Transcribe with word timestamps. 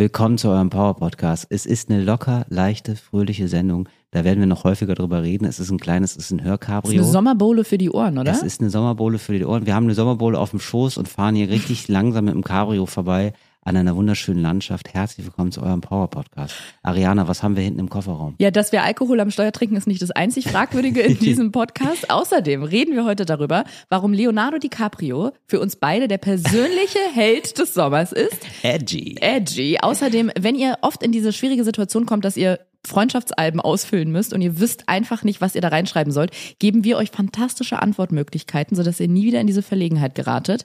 Willkommen 0.00 0.38
zu 0.38 0.48
eurem 0.48 0.70
Power 0.70 0.96
Podcast. 0.96 1.46
Es 1.50 1.66
ist 1.66 1.90
eine 1.90 2.02
locker, 2.02 2.46
leichte, 2.48 2.96
fröhliche 2.96 3.48
Sendung. 3.48 3.86
Da 4.12 4.24
werden 4.24 4.40
wir 4.40 4.46
noch 4.46 4.64
häufiger 4.64 4.94
drüber 4.94 5.22
reden. 5.22 5.44
Es 5.44 5.60
ist 5.60 5.70
ein 5.70 5.76
kleines, 5.76 6.12
es 6.12 6.24
ist 6.24 6.30
ein 6.30 6.38
Das 6.38 6.46
ist 6.46 6.50
Hörcabrio. 6.50 7.02
eine 7.02 7.12
Sommerbohle 7.12 7.64
für 7.64 7.76
die 7.76 7.90
Ohren, 7.90 8.16
oder? 8.16 8.32
Es 8.32 8.42
ist 8.42 8.62
eine 8.62 8.70
Sommerbohle 8.70 9.18
für 9.18 9.38
die 9.38 9.44
Ohren. 9.44 9.66
Wir 9.66 9.74
haben 9.74 9.84
eine 9.84 9.94
Sommerbohle 9.94 10.38
auf 10.38 10.52
dem 10.52 10.58
Schoß 10.58 10.96
und 10.96 11.06
fahren 11.06 11.34
hier 11.34 11.50
richtig 11.50 11.86
langsam 11.88 12.24
mit 12.24 12.32
dem 12.32 12.42
Cabrio 12.42 12.86
vorbei 12.86 13.34
an 13.62 13.76
einer 13.76 13.94
wunderschönen 13.94 14.42
Landschaft. 14.42 14.94
Herzlich 14.94 15.26
willkommen 15.26 15.52
zu 15.52 15.62
eurem 15.62 15.80
Power 15.80 16.08
Podcast. 16.08 16.54
Ariana, 16.82 17.28
was 17.28 17.42
haben 17.42 17.56
wir 17.56 17.62
hinten 17.62 17.80
im 17.80 17.90
Kofferraum? 17.90 18.34
ja, 18.38 18.50
dass 18.50 18.72
wir 18.72 18.82
Alkohol 18.82 19.20
am 19.20 19.30
Steuer 19.30 19.52
trinken, 19.52 19.76
ist 19.76 19.86
nicht 19.86 20.00
das 20.02 20.10
einzig 20.10 20.48
Fragwürdige 20.48 21.00
in 21.00 21.18
diesem 21.20 21.52
Podcast. 21.52 22.10
Außerdem 22.10 22.62
reden 22.62 22.94
wir 22.94 23.04
heute 23.04 23.24
darüber, 23.26 23.64
warum 23.88 24.12
Leonardo 24.12 24.58
DiCaprio 24.58 25.32
für 25.46 25.60
uns 25.60 25.76
beide 25.76 26.08
der 26.08 26.18
persönliche 26.18 26.98
Held 27.14 27.58
des 27.58 27.74
Sommers 27.74 28.12
ist. 28.12 28.38
Edgy. 28.62 29.16
Edgy. 29.20 29.78
Außerdem, 29.80 30.30
wenn 30.38 30.54
ihr 30.54 30.78
oft 30.80 31.02
in 31.02 31.12
diese 31.12 31.32
schwierige 31.32 31.64
Situation 31.64 32.06
kommt, 32.06 32.24
dass 32.24 32.36
ihr 32.36 32.60
Freundschaftsalben 32.86 33.60
ausfüllen 33.60 34.10
müsst 34.10 34.32
und 34.32 34.40
ihr 34.40 34.58
wisst 34.58 34.88
einfach 34.88 35.22
nicht, 35.22 35.40
was 35.40 35.54
ihr 35.54 35.60
da 35.60 35.68
reinschreiben 35.68 36.12
sollt, 36.12 36.30
geben 36.58 36.82
wir 36.84 36.96
euch 36.96 37.10
fantastische 37.10 37.80
Antwortmöglichkeiten, 37.80 38.76
sodass 38.76 39.00
ihr 39.00 39.08
nie 39.08 39.26
wieder 39.26 39.40
in 39.40 39.46
diese 39.46 39.62
Verlegenheit 39.62 40.14
geratet. 40.14 40.64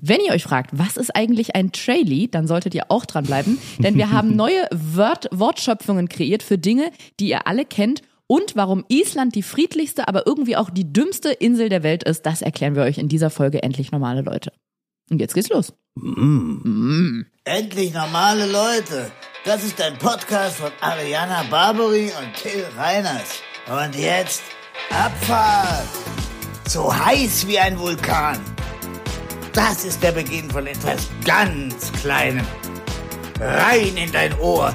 Wenn 0.00 0.20
ihr 0.20 0.32
euch 0.32 0.42
fragt, 0.42 0.70
was 0.72 0.96
ist 0.96 1.14
eigentlich 1.16 1.56
ein 1.56 1.72
Trailee, 1.72 2.26
dann 2.28 2.46
solltet 2.46 2.74
ihr 2.74 2.90
auch 2.90 3.06
dranbleiben, 3.06 3.58
denn 3.78 3.96
wir 3.96 4.10
haben 4.10 4.36
neue 4.44 4.68
Wort 4.72 5.28
Wortschöpfungen 5.32 6.08
kreiert 6.08 6.42
für 6.42 6.58
Dinge, 6.58 6.90
die 7.18 7.28
ihr 7.28 7.46
alle 7.46 7.64
kennt. 7.64 8.02
Und 8.26 8.56
warum 8.56 8.84
Island 8.88 9.34
die 9.34 9.42
friedlichste, 9.42 10.08
aber 10.08 10.26
irgendwie 10.26 10.56
auch 10.56 10.70
die 10.70 10.92
dümmste 10.92 11.30
Insel 11.30 11.68
der 11.68 11.82
Welt 11.82 12.04
ist, 12.04 12.22
das 12.24 12.40
erklären 12.40 12.74
wir 12.74 12.82
euch 12.82 12.98
in 12.98 13.08
dieser 13.08 13.28
Folge 13.30 13.62
endlich 13.62 13.92
normale 13.92 14.22
Leute. 14.22 14.50
Und 15.10 15.20
jetzt 15.20 15.34
geht's 15.34 15.50
los. 15.50 15.74
Endlich 17.44 17.92
normale 17.92 18.50
Leute. 18.50 19.10
Das 19.44 19.62
ist 19.62 19.78
ein 19.82 19.98
Podcast 19.98 20.56
von 20.56 20.72
Ariana 20.80 21.44
Barbary 21.50 22.10
und 22.18 22.34
Till 22.34 22.64
Reiners. 22.78 23.42
Und 23.68 23.94
jetzt 23.94 24.42
Abfahrt. 24.88 25.86
So 26.66 26.90
heiß 26.90 27.46
wie 27.46 27.58
ein 27.58 27.78
Vulkan. 27.78 28.40
Das 29.52 29.84
ist 29.84 30.02
der 30.02 30.12
Beginn 30.12 30.50
von 30.50 30.66
etwas 30.66 31.10
ganz 31.26 31.92
Kleinem. 31.92 32.46
Rein 33.38 33.94
in 33.98 34.10
dein 34.12 34.32
Ohr. 34.40 34.74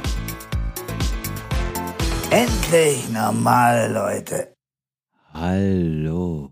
Endlich 2.29 3.09
normale 3.09 3.87
Leute. 3.91 4.53
Hallo. 5.33 6.51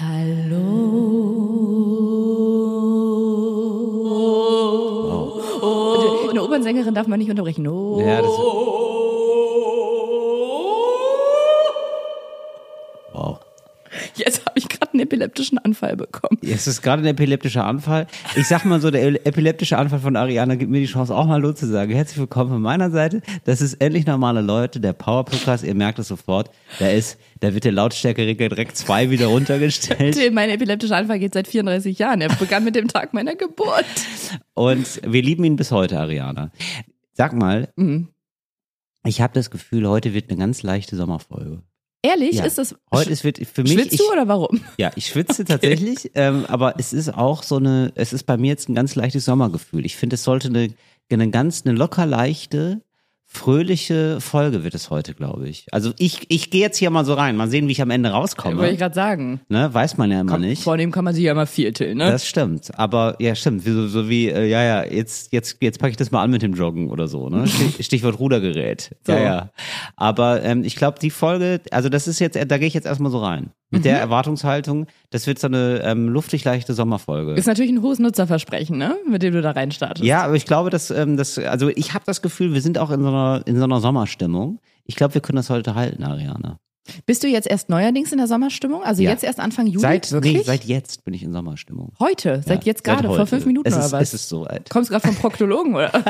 Hallo. 0.00 1.38
Opernsängerin 6.58 6.94
darf 6.94 7.06
man 7.06 7.20
nicht 7.20 7.30
unterbrechen. 7.30 7.62
No. 7.62 8.00
Ja, 8.00 8.20
das 8.20 8.30
Wow. 13.12 13.38
Jetzt 14.16 14.44
habe 14.44 14.58
ich 14.58 14.67
gerade 14.88 14.92
einen 14.92 15.00
epileptischen 15.00 15.58
Anfall 15.58 15.96
bekommen. 15.96 16.38
Es 16.42 16.66
ist 16.66 16.82
gerade 16.82 17.02
ein 17.02 17.06
epileptischer 17.06 17.64
Anfall. 17.64 18.06
Ich 18.36 18.46
sag 18.46 18.64
mal 18.64 18.80
so, 18.80 18.90
der 18.90 19.26
epileptische 19.26 19.76
Anfall 19.78 20.00
von 20.00 20.16
Ariana 20.16 20.54
gibt 20.54 20.70
mir 20.70 20.80
die 20.80 20.86
Chance, 20.86 21.14
auch 21.14 21.26
mal 21.26 21.34
Hallo 21.34 21.52
zu 21.52 21.66
sagen. 21.66 21.92
Herzlich 21.92 22.18
willkommen 22.18 22.50
von 22.50 22.62
meiner 22.62 22.90
Seite. 22.90 23.22
Das 23.44 23.60
ist 23.60 23.74
endlich 23.74 24.06
normale 24.06 24.40
Leute, 24.40 24.80
der 24.80 24.92
Power 24.92 25.24
Podcast. 25.24 25.64
Ihr 25.64 25.74
merkt 25.74 25.98
es 25.98 26.08
sofort. 26.08 26.50
Da 26.78 26.88
ist, 26.88 27.18
da 27.40 27.54
wird 27.54 27.64
der 27.64 27.72
Lautstärkeregler 27.72 28.48
direkt 28.48 28.76
zwei 28.76 29.10
wieder 29.10 29.26
runtergestellt. 29.26 30.14
Till, 30.14 30.30
Mein 30.32 30.50
epileptischer 30.50 30.96
Anfall 30.96 31.18
geht 31.18 31.34
seit 31.34 31.48
34 31.48 31.98
Jahren. 31.98 32.20
Er 32.20 32.28
begann 32.34 32.64
mit 32.64 32.74
dem 32.74 32.88
Tag 32.88 33.14
meiner 33.14 33.34
Geburt. 33.34 33.84
Und 34.54 35.00
wir 35.06 35.22
lieben 35.22 35.44
ihn 35.44 35.56
bis 35.56 35.70
heute, 35.70 35.98
Ariana. 35.98 36.50
Sag 37.12 37.32
mal, 37.32 37.68
Mhm. 37.76 38.08
ich 39.04 39.20
habe 39.20 39.34
das 39.34 39.50
Gefühl, 39.50 39.88
heute 39.88 40.14
wird 40.14 40.30
eine 40.30 40.38
ganz 40.38 40.62
leichte 40.62 40.96
Sommerfolge. 40.96 41.62
Ehrlich, 42.02 42.36
Ja. 42.36 42.44
ist 42.44 42.58
das. 42.58 42.76
Heute 42.92 43.10
ist 43.10 43.24
wird 43.24 43.38
für 43.38 43.62
mich. 43.62 43.72
Schwitzt 43.72 43.94
ich, 43.94 43.98
du 43.98 44.10
oder 44.12 44.28
warum? 44.28 44.60
Ja, 44.78 44.92
ich 44.94 45.06
schwitze 45.08 45.44
tatsächlich, 45.44 46.12
ähm, 46.14 46.44
aber 46.46 46.74
es 46.78 46.92
ist 46.92 47.12
auch 47.12 47.42
so 47.42 47.56
eine, 47.56 47.92
es 47.96 48.12
ist 48.12 48.24
bei 48.24 48.36
mir 48.36 48.48
jetzt 48.48 48.68
ein 48.68 48.74
ganz 48.74 48.94
leichtes 48.94 49.24
Sommergefühl. 49.24 49.84
Ich 49.84 49.96
finde, 49.96 50.14
es 50.14 50.22
sollte 50.22 50.48
eine, 50.48 50.68
eine 51.10 51.30
ganz, 51.30 51.62
eine 51.64 51.74
locker 51.76 52.06
leichte, 52.06 52.82
fröhliche 53.30 54.22
Folge 54.22 54.64
wird 54.64 54.74
es 54.74 54.88
heute, 54.88 55.12
glaube 55.12 55.48
ich. 55.48 55.66
Also 55.70 55.92
ich, 55.98 56.22
ich 56.28 56.50
gehe 56.50 56.62
jetzt 56.62 56.78
hier 56.78 56.88
mal 56.88 57.04
so 57.04 57.12
rein, 57.12 57.36
mal 57.36 57.48
sehen, 57.48 57.68
wie 57.68 57.72
ich 57.72 57.82
am 57.82 57.90
Ende 57.90 58.08
Wollte 58.08 58.16
ich 58.16 58.22
rauskomme. 58.38 58.76
gerade 58.76 58.94
sagen. 58.94 59.40
Ne, 59.50 59.72
weiß 59.72 59.98
man 59.98 60.10
ja 60.10 60.22
immer 60.22 60.38
nicht. 60.38 60.62
Vornehmen 60.62 60.92
kann 60.92 61.04
man 61.04 61.14
sich 61.14 61.24
ja 61.24 61.32
immer 61.32 61.46
viel, 61.46 61.72
Till, 61.74 61.94
ne? 61.94 62.10
Das 62.10 62.26
stimmt, 62.26 62.70
aber 62.78 63.16
ja 63.20 63.34
stimmt, 63.34 63.62
so, 63.64 63.86
so 63.86 64.08
wie 64.08 64.28
äh, 64.28 64.48
ja 64.48 64.62
ja 64.62 64.84
jetzt 64.84 65.30
jetzt 65.32 65.58
jetzt 65.60 65.78
packe 65.78 65.90
ich 65.90 65.98
das 65.98 66.10
mal 66.10 66.22
an 66.22 66.30
mit 66.30 66.40
dem 66.40 66.54
Joggen 66.54 66.88
oder 66.88 67.06
so, 67.06 67.28
ne? 67.28 67.46
Stich, 67.76 67.84
Stichwort 67.84 68.18
Rudergerät. 68.18 68.96
So. 69.06 69.12
Ja 69.12 69.20
ja. 69.20 69.50
Aber 69.96 70.42
ähm, 70.42 70.64
ich 70.64 70.76
glaube 70.76 70.98
die 70.98 71.10
Folge, 71.10 71.60
also 71.70 71.90
das 71.90 72.08
ist 72.08 72.20
jetzt, 72.20 72.36
da 72.36 72.58
gehe 72.58 72.66
ich 72.66 72.74
jetzt 72.74 72.86
erstmal 72.86 73.12
so 73.12 73.18
rein 73.18 73.50
mit 73.70 73.80
Mhm. 73.80 73.84
der 73.84 73.98
Erwartungshaltung, 74.00 74.86
das 75.10 75.26
wird 75.26 75.38
so 75.38 75.46
eine 75.46 75.80
ähm, 75.84 76.08
luftig 76.08 76.44
leichte 76.44 76.72
Sommerfolge. 76.74 77.32
ist 77.34 77.46
natürlich 77.46 77.70
ein 77.70 77.82
hohes 77.82 77.98
Nutzerversprechen, 77.98 78.78
ne? 78.78 78.96
Mit 79.08 79.22
dem 79.22 79.34
du 79.34 79.42
da 79.42 79.50
reinstartest. 79.50 80.04
Ja, 80.04 80.22
aber 80.24 80.34
ich 80.36 80.46
glaube, 80.46 80.70
dass 80.70 80.90
ähm, 80.90 81.16
das 81.16 81.38
also 81.38 81.68
ich 81.68 81.92
habe 81.94 82.04
das 82.06 82.22
Gefühl, 82.22 82.54
wir 82.54 82.62
sind 82.62 82.78
auch 82.78 82.90
in 82.90 83.02
so 83.02 83.08
einer 83.08 83.42
in 83.46 83.58
so 83.58 83.64
einer 83.64 83.80
Sommerstimmung. 83.80 84.60
Ich 84.84 84.96
glaube, 84.96 85.14
wir 85.14 85.20
können 85.20 85.36
das 85.36 85.50
heute 85.50 85.74
halten, 85.74 86.02
Ariane. 86.02 86.58
Bist 87.04 87.22
du 87.22 87.28
jetzt 87.28 87.46
erst 87.46 87.68
neuerdings 87.68 88.12
in 88.12 88.16
der 88.18 88.26
Sommerstimmung? 88.26 88.82
Also 88.82 89.02
Ja. 89.02 89.10
jetzt 89.10 89.22
erst 89.22 89.40
Anfang 89.40 89.66
Juli? 89.66 89.80
Seit 89.82 90.10
Wirklich? 90.10 90.38
nee, 90.38 90.42
seit 90.42 90.64
jetzt 90.64 91.04
bin 91.04 91.12
ich 91.12 91.22
in 91.22 91.32
Sommerstimmung. 91.34 91.92
heute? 92.00 92.42
Seit 92.46 92.64
Ja, 92.64 92.70
jetzt 92.72 92.82
gerade, 92.82 93.08
seit 93.08 93.16
vor 93.16 93.26
fünf 93.26 93.44
Minuten 93.44 93.68
es 93.68 93.74
oder 93.74 93.84
ist, 93.84 93.92
was? 93.92 94.02
Es 94.04 94.14
ist 94.14 94.28
soweit. 94.30 94.70
Kommst 94.70 94.88
gerade 94.90 95.06
vom 95.06 95.14
Proktologen, 95.16 95.74
oder? 95.74 95.92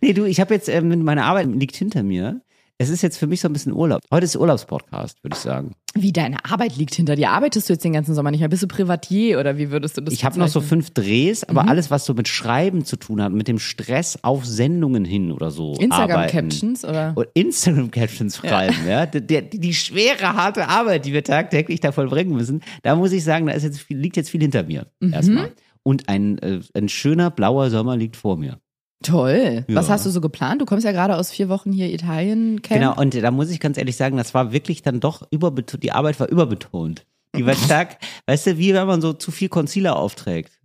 Nee, 0.00 0.12
du, 0.12 0.24
ich 0.24 0.40
habe 0.40 0.54
jetzt, 0.54 0.68
ähm, 0.68 1.02
meine 1.04 1.24
Arbeit 1.24 1.48
liegt 1.48 1.74
hinter 1.76 2.02
mir. 2.02 2.40
Es 2.80 2.90
ist 2.90 3.02
jetzt 3.02 3.18
für 3.18 3.26
mich 3.26 3.40
so 3.40 3.48
ein 3.48 3.52
bisschen 3.52 3.72
Urlaub. 3.72 4.02
Heute 4.12 4.24
ist 4.24 4.36
Urlaubspodcast, 4.36 5.24
würde 5.24 5.34
ich 5.34 5.40
sagen. 5.42 5.72
Wie 5.94 6.12
deine 6.12 6.44
Arbeit 6.44 6.76
liegt 6.76 6.94
hinter 6.94 7.16
dir. 7.16 7.30
Arbeitest 7.30 7.68
du 7.68 7.72
jetzt 7.72 7.82
den 7.84 7.92
ganzen 7.92 8.14
Sommer 8.14 8.30
nicht 8.30 8.38
mehr? 8.38 8.48
Bist 8.48 8.62
du 8.62 8.68
Privatier 8.68 9.40
oder 9.40 9.58
wie 9.58 9.72
würdest 9.72 9.96
du 9.96 10.00
das 10.00 10.14
Ich 10.14 10.24
habe 10.24 10.38
noch 10.38 10.46
so 10.46 10.60
fünf 10.60 10.90
Drehs, 10.90 11.42
aber 11.42 11.64
Mhm. 11.64 11.70
alles, 11.70 11.90
was 11.90 12.04
so 12.04 12.14
mit 12.14 12.28
Schreiben 12.28 12.84
zu 12.84 12.94
tun 12.96 13.20
hat, 13.20 13.32
mit 13.32 13.48
dem 13.48 13.58
Stress 13.58 14.20
auf 14.22 14.46
Sendungen 14.46 15.04
hin 15.04 15.32
oder 15.32 15.50
so. 15.50 15.74
Instagram-Captions 15.74 16.84
oder? 16.84 17.14
Und 17.16 17.26
Instagram-Captions 17.34 18.36
schreiben, 18.36 18.76
ja. 18.86 19.06
Die, 19.06 19.26
die, 19.26 19.58
die 19.58 19.74
schwere, 19.74 20.34
harte 20.34 20.68
Arbeit, 20.68 21.04
die 21.04 21.12
wir 21.12 21.24
tagtäglich 21.24 21.80
da 21.80 21.90
vollbringen 21.90 22.36
müssen, 22.36 22.62
da 22.84 22.94
muss 22.94 23.10
ich 23.10 23.24
sagen, 23.24 23.46
da 23.46 23.54
ist 23.54 23.64
jetzt 23.64 23.80
viel, 23.80 23.98
liegt 23.98 24.16
jetzt 24.16 24.30
viel 24.30 24.40
hinter 24.40 24.62
mir. 24.62 24.86
Mhm. 25.00 25.12
Erstmal. 25.14 25.52
Und 25.82 26.08
ein, 26.08 26.38
äh, 26.38 26.60
ein 26.74 26.88
schöner 26.88 27.30
blauer 27.32 27.70
Sommer 27.70 27.96
liegt 27.96 28.14
vor 28.14 28.36
mir. 28.36 28.60
Toll. 29.02 29.64
Ja. 29.68 29.74
Was 29.74 29.88
hast 29.88 30.06
du 30.06 30.10
so 30.10 30.20
geplant? 30.20 30.60
Du 30.60 30.64
kommst 30.64 30.84
ja 30.84 30.92
gerade 30.92 31.16
aus 31.16 31.30
vier 31.30 31.48
Wochen 31.48 31.72
hier 31.72 31.92
Italien 31.92 32.62
Camp. 32.62 32.80
Genau, 32.80 33.00
und 33.00 33.14
da 33.14 33.30
muss 33.30 33.50
ich 33.50 33.60
ganz 33.60 33.78
ehrlich 33.78 33.96
sagen, 33.96 34.16
das 34.16 34.34
war 34.34 34.52
wirklich 34.52 34.82
dann 34.82 35.00
doch 35.00 35.22
überbetont, 35.30 35.82
die 35.82 35.92
Arbeit 35.92 36.18
war 36.18 36.28
überbetont. 36.28 37.06
Die 37.36 37.46
war 37.46 37.54
stark, 37.64 37.98
weißt 38.26 38.48
du, 38.48 38.58
wie 38.58 38.74
wenn 38.74 38.86
man 38.86 39.00
so 39.00 39.12
zu 39.12 39.30
viel 39.30 39.48
Concealer 39.48 39.96
aufträgt. 39.96 40.57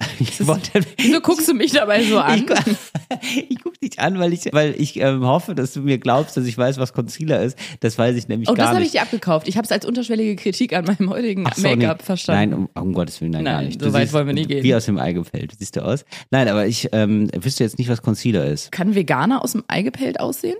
Ich 0.20 0.46
wollte, 0.46 0.80
Wieso 0.96 1.20
guckst 1.20 1.48
du 1.48 1.54
mich 1.54 1.72
dabei 1.72 2.02
so 2.04 2.18
an? 2.18 2.44
ich, 3.20 3.46
ich 3.50 3.62
guck 3.62 3.78
dich 3.80 3.98
an, 3.98 4.18
weil 4.18 4.32
ich, 4.32 4.52
weil 4.52 4.74
ich 4.78 4.96
ähm, 4.98 5.24
hoffe, 5.24 5.54
dass 5.54 5.72
du 5.72 5.80
mir 5.80 5.98
glaubst, 5.98 6.36
dass 6.36 6.44
ich 6.44 6.56
weiß, 6.56 6.78
was 6.78 6.92
Concealer 6.92 7.42
ist. 7.42 7.58
Das 7.80 7.98
weiß 7.98 8.16
ich 8.16 8.28
nämlich 8.28 8.48
Oh, 8.48 8.54
das 8.54 8.66
gar 8.66 8.68
habe 8.74 8.78
ich 8.80 8.92
nicht. 8.92 8.94
dir 8.94 9.02
abgekauft. 9.02 9.48
Ich 9.48 9.56
habe 9.56 9.64
es 9.64 9.72
als 9.72 9.84
unterschwellige 9.86 10.36
Kritik 10.36 10.72
an 10.72 10.84
meinem 10.84 11.10
heutigen 11.10 11.44
so, 11.54 11.62
Make-up 11.62 11.98
nee. 11.98 12.04
verstanden. 12.04 12.50
Nein, 12.50 12.68
um, 12.76 12.82
um 12.82 12.92
Gottes 12.92 13.20
Willen, 13.20 13.32
nein, 13.32 13.44
gar 13.44 13.54
Nein, 13.54 13.66
nicht. 13.66 13.80
so 13.80 13.92
weit 13.92 14.12
wollen 14.12 14.26
wir 14.26 14.34
nie 14.34 14.46
gehen. 14.46 14.62
Wie 14.62 14.74
aus 14.74 14.86
dem 14.86 14.98
Ei 14.98 15.12
gepellt, 15.12 15.52
siehst 15.58 15.76
du 15.76 15.84
aus. 15.84 16.04
Nein, 16.30 16.48
aber 16.48 16.66
ich 16.66 16.88
ähm, 16.92 17.28
wüsste 17.34 17.64
jetzt 17.64 17.78
nicht, 17.78 17.88
was 17.88 18.02
Concealer 18.02 18.46
ist. 18.46 18.72
Kann 18.72 18.94
Veganer 18.94 19.42
aus 19.42 19.52
dem 19.52 19.64
Ei 19.68 19.82
gepellt 19.82 20.20
aussehen? 20.20 20.56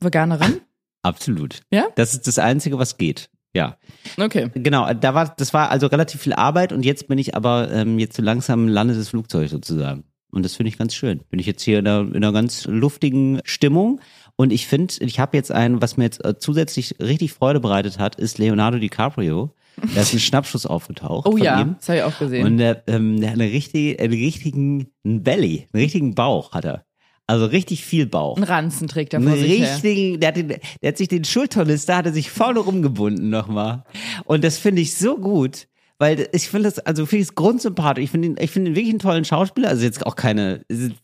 Veganerin? 0.00 0.60
Absolut. 1.02 1.60
Ja? 1.72 1.86
Das 1.96 2.14
ist 2.14 2.26
das 2.26 2.38
Einzige, 2.38 2.78
was 2.78 2.96
geht. 2.96 3.28
Ja. 3.54 3.76
Okay. 4.16 4.50
Genau, 4.54 4.92
da 4.94 5.14
war, 5.14 5.34
das 5.36 5.52
war 5.52 5.70
also 5.70 5.86
relativ 5.86 6.22
viel 6.22 6.32
Arbeit 6.32 6.72
und 6.72 6.84
jetzt 6.84 7.08
bin 7.08 7.18
ich 7.18 7.34
aber 7.34 7.70
ähm, 7.70 7.98
jetzt 7.98 8.16
so 8.16 8.22
langsam 8.22 8.68
landet 8.68 8.98
das 8.98 9.10
Flugzeug 9.10 9.48
sozusagen. 9.50 10.04
Und 10.32 10.44
das 10.44 10.56
finde 10.56 10.68
ich 10.70 10.78
ganz 10.78 10.94
schön. 10.94 11.20
Bin 11.28 11.38
ich 11.38 11.46
jetzt 11.46 11.62
hier 11.62 11.78
in 11.78 11.86
einer, 11.86 12.00
in 12.00 12.16
einer 12.16 12.32
ganz 12.32 12.66
luftigen 12.66 13.40
Stimmung. 13.44 14.00
Und 14.36 14.50
ich 14.50 14.66
finde, 14.66 14.94
ich 15.00 15.20
habe 15.20 15.36
jetzt 15.36 15.52
einen, 15.52 15.82
was 15.82 15.98
mir 15.98 16.04
jetzt 16.04 16.24
äh, 16.24 16.38
zusätzlich 16.38 16.96
richtig 17.00 17.34
Freude 17.34 17.60
bereitet 17.60 17.98
hat, 17.98 18.16
ist 18.16 18.38
Leonardo 18.38 18.78
DiCaprio. 18.78 19.54
Da 19.94 20.00
ist 20.00 20.14
ein 20.14 20.18
Schnappschuss 20.20 20.64
aufgetaucht. 20.64 21.28
Oh 21.28 21.36
ja, 21.36 21.60
Ihm. 21.60 21.76
das 21.78 21.90
habe 21.90 21.98
ich 21.98 22.04
auch 22.04 22.18
gesehen. 22.18 22.46
Und 22.46 22.56
der, 22.56 22.82
ähm, 22.86 23.20
der 23.20 23.30
hat 23.30 23.40
eine 23.40 23.52
richtige, 23.52 24.02
einen 24.02 24.12
richtigen 24.14 24.88
Belly, 25.02 25.68
einen 25.70 25.82
richtigen 25.82 26.14
Bauch 26.14 26.52
hat 26.52 26.64
er. 26.64 26.86
Also 27.26 27.46
richtig 27.46 27.84
viel 27.84 28.06
Bauch. 28.06 28.36
Ein 28.36 28.42
Ranzen 28.42 28.88
trägt 28.88 29.14
er 29.14 29.22
vor 29.22 29.36
sich 29.36 29.58
her. 29.58 29.74
richtigen, 29.74 30.20
der 30.20 30.28
hat, 30.28 30.36
den, 30.36 30.48
der 30.48 30.88
hat 30.88 30.98
sich 30.98 31.08
den 31.08 31.24
Schulterlist, 31.24 31.88
da 31.88 31.98
hat 31.98 32.06
er 32.06 32.12
sich 32.12 32.30
vorne 32.30 32.60
rumgebunden 32.60 33.30
nochmal. 33.30 33.84
Und 34.24 34.44
das 34.44 34.58
finde 34.58 34.82
ich 34.82 34.96
so 34.96 35.16
gut, 35.16 35.68
weil 36.02 36.28
ich 36.32 36.48
finde 36.48 36.68
das, 36.68 36.80
also 36.80 37.06
finde 37.06 37.22
ich 37.22 37.28
es 37.28 37.34
grundsympathisch. 37.36 38.02
Ich 38.02 38.10
finde 38.10 38.26
ihn, 38.26 38.36
ich 38.40 38.50
finde 38.50 38.72
ihn 38.72 38.74
wirklich 38.74 38.90
einen 38.90 38.98
tollen 38.98 39.24
Schauspieler. 39.24 39.68
Also 39.68 39.84
jetzt 39.84 40.04
auch 40.04 40.16
keine, 40.16 40.62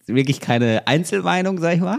wirklich 0.09 0.41
keine 0.41 0.89
Einzelmeinung, 0.89 1.61
sag 1.61 1.77
ich 1.77 1.81
mal. 1.81 1.97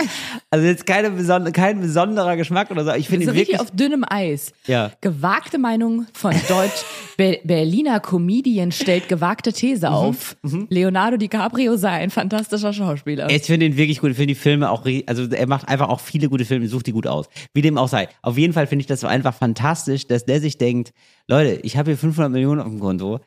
Also 0.49 0.65
jetzt 0.65 0.85
keine 0.85 1.09
besondere, 1.11 1.53
kein 1.53 1.79
besonderer 1.79 2.35
Geschmack 2.35 2.71
oder 2.71 2.83
so. 2.83 2.91
Ich 2.91 3.07
finde 3.07 3.25
so 3.25 3.31
ihn 3.31 3.37
richtig 3.37 3.53
wirklich. 3.53 3.61
auf 3.61 3.73
dünnem 3.73 4.03
Eis. 4.05 4.51
Ja. 4.67 4.91
Gewagte 4.99 5.59
Meinung 5.59 6.07
von 6.11 6.33
Deutsch. 6.49 6.83
Be 7.17 7.39
Berliner 7.45 8.01
Comedian 8.01 8.73
stellt 8.73 9.07
gewagte 9.07 9.51
Mhm. 9.51 9.53
These 9.53 9.89
auf. 9.89 10.35
Leonardo 10.69 11.15
DiCaprio 11.15 11.77
sei 11.77 11.91
ein 11.91 12.09
fantastischer 12.09 12.73
Schauspieler. 12.73 13.29
Ich 13.29 13.43
finde 13.43 13.65
ihn 13.67 13.77
wirklich 13.77 14.01
gut. 14.01 14.11
Ich 14.11 14.17
finde 14.17 14.33
die 14.33 14.39
Filme 14.39 14.69
auch, 14.69 14.85
also 15.05 15.23
er 15.23 15.47
macht 15.47 15.69
einfach 15.69 15.87
auch 15.87 16.01
viele 16.01 16.27
gute 16.27 16.43
Filme, 16.43 16.67
sucht 16.67 16.87
die 16.87 16.91
gut 16.91 17.07
aus. 17.07 17.27
Wie 17.53 17.61
dem 17.61 17.77
auch 17.77 17.87
sei. 17.87 18.09
Auf 18.21 18.37
jeden 18.37 18.51
Fall 18.51 18.67
finde 18.67 18.81
ich 18.81 18.87
das 18.87 18.99
so 18.99 19.07
einfach 19.07 19.33
fantastisch, 19.33 20.05
dass 20.07 20.25
der 20.25 20.41
sich 20.41 20.57
denkt, 20.57 20.91
Leute, 21.29 21.59
ich 21.61 21.77
habe 21.77 21.91
hier 21.91 21.97
500 21.97 22.31
Millionen 22.31 22.59
auf 22.59 22.67
dem 22.67 22.79
Konto. 22.79 23.19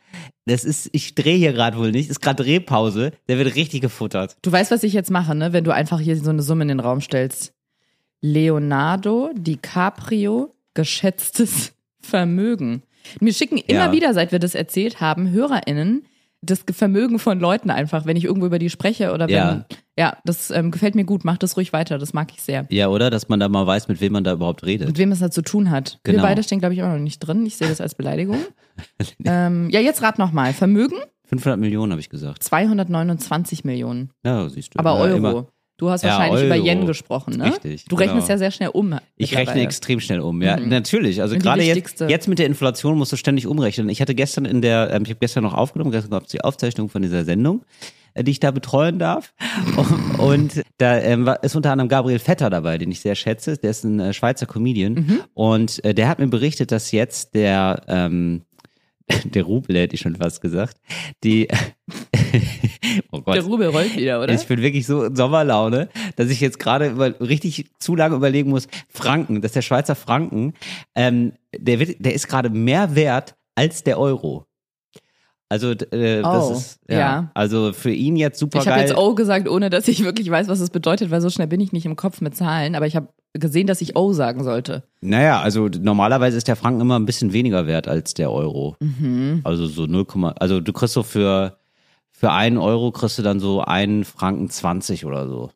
Das 0.45 0.65
ist, 0.65 0.91
ich 0.93 1.15
drehe 1.15 1.37
hier 1.37 1.53
gerade 1.53 1.77
wohl 1.79 1.93
nicht, 1.93 2.11
ist 2.11 2.21
gerade 2.21 2.43
Drehpause. 2.43 3.13
Der 3.29 3.39
wird 3.39 3.55
richtig 3.55 3.81
gefuttert. 3.81 4.37
Du 4.43 4.51
weißt, 4.51 4.73
was 4.73 4.83
ich 4.83 4.93
jetzt 4.93 5.11
mache, 5.11 5.37
ne? 5.37 5.53
Wenn 5.53 5.63
du 5.63 5.73
einfach 5.73 6.01
hier 6.01 6.17
so 6.17 6.31
eine 6.31 6.43
Summe 6.43 6.63
in 6.63 6.69
den 6.69 6.81
Raum 6.81 7.01
stellst. 7.01 7.53
Leonardo 8.21 9.31
DiCaprio 9.35 10.53
geschätztes 10.75 11.73
Vermögen. 12.01 12.83
Mir 13.21 13.33
schicken 13.33 13.59
immer 13.59 13.87
Ja. 13.87 13.93
wieder, 13.93 14.15
seit 14.15 14.33
wir 14.33 14.39
das 14.41 14.55
erzählt 14.57 15.01
haben, 15.01 15.31
HörerInnen 15.31 16.05
das 16.43 16.65
Vermögen 16.73 17.19
von 17.19 17.39
Leuten 17.39 17.71
einfach, 17.71 18.05
wenn 18.05 18.17
ich 18.17 18.25
irgendwo 18.25 18.47
über 18.47 18.59
die 18.59 18.69
spreche 18.71 19.13
oder 19.13 19.29
wenn. 19.29 19.35
Ja. 19.35 19.67
Ja, 19.99 20.17
das 20.25 20.51
ähm, 20.51 20.71
gefällt 20.71 20.95
mir 20.95 21.05
gut. 21.05 21.25
Mach 21.25 21.37
das 21.37 21.57
ruhig 21.57 21.73
weiter. 21.73 21.99
Das 21.99 22.13
mag 22.15 22.33
ich 22.35 22.43
sehr. 22.43 22.67
Ja, 22.71 22.89
oder? 22.89 23.11
Dass 23.11 23.29
man 23.29 23.39
da 23.41 23.49
mal 23.49 23.67
weiß, 23.67 23.89
mit 23.89 24.01
wem 24.01 24.13
man 24.15 24.25
da 24.25 24.33
überhaupt 24.33 24.65
redet. 24.65 24.89
Mit 24.89 24.99
wem 24.99 25.13
es 25.13 25.21
da 25.21 25.31
zu 25.31 25.43
tun 25.43 25.71
hat. 25.71 26.01
Wir 26.05 26.15
Genau. 26.15 26.25
beide 26.25 26.43
stehen, 26.43 26.59
glaube 26.61 26.75
ich, 26.75 26.83
auch 26.83 26.89
noch 26.89 26.99
nicht 26.99 27.19
drin. 27.21 27.45
Ich 27.47 27.57
sehe 27.57 27.69
das 27.69 27.81
als 27.81 27.95
Beleidigung. 27.95 28.39
ähm, 29.25 29.69
ja, 29.71 29.81
jetzt 29.81 30.03
rat 30.03 30.19
nochmal. 30.19 30.53
Vermögen 30.55 30.97
500 31.27 31.59
Millionen 31.59 31.93
habe 31.93 32.01
ich 32.01 32.11
gesagt. 32.11 32.43
229 32.43 33.65
Millionen. 33.65 34.11
Ja, 34.25 34.49
siehst 34.49 34.75
du. 34.75 34.79
Aber 34.79 34.95
ja, 34.95 35.01
Euro. 35.01 35.17
immer. 35.17 35.47
Du 35.83 35.91
hast 35.91 36.05
Ja, 36.05 36.11
wahrscheinlich 36.11 36.45
über 36.45 36.55
Euro. 36.55 36.65
Yen 36.65 36.87
gesprochen, 36.87 37.39
ne? 37.39 37.47
Richtig, 37.47 37.87
Du 37.87 37.97
rechnest 37.97 38.29
genau. 38.29 38.35
ja 38.35 38.39
sehr 38.39 38.51
schnell 38.53 38.69
um. 38.69 39.01
Ich 39.17 39.37
rechne 39.37 39.63
extrem 39.63 39.99
schnell 39.99 40.21
um, 40.21 40.41
ja, 40.41 40.57
natürlich. 40.57 41.21
Also 41.21 41.37
gerade 41.37 41.65
jetzt, 41.65 41.99
jetzt 41.99 42.29
mit 42.29 42.39
der 42.39 42.47
Inflation 42.47 42.97
musst 42.97 43.11
du 43.11 43.17
ständig 43.17 43.49
umrechnen. 43.49 43.89
Ich 43.89 44.01
hatte 44.01 44.15
gestern 44.15 44.45
in 44.45 44.63
der, 44.63 44.91
ähm, 44.93 45.03
ich 45.03 45.09
habe 45.09 45.19
gestern 45.19 45.43
noch 45.43 45.55
aufgenommen, 45.55 45.91
gestern 45.91 46.13
gab 46.13 46.23
es 46.23 46.29
die 46.29 46.41
Aufzeichnung 46.41 46.89
von 46.89 47.03
dieser 47.03 47.25
Sendung, 47.25 47.65
äh, 48.15 48.23
die 48.23 48.31
ich 48.31 48.39
da 48.39 48.53
betreuen 48.53 49.01
darf. 49.01 49.35
Und 50.19 50.63
da 50.79 50.99
ähm, 50.99 51.29
ist 51.43 51.57
unter 51.57 51.73
anderem 51.73 51.89
Gabriel 51.89 52.21
Vetter 52.21 52.49
dabei, 52.49 52.79
den 52.79 52.93
ich 52.93 53.01
sehr 53.01 53.17
schätze. 53.17 53.57
Der 53.57 53.71
ist 53.71 53.83
ein 53.83 53.99
äh, 53.99 54.13
Schweizer 54.13 54.47
Comedian. 54.47 54.95
Mhm. 54.95 55.21
Und 55.35 55.85
äh, 55.85 55.95
der 55.95 56.07
hat 56.07 56.21
mir 56.21 56.29
berichtet, 56.29 56.71
dass 56.71 56.93
jetzt 56.93 57.35
der, 57.35 57.83
ähm, 57.89 58.43
der 59.25 59.43
Rubel, 59.43 59.77
hätte 59.77 59.97
ich 59.97 60.01
schon 60.01 60.15
fast 60.15 60.41
gesagt, 60.43 60.77
die, 61.25 61.49
oh 63.11 63.21
Gott. 63.23 63.35
Der 63.35 63.43
Rubel 63.45 63.69
rollt 63.69 63.97
wieder, 63.97 64.23
oder? 64.23 64.33
Ich 64.33 64.47
bin 64.47 64.61
wirklich 64.61 64.87
so 64.87 65.05
in 65.05 65.17
Sommerlaune, 65.17 65.89
dass 66.17 66.31
ich 66.31 66.41
jetzt 66.41 66.59
gerade 66.59 67.15
richtig 67.21 67.71
zu 67.79 67.95
lange 67.97 68.17
überlegen 68.17 68.51
muss. 68.51 68.69
Franken, 68.89 69.41
dass 69.41 69.53
der 69.53 69.63
Schweizer 69.63 69.95
Franken, 69.95 70.55
ähm, 70.95 71.33
der, 71.57 71.79
wird, 71.81 72.05
der 72.05 72.15
ist 72.15 72.29
gerade 72.29 72.51
mehr 72.51 72.95
wert 72.95 73.35
als 73.55 73.83
der 73.85 73.99
Euro. 73.99 74.47
Also 75.49 75.73
äh, 75.73 76.23
das 76.23 76.49
Oh, 76.49 76.53
ist 76.55 76.81
ja, 76.89 76.99
ja. 76.99 77.31
also 77.35 77.75
für 77.75 77.91
ihn 77.93 78.17
jetzt 78.17 78.39
super 78.39 78.61
Ich 78.61 78.67
habe 78.67 78.79
geil. 78.81 78.89
jetzt 78.89 78.97
O 78.97 79.15
gesagt, 79.15 79.47
ohne 79.47 79.69
dass 79.69 79.87
ich 79.87 80.03
wirklich 80.03 80.31
weiß, 80.31 80.49
was 80.49 80.61
es 80.61 80.71
bedeutet, 80.71 81.11
weil 81.11 81.21
so 81.21 81.29
schnell 81.29 81.47
bin 81.47 81.61
ich 81.61 81.73
nicht 81.73 81.85
im 81.85 81.95
Kopf 81.95 82.23
mit 82.23 82.35
Zahlen. 82.35 82.75
Aber 82.75 82.87
ich 82.87 82.97
habe 82.97 83.09
gesehen, 83.35 83.67
dass 83.67 83.83
ich 83.83 83.95
O 83.95 84.15
sagen 84.15 84.45
sollte. 84.45 84.83
Naja, 85.03 85.43
also 85.43 85.69
normalerweise 85.69 86.39
ist 86.39 86.49
der 86.49 86.57
Franken 86.57 86.81
immer 86.81 86.99
ein 86.99 87.05
bisschen 87.05 87.35
weniger 87.35 87.67
wert 87.67 87.87
als 87.87 88.15
der 88.15 88.31
Euro. 88.33 88.77
Mhm. 88.81 89.43
Also 89.45 89.67
so 89.67 89.85
0, 89.85 90.07
also 90.39 90.61
du 90.61 90.73
kriegst 90.73 90.95
so 90.95 91.03
für 91.03 91.59
für 92.23 92.31
einen 92.31 92.57
Euro 92.57 92.93
kriegst 92.93 93.19
du 93.19 93.23
dann 93.23 93.41
so 93.41 93.63
einen 93.63 94.05
Franken 94.05 94.49
20 94.49 95.07
oder 95.07 95.27
so. 95.27 95.51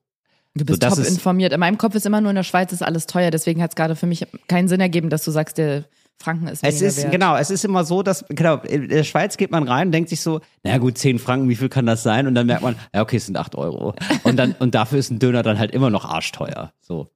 Du 0.57 0.65
bist 0.65 0.83
das 0.83 0.97
top 0.97 1.07
informiert. 1.07 1.53
In 1.53 1.61
meinem 1.61 1.79
Kopf 1.79 1.95
ist 1.95 2.07
immer 2.07 2.21
nur 2.21 2.31
in 2.31 2.35
der 2.35 2.43
Schweiz 2.43 2.73
ist 2.73 2.83
alles 2.83 3.07
teuer. 3.07 3.31
Deswegen 3.31 3.63
hat 3.63 3.71
es 3.71 3.77
gerade 3.77 3.95
für 3.95 4.07
mich 4.07 4.27
keinen 4.49 4.67
Sinn 4.67 4.81
ergeben, 4.81 5.09
dass 5.09 5.23
du 5.25 5.31
sagst, 5.31 5.59
der 5.59 5.85
Franken 6.19 6.49
ist 6.49 6.65
Es 6.65 6.83
ist, 6.83 6.97
wert. 6.97 7.13
genau, 7.13 7.37
es 7.37 7.51
ist 7.51 7.65
immer 7.65 7.85
so, 7.85 8.03
dass, 8.03 8.25
genau, 8.31 8.57
in 8.63 8.89
der 8.89 9.05
Schweiz 9.05 9.37
geht 9.37 9.53
man 9.53 9.69
rein 9.69 9.89
und 9.89 9.93
denkt 9.93 10.09
sich 10.09 10.21
so, 10.21 10.41
na 10.65 10.77
gut, 10.79 10.99
10 10.99 11.21
Franken, 11.21 11.49
wie 11.49 11.55
viel 11.55 11.69
kann 11.69 11.87
das 11.87 12.03
sein? 12.03 12.27
Und 12.27 12.35
dann 12.35 12.49
merkt 12.49 12.65
man, 12.65 12.75
ja, 12.93 13.03
okay, 13.03 13.19
es 13.19 13.27
sind 13.27 13.37
8 13.37 13.55
Euro. 13.55 13.95
Und 14.25 14.37
dann, 14.37 14.57
und 14.59 14.75
dafür 14.75 14.99
ist 14.99 15.13
ein 15.13 15.21
Döner 15.21 15.45
dann 15.45 15.61
halt 15.61 15.71
immer 15.71 15.91
noch 15.91 16.05
arschteuer. 16.05 16.73
So. 16.81 17.07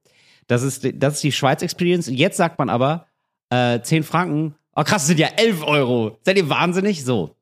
Das 0.47 0.63
ist, 0.63 0.87
das 0.95 1.15
ist 1.15 1.23
die 1.23 1.33
Schweiz-Experience. 1.33 2.07
Und 2.07 2.13
Jetzt 2.13 2.37
sagt 2.37 2.57
man 2.57 2.69
aber, 2.69 3.07
äh, 3.49 3.81
10 3.81 4.03
Franken, 4.03 4.55
oh 4.77 4.83
krass, 4.83 5.01
es 5.01 5.07
sind 5.09 5.19
ja 5.19 5.27
11 5.35 5.61
Euro. 5.65 6.19
Seid 6.23 6.37
ihr 6.37 6.47
wahnsinnig? 6.47 7.03
So. 7.03 7.35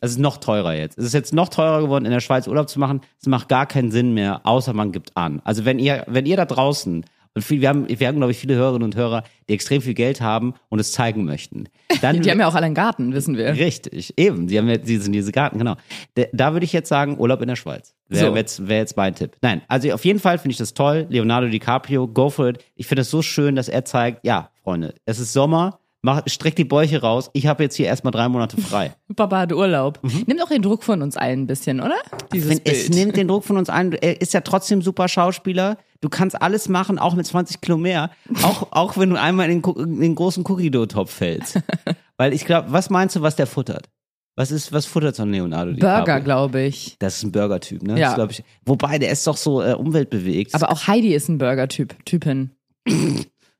Es 0.00 0.12
ist 0.12 0.18
noch 0.18 0.38
teurer 0.38 0.74
jetzt. 0.74 0.98
Es 0.98 1.04
ist 1.04 1.14
jetzt 1.14 1.32
noch 1.34 1.48
teurer 1.48 1.82
geworden, 1.82 2.04
in 2.04 2.10
der 2.12 2.20
Schweiz 2.20 2.46
Urlaub 2.48 2.68
zu 2.68 2.80
machen. 2.80 3.00
Es 3.20 3.26
macht 3.26 3.48
gar 3.48 3.66
keinen 3.66 3.90
Sinn 3.90 4.14
mehr, 4.14 4.40
außer 4.44 4.72
man 4.72 4.90
gibt 4.92 5.16
an. 5.16 5.40
Also 5.44 5.64
wenn 5.64 5.78
ihr, 5.78 6.04
wenn 6.08 6.26
ihr 6.26 6.36
da 6.36 6.44
draußen, 6.44 7.04
und 7.34 7.42
viel, 7.42 7.62
wir 7.62 7.70
haben, 7.70 7.88
wir 7.88 8.06
haben, 8.08 8.16
glaube 8.18 8.32
ich, 8.32 8.36
viele 8.38 8.56
Hörerinnen 8.56 8.82
und 8.84 8.94
Hörer, 8.94 9.22
die 9.48 9.54
extrem 9.54 9.80
viel 9.80 9.94
Geld 9.94 10.20
haben 10.20 10.52
und 10.68 10.78
es 10.80 10.92
zeigen 10.92 11.24
möchten. 11.24 11.64
Dann, 12.02 12.20
Die 12.20 12.30
haben 12.30 12.38
ja 12.40 12.46
auch 12.46 12.54
alle 12.54 12.66
einen 12.66 12.74
Garten, 12.74 13.14
wissen 13.14 13.38
wir. 13.38 13.54
Richtig, 13.54 14.12
eben. 14.18 14.48
Sie 14.48 14.58
haben 14.58 14.68
ja 14.68 14.76
sie 14.82 14.98
sind 14.98 15.12
diese 15.12 15.32
Garten, 15.32 15.56
genau. 15.58 15.76
Da, 16.14 16.24
da 16.34 16.52
würde 16.52 16.64
ich 16.64 16.74
jetzt 16.74 16.90
sagen, 16.90 17.18
Urlaub 17.18 17.40
in 17.40 17.48
der 17.48 17.56
Schweiz. 17.56 17.94
Wäre 18.08 18.26
So. 18.30 18.36
jetzt, 18.36 18.68
wär 18.68 18.78
jetzt 18.78 18.98
mein 18.98 19.14
Tipp. 19.14 19.36
Nein, 19.40 19.62
also 19.68 19.90
auf 19.92 20.04
jeden 20.04 20.18
Fall 20.18 20.36
finde 20.36 20.52
ich 20.52 20.58
das 20.58 20.74
toll. 20.74 21.06
Leonardo 21.08 21.48
DiCaprio, 21.48 22.06
go 22.06 22.28
for 22.28 22.48
it. 22.50 22.58
Ich 22.76 22.86
finde 22.86 23.00
es 23.02 23.10
so 23.10 23.22
schön, 23.22 23.56
dass 23.56 23.68
er 23.70 23.86
zeigt, 23.86 24.26
ja, 24.26 24.50
Freunde, 24.62 24.94
es 25.06 25.18
ist 25.18 25.32
Sommer, 25.32 25.78
mach, 26.02 26.22
streck 26.26 26.56
die 26.56 26.64
Bäuche 26.64 27.00
raus. 27.00 27.30
Ich 27.32 27.46
habe 27.46 27.62
jetzt 27.62 27.76
hier 27.76 27.86
erstmal 27.86 28.10
drei 28.10 28.28
Monate 28.28 28.60
frei. 28.60 28.92
Papa 29.16 29.38
hat 29.40 29.52
Urlaub. 29.52 30.00
Nimmt 30.02 30.42
auch 30.42 30.48
den 30.48 30.62
Druck 30.62 30.82
von 30.84 31.00
uns 31.02 31.16
allen 31.16 31.42
ein 31.42 31.46
bisschen, 31.46 31.80
oder? 31.80 31.96
Dieses 32.32 32.50
Wenn, 32.50 32.60
es 32.64 32.86
Bild. 32.88 32.94
nimmt 32.94 33.16
den 33.16 33.28
Druck 33.28 33.44
von 33.44 33.56
uns 33.56 33.70
ein. 33.70 33.92
Er 33.92 34.20
ist 34.20 34.34
ja 34.34 34.40
trotzdem 34.42 34.82
super 34.82 35.08
Schauspieler. 35.08 35.78
Du 36.00 36.08
kannst 36.08 36.40
alles 36.42 36.68
machen, 36.68 36.98
auch 36.98 37.14
mit 37.14 37.26
20 37.26 37.60
Kilo 37.60 37.78
mehr. 37.78 38.10
Auch, 38.42 38.68
auch 38.72 38.96
wenn 38.96 39.10
du 39.10 39.20
einmal 39.20 39.48
in 39.50 39.62
den, 39.62 39.76
in 39.76 40.00
den 40.00 40.14
großen 40.14 40.44
Cookie-Dough-Topf 40.46 41.10
fällst. 41.12 41.60
Weil 42.16 42.32
ich 42.32 42.44
glaube, 42.44 42.72
was 42.72 42.90
meinst 42.90 43.16
du, 43.16 43.22
was 43.22 43.36
der 43.36 43.46
futtert? 43.46 43.88
Was 44.34 44.50
ist, 44.50 44.72
was 44.72 44.86
futtert 44.86 45.14
so 45.14 45.24
ein 45.24 45.30
Leonardo 45.30 45.72
Burger, 45.74 46.20
glaube 46.20 46.62
ich. 46.62 46.96
Das 46.98 47.16
ist 47.16 47.22
ein 47.22 47.32
Burger-Typ, 47.32 47.82
ne? 47.82 48.00
Ja. 48.00 48.16
Das 48.16 48.38
ich. 48.38 48.44
Wobei, 48.64 48.98
der 48.98 49.10
ist 49.12 49.26
doch 49.26 49.36
so 49.36 49.62
äh, 49.62 49.74
umweltbewegt. 49.74 50.54
Aber 50.54 50.70
auch 50.72 50.86
Heidi 50.86 51.14
ist 51.14 51.28
ein 51.28 51.36
Burger-Typ, 51.36 52.02
Typin. 52.06 52.50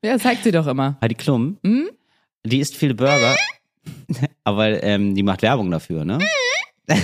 ja, 0.03 0.17
zeigt 0.17 0.43
sie 0.43 0.51
doch 0.51 0.65
immer. 0.67 0.97
Heidi 1.01 1.15
Klum, 1.15 1.57
Hm? 1.63 1.89
Die 2.45 2.59
isst 2.59 2.75
viele 2.75 2.93
Burger. 2.95 3.35
aber 4.43 4.81
ähm, 4.83 5.15
die 5.15 5.23
macht 5.23 5.41
Werbung 5.41 5.71
dafür, 5.71 6.05
ne? 6.05 6.19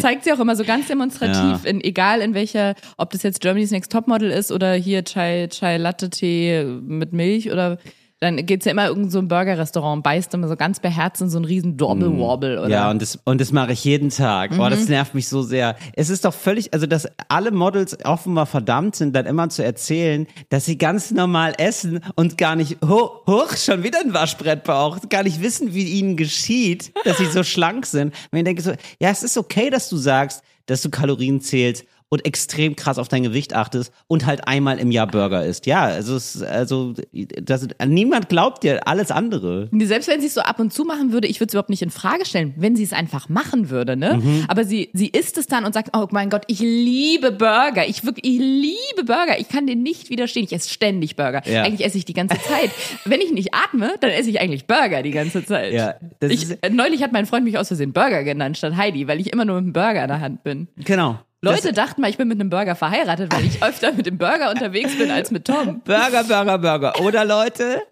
Zeigt 0.00 0.24
sie 0.24 0.32
auch 0.32 0.40
immer 0.40 0.56
so 0.56 0.64
ganz 0.64 0.88
demonstrativ, 0.88 1.34
Ja. 1.64 1.70
in, 1.70 1.80
egal 1.80 2.20
in 2.20 2.34
welcher, 2.34 2.74
ob 2.96 3.10
das 3.10 3.22
jetzt 3.22 3.40
Germany's 3.40 3.70
Next 3.70 3.92
Topmodel 3.92 4.30
ist 4.30 4.50
oder 4.50 4.74
hier 4.74 5.04
Chai, 5.04 5.46
Chai 5.48 5.76
Latte 5.76 6.10
Tee 6.10 6.64
mit 6.64 7.12
Milch 7.12 7.52
oder 7.52 7.78
dann 8.24 8.44
geht's 8.46 8.64
ja 8.64 8.72
immer 8.72 8.86
irgend 8.88 9.12
so 9.12 9.18
ein 9.18 9.28
Burger-Restaurant, 9.28 10.02
beißt 10.02 10.34
immer 10.34 10.48
so 10.48 10.56
ganz 10.56 10.80
beherzt 10.80 11.20
in 11.22 11.30
so 11.30 11.38
einen 11.38 11.44
riesen 11.44 11.76
Dobble-Wobble 11.76 12.58
oder 12.58 12.68
Mm. 12.68 12.70
Ja, 12.72 12.90
und 12.90 13.00
das, 13.00 13.18
und 13.24 13.40
das 13.40 13.52
mache 13.52 13.72
ich 13.72 13.84
jeden 13.84 14.10
Tag. 14.10 14.50
Oh, 14.52 14.62
Mhm. 14.64 14.70
das 14.70 14.88
nervt 14.88 15.14
mich 15.14 15.28
so 15.28 15.42
sehr. 15.42 15.76
Es 15.94 16.10
ist 16.10 16.24
doch 16.24 16.34
völlig, 16.34 16.74
also 16.74 16.86
dass 16.86 17.06
alle 17.28 17.50
Models 17.50 17.96
offenbar 18.04 18.46
verdammt 18.46 18.96
sind, 18.96 19.14
dann 19.14 19.26
immer 19.26 19.48
zu 19.48 19.62
erzählen, 19.64 20.26
dass 20.48 20.64
sie 20.64 20.78
ganz 20.78 21.10
normal 21.10 21.54
essen 21.58 22.00
und 22.16 22.36
gar 22.38 22.56
nicht, 22.56 22.78
hoch, 22.84 23.26
hoch 23.26 23.56
schon 23.56 23.82
wieder 23.82 24.00
ein 24.00 24.12
Waschbrettbauch, 24.14 24.98
gar 25.08 25.22
nicht 25.22 25.40
wissen, 25.42 25.74
wie 25.74 25.84
ihnen 25.84 26.16
geschieht, 26.16 26.92
dass 27.04 27.18
sie 27.18 27.26
so 27.26 27.42
schlank 27.42 27.86
sind. 27.86 28.14
Und 28.32 28.38
ich 28.38 28.44
denke 28.44 28.62
so, 28.62 28.72
ja, 29.00 29.10
es 29.10 29.22
ist 29.22 29.36
okay, 29.38 29.70
dass 29.70 29.88
du 29.88 29.96
sagst, 29.96 30.42
dass 30.66 30.80
du 30.80 30.88
Kalorien 30.88 31.40
zählst 31.42 31.84
und 32.14 32.24
extrem 32.24 32.76
krass 32.76 32.98
auf 32.98 33.08
dein 33.08 33.22
Gewicht 33.24 33.54
achtest 33.54 33.92
und 34.06 34.24
halt 34.24 34.48
einmal 34.48 34.78
im 34.78 34.90
Jahr 34.90 35.06
Burger 35.06 35.44
isst. 35.44 35.66
Ja, 35.66 35.82
also, 35.84 36.16
es, 36.16 36.42
also 36.42 36.94
das, 37.12 37.68
niemand 37.86 38.28
glaubt 38.28 38.62
dir 38.62 38.86
alles 38.88 39.10
andere. 39.10 39.68
Selbst 39.80 40.08
wenn 40.08 40.20
sie 40.20 40.28
es 40.28 40.34
so 40.34 40.40
ab 40.40 40.60
und 40.60 40.72
zu 40.72 40.84
machen 40.84 41.12
würde, 41.12 41.26
ich 41.28 41.40
würde 41.40 41.48
es 41.48 41.54
überhaupt 41.54 41.70
nicht 41.70 41.82
in 41.82 41.90
Frage 41.90 42.24
stellen, 42.24 42.54
wenn 42.56 42.76
sie 42.76 42.84
es 42.84 42.92
einfach 42.92 43.28
machen 43.28 43.68
würde, 43.70 43.96
ne? 43.96 44.20
Mhm. 44.22 44.44
Aber 44.48 44.64
sie, 44.64 44.90
sie 44.92 45.08
isst 45.08 45.36
es 45.38 45.46
dann 45.46 45.64
und 45.64 45.74
sagt, 45.74 45.90
oh 45.96 46.06
mein 46.10 46.30
Gott, 46.30 46.44
ich 46.46 46.60
liebe 46.60 47.32
Burger. 47.32 47.86
Ich 47.86 48.04
wirklich, 48.04 48.34
ich 48.34 48.38
liebe 48.40 49.04
Burger. 49.04 49.38
Ich 49.38 49.48
kann 49.48 49.66
den 49.66 49.82
nicht 49.82 50.08
widerstehen. 50.10 50.44
Ich 50.44 50.52
esse 50.52 50.70
ständig 50.72 51.16
Burger. 51.16 51.42
Ja. 51.46 51.62
Eigentlich 51.62 51.84
esse 51.84 51.98
ich 51.98 52.04
die 52.04 52.14
ganze 52.14 52.36
Zeit. 52.40 52.70
wenn 53.04 53.20
ich 53.20 53.32
nicht 53.32 53.52
atme, 53.52 53.94
dann 54.00 54.10
esse 54.10 54.30
ich 54.30 54.40
eigentlich 54.40 54.66
Burger 54.66 55.02
die 55.02 55.10
ganze 55.10 55.44
Zeit. 55.44 55.72
Ja, 55.72 55.94
das 56.20 56.30
ich, 56.30 56.42
ist- 56.44 56.58
äh, 56.62 56.70
neulich 56.70 57.02
hat 57.02 57.12
mein 57.12 57.26
Freund 57.26 57.44
mich 57.44 57.58
aus 57.58 57.68
Versehen 57.68 57.92
Burger 57.92 58.22
genannt 58.24 58.56
statt 58.56 58.76
Heidi, 58.76 59.08
weil 59.08 59.20
ich 59.20 59.32
immer 59.32 59.44
nur 59.44 59.56
mit 59.56 59.64
einem 59.64 59.72
Burger 59.72 60.02
in 60.02 60.08
der 60.08 60.20
Hand 60.20 60.44
bin. 60.44 60.68
Genau. 60.76 61.18
Leute 61.44 61.72
dachten 61.72 62.00
mal, 62.00 62.10
ich 62.10 62.16
bin 62.16 62.28
mit 62.28 62.40
einem 62.40 62.50
Burger 62.50 62.74
verheiratet, 62.74 63.32
weil 63.32 63.44
ich 63.44 63.62
öfter 63.62 63.92
mit 63.92 64.06
dem 64.06 64.18
Burger 64.18 64.50
unterwegs 64.50 64.96
bin 64.96 65.10
als 65.10 65.30
mit 65.30 65.44
Tom. 65.44 65.80
Burger, 65.84 66.24
Burger, 66.24 66.58
Burger. 66.58 67.00
Oder 67.00 67.24
Leute? 67.24 67.82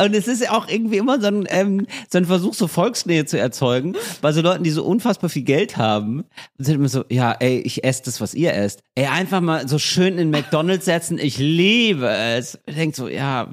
Und 0.00 0.14
es 0.14 0.28
ist 0.28 0.42
ja 0.42 0.52
auch 0.52 0.68
irgendwie 0.68 0.98
immer 0.98 1.20
so 1.20 1.28
ein, 1.28 1.46
ähm, 1.48 1.86
so 2.10 2.18
ein 2.18 2.24
Versuch, 2.24 2.54
so 2.54 2.68
Volksnähe 2.68 3.24
zu 3.24 3.38
erzeugen, 3.38 3.96
bei 4.20 4.32
so 4.32 4.40
Leuten, 4.40 4.64
die 4.64 4.70
so 4.70 4.84
unfassbar 4.84 5.30
viel 5.30 5.42
Geld 5.42 5.76
haben. 5.76 6.24
Sind 6.58 6.76
immer 6.76 6.88
so, 6.88 7.04
ja, 7.08 7.32
ey, 7.32 7.58
ich 7.60 7.84
esse 7.84 8.02
das, 8.04 8.20
was 8.20 8.34
ihr 8.34 8.52
esst. 8.52 8.82
Ey, 8.94 9.06
einfach 9.06 9.40
mal 9.40 9.66
so 9.68 9.78
schön 9.78 10.18
in 10.18 10.30
McDonalds 10.30 10.84
setzen. 10.84 11.18
Ich 11.18 11.38
liebe 11.38 12.08
es. 12.08 12.58
Denkt 12.66 12.96
so, 12.96 13.08
ja, 13.08 13.48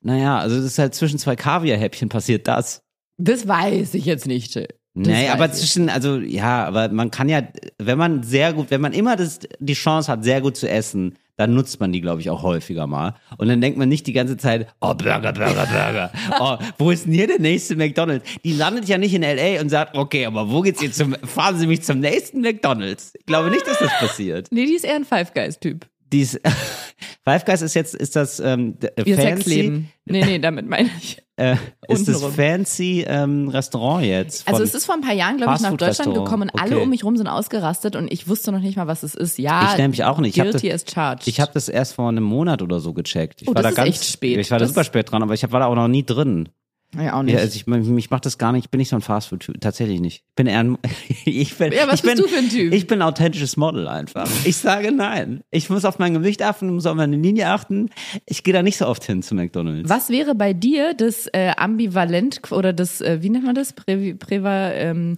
naja, 0.00 0.38
also 0.38 0.56
das 0.56 0.64
ist 0.64 0.78
halt 0.78 0.94
zwischen 0.94 1.18
zwei 1.18 1.36
Kaviarhäppchen 1.36 2.08
passiert 2.08 2.46
das. 2.46 2.82
Das 3.16 3.48
weiß 3.48 3.94
ich 3.94 4.04
jetzt 4.04 4.26
nicht. 4.26 4.54
Jill. 4.54 4.68
Nee, 5.06 5.28
aber 5.28 5.50
zwischen, 5.52 5.88
also 5.88 6.18
ja, 6.18 6.64
aber 6.64 6.88
man 6.88 7.10
kann 7.10 7.28
ja, 7.28 7.42
wenn 7.78 7.98
man 7.98 8.22
sehr 8.22 8.52
gut, 8.52 8.70
wenn 8.70 8.80
man 8.80 8.92
immer 8.92 9.16
das, 9.16 9.40
die 9.58 9.74
Chance 9.74 10.10
hat, 10.10 10.24
sehr 10.24 10.40
gut 10.40 10.56
zu 10.56 10.68
essen, 10.68 11.14
dann 11.38 11.54
nutzt 11.54 11.78
man 11.78 11.92
die, 11.92 12.00
glaube 12.00 12.20
ich, 12.20 12.30
auch 12.30 12.42
häufiger 12.42 12.88
mal. 12.88 13.14
Und 13.36 13.48
dann 13.48 13.60
denkt 13.60 13.78
man 13.78 13.88
nicht 13.88 14.06
die 14.08 14.12
ganze 14.12 14.36
Zeit, 14.36 14.66
oh, 14.80 14.92
Burger, 14.94 15.32
Burger, 15.32 15.66
Burger. 15.66 16.12
Oh, 16.40 16.56
wo 16.78 16.90
ist 16.90 17.06
denn 17.06 17.12
hier 17.12 17.28
der 17.28 17.38
nächste 17.38 17.76
McDonalds? 17.76 18.28
Die 18.44 18.52
landet 18.52 18.86
ja 18.86 18.98
nicht 18.98 19.14
in 19.14 19.22
L.A. 19.22 19.60
und 19.60 19.68
sagt, 19.68 19.96
okay, 19.96 20.26
aber 20.26 20.50
wo 20.50 20.62
geht's 20.62 20.82
jetzt 20.82 20.98
zum, 20.98 21.14
fahren 21.24 21.56
Sie 21.56 21.68
mich 21.68 21.82
zum 21.82 22.00
nächsten 22.00 22.40
McDonalds? 22.40 23.12
Ich 23.16 23.24
glaube 23.24 23.50
nicht, 23.50 23.66
dass 23.68 23.78
das 23.78 23.92
passiert. 24.00 24.48
Nee, 24.50 24.66
die 24.66 24.74
ist 24.74 24.84
eher 24.84 24.96
ein 24.96 25.04
Five 25.04 25.32
Guys-Typ. 25.32 25.86
Dies, 26.12 26.40
Five 27.24 27.44
Guys 27.44 27.62
ist 27.62 27.74
jetzt, 27.74 27.94
ist 27.94 28.16
das, 28.16 28.40
ähm, 28.40 28.76
Ihr 29.04 29.14
fancy, 29.14 29.22
Sexleben. 29.22 29.92
Nee, 30.06 30.24
nee, 30.24 30.38
damit 30.40 30.66
meine 30.66 30.90
ich. 30.98 31.22
Äh, 31.38 31.56
ist 31.88 32.08
das 32.08 32.22
fancy, 32.24 33.04
ähm, 33.06 33.48
Restaurant 33.48 34.04
jetzt? 34.04 34.46
Also 34.48 34.62
es 34.62 34.74
ist 34.74 34.84
vor 34.86 34.94
ein 34.96 35.00
paar 35.00 35.14
Jahren, 35.14 35.36
glaube 35.38 35.54
ich, 35.54 35.60
nach 35.60 35.76
Deutschland 35.76 36.14
gekommen 36.14 36.50
und 36.52 36.60
alle 36.60 36.74
Okay. 36.76 36.82
um 36.84 36.90
mich 36.90 37.04
rum 37.04 37.16
sind 37.16 37.28
ausgerastet 37.28 37.96
und 37.96 38.12
ich 38.12 38.28
wusste 38.28 38.52
noch 38.52 38.60
nicht 38.60 38.76
mal, 38.76 38.86
was 38.86 39.02
es 39.02 39.14
ist. 39.14 39.38
Ja, 39.38 39.70
Ich 39.72 39.78
nämlich 39.78 40.04
auch 40.04 40.18
nicht. 40.18 40.36
Ich 40.36 40.42
Guilty 40.42 40.68
das- 40.68 40.84
as 40.86 40.92
charged. 40.92 41.26
Ich 41.28 41.40
habe 41.40 41.52
das 41.54 41.68
erst 41.68 41.94
vor 41.94 42.08
einem 42.08 42.24
Monat 42.24 42.60
oder 42.62 42.80
so 42.80 42.92
gecheckt. 42.92 43.42
Ich 43.42 43.48
Oh, 43.48 43.54
war 43.54 43.62
das 43.62 43.62
da 43.62 43.68
ist 43.70 43.76
ganz 43.76 43.88
echt 43.88 44.04
spät. 44.04 44.38
Ich 44.38 44.50
war 44.50 44.58
da 44.58 44.64
Das- 44.64 44.70
super 44.74 44.84
spät 44.84 45.10
dran, 45.10 45.22
aber 45.22 45.34
ich 45.34 45.42
hab, 45.44 45.52
war 45.52 45.60
da 45.60 45.66
auch 45.66 45.74
noch 45.76 45.88
nie 45.88 46.04
drin. 46.04 46.48
Ja, 46.96 47.14
auch 47.14 47.22
nicht. 47.22 47.34
Ja, 47.34 47.40
also 47.40 47.54
ich, 47.54 47.66
mich 47.66 48.10
macht 48.10 48.24
das 48.24 48.38
gar 48.38 48.52
nicht. 48.52 48.64
Ich 48.64 48.70
bin 48.70 48.78
nicht 48.78 48.88
so 48.88 48.96
ein 48.96 49.02
Fastfood-Typ. 49.02 49.60
Tatsächlich 49.60 50.00
nicht. 50.00 50.24
Ich 50.28 50.34
bin 50.34 50.46
eher 50.46 50.60
ein, 50.60 50.78
ich 51.24 51.54
bin, 51.56 51.72
Ja, 51.72 51.86
was 51.86 51.96
ich 51.96 52.02
bin, 52.02 52.12
bist 52.12 52.22
du 52.24 52.28
für 52.28 52.38
ein 52.38 52.48
Typ? 52.48 52.72
Ich 52.72 52.86
bin 52.86 53.02
ein 53.02 53.08
authentisches 53.08 53.56
Model 53.58 53.86
einfach. 53.88 54.28
Ich 54.44 54.56
sage 54.56 54.90
nein. 54.90 55.42
Ich 55.50 55.68
muss 55.68 55.84
auf 55.84 55.98
mein 55.98 56.14
Gewicht 56.14 56.42
achten, 56.42 56.72
muss 56.72 56.86
auf 56.86 56.96
meine 56.96 57.16
Linie 57.16 57.48
achten. 57.48 57.90
Ich 58.24 58.42
gehe 58.42 58.54
da 58.54 58.62
nicht 58.62 58.78
so 58.78 58.86
oft 58.86 59.04
hin 59.04 59.22
zu 59.22 59.34
McDonalds. 59.34 59.88
was 59.90 60.08
wäre 60.08 60.34
bei 60.34 60.52
dir 60.54 60.94
das 60.94 61.26
äh, 61.32 61.52
Ambivalent 61.56 62.40
oder 62.52 62.72
das, 62.72 63.00
äh, 63.00 63.18
wie 63.20 63.30
nennt 63.30 63.44
man 63.44 63.54
das? 63.54 63.74
Prä, 63.74 64.14
Präva, 64.14 64.70
ähm, 64.72 65.16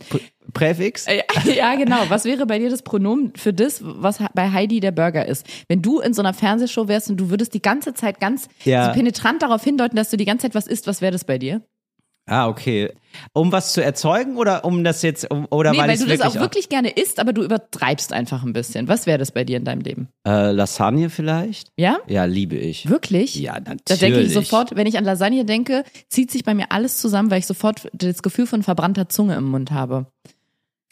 Präfix? 0.53 1.07
äh, 1.07 1.23
ja, 1.55 1.75
genau. 1.75 1.99
Was 2.09 2.25
wäre 2.25 2.47
bei 2.47 2.59
dir 2.59 2.71
das 2.71 2.83
Pronomen 2.83 3.33
für 3.37 3.53
das, 3.53 3.81
was 3.83 4.19
bei 4.35 4.51
Heidi 4.51 4.81
der 4.81 4.93
Burger 4.93 5.27
ist? 5.27 5.47
Wenn 5.69 5.83
du 5.83 6.01
in 6.01 6.15
so 6.15 6.23
einer 6.23 6.35
Fernsehshow 6.35 6.89
wärst 6.89 7.11
und 7.11 7.17
du 7.19 7.31
würdest 7.31 7.55
die 7.55 7.63
ganze 7.63 7.95
Zeit 7.95 8.21
ganz 8.21 8.49
Ja. 8.65 8.87
so 8.87 8.93
penetrant 8.93 9.43
darauf 9.43 9.63
hindeuten, 9.65 9.97
dass 9.97 10.11
du 10.11 10.17
die 10.17 10.25
ganze 10.25 10.43
Zeit 10.47 10.55
was 10.55 10.67
isst, 10.67 10.87
was 10.87 11.01
wäre 11.01 11.13
das 11.13 11.25
bei 11.25 11.39
dir? 11.39 11.63
Ah, 12.27 12.47
okay. 12.47 12.93
Um 13.33 13.51
was 13.51 13.73
zu 13.73 13.83
erzeugen 13.83 14.37
oder 14.37 14.65
um 14.65 14.85
das 14.85 15.03
jetzt, 15.03 15.29
um, 15.33 15.49
oder 15.51 15.73
Nee, 15.73 15.79
weil, 15.79 15.97
du 15.99 16.05
das 16.07 16.09
wirklich 16.09 16.23
auch 16.23 16.35
wirklich 16.37 16.69
gerne 16.69 16.91
isst, 16.91 17.19
aber 17.19 17.33
du 17.33 17.43
übertreibst 17.43 18.13
einfach 18.13 18.45
ein 18.45 18.53
bisschen. 18.53 18.87
Was 18.87 19.07
wäre 19.07 19.19
das 19.19 19.33
bei 19.33 19.43
dir 19.43 19.57
in 19.57 19.65
deinem 19.65 19.81
Leben? 19.81 20.09
Äh, 20.25 20.53
Lasagne 20.53 21.11
vielleicht? 21.11 21.73
Ja? 21.77 21.99
Ja, 22.07 22.27
liebe 22.27 22.55
ich. 22.55 22.89
Wirklich? 22.89 23.35
Ja, 23.35 23.55
natürlich. 23.55 23.83
Da 23.87 23.97
denke 23.97 24.21
ich 24.21 24.33
sofort, 24.33 24.77
wenn 24.77 24.87
ich 24.87 24.97
an 24.97 25.05
Lasagne 25.05 25.45
denke, 25.45 25.83
zieht 26.09 26.31
sich 26.31 26.45
bei 26.45 26.55
mir 26.55 26.67
alles 26.71 26.99
zusammen, 26.99 27.33
weil 27.33 27.41
ich 27.41 27.47
sofort 27.47 27.89
das 27.93 28.23
Gefühl 28.23 28.47
von 28.47 28.63
verbrannter 28.63 29.09
Zunge 29.09 29.35
im 29.35 29.45
Mund 29.51 29.73
habe. 29.73 30.07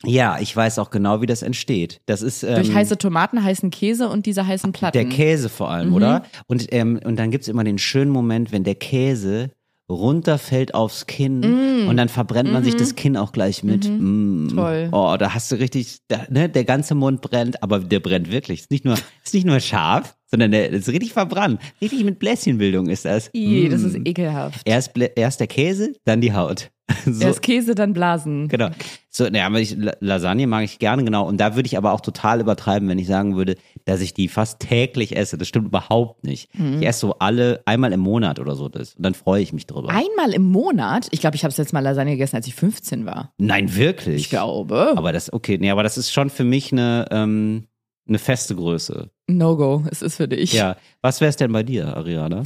Ja, 0.04 0.38
ich 0.40 0.54
weiß 0.54 0.78
auch 0.78 0.90
genau, 0.90 1.20
wie 1.22 1.26
das 1.26 1.42
entsteht. 1.42 2.00
Das 2.06 2.22
ist 2.22 2.44
ähm, 2.44 2.54
Durch 2.54 2.72
heiße 2.72 2.98
Tomaten, 2.98 3.42
heißen 3.42 3.70
Käse 3.70 4.08
und 4.08 4.26
diese 4.26 4.46
heißen 4.46 4.72
Platten. 4.72 4.96
der 4.96 5.08
Käse 5.08 5.48
vor 5.48 5.66
Mhm. 5.68 5.72
allem, 5.74 5.94
oder? 5.94 6.22
Und, 6.46 6.72
ähm, 6.72 7.00
und 7.04 7.16
dann 7.18 7.30
gibt's 7.32 7.48
immer 7.48 7.64
den 7.64 7.78
schönen 7.78 8.10
Moment, 8.12 8.52
wenn 8.52 8.62
der 8.64 8.76
Käse 8.76 9.50
runterfällt 9.90 10.74
aufs 10.74 11.06
Kinn 11.06 11.86
und 11.88 11.96
dann 11.96 12.10
verbrennt 12.10 12.52
man 12.52 12.62
sich 12.62 12.76
das 12.76 12.94
Kinn 12.94 13.16
auch 13.16 13.32
gleich 13.32 13.62
mit. 13.64 13.88
Mm. 13.88 14.44
Mm. 14.44 14.48
Toll. 14.54 14.88
Oh, 14.92 15.16
da 15.18 15.32
hast 15.32 15.50
du 15.50 15.56
richtig, 15.56 16.00
da, 16.08 16.26
ne, 16.28 16.48
der 16.50 16.64
ganze 16.64 16.94
Mund 16.94 17.22
brennt, 17.22 17.62
aber 17.62 17.78
der 17.80 18.00
brennt 18.00 18.30
wirklich. 18.30 18.60
Ist 18.60 18.70
nicht 18.70 18.84
nur, 18.84 18.96
ist 19.24 19.32
nicht 19.32 19.46
nur 19.46 19.58
scharf, 19.60 20.14
sondern 20.26 20.50
der 20.50 20.68
ist 20.68 20.88
richtig 20.88 21.14
verbrannt. 21.14 21.60
Richtig 21.80 22.04
mit 22.04 22.18
Bläschenbildung 22.18 22.88
ist 22.90 23.06
das. 23.06 23.30
Ih, 23.32 23.68
das 23.70 23.80
Mm. 23.80 23.86
ist 23.86 23.96
ekelhaft. 24.04 24.60
Erst, 24.66 24.92
erst 25.16 25.40
der 25.40 25.46
Käse, 25.46 25.94
dann 26.04 26.20
die 26.20 26.34
Haut. 26.34 26.70
So. 27.04 27.24
Erst 27.24 27.42
Käse, 27.42 27.74
dann 27.74 27.92
Blasen. 27.92 28.48
Genau. 28.48 28.68
So, 29.08 29.24
ne, 29.28 29.44
aber 29.44 29.60
ich, 29.60 29.76
La- 29.76 29.96
Lasagne 30.00 30.46
mag 30.46 30.64
ich 30.64 30.78
gerne, 30.78 31.04
genau. 31.04 31.26
Und 31.26 31.38
da 31.38 31.54
würde 31.54 31.66
ich 31.66 31.76
aber 31.78 31.92
auch 31.92 32.00
total 32.00 32.40
übertreiben, 32.40 32.88
wenn 32.88 32.98
ich 32.98 33.06
sagen 33.06 33.36
würde, 33.36 33.56
dass 33.84 34.00
ich 34.00 34.14
die 34.14 34.28
fast 34.28 34.60
täglich 34.60 35.16
esse. 35.16 35.38
Das 35.38 35.48
stimmt 35.48 35.68
überhaupt 35.68 36.24
nicht. 36.24 36.54
Mhm. 36.58 36.80
Ich 36.80 36.86
esse 36.86 37.00
so 37.00 37.14
alle, 37.18 37.62
einmal 37.66 37.92
im 37.92 38.00
Monat 38.00 38.40
oder 38.40 38.56
so 38.56 38.68
das. 38.68 38.94
Und 38.94 39.02
dann 39.04 39.14
freue 39.14 39.42
ich 39.42 39.52
mich 39.52 39.66
drüber. 39.66 39.88
Einmal 39.90 40.34
im 40.34 40.44
Monat? 40.46 41.08
Ich 41.10 41.20
glaube, 41.20 41.36
ich 41.36 41.44
habe 41.44 41.50
das 41.50 41.58
letzte 41.58 41.74
Mal 41.74 41.80
Lasagne 41.80 42.12
gegessen, 42.12 42.36
als 42.36 42.46
ich 42.46 42.54
15 42.54 43.06
war. 43.06 43.32
Nein, 43.38 43.74
wirklich. 43.74 44.16
Ich 44.22 44.30
glaube. 44.30 44.92
Aber 44.96 45.12
das, 45.12 45.32
okay, 45.32 45.56
nee, 45.58 45.70
aber 45.70 45.82
das 45.82 45.96
ist 45.98 46.12
schon 46.12 46.30
für 46.30 46.44
mich 46.44 46.72
eine, 46.72 47.06
ähm, 47.10 47.68
eine 48.06 48.18
feste 48.18 48.54
Größe. 48.54 49.10
No-go, 49.28 49.84
es 49.90 50.02
ist 50.02 50.16
für 50.16 50.28
dich. 50.28 50.52
Ja. 50.52 50.76
Was 51.02 51.20
wär's 51.20 51.36
denn 51.36 51.52
bei 51.52 51.62
dir, 51.62 51.96
Ariana? 51.96 52.42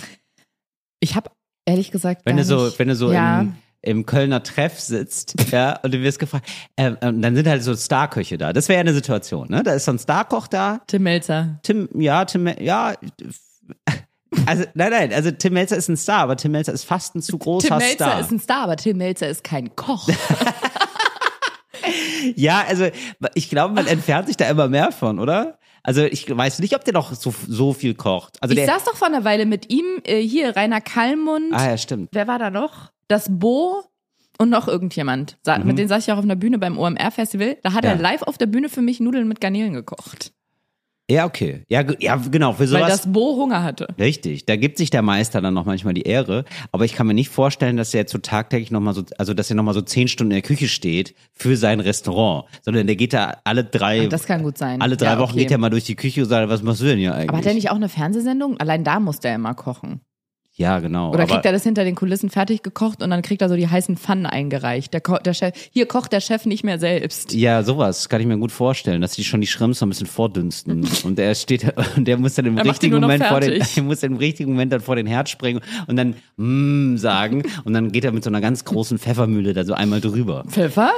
Ich 1.01 1.17
habe 1.17 1.31
ehrlich 1.65 1.91
gesagt 1.91 2.23
Wenn 2.25 2.37
du 2.37 2.45
so, 2.45 2.67
nicht, 2.67 2.79
wenn 2.79 2.89
du 2.89 2.97
so 2.97 3.13
ja. 3.13 3.41
im, 3.43 3.55
im 3.83 4.07
Kölner 4.07 4.43
Treff 4.43 4.79
sitzt, 4.79 5.35
ja, 5.51 5.79
und 5.83 5.93
du 5.93 6.01
wirst 6.03 6.19
gefragt, 6.21 6.49
ähm, 6.77 6.97
dann 7.01 7.35
sind 7.35 7.49
halt 7.49 7.63
so 7.65 7.75
Starköche 7.77 8.39
da. 8.39 8.53
Das 8.53 8.69
wäre 8.69 8.77
ja 8.77 8.81
eine 8.81 8.95
Situation, 8.95 9.49
ne? 9.51 9.63
Da 9.63 9.73
ist 9.75 9.85
so 9.85 9.93
ein 9.93 9.99
Starkoch 9.99 10.47
da, 10.47 10.81
Tim 10.87 11.03
Melzer. 11.03 11.59
Tim, 11.63 11.89
ja, 11.95 12.25
Tim, 12.25 12.47
ja, 12.61 12.95
also 14.47 14.65
nein, 14.75 14.91
nein, 14.91 15.13
also 15.13 15.31
Tim 15.31 15.55
Melzer 15.55 15.77
ist 15.77 15.89
ein 15.89 15.97
Star, 15.97 16.21
aber 16.21 16.37
Tim 16.37 16.53
Melzer 16.53 16.73
ist 16.73 16.85
fast 16.85 17.15
ein 17.17 17.23
zu 17.23 17.39
großer 17.39 17.69
Tim 17.69 17.79
Melzer 17.79 17.95
Star. 17.95 18.21
ist 18.21 18.31
ein 18.31 18.41
Star, 18.41 18.63
aber 18.63 18.77
Tim 18.77 18.97
Melzer 18.99 19.29
ist 19.29 19.45
kein 19.45 19.75
Koch. 19.77 20.09
ja, 22.37 22.65
also 22.69 22.87
ich 23.35 23.51
glaube, 23.51 23.75
man 23.75 23.87
entfernt 23.87 24.29
sich 24.29 24.37
da 24.37 24.49
immer 24.49 24.69
mehr 24.69 24.93
von, 24.93 25.19
oder? 25.19 25.59
Also 25.83 26.03
ich 26.05 26.35
weiß 26.35 26.61
nicht, 26.61 26.75
ob 26.77 26.85
der 26.85 26.95
noch 26.95 27.13
so, 27.13 27.35
so 27.49 27.73
viel 27.73 27.95
kocht. 27.95 28.39
Also 28.41 28.53
Ich 28.55 28.61
der, 28.61 28.67
saß 28.67 28.85
doch 28.85 28.97
vor 28.97 29.09
einer 29.09 29.25
Weile 29.25 29.47
mit 29.47 29.71
ihm, 29.73 29.85
äh, 30.05 30.21
hier 30.21 30.55
Rainer 30.57 30.81
Kallmund. 30.81 31.53
ah 31.53 31.71
ja, 31.71 31.77
stimmt. 31.77 32.11
Wer 32.13 32.29
war 32.29 32.39
da 32.39 32.51
noch? 32.51 32.93
Das 33.13 33.27
Bo 33.31 33.83
und 34.39 34.49
noch 34.49 34.69
irgendjemand. 34.69 35.37
Sa 35.43 35.59
Mit 35.59 35.77
denen 35.79 35.89
saß 35.89 36.07
ich 36.07 36.13
auch 36.13 36.17
auf 36.19 36.25
einer 36.25 36.35
Bühne 36.37 36.59
beim 36.59 36.79
OMR-Festival. 36.79 37.59
Da 37.63 37.75
hat 37.75 37.85
Mhm. 37.85 37.91
Ja. 37.91 37.97
er 37.97 38.01
live 38.01 38.23
auf 38.23 38.39
der 38.39 38.47
Bühne 38.47 38.69
für 38.71 38.81
mich 38.81 39.01
Nudeln 39.01 39.29
mit 39.29 39.41
Garnelen 39.41 39.75
gekocht. 39.75 40.33
Ja, 41.11 41.27
okay. 41.27 41.65
Ja, 41.69 41.85
ja 41.99 42.17
genau, 42.17 42.53
für 42.53 42.61
Weil 42.61 42.67
sowas. 42.69 42.89
das 42.89 43.13
Bo 43.13 43.37
Hunger 43.37 43.63
hatte. 43.63 43.89
Richtig, 43.99 44.47
da 44.47 44.57
gibt 44.57 44.79
sich 44.79 44.89
der 44.89 45.03
Meister 45.03 45.43
dann 45.43 45.53
noch 45.53 45.67
manchmal 45.67 45.93
die 45.93 46.03
Ehre, 46.03 46.45
aber 46.71 46.87
ich 46.87 46.95
kann 46.95 47.07
mir 47.07 47.13
nicht 47.13 47.29
vorstellen, 47.29 47.77
dass 47.77 47.93
er 47.93 48.01
jetzt 48.01 48.13
so 48.13 48.19
tagtäglich 48.19 48.71
nochmal 48.71 48.95
so, 48.95 49.03
also 49.19 49.35
dass 49.35 49.51
er 49.51 49.57
nochmal 49.57 49.75
so 49.75 49.83
zehn 49.83 50.09
Stunden 50.09 50.31
in 50.31 50.37
der 50.37 50.43
Küche 50.43 50.69
steht 50.69 51.15
für 51.35 51.57
sein 51.57 51.81
Restaurant, 51.81 52.47
sondern 52.63 52.87
der 52.87 52.97
geht 52.97 53.13
da 53.13 53.37
alle 53.45 53.63
drei, 53.65 54.05
Ach, 54.07 54.09
das 54.09 54.25
kann 54.25 54.43
gut 54.43 54.57
sein. 54.57 54.81
alle 54.81 54.97
drei 54.97 55.07
Ja, 55.07 55.19
Wochen 55.19 55.33
okay. 55.33 55.41
geht 55.41 55.51
er 55.51 55.59
mal 55.59 55.69
durch 55.71 55.85
die 55.85 55.97
Küche 55.97 56.23
und 56.23 56.29
sagt, 56.31 56.49
was 56.49 56.63
machst 56.63 56.81
du 56.81 56.87
denn 56.87 56.99
hier 56.99 57.15
eigentlich? 57.15 57.29
Aber 57.29 57.39
hat 57.39 57.47
er 57.47 57.55
nicht 57.55 57.71
auch 57.71 57.77
eine 57.77 57.91
Fernsehsendung? 57.91 58.59
Allein 58.59 58.83
da 58.85 58.99
musste 58.99 59.29
er 59.29 59.35
immer 59.35 59.55
kochen. 59.55 60.01
Ja, 60.55 60.81
genau. 60.81 61.11
Oder 61.13 61.27
kriegt 61.27 61.47
er 61.47 61.53
das 61.53 61.63
hinter 61.63 61.83
den 61.83 61.95
Kulissen 61.95 62.29
fertig 62.29 62.63
gekocht 62.63 63.03
und 63.03 63.09
dann 63.09 63.23
kriegt 63.23 63.41
er 63.41 63.49
so 63.49 63.57
die 63.57 63.69
heißen 63.69 63.97
Pfannen 63.97 64.27
eingereicht. 64.27 64.93
Der, 64.93 65.01
Ko 65.01 65.17
der 65.17 65.33
Chef, 65.33 65.55
hier 65.73 65.87
kocht 65.87 66.13
der 66.13 66.21
Chef 66.21 66.45
nicht 66.45 66.63
mehr 66.63 66.79
selbst. 66.79 67.33
Ja, 67.33 67.63
sowas 67.63 68.11
kann 68.11 68.21
ich 68.21 68.27
mir 68.27 68.37
gut 68.37 68.53
vorstellen, 68.53 69.01
dass 69.01 69.13
die 69.13 69.25
schon 69.25 69.41
die 69.41 69.47
Schrimps 69.47 69.79
so 69.79 69.87
ein 69.87 69.89
bisschen 69.89 70.07
vordünsten 70.07 70.87
und 71.05 71.19
er 71.19 71.35
steht 71.35 71.75
und 71.97 72.07
der 72.07 72.19
muss 72.19 72.35
dann 72.35 72.45
im 72.45 72.59
Er 72.59 72.67
richtigen 72.67 72.95
noch 72.95 73.01
Moment 73.01 73.25
vor 73.25 73.41
den, 73.41 73.63
er 73.77 73.83
muss 73.83 74.03
im 74.03 74.17
richtigen 74.17 74.51
Moment 74.51 74.75
dann 74.75 74.83
vor 74.83 74.95
den 74.95 75.07
Herd 75.07 75.31
springen 75.31 75.61
und 75.87 75.97
dann 75.97 76.17
mm 76.37 76.97
sagen 76.99 77.43
und 77.65 77.73
dann 77.73 77.91
geht 77.91 78.05
er 78.05 78.13
mit 78.13 78.23
so 78.23 78.29
einer 78.29 78.43
ganz 78.43 78.65
großen 78.67 78.99
Pfeffermühle 78.99 79.55
da 79.55 79.65
so 79.65 79.73
einmal 79.73 80.03
drüber. 80.03 80.45
Pfeffer? 80.49 80.91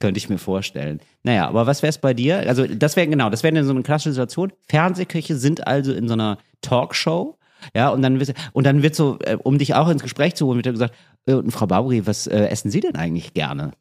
Könnte 0.00 0.18
ich 0.18 0.28
mir 0.28 0.38
vorstellen. 0.38 1.00
Naja, 1.22 1.46
aber 1.48 1.66
was 1.66 1.82
wäre 1.82 1.90
es 1.90 1.98
bei 1.98 2.12
dir? 2.12 2.38
Also, 2.48 2.66
das 2.66 2.96
wäre 2.96 3.06
genau, 3.06 3.30
das 3.30 3.44
wäre 3.44 3.64
so 3.64 3.70
eine 3.70 3.82
klassische 3.82 4.12
Situation. 4.12 4.52
Fernsehköche 4.68 5.36
sind 5.36 5.66
also 5.66 5.92
in 5.92 6.08
so 6.08 6.14
einer 6.14 6.38
Talkshow. 6.60 7.36
Ja, 7.74 7.88
und 7.90 8.02
dann 8.02 8.20
wird, 8.20 8.34
und 8.52 8.64
dann 8.64 8.82
wird 8.82 8.94
so, 8.94 9.18
äh, 9.24 9.36
um 9.42 9.58
dich 9.58 9.74
auch 9.74 9.88
ins 9.88 10.02
Gespräch 10.02 10.34
zu 10.34 10.46
holen, 10.46 10.56
wird 10.56 10.74
gesagt, 10.74 10.94
äh, 11.26 11.34
und 11.34 11.50
Frau 11.50 11.66
Barbary, 11.66 12.06
was 12.06 12.26
äh, 12.26 12.46
essen 12.46 12.70
Sie 12.70 12.80
denn 12.80 12.96
eigentlich 12.96 13.34
gerne? 13.34 13.72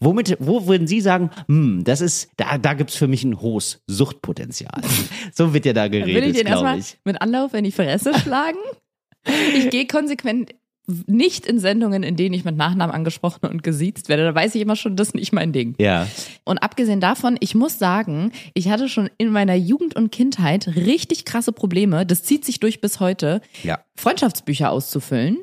Womit, 0.00 0.36
wo 0.40 0.66
würden 0.66 0.86
Sie 0.86 1.00
sagen, 1.00 1.30
hm, 1.46 1.84
das 1.84 2.00
ist, 2.00 2.30
da, 2.36 2.58
da 2.58 2.74
gibt's 2.74 2.96
für 2.96 3.08
mich 3.08 3.24
ein 3.24 3.40
hohes 3.40 3.82
Suchtpotenzial. 3.86 4.80
so 5.32 5.54
wird 5.54 5.64
ja 5.64 5.72
da 5.72 5.90
Will 5.90 6.00
ich 6.00 6.06
geredet, 6.06 6.40
den 6.40 6.46
erstmal 6.46 6.78
ich. 6.78 6.98
mit 7.04 7.20
Anlauf 7.22 7.54
in 7.54 7.64
die 7.64 7.72
Fresse 7.72 8.12
schlagen? 8.18 8.58
Ich 9.54 9.70
gehe 9.70 9.86
konsequent 9.86 10.52
nicht 11.06 11.46
in 11.46 11.58
Sendungen, 11.60 12.02
in 12.02 12.16
denen 12.16 12.34
ich 12.34 12.44
mit 12.44 12.56
Nachnamen 12.56 12.94
angesprochen 12.94 13.46
und 13.46 13.62
gesiezt 13.62 14.08
werde. 14.08 14.24
Da 14.24 14.34
weiß 14.34 14.54
ich 14.54 14.60
immer 14.62 14.76
schon, 14.76 14.96
das 14.96 15.08
ist 15.08 15.14
nicht 15.14 15.32
mein 15.32 15.52
Ding. 15.52 15.74
Ja. 15.78 16.08
Und 16.44 16.58
abgesehen 16.58 17.00
davon, 17.00 17.36
ich 17.40 17.54
muss 17.54 17.78
sagen, 17.78 18.32
ich 18.54 18.68
hatte 18.68 18.88
schon 18.88 19.08
in 19.16 19.30
meiner 19.30 19.54
Jugend 19.54 19.94
und 19.94 20.10
Kindheit 20.10 20.66
richtig 20.74 21.24
krasse 21.24 21.52
Probleme. 21.52 22.04
Das 22.04 22.24
zieht 22.24 22.44
sich 22.44 22.58
durch 22.60 22.80
bis 22.80 22.98
heute. 23.00 23.40
Ja. 23.62 23.78
Freundschaftsbücher 23.96 24.70
auszufüllen. 24.70 25.38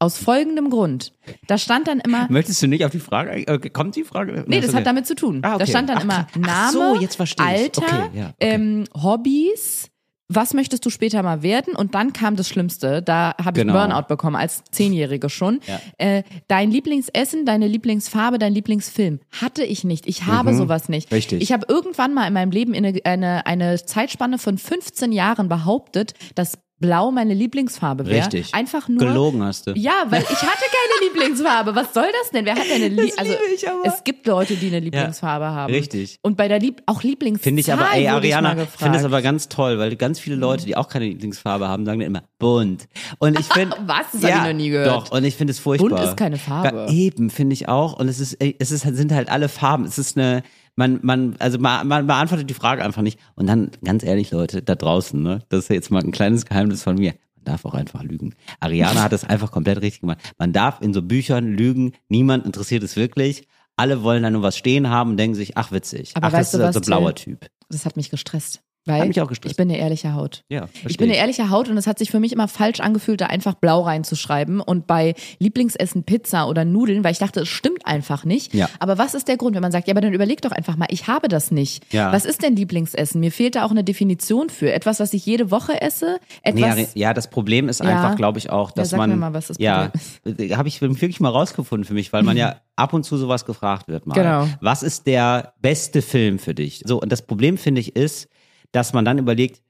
Aus 0.00 0.18
folgendem 0.18 0.70
Grund. 0.70 1.12
Da 1.46 1.56
stand 1.56 1.86
dann 1.88 2.00
immer, 2.00 2.26
Möchtest 2.30 2.60
du 2.62 2.66
nicht 2.66 2.84
auf 2.84 2.90
die 2.90 2.98
Frage, 2.98 3.30
äh, 3.46 3.70
kommt 3.70 3.96
die 3.96 4.02
Frage? 4.04 4.44
nee, 4.48 4.60
das 4.60 4.70
Okay. 4.70 4.78
hat 4.78 4.86
damit 4.86 5.06
zu 5.06 5.14
tun. 5.14 5.40
Ah, 5.42 5.54
okay. 5.54 5.58
Da 5.60 5.66
stand 5.66 5.88
dann 5.88 5.98
Ach, 5.98 6.02
immer 6.02 6.26
ach 6.32 6.36
Name, 6.36 6.72
so, 6.72 7.00
jetzt 7.00 7.14
verstehe 7.14 7.46
ich. 7.46 7.62
Alter, 7.62 7.82
Okay, 7.82 8.18
ja, 8.18 8.34
ähm, 8.40 8.84
Hobbys, 8.92 9.88
was 10.28 10.54
möchtest 10.54 10.86
du 10.86 10.90
später 10.90 11.22
mal 11.22 11.42
werden? 11.42 11.76
Und 11.76 11.94
dann 11.94 12.12
kam 12.12 12.36
das 12.36 12.48
Schlimmste. 12.48 13.02
Da 13.02 13.34
habe 13.42 13.58
ich 13.58 13.66
Genau. 13.66 13.74
Burnout 13.74 14.08
bekommen 14.08 14.36
als 14.36 14.64
Zehnjährige 14.70 15.28
schon. 15.28 15.60
Ja. 15.66 15.80
Äh, 15.98 16.22
dein 16.48 16.70
Lieblingsessen, 16.70 17.44
deine 17.44 17.66
Lieblingsfarbe, 17.66 18.38
dein 18.38 18.52
Lieblingsfilm 18.54 19.20
hatte 19.30 19.64
ich 19.64 19.84
nicht. 19.84 20.06
Ich 20.06 20.24
habe 20.24 20.54
sowas 20.54 20.88
nicht. 20.88 21.10
Mhm. 21.10 21.14
Richtig. 21.14 21.42
Ich 21.42 21.52
habe 21.52 21.66
irgendwann 21.68 22.14
mal 22.14 22.26
in 22.26 22.32
meinem 22.32 22.50
Leben 22.50 22.72
in 22.74 22.86
eine, 22.86 23.04
eine, 23.04 23.46
eine 23.46 23.84
Zeitspanne 23.84 24.38
von 24.38 24.56
15 24.56 25.12
Jahren 25.12 25.48
behauptet, 25.48 26.14
dass 26.34 26.58
Blau 26.84 27.10
meine 27.10 27.34
Lieblingsfarbe 27.34 28.06
wäre. 28.06 28.24
Richtig. 28.24 28.54
Einfach 28.54 28.88
nur. 28.88 28.98
Gelogen 28.98 29.42
hast 29.42 29.66
du. 29.66 29.72
Ja, 29.72 30.04
weil 30.08 30.22
ich 30.22 30.28
hatte 30.28 30.42
keine 30.42 31.08
Lieblingsfarbe. 31.08 31.74
Was 31.74 31.94
soll 31.94 32.06
das 32.22 32.30
denn? 32.30 32.44
Wer 32.44 32.54
hat 32.54 32.64
denn 32.64 32.82
eine 32.82 32.88
Lie 32.88 33.12
Also 33.16 33.32
ich 33.54 33.68
aber. 33.68 33.80
es 33.84 34.04
gibt 34.04 34.26
Leute, 34.26 34.56
die 34.56 34.68
eine 34.68 34.80
Lieblingsfarbe 34.80 35.46
haben. 35.46 35.72
richtig. 35.72 36.18
Und 36.22 36.36
bei 36.36 36.48
der 36.48 36.60
Lieb 36.60 36.82
auch 36.86 37.02
Lieblingszahl 37.02 37.44
Finde 37.44 37.60
ich 37.60 37.72
aber, 37.72 37.92
ey, 37.92 38.08
Ariana, 38.08 38.56
ich 38.62 38.68
finde 38.70 38.98
das 38.98 39.04
aber 39.04 39.22
ganz 39.22 39.48
toll, 39.48 39.78
weil 39.78 39.96
ganz 39.96 40.18
viele 40.20 40.36
Leute, 40.36 40.64
die 40.64 40.76
auch 40.76 40.88
keine 40.88 41.06
Lieblingsfarbe 41.06 41.68
haben, 41.68 41.84
sagen 41.84 42.00
dann 42.00 42.08
immer 42.08 42.22
bunt. 42.38 42.88
Und 43.18 43.38
ich 43.38 43.46
finde. 43.46 43.76
Was? 43.86 44.06
Das 44.12 44.22
hab 44.24 44.30
ich 44.30 44.52
noch 44.52 44.56
nie 44.56 44.70
gehört. 44.70 44.88
Doch, 44.88 45.10
und 45.10 45.24
ich 45.24 45.36
finde 45.36 45.52
es 45.52 45.58
furchtbar. 45.58 45.88
Bunt 45.88 46.00
ist 46.02 46.16
keine 46.16 46.38
Farbe. 46.38 46.86
Ja, 46.88 46.92
eben, 46.92 47.30
finde 47.30 47.54
ich 47.54 47.68
auch. 47.68 47.98
Und 47.98 48.08
es 48.08 48.20
ist, 48.20 48.36
es 48.40 48.70
ist, 48.70 48.82
sind 48.82 49.12
halt 49.12 49.28
alle 49.28 49.48
Farben. 49.48 49.84
Es 49.84 49.98
ist 49.98 50.16
eine, 50.16 50.42
man, 50.76 51.00
man, 51.02 51.36
also 51.38 51.58
man, 51.58 51.86
man 51.86 52.06
beantwortet 52.06 52.50
die 52.50 52.54
Frage 52.54 52.84
einfach 52.84 53.02
nicht. 53.02 53.18
Und 53.34 53.46
dann, 53.46 53.70
ganz 53.84 54.02
ehrlich, 54.02 54.30
Leute, 54.30 54.62
da 54.62 54.74
draußen, 54.74 55.22
ne, 55.22 55.40
das 55.48 55.64
ist 55.64 55.70
jetzt 55.70 55.90
mal 55.90 56.02
ein 56.02 56.12
kleines 56.12 56.46
Geheimnis 56.46 56.82
von 56.82 56.96
mir. 56.96 57.14
Man 57.36 57.44
darf 57.44 57.64
auch 57.64 57.74
einfach 57.74 58.02
lügen. 58.02 58.34
Ariana 58.60 59.02
hat 59.02 59.12
das 59.12 59.24
einfach 59.24 59.50
komplett 59.50 59.80
richtig 59.82 60.00
gemacht. 60.00 60.18
Man 60.38 60.52
darf 60.52 60.80
in 60.80 60.94
so 60.94 61.02
Büchern 61.02 61.52
lügen. 61.52 61.92
Niemand 62.08 62.46
interessiert 62.46 62.82
es 62.82 62.96
wirklich. 62.96 63.46
Alle 63.76 64.02
wollen 64.02 64.22
da 64.22 64.30
nur 64.30 64.42
was 64.42 64.56
stehen 64.56 64.88
haben 64.88 65.10
und 65.10 65.16
denken 65.16 65.34
sich, 65.34 65.56
ach 65.56 65.72
witzig. 65.72 66.12
Aber 66.14 66.28
ach, 66.28 66.32
weißt 66.32 66.54
das 66.54 66.60
du 66.60 66.66
ist 66.66 66.74
so 66.74 66.80
was, 66.80 66.86
ein 66.86 66.86
blauer? 66.86 67.14
Typ. 67.14 67.46
Das 67.68 67.84
hat 67.86 67.96
mich 67.96 68.10
gestresst. 68.10 68.62
Weil 68.86 69.08
gestresst. 69.08 69.44
ich 69.46 69.56
bin 69.56 69.70
eine 69.70 69.78
ehrliche 69.78 70.14
Haut. 70.14 70.42
Ja, 70.48 70.68
Ich 70.86 70.98
bin 70.98 71.08
eine 71.08 71.16
ehrliche 71.18 71.48
Haut 71.50 71.68
und 71.68 71.76
es 71.78 71.86
hat 71.86 71.98
sich 71.98 72.10
für 72.10 72.20
mich 72.20 72.32
immer 72.32 72.48
falsch 72.48 72.80
angefühlt, 72.80 73.20
da 73.20 73.26
einfach 73.26 73.54
blau 73.54 73.80
reinzuschreiben. 73.82 74.60
Und 74.60 74.86
bei 74.86 75.14
Lieblingsessen 75.38 76.04
Pizza 76.04 76.46
oder 76.48 76.64
Nudeln, 76.64 77.02
weil 77.04 77.12
ich 77.12 77.18
dachte, 77.18 77.40
es 77.40 77.48
stimmt 77.48 77.86
einfach 77.86 78.24
nicht. 78.24 78.52
Ja. 78.52 78.68
Aber 78.80 78.98
was 78.98 79.14
ist 79.14 79.28
der 79.28 79.36
Grund, 79.36 79.54
wenn 79.54 79.62
man 79.62 79.72
sagt, 79.72 79.88
ja, 79.88 79.92
aber 79.94 80.00
dann 80.02 80.12
überleg 80.12 80.42
doch 80.42 80.52
einfach 80.52 80.76
mal, 80.76 80.86
ich 80.90 81.06
habe 81.06 81.28
das 81.28 81.50
nicht. 81.50 81.92
Ja. 81.92 82.12
Was 82.12 82.24
ist 82.24 82.42
denn 82.42 82.56
Lieblingsessen? 82.56 83.20
Mir 83.20 83.32
fehlt 83.32 83.54
da 83.54 83.64
auch 83.64 83.70
eine 83.70 83.84
Definition 83.84 84.50
für. 84.50 84.72
Etwas, 84.72 85.00
was 85.00 85.14
ich 85.14 85.24
jede 85.24 85.50
Woche 85.50 85.80
esse? 85.80 86.18
Nee, 86.44 86.62
Etwas. 86.62 86.94
ja, 86.94 87.14
das 87.14 87.30
Problem 87.30 87.68
ist 87.68 87.80
Ja. 87.82 87.86
einfach, 87.86 88.16
glaube 88.16 88.38
ich, 88.38 88.50
auch, 88.50 88.70
dass 88.70 88.90
sag 88.90 88.98
man. 88.98 89.10
mir 89.10 89.16
mal, 89.16 89.32
was 89.34 89.46
das 89.48 89.56
ja, 89.58 89.90
Problem 90.24 90.56
habe 90.56 90.68
ich 90.68 90.80
wirklich 90.80 91.20
mal 91.20 91.28
rausgefunden 91.30 91.84
für 91.84 91.94
mich, 91.94 92.12
weil 92.12 92.22
man 92.22 92.36
ja 92.36 92.56
ab 92.76 92.92
und 92.92 93.04
zu 93.04 93.16
sowas 93.16 93.44
gefragt 93.44 93.88
wird 93.88 94.06
mal. 94.06 94.14
Genau. 94.14 94.46
Was 94.60 94.82
ist 94.82 95.06
der 95.06 95.54
beste 95.60 96.02
Film 96.02 96.38
für 96.38 96.54
dich? 96.54 96.82
So, 96.84 97.00
und 97.00 97.10
das 97.10 97.22
Problem, 97.22 97.56
finde 97.58 97.80
ich, 97.80 97.96
ist, 97.96 98.28
dass 98.74 98.92
man 98.92 99.04
dann 99.04 99.18
überlegt, 99.18 99.62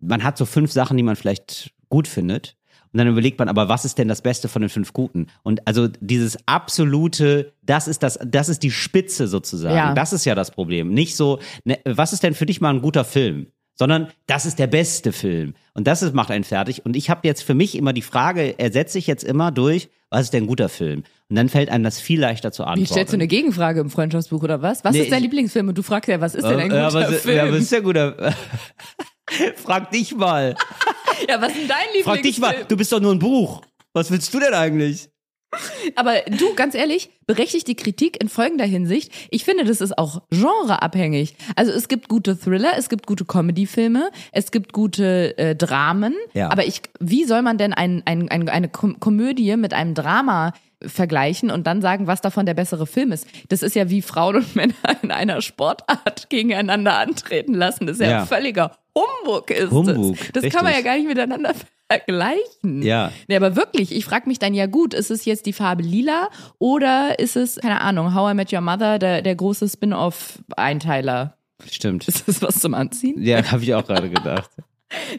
man 0.00 0.22
hat 0.22 0.38
so 0.38 0.46
fünf 0.46 0.72
Sachen, 0.72 0.96
die 0.96 1.02
man 1.02 1.16
vielleicht 1.16 1.72
gut 1.88 2.08
findet. 2.08 2.56
Und 2.92 2.98
dann 2.98 3.08
überlegt 3.08 3.38
man 3.38 3.48
aber, 3.48 3.68
was 3.68 3.84
ist 3.84 3.98
denn 3.98 4.08
das 4.08 4.22
Beste 4.22 4.48
von 4.48 4.62
den 4.62 4.70
fünf 4.70 4.92
Guten? 4.94 5.26
Und 5.42 5.66
also 5.66 5.88
dieses 6.00 6.38
absolute, 6.46 7.52
das 7.62 7.86
ist 7.86 8.02
das, 8.02 8.18
das 8.24 8.48
ist 8.48 8.62
die 8.62 8.70
Spitze 8.70 9.28
sozusagen. 9.28 9.76
Ja. 9.76 9.94
Das 9.94 10.12
ist 10.14 10.24
ja 10.24 10.34
das 10.34 10.50
Problem. 10.50 10.94
Nicht 10.94 11.14
so, 11.14 11.38
ne, 11.64 11.78
was 11.84 12.12
ist 12.12 12.22
denn 12.22 12.34
für 12.34 12.46
dich 12.46 12.60
mal 12.60 12.70
ein 12.70 12.80
guter 12.80 13.04
Film? 13.04 13.48
Sondern 13.78 14.08
das 14.26 14.44
ist 14.44 14.58
der 14.58 14.66
beste 14.66 15.12
Film. 15.12 15.54
Und 15.74 15.86
das 15.86 16.02
ist, 16.02 16.12
macht 16.14 16.30
einen 16.32 16.42
fertig. 16.44 16.84
Und 16.84 16.96
ich 16.96 17.10
habe 17.10 17.20
jetzt 17.28 17.42
für 17.42 17.54
mich 17.54 17.76
immer 17.76 17.92
die 17.92 18.02
Frage, 18.02 18.58
ersetze 18.58 18.98
ich 18.98 19.06
jetzt 19.06 19.22
immer 19.22 19.52
durch, 19.52 19.88
was 20.10 20.22
ist 20.22 20.32
denn 20.32 20.44
ein 20.44 20.46
guter 20.48 20.68
Film? 20.68 21.04
Und 21.28 21.36
dann 21.36 21.48
fällt 21.48 21.68
einem 21.68 21.84
das 21.84 22.00
viel 22.00 22.18
leichter 22.20 22.50
zu 22.50 22.64
antworten. 22.64 22.80
Wie 22.80 22.86
stellst 22.86 23.12
du 23.12 23.16
eine 23.16 23.28
Gegenfrage 23.28 23.80
im 23.80 23.90
Freundschaftsbuch 23.90 24.42
oder 24.42 24.62
was? 24.62 24.82
Was 24.84 24.94
Nee, 24.94 25.02
ist 25.02 25.12
dein 25.12 25.18
ich- 25.18 25.24
Lieblingsfilm? 25.24 25.68
Und 25.68 25.78
du 25.78 25.82
fragst 25.82 26.08
ja, 26.08 26.20
was 26.20 26.34
ist 26.34 26.44
denn 26.44 26.58
ein 26.58 26.70
ja, 26.72 26.88
guter 26.88 27.12
was, 27.12 27.20
Film? 27.20 27.36
ja, 27.46 27.52
was 27.52 27.58
ist 27.60 27.72
der 27.72 27.82
guter? 27.82 28.34
Frag 29.56 29.90
dich 29.90 30.16
mal. 30.16 30.56
ja, 31.28 31.40
was 31.40 31.50
ist 31.52 31.58
denn 31.60 31.68
dein 31.68 31.78
Lieblingsfilm? 31.94 32.04
Frag 32.04 32.22
dich 32.22 32.38
mal. 32.38 32.54
Du 32.66 32.76
bist 32.76 32.90
doch 32.92 33.00
nur 33.00 33.12
ein 33.12 33.18
Buch. 33.18 33.62
Was 33.92 34.10
willst 34.10 34.32
du 34.32 34.40
denn 34.40 34.54
eigentlich? 34.54 35.08
Aber 35.96 36.14
du, 36.38 36.54
ganz 36.54 36.74
ehrlich, 36.74 37.10
berechtigt 37.26 37.68
die 37.68 37.74
Kritik 37.74 38.20
in 38.20 38.28
folgender 38.28 38.64
Hinsicht. 38.64 39.12
Ich 39.30 39.44
finde, 39.44 39.64
das 39.64 39.80
ist 39.80 39.96
auch 39.96 40.22
genreabhängig. 40.30 41.36
Also 41.56 41.72
es 41.72 41.88
gibt 41.88 42.08
gute 42.08 42.38
Thriller, 42.38 42.72
es 42.76 42.88
gibt 42.88 43.06
gute 43.06 43.24
Comedy-Filme, 43.24 44.10
es 44.32 44.50
gibt 44.50 44.72
gute 44.72 45.36
äh, 45.38 45.56
Dramen. 45.56 46.14
Ja. 46.34 46.50
Aber 46.50 46.66
ich, 46.66 46.82
wie 47.00 47.24
soll 47.24 47.42
man 47.42 47.58
denn 47.58 47.72
ein, 47.72 48.02
ein, 48.04 48.28
ein, 48.28 48.48
eine 48.48 48.68
Kom 48.68 49.00
Komödie 49.00 49.56
mit 49.56 49.74
einem 49.74 49.94
Drama 49.94 50.52
vergleichen 50.82 51.50
und 51.50 51.66
dann 51.66 51.82
sagen, 51.82 52.06
was 52.06 52.20
davon 52.20 52.46
der 52.46 52.54
bessere 52.54 52.86
Film 52.86 53.12
ist? 53.12 53.26
Das 53.48 53.62
ist 53.62 53.74
ja 53.74 53.90
wie 53.90 54.02
Frauen 54.02 54.36
und 54.36 54.54
Männer 54.56 54.74
in 55.02 55.10
einer 55.10 55.40
Sportart 55.42 56.30
gegeneinander 56.30 56.98
antreten 56.98 57.54
lassen. 57.54 57.86
Das 57.86 57.96
ist 57.98 58.02
ja, 58.02 58.10
Ja. 58.10 58.26
völliger 58.26 58.76
Humbug 58.96 59.50
ist 59.50 59.70
Humbug, 59.70 60.16
das. 60.32 60.42
Das 60.42 60.52
kann 60.52 60.64
man 60.64 60.72
ja 60.72 60.78
richtig. 60.78 60.84
gar 60.84 60.96
nicht 60.96 61.06
miteinander 61.08 61.52
vergleichen. 61.90 62.82
Ja. 62.82 63.12
Nee, 63.28 63.36
aber 63.36 63.54
wirklich, 63.56 63.94
ich 63.94 64.04
frage 64.04 64.28
mich 64.28 64.38
dann 64.40 64.54
ja 64.54 64.66
gut, 64.66 64.92
ist 64.92 65.10
es 65.10 65.24
jetzt 65.24 65.46
die 65.46 65.52
Farbe 65.52 65.82
lila 65.82 66.28
oder 66.58 67.18
ist 67.18 67.36
es, 67.36 67.56
keine 67.56 67.80
Ahnung, 67.80 68.14
How 68.14 68.32
I 68.32 68.34
Met 68.34 68.52
Your 68.52 68.60
Mother, 68.60 68.98
der, 68.98 69.22
der 69.22 69.34
große 69.36 69.68
Spin-off-Einteiler? 69.68 71.36
Stimmt. 71.70 72.06
Ist 72.08 72.28
das 72.28 72.40
was 72.42 72.60
zum 72.60 72.74
Anziehen? 72.74 73.20
Ja, 73.22 73.42
habe 73.52 73.62
ich 73.62 73.74
auch 73.74 73.84
gerade 73.86 74.08
gedacht. 74.10 74.50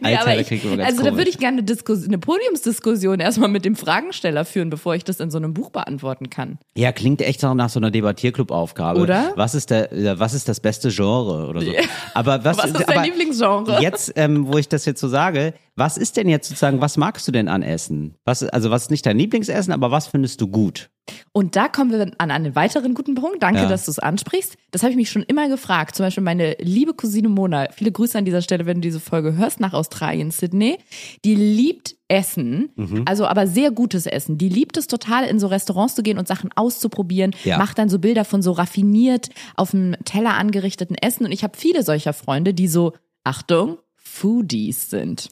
Nee, 0.01 0.15
aber 0.15 0.39
ich, 0.39 0.49
ganz 0.49 0.79
also 0.83 1.03
da 1.03 1.15
würde 1.15 1.29
ich 1.29 1.37
gerne 1.37 1.57
eine, 1.57 1.63
Diskus 1.63 2.05
eine 2.05 2.17
Podiumsdiskussion 2.17 3.19
erstmal 3.19 3.49
mit 3.49 3.65
dem 3.65 3.75
Fragensteller 3.75 4.43
führen, 4.43 4.71
bevor 4.71 4.95
ich 4.95 5.03
das 5.03 5.19
in 5.19 5.29
so 5.29 5.37
einem 5.37 5.53
Buch 5.53 5.69
beantworten 5.69 6.31
kann. 6.31 6.57
Ja, 6.75 6.91
klingt 6.91 7.21
echt 7.21 7.43
noch 7.43 7.53
nach 7.53 7.69
so 7.69 7.79
einer 7.79 7.91
Debattierclub-Aufgabe. 7.91 8.99
Oder? 8.99 9.33
Was 9.35 9.53
ist 9.53 9.69
der, 9.69 9.93
ja, 9.93 10.17
was 10.19 10.33
ist 10.33 10.49
das 10.49 10.59
beste 10.59 10.89
Genre 10.89 11.47
oder 11.47 11.61
so? 11.61 11.71
Aber 12.15 12.43
was, 12.43 12.57
Was 12.57 12.65
ist 12.65 12.79
dein 12.79 12.97
aber 12.97 13.05
Lieblingsgenre? 13.05 13.81
Jetzt, 13.81 14.13
ähm, 14.15 14.47
wo 14.47 14.57
ich 14.57 14.67
das 14.67 14.85
jetzt 14.85 15.01
so 15.01 15.07
sage, 15.07 15.53
was 15.79 15.97
ist 15.97 16.17
denn 16.17 16.29
jetzt 16.29 16.47
sozusagen, 16.49 16.81
was 16.81 16.97
magst 16.97 17.27
du 17.27 17.31
denn 17.31 17.47
an 17.47 17.63
Essen? 17.63 18.15
Was, 18.25 18.43
also 18.43 18.69
was 18.69 18.83
ist 18.83 18.91
nicht 18.91 19.05
dein 19.05 19.17
Lieblingsessen, 19.17 19.73
aber 19.73 19.89
was 19.91 20.07
findest 20.07 20.41
du 20.41 20.47
gut? 20.47 20.89
Und 21.31 21.55
da 21.55 21.67
kommen 21.69 21.91
wir 21.91 22.11
an 22.19 22.29
einen 22.29 22.55
weiteren 22.55 22.93
guten 22.93 23.15
Punkt. 23.15 23.41
Danke, 23.41 23.61
Ja. 23.61 23.67
dass 23.67 23.85
du 23.85 23.91
es 23.91 23.97
ansprichst. 23.97 24.57
Das 24.69 24.83
habe 24.83 24.91
ich 24.91 24.95
mich 24.97 25.09
schon 25.09 25.23
immer 25.23 25.49
gefragt. 25.49 25.95
Zum 25.95 26.05
Beispiel 26.05 26.23
meine 26.23 26.55
liebe 26.59 26.93
Cousine 26.93 27.29
Mona, 27.29 27.67
viele 27.71 27.91
Grüße 27.91 28.15
an 28.15 28.25
dieser 28.25 28.43
Stelle, 28.43 28.67
wenn 28.67 28.75
du 28.77 28.81
diese 28.81 28.99
Folge 28.99 29.35
hörst, 29.35 29.59
nach 29.59 29.73
Australien, 29.73 30.29
Sydney. 30.29 30.77
Die 31.25 31.33
liebt 31.33 31.95
Essen, 32.09 32.69
Mhm. 32.75 33.05
also 33.07 33.25
aber 33.25 33.47
sehr 33.47 33.71
gutes 33.71 34.05
Essen. 34.05 34.37
Die 34.37 34.49
liebt 34.49 34.77
es 34.77 34.85
total, 34.85 35.23
in 35.25 35.39
so 35.39 35.47
Restaurants 35.47 35.95
zu 35.95 36.03
gehen 36.03 36.19
und 36.19 36.27
Sachen 36.27 36.51
auszuprobieren. 36.55 37.35
Ja. 37.43 37.57
Macht 37.57 37.79
dann 37.79 37.89
so 37.89 37.97
Bilder 37.97 38.23
von 38.25 38.43
so 38.43 38.51
raffiniert 38.51 39.29
auf 39.55 39.71
dem 39.71 39.95
Teller 40.05 40.35
angerichteten 40.35 40.95
Essen. 40.95 41.25
Und 41.25 41.31
ich 41.31 41.43
habe 41.43 41.57
viele 41.57 41.81
solcher 41.83 42.13
Freunde, 42.13 42.53
die 42.53 42.67
so, 42.67 42.93
Achtung, 43.23 43.77
Foodies 43.95 44.89
sind. 44.91 45.29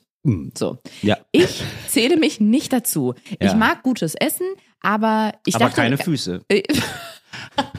So. 0.56 0.78
Ja. 1.02 1.18
Ich 1.32 1.64
zähle 1.88 2.18
mich 2.18 2.40
nicht 2.40 2.74
dazu. 2.74 3.14
Ich 3.40 3.48
Ja. 3.52 3.56
mag 3.56 3.84
gutes 3.84 4.14
Essen, 4.16 4.48
aber 4.82 5.34
ich 5.46 5.56
aber 5.56 5.66
dachte, 5.66 5.76
keine 5.82 5.98
Füße. 5.98 6.42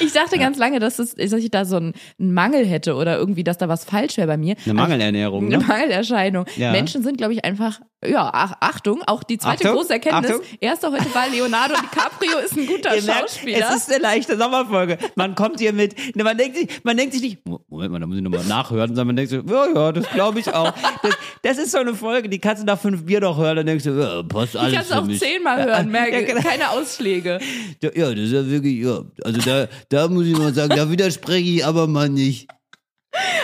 ich 0.00 0.12
dachte 0.12 0.38
ganz 0.38 0.58
lange, 0.58 0.80
dass, 0.80 0.98
es, 0.98 1.14
dass 1.14 1.32
ich 1.32 1.50
da 1.50 1.64
so 1.64 1.76
einen, 1.76 1.94
Mangel 2.18 2.66
hätte 2.66 2.94
oder 2.94 3.18
irgendwie, 3.18 3.44
dass 3.44 3.58
da 3.58 3.68
was 3.68 3.84
falsch 3.84 4.16
wäre 4.16 4.26
bei 4.26 4.36
mir. 4.36 4.56
Eine 4.64 4.74
Mangelernährung, 4.74 5.46
Eine 5.46 5.58
ne? 5.58 5.64
Mangelerscheinung. 5.66 6.46
Ja. 6.56 6.72
Menschen 6.72 7.02
sind, 7.02 7.18
glaube 7.18 7.32
ich, 7.32 7.44
einfach, 7.44 7.80
ja, 8.04 8.30
ach, 8.32 8.54
Achtung, 8.60 9.02
auch 9.06 9.22
die 9.22 9.38
zweite 9.38 9.64
Achtung, 9.64 9.76
große 9.76 9.92
Erkenntnis. 9.94 10.32
Achtung. 10.32 10.46
Erster 10.60 10.92
heute 10.92 11.06
bei 11.12 11.28
Leonardo 11.28 11.74
DiCaprio 11.74 12.38
ist 12.44 12.56
ein 12.56 12.66
guter 12.66 12.94
Ihr 12.96 13.02
merkt, 13.02 13.30
Schauspieler. 13.30 13.70
es 13.70 13.76
ist 13.76 13.90
eine 13.90 14.02
leichte 14.02 14.36
Sommerfolge. 14.36 14.98
Man 15.14 15.34
kommt 15.34 15.60
hier 15.60 15.72
mit, 15.72 16.16
ne, 16.16 16.24
man 16.24 16.36
denkt 16.36 16.56
sich, 16.56 16.68
man 16.84 16.96
denkt 16.96 17.14
sich 17.14 17.22
nicht, 17.22 17.38
Moment 17.68 17.92
mal, 17.92 18.00
da 18.00 18.06
muss 18.06 18.16
ich 18.16 18.22
nochmal 18.22 18.44
nachhören, 18.44 18.88
sondern 18.88 19.08
man 19.08 19.16
denkt 19.16 19.30
so, 19.30 19.36
ja, 19.36 19.66
ja, 19.74 19.92
das 19.92 20.08
glaube 20.10 20.40
ich 20.40 20.52
auch. 20.52 20.72
Das, 21.02 21.14
das 21.42 21.58
ist 21.58 21.72
so 21.72 21.78
eine 21.78 21.94
Folge, 21.94 22.28
die 22.28 22.38
kannst 22.38 22.62
du 22.62 22.66
nach 22.66 22.78
fünf 22.78 23.04
Bier 23.04 23.20
noch 23.20 23.38
hören, 23.38 23.56
dann 23.56 23.66
denkst 23.66 23.84
du, 23.84 23.90
ja, 23.90 24.22
passt 24.22 24.56
alles 24.56 24.72
ich 24.72 24.90
kann 24.90 25.08
es 25.08 25.20
auch 25.22 25.26
zehnmal 25.26 25.64
hören, 25.64 25.90
merke, 25.90 26.24
genau. 26.24 26.40
keine 26.40 26.70
Ausschläge. 26.70 27.38
Ja, 27.82 27.90
ja, 27.94 28.10
das 28.10 28.18
ist 28.18 28.32
ja 28.32 28.46
wirklich, 28.48 28.84
ja, 28.84 29.00
also 29.24 29.40
da, 29.40 29.68
da 29.88 30.08
muss 30.08 30.26
ich 30.26 30.36
mal 30.36 30.52
sagen, 30.54 30.74
da 30.76 30.90
widerspreche 30.90 31.48
ich 31.48 31.64
aber 31.64 31.86
mal 31.86 32.08
nicht. 32.08 32.48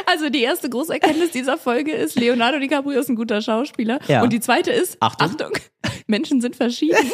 Also 0.07 0.28
die 0.28 0.42
erste 0.42 0.68
große 0.68 0.92
Erkenntnis 0.92 1.31
dieser 1.31 1.57
Folge 1.57 1.92
ist, 1.92 2.16
Leonardo 2.16 2.59
DiCaprio 2.59 3.00
ist 3.00 3.09
ein 3.09 3.16
guter 3.16 3.40
Schauspieler. 3.40 3.98
Ja. 4.09 4.22
Und 4.22 4.33
die 4.33 4.40
zweite 4.40 4.70
ist, 4.70 4.96
Achtung. 5.00 5.52
Menschen 6.07 6.40
sind 6.40 6.57
verschieden. 6.57 6.96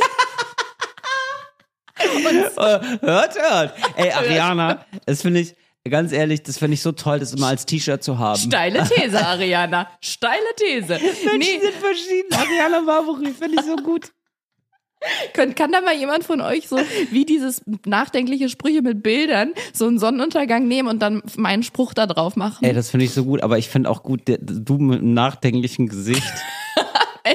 Hört, 2.57 3.37
hört. 3.37 3.75
Ey, 3.97 4.11
Ariana, 4.13 4.85
das 5.07 5.23
finde 5.23 5.41
ich, 5.41 5.55
ganz 5.89 6.13
ehrlich, 6.13 6.43
das 6.43 6.59
finde 6.59 6.75
ich 6.75 6.83
so 6.83 6.93
toll, 6.93 7.19
das 7.19 7.33
immer 7.33 7.49
als 7.49 7.67
T-Shirt 7.67 8.03
zu 8.03 8.19
haben. 8.19 8.39
Steile 8.39 8.85
These, 8.89 9.19
Ariana. 9.27 9.91
Steile 10.01 10.55
These. 10.57 10.99
Nee, 11.37 11.59
sind 11.61 11.75
verschieden. 11.75 12.33
Ariana 12.33 12.81
Barbary, 12.81 13.33
finde 13.33 13.61
ich 13.61 13.67
so 13.67 13.77
gut. 13.77 14.13
Könnt, 15.33 15.55
kann 15.57 15.71
da 15.71 15.81
mal 15.81 15.95
jemand 15.95 16.25
von 16.25 16.41
euch 16.41 16.69
so 16.69 16.77
wie 17.13 17.25
dieses 17.25 17.63
nachdenkliche 17.87 18.49
Sprüche 18.49 18.83
mit 18.83 19.03
Bildern 19.03 19.53
so 19.73 19.87
einen 19.87 19.99
Sonnenuntergang 19.99 20.67
nehmen 20.67 20.89
und 20.89 21.01
dann 21.01 21.23
meinen 21.37 21.63
Spruch 21.63 21.95
da 21.95 22.07
drauf 22.07 22.35
machen? 22.37 22.65
Ey, 22.65 22.73
das 22.75 22.91
finde 22.91 23.07
ich 23.07 23.13
so 23.13 23.25
gut, 23.25 23.43
aber 23.43 23.59
ich 23.59 23.69
finde 23.69 23.91
auch 23.91 24.03
gut, 24.03 24.27
der, 24.27 24.39
du 24.39 24.79
mit 24.79 24.99
einem 25.01 25.15
nachdenklichen 25.15 25.89
Gesicht. 25.89 26.23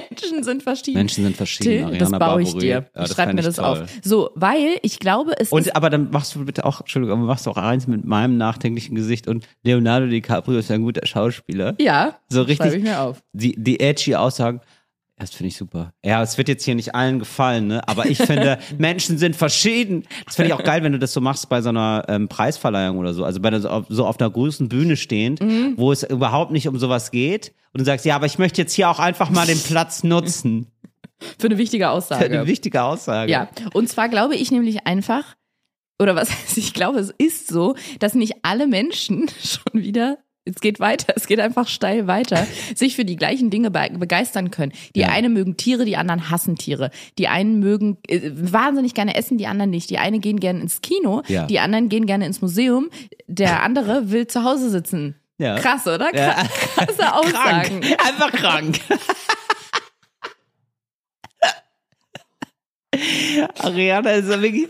Menschen 0.09 0.43
sind 0.43 0.63
verschieden. 0.63 0.97
Menschen 0.97 1.23
sind 1.23 1.37
verschieden. 1.37 1.89
Till, 1.89 1.97
das 1.99 2.09
baue 2.11 2.41
ich 2.41 2.47
Barbary. 2.49 2.59
dir. 2.65 2.89
Ja, 2.95 3.03
ich 3.03 3.11
schreib 3.11 3.33
mir 3.33 3.39
ich 3.41 3.45
das 3.45 3.55
toll. 3.57 3.65
auf. 3.83 3.83
So, 4.03 4.31
weil 4.35 4.77
ich 4.81 4.99
glaube, 4.99 5.33
es 5.37 5.47
ist 5.47 5.51
Und 5.51 5.75
aber 5.75 5.89
dann 5.91 6.09
machst 6.09 6.33
du 6.35 6.43
bitte 6.45 6.65
auch, 6.65 6.81
Entschuldigung, 6.81 7.19
aber 7.19 7.27
machst 7.27 7.45
du 7.45 7.51
auch 7.51 7.57
eins 7.57 7.85
mit 7.87 8.03
meinem 8.03 8.37
nachdenklichen 8.37 8.95
Gesicht 8.95 9.27
und 9.27 9.45
Leonardo 9.63 10.07
DiCaprio 10.07 10.57
ist 10.57 10.69
ja 10.69 10.75
ein 10.75 10.83
guter 10.83 11.05
Schauspieler. 11.05 11.75
ja, 11.79 12.17
So 12.29 12.39
schreibe 12.41 12.51
ich 12.53 12.59
richtig, 12.61 12.83
mir 12.83 13.01
auf. 13.01 13.21
die, 13.33 13.53
die 13.55 13.79
edgy 13.79 14.15
Aussagen. 14.15 14.61
Das 15.17 15.29
finde 15.31 15.49
ich 15.49 15.57
super. 15.57 15.93
Ja, 16.03 16.23
es 16.23 16.37
wird 16.39 16.47
jetzt 16.47 16.65
hier 16.65 16.73
nicht 16.75 16.95
allen 16.95 17.19
gefallen, 17.19 17.67
ne? 17.67 17.87
Aber 17.87 18.07
ich 18.07 18.17
finde, 18.17 18.57
Menschen 18.79 19.17
sind 19.19 19.35
verschieden. 19.35 20.05
Das 20.25 20.35
finde 20.35 20.47
ich 20.47 20.53
auch 20.53 20.63
geil, 20.63 20.81
wenn 20.83 20.91
du 20.91 20.99
das 20.99 21.13
so 21.13 21.21
machst 21.21 21.49
bei 21.49 21.61
so 21.61 21.69
einer 21.69 22.03
ähm, 22.07 22.27
Preisverleihung 22.27 22.97
oder 22.97 23.13
so. 23.13 23.23
Also 23.23 23.39
bei 23.39 23.51
der, 23.51 23.61
so, 23.61 24.05
auf 24.07 24.19
einer 24.19 24.29
großen 24.29 24.69
Bühne 24.69 24.97
stehend, 24.97 25.39
Mhm. 25.41 25.73
wo 25.77 25.91
es 25.91 26.01
überhaupt 26.03 26.51
nicht 26.51 26.67
um 26.67 26.77
sowas 26.79 27.11
geht. 27.11 27.53
Und 27.73 27.79
du 27.81 27.85
sagst, 27.85 28.05
ja, 28.05 28.15
aber 28.15 28.25
ich 28.25 28.39
möchte 28.39 28.61
jetzt 28.61 28.73
hier 28.73 28.89
auch 28.89 28.99
einfach 28.99 29.29
mal 29.29 29.45
den 29.45 29.59
Platz 29.61 30.03
nutzen. 30.03 30.67
Für 31.39 31.47
eine 31.47 31.57
wichtige 31.59 31.85
Eine 31.85 31.93
Aussage. 31.93 32.47
wichtige 32.47 32.81
Aussage. 32.83 33.31
Ja, 33.31 33.49
und 33.73 33.87
zwar 33.89 34.09
glaube 34.09 34.35
ich 34.35 34.51
nämlich 34.51 34.85
einfach, 34.87 35.23
oder 36.01 36.15
was 36.15 36.29
heißt, 36.31 36.57
ich 36.57 36.73
glaube, 36.73 36.99
es 36.99 37.11
ist 37.17 37.47
so, 37.47 37.75
dass 37.99 38.15
nicht 38.15 38.37
alle 38.41 38.65
Menschen 38.67 39.27
schon 39.43 39.81
wieder, 39.83 40.17
es 40.45 40.59
geht 40.61 40.79
weiter, 40.79 41.13
es 41.15 41.27
geht 41.27 41.39
einfach 41.39 41.67
steil 41.67 42.07
weiter, 42.07 42.45
sich 42.75 42.95
für 42.95 43.05
die 43.05 43.15
gleichen 43.15 43.49
Dinge 43.49 43.71
be 43.71 43.89
begeistern 43.97 44.51
können. 44.51 44.71
Die 44.95 45.01
Ja. 45.01 45.09
einen 45.09 45.33
mögen 45.33 45.57
Tiere, 45.57 45.85
die 45.85 45.97
anderen 45.97 46.29
hassen 46.29 46.55
Tiere. 46.55 46.89
Die 47.17 47.27
einen 47.27 47.59
mögen 47.59 47.97
äh, 48.07 48.31
wahnsinnig 48.33 48.93
gerne 48.93 49.15
essen, 49.15 49.37
die 49.37 49.47
anderen 49.47 49.69
nicht. 49.71 49.89
Die 49.89 49.97
einen 49.97 50.21
gehen 50.21 50.39
gerne 50.39 50.59
ins 50.61 50.81
Kino, 50.81 51.21
Ja. 51.27 51.45
die 51.45 51.59
anderen 51.59 51.89
gehen 51.89 52.05
gerne 52.05 52.25
ins 52.25 52.41
Museum, 52.41 52.89
der 53.27 53.63
andere 53.63 54.11
will 54.11 54.27
zu 54.27 54.43
Hause 54.43 54.69
sitzen. 54.69 55.15
Ja. 55.39 55.55
Krass, 55.57 55.87
oder? 55.87 56.15
Ja. 56.15 56.35
Krasse 56.75 57.13
Aussagen. 57.13 57.81
Krank. 57.81 57.97
Einfach 58.07 58.31
krank. 58.31 58.79
Ariana 63.59 64.11
ist 64.11 64.29
ja 64.29 64.41
wirklich, 64.41 64.67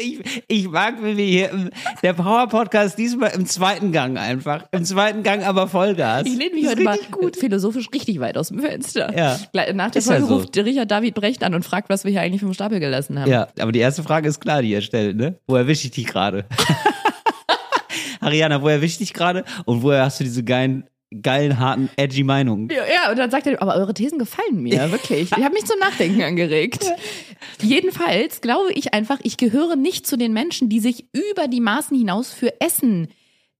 ich, 0.00 0.42
ich 0.48 0.68
mag, 0.68 1.02
wie 1.02 1.16
wir 1.16 1.24
hier 1.24 1.50
im, 1.50 1.70
der 2.02 2.12
Power 2.12 2.48
Podcast 2.48 2.98
diesmal 2.98 3.32
im 3.34 3.46
zweiten 3.46 3.92
Gang 3.92 4.18
einfach, 4.18 4.64
im 4.72 4.84
zweiten 4.84 5.22
Gang 5.22 5.46
aber 5.46 5.68
Vollgas. 5.68 6.26
Ich 6.26 6.36
lehne 6.36 6.54
mich 6.54 6.66
heute 6.66 6.82
mal 6.82 6.92
richtig 6.92 7.10
gut. 7.10 7.36
philosophisch 7.36 7.88
richtig 7.92 8.20
weit 8.20 8.36
aus 8.38 8.48
dem 8.48 8.60
Fenster. 8.60 9.16
Ja. 9.16 9.38
Nach 9.74 9.90
der 9.90 10.00
Ist 10.00 10.06
ja 10.08 10.14
Folge 10.14 10.26
so. 10.26 10.34
ruft 10.36 10.56
Richard 10.56 10.90
David 10.90 11.14
Brecht 11.14 11.42
an 11.42 11.54
und 11.54 11.64
fragt, 11.64 11.88
was 11.88 12.04
wir 12.04 12.10
hier 12.10 12.20
eigentlich 12.20 12.40
vom 12.42 12.54
Stapel 12.54 12.80
gelassen 12.80 13.18
haben. 13.20 13.30
Ja, 13.30 13.48
aber 13.58 13.72
die 13.72 13.80
erste 13.80 14.02
Frage 14.02 14.28
ist 14.28 14.40
klar, 14.40 14.62
die 14.62 14.70
ihr 14.70 14.80
stellt, 14.82 15.16
ne? 15.16 15.38
Wo 15.46 15.56
erwische 15.56 15.86
ich 15.86 15.92
dich 15.92 16.06
gerade? 16.06 16.44
Ariana, 18.20 18.60
wo 18.62 18.68
erwische 18.68 18.92
ich 18.92 18.98
dich 18.98 19.12
gerade? 19.14 19.44
Und 19.64 19.82
woher 19.82 20.04
hast 20.04 20.20
du 20.20 20.24
diese 20.24 20.42
geilen, 20.42 20.84
geilen, 21.22 21.58
harten, 21.58 21.88
edgy 21.96 22.24
Meinungen? 22.24 22.68
Ja, 22.68 22.84
ja, 22.86 23.10
und 23.10 23.18
dann 23.18 23.30
sagt 23.30 23.46
er, 23.46 23.60
aber 23.62 23.76
eure 23.76 23.94
Thesen 23.94 24.18
gefallen 24.18 24.62
mir, 24.62 24.90
wirklich. 24.92 25.30
Ich 25.36 25.44
habe 25.44 25.54
mich 25.54 25.64
zum 25.64 25.78
Nachdenken 25.78 26.22
angeregt. 26.22 26.84
Jedenfalls 27.60 28.40
glaube 28.40 28.72
ich 28.72 28.94
einfach, 28.94 29.18
ich 29.22 29.36
gehöre 29.36 29.76
nicht 29.76 30.06
zu 30.06 30.16
den 30.16 30.32
Menschen, 30.32 30.68
die 30.68 30.80
sich 30.80 31.06
über 31.12 31.48
die 31.48 31.60
Maßen 31.60 31.96
hinaus 31.96 32.32
für 32.32 32.60
Essen 32.60 33.08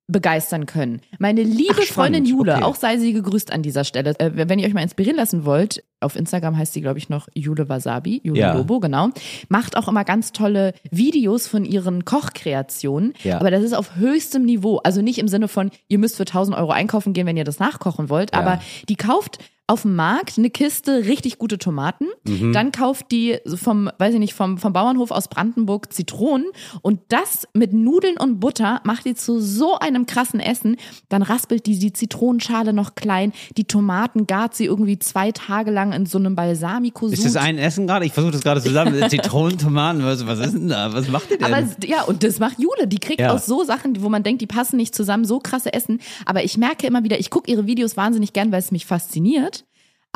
begeistern 0.08 0.66
können. 0.66 1.00
Meine 1.18 1.42
liebe 1.42 1.74
Ach. 1.80 1.84
Freundin 1.84 2.24
Jule, 2.24 2.54
Okay. 2.54 2.62
auch 2.62 2.76
sei 2.76 2.96
sie 2.98 3.12
gegrüßt 3.12 3.52
an 3.52 3.62
dieser 3.62 3.82
Stelle. 3.84 4.14
Äh, 4.18 4.30
wenn 4.34 4.58
ihr 4.60 4.66
euch 4.68 4.74
mal 4.74 4.82
inspirieren 4.82 5.16
lassen 5.16 5.44
wollt, 5.44 5.82
auf 6.00 6.14
Instagram 6.14 6.56
heißt 6.56 6.74
sie, 6.74 6.80
glaube 6.80 6.98
ich, 6.98 7.08
noch 7.08 7.28
Jule 7.34 7.68
Wasabi, 7.68 8.20
Jule 8.22 8.38
Ja. 8.38 8.54
Lobo, 8.54 8.78
genau. 8.78 9.08
Macht 9.48 9.76
auch 9.76 9.88
immer 9.88 10.04
ganz 10.04 10.30
tolle 10.32 10.74
Videos 10.90 11.48
von 11.48 11.64
ihren 11.64 12.04
Kochkreationen. 12.04 13.14
Ja. 13.24 13.40
Aber 13.40 13.50
das 13.50 13.64
ist 13.64 13.72
auf 13.74 13.96
höchstem 13.96 14.44
Niveau. 14.44 14.78
Also 14.78 15.02
nicht 15.02 15.18
im 15.18 15.28
Sinne 15.28 15.48
von, 15.48 15.70
ihr 15.88 15.98
müsst 15.98 16.16
für 16.16 16.24
1000 16.26 16.56
Euro 16.56 16.70
einkaufen 16.70 17.12
gehen, 17.12 17.26
wenn 17.26 17.36
ihr 17.36 17.44
das 17.44 17.58
nachkochen 17.58 18.08
wollt. 18.08 18.32
Ja. 18.32 18.40
Aber 18.40 18.60
die 18.88 18.96
kauft 18.96 19.38
auf 19.68 19.82
dem 19.82 19.96
Markt 19.96 20.38
eine 20.38 20.48
Kiste 20.48 21.06
richtig 21.06 21.38
gute 21.38 21.58
Tomaten. 21.58 22.06
Mhm. 22.24 22.52
Dann 22.52 22.70
kauft 22.70 23.10
die 23.10 23.38
vom, 23.56 23.90
weiß 23.98 24.14
ich 24.14 24.20
nicht, 24.20 24.34
vom, 24.34 24.58
vom 24.58 24.72
Bauernhof 24.72 25.10
aus 25.10 25.26
Brandenburg 25.26 25.92
Zitronen. 25.92 26.46
Und 26.82 27.00
das 27.08 27.48
mit 27.52 27.72
Nudeln 27.72 28.16
und 28.16 28.38
Butter 28.38 28.80
macht 28.84 29.06
die 29.06 29.14
zu 29.16 29.40
so 29.40 29.76
einem 29.76 30.06
krassen 30.06 30.38
Essen. 30.38 30.76
Dann 31.08 31.22
raspelt 31.22 31.66
die 31.66 31.78
die 31.80 31.92
Zitronenschale 31.92 32.72
noch 32.72 32.94
klein. 32.94 33.32
Die 33.56 33.64
Tomaten 33.64 34.28
gart 34.28 34.54
sie 34.54 34.66
irgendwie 34.66 35.00
zwei 35.00 35.32
Tage 35.32 35.72
lang 35.72 35.92
in 35.92 36.06
so 36.06 36.18
einem 36.18 36.36
balsamico 36.36 37.08
Ist 37.08 37.24
das 37.24 37.34
ein 37.34 37.58
Essen 37.58 37.88
gerade? 37.88 38.06
Ich 38.06 38.12
versuche 38.12 38.32
das 38.32 38.42
gerade 38.42 38.62
zusammen. 38.62 38.94
Zitronen, 39.10 39.58
Tomaten, 39.58 40.04
was, 40.04 40.24
was 40.28 40.38
ist 40.38 40.52
denn 40.54 40.68
da? 40.68 40.92
Was 40.92 41.08
macht 41.08 41.30
ihr 41.32 41.38
denn? 41.38 41.46
Aber 41.52 41.66
ja, 41.84 42.02
und 42.02 42.22
das 42.22 42.38
macht 42.38 42.60
Jule. 42.60 42.86
Die 42.86 42.98
kriegt 42.98 43.20
Ja. 43.20 43.32
aus 43.32 43.46
so 43.46 43.64
Sachen, 43.64 44.00
wo 44.00 44.08
man 44.08 44.22
denkt, 44.22 44.42
die 44.42 44.46
passen 44.46 44.76
nicht 44.76 44.94
zusammen, 44.94 45.24
so 45.24 45.40
krasse 45.40 45.72
Essen. 45.72 46.00
Aber 46.24 46.44
ich 46.44 46.56
merke 46.56 46.86
immer 46.86 47.02
wieder, 47.02 47.18
ich 47.18 47.30
gucke 47.30 47.50
ihre 47.50 47.66
Videos 47.66 47.96
wahnsinnig 47.96 48.32
gern, 48.32 48.52
weil 48.52 48.60
es 48.60 48.70
mich 48.70 48.86
fasziniert. 48.86 49.55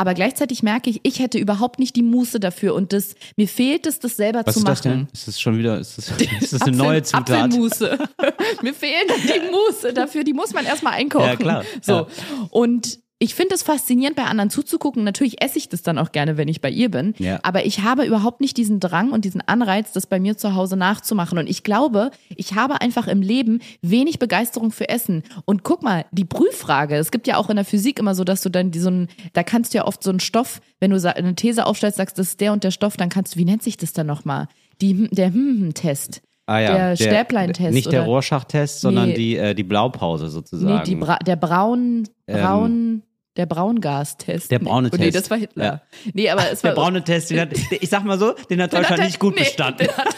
Aber 0.00 0.14
gleichzeitig 0.14 0.62
merke 0.62 0.88
ich, 0.88 1.00
ich 1.02 1.18
hätte 1.18 1.36
überhaupt 1.36 1.78
nicht 1.78 1.94
die 1.94 2.02
Muße 2.02 2.40
dafür 2.40 2.74
und 2.74 2.94
das, 2.94 3.14
mir 3.36 3.46
fehlt 3.46 3.86
es, 3.86 3.98
das 3.98 4.16
selber 4.16 4.40
was 4.46 4.54
zu 4.54 4.60
ist 4.60 4.64
machen. 4.64 4.72
das 4.72 4.80
denn? 4.82 5.08
Ist 5.12 5.28
das 5.28 5.38
schon 5.38 5.58
wieder, 5.58 5.78
ist 5.78 5.98
das, 5.98 6.10
ist 6.40 6.52
das 6.54 6.62
eine 6.62 6.70
Apfel- 6.70 6.76
neue 6.76 7.02
Zutat? 7.02 7.30
Apfelmuße. 7.30 7.98
Mir 8.62 8.72
fehlt 8.72 9.10
die 9.24 9.50
Muße 9.50 9.92
dafür, 9.92 10.24
die 10.24 10.32
muss 10.32 10.54
man 10.54 10.64
erstmal 10.64 10.94
einkaufen. 10.94 11.26
Ja, 11.28 11.36
klar. 11.36 11.64
So. 11.82 11.92
Ja. 11.92 12.06
Und 12.48 12.99
ich 13.22 13.34
finde 13.34 13.54
es 13.54 13.62
faszinierend, 13.62 14.16
bei 14.16 14.24
anderen 14.24 14.48
zuzugucken. 14.48 15.04
Natürlich 15.04 15.42
esse 15.42 15.58
ich 15.58 15.68
das 15.68 15.82
dann 15.82 15.98
auch 15.98 16.10
gerne, 16.10 16.38
wenn 16.38 16.48
ich 16.48 16.62
bei 16.62 16.70
ihr 16.70 16.90
bin. 16.90 17.14
Ja. 17.18 17.38
Aber 17.42 17.66
ich 17.66 17.82
habe 17.82 18.04
überhaupt 18.06 18.40
nicht 18.40 18.56
diesen 18.56 18.80
Drang 18.80 19.12
und 19.12 19.26
diesen 19.26 19.42
Anreiz, 19.46 19.92
das 19.92 20.06
bei 20.06 20.18
mir 20.18 20.38
zu 20.38 20.54
Hause 20.54 20.76
nachzumachen. 20.78 21.36
Und 21.38 21.46
ich 21.46 21.62
glaube, 21.62 22.10
ich 22.34 22.54
habe 22.54 22.80
einfach 22.80 23.06
im 23.08 23.20
Leben 23.20 23.60
wenig 23.82 24.18
Begeisterung 24.18 24.72
für 24.72 24.88
Essen. 24.88 25.22
Und 25.44 25.62
guck 25.64 25.82
mal, 25.82 26.06
die 26.12 26.24
Prüffrage, 26.24 26.96
es 26.96 27.10
gibt 27.10 27.26
ja 27.26 27.36
auch 27.36 27.50
in 27.50 27.56
der 27.56 27.66
Physik 27.66 27.98
immer 27.98 28.14
so, 28.14 28.24
dass 28.24 28.40
du 28.40 28.48
dann 28.48 28.72
so 28.72 28.88
ein, 28.90 29.08
da 29.34 29.42
kannst 29.42 29.74
du 29.74 29.78
ja 29.78 29.86
oft 29.86 30.02
so 30.02 30.08
einen 30.08 30.20
Stoff, 30.20 30.62
wenn 30.80 30.90
du 30.90 31.14
eine 31.14 31.34
These 31.34 31.66
aufstellst, 31.66 31.98
sagst, 31.98 32.18
das 32.18 32.28
ist 32.28 32.40
der 32.40 32.54
und 32.54 32.64
der 32.64 32.70
Stoff, 32.70 32.96
dann 32.96 33.10
kannst 33.10 33.34
du, 33.34 33.38
wie 33.38 33.44
nennt 33.44 33.62
sich 33.62 33.76
das 33.76 33.92
dann 33.92 34.06
nochmal? 34.06 34.48
Die, 34.80 35.08
der 35.10 35.26
Hm-Hm-Test. 35.26 36.22
Ah, 36.46 36.58
ja. 36.58 36.74
Der 36.74 36.96
Stäblein-Test 36.96 37.72
Nicht 37.74 37.92
der 37.92 38.00
oder- 38.00 38.08
Rorschach-Test, 38.10 38.80
sondern 38.80 39.10
Nee. 39.10 39.14
die, 39.14 39.36
äh, 39.36 39.54
die 39.54 39.62
Blaupause 39.62 40.28
sozusagen. 40.30 40.78
Nee, 40.78 40.82
die 40.84 40.96
Bra 40.96 41.16
der 41.18 41.36
Braun, 41.36 42.08
Braun, 42.26 43.02
der 43.40 43.46
Braungastest. 43.46 44.50
Der 44.50 44.58
braune 44.58 44.88
nee, 44.88 44.94
oh, 44.94 44.98
Nee, 44.98 45.10
Test. 45.10 45.24
das 45.24 45.30
war 45.30 45.38
Hitler. 45.38 45.64
Ja. 45.64 45.80
Nee, 46.12 46.28
aber 46.28 46.52
es 46.52 46.62
war 46.62 46.74
der 46.74 46.80
braune 46.80 47.02
Test, 47.02 47.30
den 47.30 47.40
hat, 47.40 47.48
ich 47.70 47.88
sag 47.88 48.04
mal 48.04 48.18
so, 48.18 48.34
den 48.50 48.60
hat 48.60 48.72
Deutschland 48.74 49.02
nicht 49.02 49.18
gut 49.18 49.34
nee, 49.34 49.44
bestanden. 49.44 49.86
Den, 49.86 49.96
hat, 49.96 50.14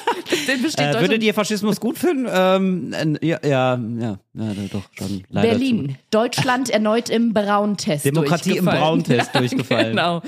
den 0.48 0.62
besteht 0.62 0.94
Äh, 0.96 1.00
würdet 1.00 1.22
ihr 1.22 1.32
Faschismus 1.32 1.78
gut 1.78 1.98
finden? 1.98 2.28
Ähm, 2.28 2.92
äh, 2.92 3.26
ja, 3.26 3.38
ja, 3.44 3.76
ja, 3.76 4.18
ja, 4.34 4.52
doch 4.72 4.82
schon. 4.98 5.22
Leider 5.28 5.50
Berlin, 5.50 5.96
Deutschland 6.10 6.68
erneut 6.68 7.10
im 7.10 7.32
Brauntest. 7.32 8.04
Demokratie 8.04 8.56
im. 8.56 8.64
Brauntest 8.64 9.32
durchgefallen. 9.36 9.90
Genau. 9.90 10.20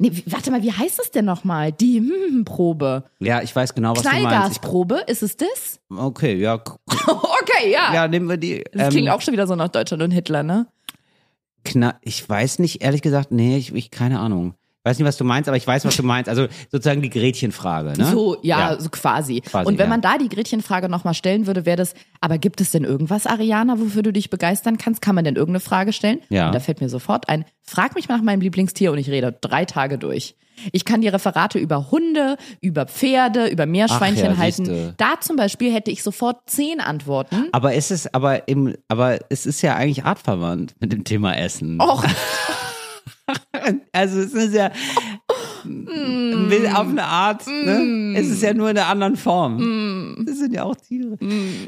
Nee, 0.00 0.12
warte 0.26 0.52
mal, 0.52 0.62
wie 0.62 0.72
heißt 0.72 1.00
das 1.00 1.10
denn 1.10 1.24
nochmal? 1.24 1.72
Die 1.72 1.98
Hm-Hm-Probe. 1.98 3.04
Zu. 3.18 3.24
Ja, 3.24 3.42
ich 3.42 3.54
weiß 3.54 3.74
genau, 3.74 3.96
was 3.96 4.02
du 4.02 4.08
meinst. 4.08 4.28
Knallgasprobe, 4.28 5.02
ist 5.08 5.24
es 5.24 5.36
das? 5.36 5.80
Okay, 5.90 6.36
ja, 6.36 6.54
okay, 6.86 7.72
ja. 7.72 7.92
ja, 7.92 8.06
nehmen 8.06 8.28
wir 8.28 8.36
die. 8.36 8.62
Das 8.72 8.84
ähm, 8.84 8.90
klingt 8.90 9.08
auch 9.10 9.20
schon 9.20 9.32
wieder 9.32 9.48
so 9.48 9.56
nach 9.56 9.68
Deutschland 9.68 10.04
und 10.04 10.12
Hitler, 10.12 10.44
ne? 10.44 10.68
Kna 11.64 11.98
ich 12.02 12.26
weiß 12.28 12.60
nicht, 12.60 12.82
ehrlich 12.82 13.02
gesagt, 13.02 13.32
nee, 13.32 13.56
ich, 13.56 13.74
ich 13.74 13.90
keine 13.90 14.20
Ahnung. 14.20 14.54
Ich 14.88 14.90
weiß 14.92 14.98
nicht, 15.00 15.08
was 15.08 15.16
du 15.18 15.24
meinst, 15.24 15.48
aber 15.48 15.56
ich 15.58 15.66
weiß, 15.66 15.84
was 15.84 15.96
du 15.96 16.02
meinst. 16.02 16.30
Also 16.30 16.46
sozusagen 16.72 17.02
die 17.02 17.10
Gretchenfrage, 17.10 17.92
ne? 17.98 18.06
So, 18.06 18.38
ja, 18.42 18.80
so 18.80 18.88
quasi. 18.88 19.42
Quasi, 19.42 19.68
Und 19.68 19.76
wenn 19.76 19.86
ja. 19.86 19.90
man 19.90 20.00
da 20.00 20.16
die 20.16 20.30
Gretchenfrage 20.30 20.88
nochmal 20.88 21.12
stellen 21.12 21.46
würde, 21.46 21.66
wäre 21.66 21.76
das, 21.76 21.92
aber 22.22 22.38
gibt 22.38 22.62
es 22.62 22.70
denn 22.70 22.84
irgendwas, 22.84 23.26
Ariana, 23.26 23.78
wofür 23.78 24.02
du 24.02 24.14
dich 24.14 24.30
begeistern 24.30 24.78
kannst? 24.78 25.02
Kann 25.02 25.14
man 25.14 25.24
denn 25.24 25.36
irgendeine 25.36 25.60
Frage 25.60 25.92
stellen? 25.92 26.20
Ja. 26.30 26.46
Und 26.46 26.54
da 26.54 26.60
fällt 26.60 26.80
mir 26.80 26.88
sofort 26.88 27.28
ein, 27.28 27.44
frag 27.62 27.94
mich 27.96 28.08
nach 28.08 28.22
meinem 28.22 28.40
Lieblingstier 28.40 28.90
und 28.90 28.98
ich 28.98 29.10
rede 29.10 29.36
drei 29.38 29.66
Tage 29.66 29.98
durch. 29.98 30.36
Ich 30.72 30.84
kann 30.84 31.00
die 31.00 31.08
Referate 31.08 31.58
über 31.58 31.90
Hunde, 31.90 32.36
über 32.60 32.86
Pferde, 32.86 33.48
über 33.48 33.66
Meerschweinchen 33.66 34.32
ja, 34.32 34.36
halten. 34.36 34.64
siehste. 34.64 34.94
Da 34.96 35.20
zum 35.20 35.36
Beispiel 35.36 35.72
hätte 35.72 35.90
ich 35.90 36.02
sofort 36.02 36.48
zehn 36.50 36.80
Antworten. 36.80 37.48
Aber 37.52 37.74
es 37.74 37.90
ist, 37.90 38.14
aber 38.14 38.48
im, 38.48 38.74
aber 38.88 39.18
es 39.28 39.46
ist 39.46 39.62
ja 39.62 39.74
eigentlich 39.76 40.04
artverwandt 40.04 40.74
mit 40.80 40.92
dem 40.92 41.04
Thema 41.04 41.36
Essen. 41.36 41.80
Och, 41.80 42.04
Also 43.92 44.20
es 44.20 44.32
ist 44.32 44.54
ja 44.54 44.70
Mm. 45.64 46.74
auf 46.74 46.88
eine 46.88 47.04
Art, 47.04 47.46
ne? 47.46 48.14
Es 48.16 48.28
ist 48.28 48.42
ja 48.42 48.54
nur 48.54 48.70
in 48.70 48.78
einer 48.78 48.88
anderen 48.88 49.16
Form. 49.16 50.24
Das 50.26 50.38
sind 50.38 50.54
ja 50.54 50.64
auch 50.64 50.74
Tiere. 50.76 51.18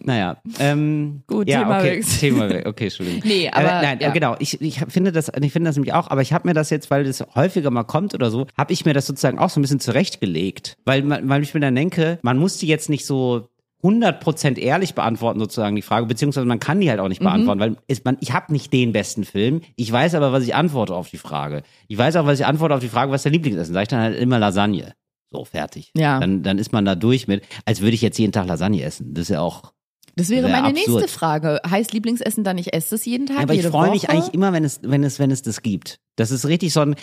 Naja, 0.04 0.36
ähm, 0.58 0.80
Mm. 0.80 1.22
Gut, 1.26 1.48
ja, 1.48 1.60
Thema 1.60 1.78
okay, 1.78 1.90
Wechsel. 1.96 2.20
Thema 2.30 2.48
weg. 2.48 2.66
Okay, 2.66 2.84
Entschuldigung. 2.84 3.22
Nee, 3.24 3.50
aber, 3.50 3.68
äh, 3.68 3.82
nein, 3.82 3.98
ja. 4.00 4.10
genau. 4.10 4.36
Ich, 4.38 4.60
ich 4.60 4.80
finde 4.88 5.12
das, 5.12 5.30
ich 5.40 5.52
finde 5.52 5.68
das 5.68 5.76
nämlich 5.76 5.92
auch. 5.92 6.08
Aber 6.10 6.22
ich 6.22 6.32
habe 6.32 6.48
mir 6.48 6.54
das 6.54 6.70
jetzt, 6.70 6.90
weil 6.90 7.04
das 7.04 7.24
häufiger 7.34 7.70
mal 7.70 7.84
kommt 7.84 8.14
oder 8.14 8.30
so, 8.30 8.46
habe 8.56 8.72
ich 8.72 8.84
mir 8.84 8.94
das 8.94 9.06
sozusagen 9.06 9.38
auch 9.38 9.50
so 9.50 9.60
ein 9.60 9.62
bisschen 9.62 9.80
zurechtgelegt, 9.80 10.76
weil, 10.84 11.08
weil 11.28 11.42
ich 11.42 11.52
mir 11.54 11.60
dann 11.60 11.74
denke, 11.74 12.18
man 12.22 12.38
muss 12.38 12.58
die 12.58 12.66
jetzt 12.66 12.88
nicht 12.88 13.04
so 13.04 13.49
100% 13.82 14.58
ehrlich 14.58 14.94
beantworten 14.94 15.40
sozusagen 15.40 15.74
die 15.76 15.82
Frage, 15.82 16.06
beziehungsweise 16.06 16.46
man 16.46 16.60
kann 16.60 16.80
die 16.80 16.90
halt 16.90 17.00
auch 17.00 17.08
nicht 17.08 17.22
beantworten, 17.22 17.60
weil 17.60 17.76
es, 17.88 18.04
man, 18.04 18.18
ich 18.20 18.32
habe 18.32 18.52
nicht 18.52 18.72
den 18.72 18.92
besten 18.92 19.24
Film, 19.24 19.62
ich 19.76 19.90
weiß 19.90 20.14
aber, 20.14 20.32
was 20.32 20.44
ich 20.44 20.54
antworte 20.54 20.94
auf 20.94 21.08
die 21.08 21.18
Frage. 21.18 21.62
Ich 21.88 21.96
weiß 21.96 22.16
auch, 22.16 22.26
was 22.26 22.40
ich 22.40 22.46
antworte 22.46 22.74
auf 22.74 22.80
die 22.80 22.88
Frage, 22.88 23.10
was 23.10 23.22
der 23.22 23.32
Lieblingsessen. 23.32 23.72
Sag 23.72 23.82
ich 23.82 23.88
dann 23.88 24.00
halt 24.00 24.18
immer 24.18 24.38
Lasagne. 24.38 24.94
So, 25.30 25.44
fertig. 25.44 25.92
Ja. 25.96 26.18
Dann, 26.20 26.42
dann 26.42 26.58
ist 26.58 26.72
man 26.72 26.84
da 26.84 26.94
durch 26.94 27.28
mit, 27.28 27.44
als 27.64 27.80
würde 27.80 27.94
ich 27.94 28.02
jetzt 28.02 28.18
jeden 28.18 28.32
Tag 28.32 28.46
Lasagne 28.46 28.82
essen. 28.82 29.14
Das 29.14 29.22
ist 29.22 29.28
ja 29.28 29.40
auch. 29.40 29.72
das 30.16 30.28
wäre 30.28 30.48
meine 30.48 30.68
absurd. 30.68 31.00
nächste 31.02 31.08
Frage. 31.08 31.60
Heißt 31.68 31.92
Lieblingsessen 31.92 32.42
dann, 32.44 32.58
ich 32.58 32.74
esse 32.74 32.96
es 32.96 33.04
jeden 33.04 33.26
Tag, 33.26 33.36
Ja, 33.36 33.42
aber 33.44 33.54
ich 33.54 33.66
freue 33.66 33.90
mich 33.90 34.10
eigentlich 34.10 34.34
immer, 34.34 34.52
wenn 34.52 34.64
es, 34.64 34.80
wenn 34.82 35.04
es, 35.04 35.18
wenn 35.18 35.30
es 35.30 35.42
das 35.42 35.62
gibt. 35.62 36.00
Das 36.16 36.32
ist 36.32 36.46
richtig 36.46 36.72
so 36.72 36.80
ein, 36.80 36.96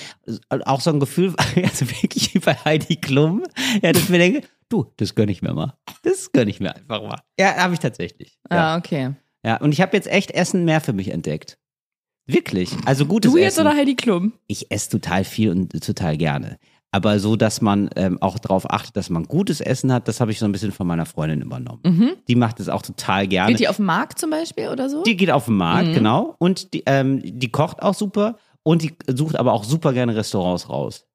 auch 0.66 0.82
so 0.82 0.92
ein 0.92 1.00
Gefühl, 1.00 1.34
also 1.64 1.90
wirklich 1.90 2.34
wie 2.36 2.40
bei 2.40 2.54
Heidi 2.54 2.98
Klum, 2.98 3.44
ja, 3.82 3.94
dass 3.94 4.04
ich 4.04 4.10
mir 4.10 4.20
denke, 4.20 4.42
du, 4.70 4.92
das 4.98 5.16
gönn 5.16 5.30
ich 5.30 5.42
mir 5.42 5.54
mal. 5.54 5.74
Das 6.04 6.32
gönn 6.32 6.48
ich 6.48 6.60
mir 6.60 6.76
einfach 6.76 7.02
mal. 7.02 7.20
Ja, 7.40 7.56
habe 7.56 7.74
ich 7.74 7.80
tatsächlich. 7.80 8.38
Ja. 8.52 8.74
Ah, 8.74 8.78
okay. 8.78 9.16
ja. 9.46 9.58
Und 9.58 9.72
ich 9.72 9.82
habe 9.82 9.96
jetzt 9.96 10.08
echt 10.08 10.32
Essen 10.32 10.66
mehr 10.66 10.82
für 10.82 10.94
mich 10.94 11.10
entdeckt. 11.12 11.58
Wirklich. 12.26 12.76
Also 12.86 13.06
gutes 13.06 13.32
Du 13.32 13.38
jetzt 13.38 13.54
Essen. 13.58 13.68
oder 13.68 13.76
Heidi 13.76 13.96
Klum? 13.96 14.34
ich 14.48 14.70
esse 14.72 14.90
total 14.90 15.24
viel 15.24 15.50
und 15.52 15.72
total 15.84 16.18
gerne. 16.18 16.60
Aber 16.92 17.20
so, 17.20 17.36
dass 17.36 17.62
man 17.62 17.90
ähm, 17.96 18.22
auch 18.22 18.40
darauf 18.40 18.70
achtet, 18.72 18.96
dass 18.96 19.10
man 19.10 19.26
gutes 19.26 19.60
Essen 19.62 19.92
hat, 19.92 20.08
das 20.08 20.20
habe 20.22 20.32
ich 20.32 20.40
so 20.40 20.46
ein 20.46 20.52
bisschen 20.52 20.72
von 20.72 20.88
meiner 20.88 21.06
Freundin 21.06 21.42
übernommen. 21.42 22.14
Die 22.28 22.36
macht 22.36 22.60
es 22.60 22.70
auch 22.70 22.82
total 22.82 23.28
gerne. 23.28 23.52
Geht 23.52 23.60
die 23.60 23.68
auf 23.68 23.76
den 23.78 23.86
Markt 23.86 24.20
zum 24.20 24.30
Beispiel 24.30 24.70
oder 24.70 24.90
so? 24.90 25.04
Die 25.04 25.16
geht 25.18 25.30
auf 25.32 25.46
den 25.46 25.56
Markt, 25.58 25.94
genau. 25.94 26.36
Und 26.40 26.74
die, 26.74 26.84
ähm, 26.86 27.22
die 27.24 27.52
kocht 27.52 27.82
auch 27.82 27.94
super 27.94 28.38
und 28.64 28.82
die 28.82 28.96
sucht 29.08 29.36
aber 29.38 29.54
auch 29.54 29.64
super 29.64 29.94
gerne 29.94 30.16
Restaurants 30.16 30.70
raus. 30.70 31.07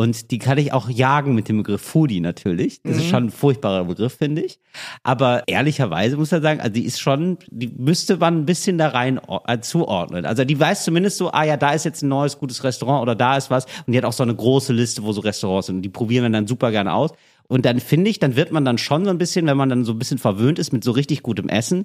Und 0.00 0.30
die 0.30 0.38
kann 0.38 0.56
ich 0.56 0.72
auch 0.72 0.88
jagen 0.88 1.34
mit 1.34 1.50
dem 1.50 1.58
Begriff 1.58 1.82
Foodie 1.82 2.20
natürlich. 2.20 2.82
Das 2.82 2.96
ist 2.96 3.10
schon 3.10 3.24
ein 3.24 3.30
furchtbarer 3.30 3.84
Begriff, 3.84 4.14
finde 4.14 4.40
ich. 4.40 4.58
Aber 5.02 5.42
ehrlicherweise 5.46 6.16
muss 6.16 6.30
man 6.30 6.40
sagen, 6.40 6.58
also 6.58 6.72
die 6.72 6.86
ist 6.86 6.98
schon, 6.98 7.36
die 7.50 7.68
müsste 7.68 8.16
man 8.16 8.38
ein 8.38 8.46
bisschen 8.46 8.78
da 8.78 8.88
rein 8.88 9.20
äh, 9.46 9.60
zuordnen. 9.60 10.24
Also 10.24 10.46
die 10.46 10.58
weiß 10.58 10.84
zumindest 10.84 11.18
so, 11.18 11.32
ah 11.32 11.44
ja, 11.44 11.58
da 11.58 11.72
ist 11.72 11.84
jetzt 11.84 12.00
ein 12.00 12.08
neues 12.08 12.38
gutes 12.38 12.64
Restaurant 12.64 13.02
oder 13.02 13.14
da 13.14 13.36
ist 13.36 13.50
was. 13.50 13.66
Und 13.86 13.92
die 13.92 13.98
hat 13.98 14.06
auch 14.06 14.14
so 14.14 14.22
eine 14.22 14.34
große 14.34 14.72
Liste, 14.72 15.02
wo 15.02 15.12
so 15.12 15.20
Restaurants 15.20 15.66
sind. 15.66 15.76
Und 15.76 15.82
die 15.82 15.90
probieren 15.90 16.24
wir 16.24 16.30
dann 16.30 16.46
super 16.46 16.70
gerne 16.70 16.94
aus. 16.94 17.10
Und 17.46 17.66
dann 17.66 17.78
finde 17.78 18.08
ich, 18.08 18.18
dann 18.18 18.36
wird 18.36 18.52
man 18.52 18.64
dann 18.64 18.78
schon 18.78 19.04
so 19.04 19.10
ein 19.10 19.18
bisschen, 19.18 19.44
wenn 19.44 19.58
man 19.58 19.68
dann 19.68 19.84
so 19.84 19.92
ein 19.92 19.98
bisschen 19.98 20.16
verwöhnt 20.16 20.58
ist 20.58 20.72
mit 20.72 20.82
so 20.82 20.92
richtig 20.92 21.22
gutem 21.22 21.50
Essen, 21.50 21.84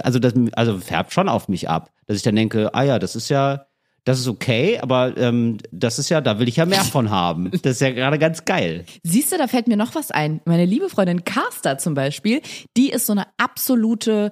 also 0.00 0.20
das 0.20 0.34
also 0.52 0.78
färbt 0.78 1.12
schon 1.12 1.28
auf 1.28 1.48
mich 1.48 1.68
ab, 1.68 1.90
dass 2.06 2.16
ich 2.16 2.22
dann 2.22 2.36
denke, 2.36 2.72
ah 2.72 2.84
ja, 2.84 3.00
das 3.00 3.16
ist 3.16 3.30
ja, 3.30 3.66
das 4.06 4.18
ist 4.20 4.28
okay, 4.28 4.78
aber 4.78 5.14
ähm, 5.18 5.58
das 5.70 5.98
ist 5.98 6.08
ja, 6.08 6.22
da 6.22 6.38
will 6.38 6.48
ich 6.48 6.56
ja 6.56 6.64
mehr 6.64 6.82
von 6.84 7.10
haben. 7.10 7.50
Das 7.62 7.72
ist 7.72 7.80
ja 7.80 7.90
gerade 7.90 8.18
ganz 8.18 8.46
geil. 8.46 8.86
Siehst 9.02 9.32
du, 9.32 9.36
da 9.36 9.46
fällt 9.48 9.68
mir 9.68 9.76
noch 9.76 9.94
was 9.94 10.10
ein. 10.10 10.40
Meine 10.46 10.64
liebe 10.64 10.88
Freundin 10.88 11.24
Carsta 11.24 11.76
zum 11.76 11.92
Beispiel, 11.94 12.40
die 12.78 12.88
ist 12.90 13.04
so 13.06 13.12
eine 13.12 13.26
absolute 13.36 14.30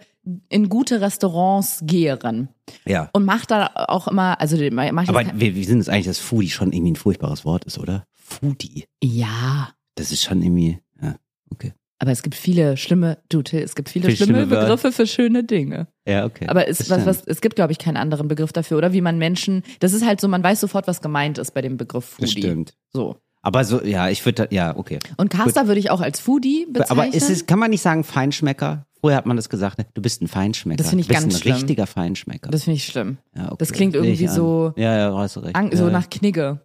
in 0.49 0.71
gute 0.71 1.03
Restaurants 1.03 1.81
Geherin 1.83 2.49
Ja. 2.87 3.11
und 3.13 3.27
macht 3.27 3.51
da 3.51 3.71
auch 3.75 4.09
immer, 4.09 4.41
also 4.41 4.57
die- 4.57 4.71
macht 4.71 5.11
Aber 5.11 5.23
wir, 5.35 5.55
wir 5.55 5.65
sind 5.67 5.77
uns 5.79 5.91
eigentlich, 5.91 6.07
dass 6.07 6.19
Foodie 6.19 6.49
schon 6.49 6.73
irgendwie 6.73 6.93
ein 6.93 6.97
furchtbares 6.97 7.45
Wort 7.45 7.67
ist, 7.67 7.79
oder? 7.79 8.07
Foodie. 8.15 8.87
ja, 9.03 9.69
Das 9.97 10.13
ist 10.13 10.23
schon 10.25 10.41
irgendwie, 10.41 10.79
ja, 11.03 11.17
okay. 11.51 11.73
Aber 12.05 12.13
es 12.13 12.23
gibt 12.23 12.35
viele 12.35 12.77
schlimme, 12.77 13.17
du 13.31 13.41
Till, 13.43 13.61
es 13.61 13.75
gibt 13.75 13.89
viele 13.89 14.07
Viele 14.09 14.17
schlimme, 14.17 14.45
schlimme. 14.47 14.61
Begriffe 14.61 14.93
für 14.93 15.07
schöne 15.07 15.43
Dinge. 15.43 15.89
Ja, 16.07 16.27
okay. 16.27 16.47
Aber 16.49 16.69
es, 16.69 16.91
was, 16.91 17.07
was, 17.07 17.23
es 17.25 17.41
gibt, 17.41 17.57
glaube 17.57 17.73
ich, 17.73 17.79
keinen 17.79 17.97
anderen 17.97 18.29
Begriff 18.29 18.53
dafür, 18.53 18.77
oder? 18.77 18.93
Wie 18.93 19.01
man 19.01 19.17
Menschen, 19.17 19.63
das 19.81 19.95
ist 19.95 20.05
halt 20.05 20.21
so, 20.21 20.29
man 20.29 20.43
weiß 20.43 20.61
sofort, 20.61 20.87
was 20.87 21.01
gemeint 21.01 21.39
ist 21.39 21.53
bei 21.55 21.63
dem 21.63 21.79
Begriff 21.79 22.05
Foodie. 22.05 22.29
Stimmt. 22.43 22.75
So. 22.93 23.17
Aber 23.41 23.65
so, 23.65 23.83
ja, 23.83 24.11
ich 24.11 24.25
würde, 24.27 24.49
ja, 24.51 24.77
okay. 24.77 24.99
Und 25.17 25.31
Carsta 25.31 25.67
würde 25.67 25.81
ich 25.81 25.91
auch 25.91 26.01
als 26.03 26.21
Foodie 26.21 26.67
bezeichnen. 26.71 26.99
Aber 27.01 27.15
ist 27.15 27.31
es, 27.31 27.47
kann 27.47 27.59
man 27.59 27.71
nicht 27.71 27.83
sagen 27.83 28.05
Feinschmecker? 28.05 28.87
Früher 29.01 29.17
hat 29.17 29.27
man 29.27 29.37
das 29.37 29.51
gesagt, 29.51 29.79
ne? 29.79 29.87
du 29.93 30.01
bist 30.01 30.23
ein 30.23 30.29
Feinschmecker. 30.29 30.79
Das 30.79 30.89
finde 30.89 31.03
ich 31.03 31.09
du 31.09 31.13
bist 31.15 31.23
ganz 31.25 31.35
ein 31.35 31.41
schlimm. 31.41 31.55
richtiger 31.57 31.87
Feinschmecker. 31.87 32.51
das 32.51 32.65
finde 32.65 32.77
ich 32.77 32.87
schlimm. 32.87 33.19
ja, 33.37 33.47
okay. 33.47 33.57
das 33.59 33.73
klingt 33.73 33.95
irgendwie 33.95 34.29
so- 34.29 34.73
Ja, 34.77 34.97
ja, 34.97 35.17
hast 35.17 35.37
du 35.37 35.41
recht. 35.41 35.57
So 35.73 35.85
ja. 35.87 35.91
nach 35.91 36.09
Knigge. 36.09 36.61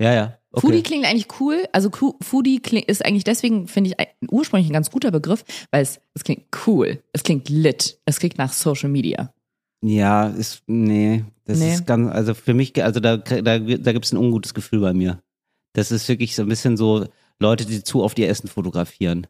Ja, 0.00 0.12
ja. 0.12 0.38
Okay. 0.52 0.66
Foodie 0.68 0.82
klingt 0.82 1.04
eigentlich 1.04 1.26
cool. 1.40 1.64
Also 1.72 1.90
Foodie 2.22 2.60
kling, 2.60 2.84
ist 2.84 3.04
eigentlich 3.04 3.24
deswegen, 3.24 3.66
finde 3.66 3.90
ich, 3.90 4.06
ursprünglich 4.30 4.70
ein 4.70 4.72
ganz 4.72 4.90
guter 4.90 5.10
Begriff, 5.10 5.44
weil 5.72 5.82
es, 5.82 6.00
es 6.14 6.22
klingt 6.22 6.44
cool. 6.66 7.02
Es 7.12 7.24
klingt 7.24 7.48
lit. 7.48 7.98
Es 8.04 8.18
klingt 8.20 8.38
nach 8.38 8.52
Social 8.52 8.88
Media. 8.88 9.32
Ja, 9.82 10.28
ist, 10.28 10.62
nee, 10.66 11.24
das 11.44 11.58
Nee. 11.58 11.74
ist 11.74 11.86
ganz, 11.86 12.10
also 12.10 12.34
für 12.34 12.54
mich, 12.54 12.82
also 12.82 13.00
da, 13.00 13.16
da, 13.18 13.58
da 13.58 13.92
gibt 13.92 14.04
es 14.04 14.12
ein 14.12 14.16
ungutes 14.16 14.54
Gefühl 14.54 14.80
bei 14.80 14.94
mir. 14.94 15.20
Das 15.74 15.90
ist 15.90 16.08
wirklich 16.08 16.34
so 16.36 16.42
ein 16.42 16.48
bisschen 16.48 16.76
so 16.76 17.06
Leute, 17.40 17.66
die 17.66 17.82
zu 17.82 18.02
oft 18.02 18.18
ihr 18.18 18.28
Essen 18.28 18.48
fotografieren. 18.48 19.26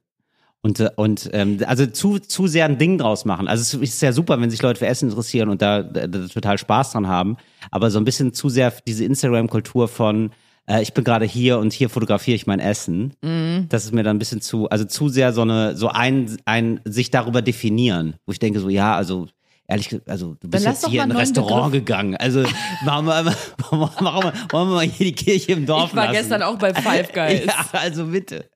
Und, 0.60 0.80
äh, 0.80 0.90
und 0.96 1.28
ähm, 1.32 1.58
also 1.66 1.86
zu, 1.86 2.18
zu 2.18 2.46
sehr 2.46 2.66
ein 2.66 2.78
Ding 2.78 2.98
draus 2.98 3.24
machen. 3.24 3.48
Also 3.48 3.62
es 3.62 3.90
ist 3.90 4.02
ja 4.02 4.12
super, 4.12 4.40
wenn 4.40 4.50
sich 4.50 4.62
Leute 4.62 4.78
für 4.78 4.86
Essen 4.86 5.08
interessieren 5.08 5.48
und 5.48 5.60
da, 5.62 5.82
da, 5.82 6.06
da 6.06 6.26
total 6.28 6.58
Spaß 6.58 6.92
dran 6.92 7.08
haben. 7.08 7.36
Aber 7.70 7.90
so 7.90 7.98
ein 7.98 8.04
bisschen 8.04 8.32
zu 8.34 8.48
sehr 8.48 8.72
diese 8.86 9.04
Instagram-Kultur 9.04 9.88
von 9.88 10.30
äh, 10.66 10.82
ich 10.82 10.94
bin 10.94 11.04
gerade 11.04 11.24
hier 11.24 11.58
und 11.58 11.72
hier 11.72 11.88
fotografiere 11.90 12.34
ich 12.36 12.46
mein 12.46 12.60
Essen. 12.60 13.14
Mhm. 13.22 13.66
Das 13.68 13.84
ist 13.84 13.92
mir 13.92 14.02
dann 14.02 14.16
ein 14.16 14.18
bisschen 14.18 14.40
zu, 14.40 14.68
also 14.70 14.84
zu 14.84 15.08
sehr 15.08 15.32
so 15.32 15.42
eine, 15.42 15.76
so 15.76 15.88
ein, 15.88 16.36
ein 16.44 16.80
sich 16.84 17.10
darüber 17.10 17.42
definieren, 17.42 18.16
wo 18.26 18.32
ich 18.32 18.38
denke 18.38 18.60
so, 18.60 18.68
ja, 18.68 18.94
also 18.96 19.28
ehrlich 19.66 19.88
gesagt, 19.88 20.10
also 20.10 20.36
du 20.40 20.48
bist 20.48 20.64
jetzt 20.66 20.86
hier 20.88 21.02
in 21.04 21.10
ein 21.10 21.16
Restaurant 21.16 21.72
Begriff. 21.72 21.86
gegangen. 21.86 22.16
Also 22.16 22.42
machen 22.84 23.06
wir, 23.06 23.22
machen 23.24 23.38
wir, 23.70 24.02
machen 24.02 24.24
wir, 24.24 24.32
wir 24.52 24.64
mal 24.64 24.86
hier 24.86 25.06
die 25.06 25.14
Kirche 25.14 25.52
im 25.52 25.66
Dorf 25.66 25.90
Ich 25.90 25.96
war 25.96 26.04
lassen. 26.06 26.16
gestern 26.18 26.42
auch 26.42 26.56
bei 26.58 26.74
Five 26.74 27.12
Guys. 27.14 27.46
Ja, 27.46 27.66
also 27.72 28.06
bitte. 28.06 28.48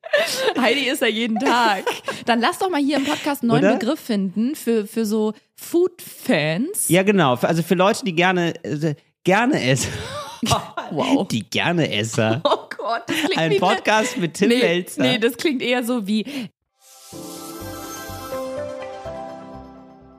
Heidi 0.59 0.89
ist 0.89 1.03
ja 1.03 1.09
jeden 1.09 1.39
Tag. 1.39 1.85
Dann 2.25 2.41
lass 2.41 2.59
doch 2.59 2.71
mal 2.71 2.81
hier 2.81 2.97
im 2.97 3.05
Podcast 3.05 3.43
einen 3.43 3.49
neuen 3.51 3.65
Oder? 3.65 3.77
Begriff 3.77 4.01
finden 4.01 4.55
für, 4.55 4.87
für 4.87 5.05
so 5.05 5.35
Food-Fans. 5.57 6.89
Ja, 6.89 7.03
genau. 7.03 7.35
Also 7.37 7.63
für 7.63 7.75
Leute, 7.75 8.05
die 8.05 8.15
gerne, 8.15 8.55
äh, 8.65 8.95
gerne 9.25 9.63
essen. 9.63 9.91
Wow. 10.91 11.29
Die 11.29 11.49
gerne 11.49 11.91
Esser. 11.93 12.41
Oh 12.45 12.69
Gott, 12.77 13.03
das 13.07 13.17
klingt 13.17 13.37
Ein 13.39 13.51
eine- 13.51 13.59
Podcast 13.59 14.17
mit 14.17 14.35
Tim 14.35 14.49
nee, 14.49 14.59
Melzer. 14.59 15.03
nee, 15.03 15.19
das 15.19 15.37
klingt 15.37 15.61
eher 15.63 15.85
so 15.85 16.07
wie 16.07 16.25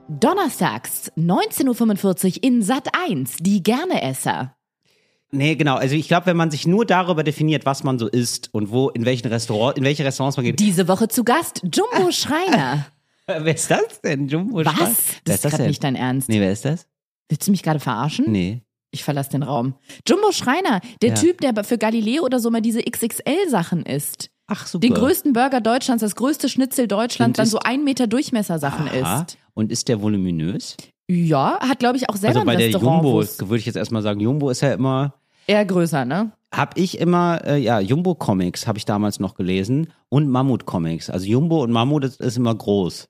Donnerstags, 0.10 1.12
19.45 1.18 2.38
Uhr 2.38 2.44
in 2.44 2.62
Sat 2.64 2.88
1, 3.08 3.38
die 3.42 3.62
Gerneesser. 3.64 4.56
Nee, 5.32 5.56
genau. 5.56 5.76
Also 5.76 5.96
ich 5.96 6.08
glaube, 6.08 6.26
wenn 6.26 6.38
man 6.38 6.50
sich 6.50 6.66
nur 6.66 6.86
darüber 6.86 7.24
definiert, 7.24 7.66
was 7.68 7.84
man 7.84 8.00
so 8.00 8.08
isst 8.08 8.52
und 8.54 8.72
wo, 8.72 8.90
in 8.90 9.06
welchen 9.06 9.28
Restaurant, 9.28 9.78
in 9.78 9.84
welche 9.84 10.04
Restaurants 10.04 10.36
man 10.38 10.46
geht. 10.48 10.60
Diese 10.60 10.88
Woche 10.88 11.08
zu 11.08 11.24
Gast 11.24 11.62
Jumbo 11.64 12.12
Schreiner. 12.12 12.88
Wer 13.28 13.54
ist 13.54 13.70
das 13.70 14.02
denn? 14.02 14.28
Jumbo 14.28 14.66
Was? 14.66 14.74
Schreiner? 14.74 14.90
Wer 14.90 14.96
Das 15.26 15.36
ist 15.36 15.46
ist 15.46 15.52
gerade 15.52 15.68
nicht 15.68 15.84
dein 15.84 15.96
Ernst. 15.96 16.30
Nee, 16.30 16.40
wer 16.40 16.52
ist 16.52 16.66
das? 16.66 16.88
Willst 17.30 17.48
du 17.48 17.52
mich 17.52 17.62
gerade 17.62 17.80
verarschen? 17.80 18.32
Nee. 18.32 18.64
Ich 18.92 19.04
verlasse 19.04 19.30
den 19.32 19.44
Raum. 19.44 19.76
Jumbo 20.08 20.32
Schreiner, 20.32 20.82
der 21.02 21.10
Ja. 21.10 21.16
Typ, 21.16 21.42
der 21.42 21.64
für 21.64 21.78
Galileo 21.78 22.24
oder 22.24 22.40
so 22.40 22.50
mal 22.50 22.62
diese 22.62 22.82
XXL-Sachen 22.82 23.84
isst. 23.84 24.30
Ach, 24.48 24.66
super. 24.66 24.82
Den 24.88 24.96
größten 24.96 25.34
Burger 25.34 25.62
Deutschlands, 25.62 26.02
das 26.02 26.16
größte 26.16 26.50
Schnitzel 26.50 26.88
Deutschlands, 26.88 27.38
dann 27.38 27.46
so 27.46 27.60
ein 27.60 27.84
Meter 27.84 28.08
Durchmesser 28.08 28.58
Sachen 28.58 28.88
Aha. 28.90 29.22
isst. 29.22 29.38
Und 29.54 29.72
ist 29.72 29.88
der 29.90 30.02
voluminös? 30.02 30.76
Ja, 31.08 31.60
hat 31.60 31.80
glaube 31.80 31.98
ich 31.98 32.10
auch 32.10 32.16
selber 32.16 32.38
Also 32.40 32.46
bei 32.48 32.52
ein 32.54 32.58
der 32.58 32.68
Restaurant. 32.68 33.04
Jumbo, 33.04 33.18
wo's 33.18 33.40
würde 33.42 33.58
ich 33.58 33.66
jetzt 33.66 33.76
erstmal 33.76 34.02
sagen, 34.02 34.20
Jumbo 34.20 34.50
ist 34.50 34.62
ja 34.62 34.74
immer, 34.74 35.14
eher 35.48 35.66
größer, 35.66 36.06
ne? 36.06 36.32
hab 36.52 36.78
ich 36.80 37.00
immer, 37.00 37.42
äh, 37.46 37.58
ja, 37.58 37.80
Jumbo 37.80 38.16
Comics 38.16 38.66
habe 38.66 38.80
ich 38.80 38.86
damals 38.86 39.20
noch 39.20 39.36
gelesen 39.36 39.92
und 40.10 40.28
Mammut 40.30 40.66
Comics. 40.66 41.12
Also 41.12 41.28
Jumbo 41.28 41.62
und 41.62 41.72
Mammut 41.72 42.04
ist, 42.06 42.20
ist 42.20 42.38
immer 42.38 42.56
groß. 42.56 43.08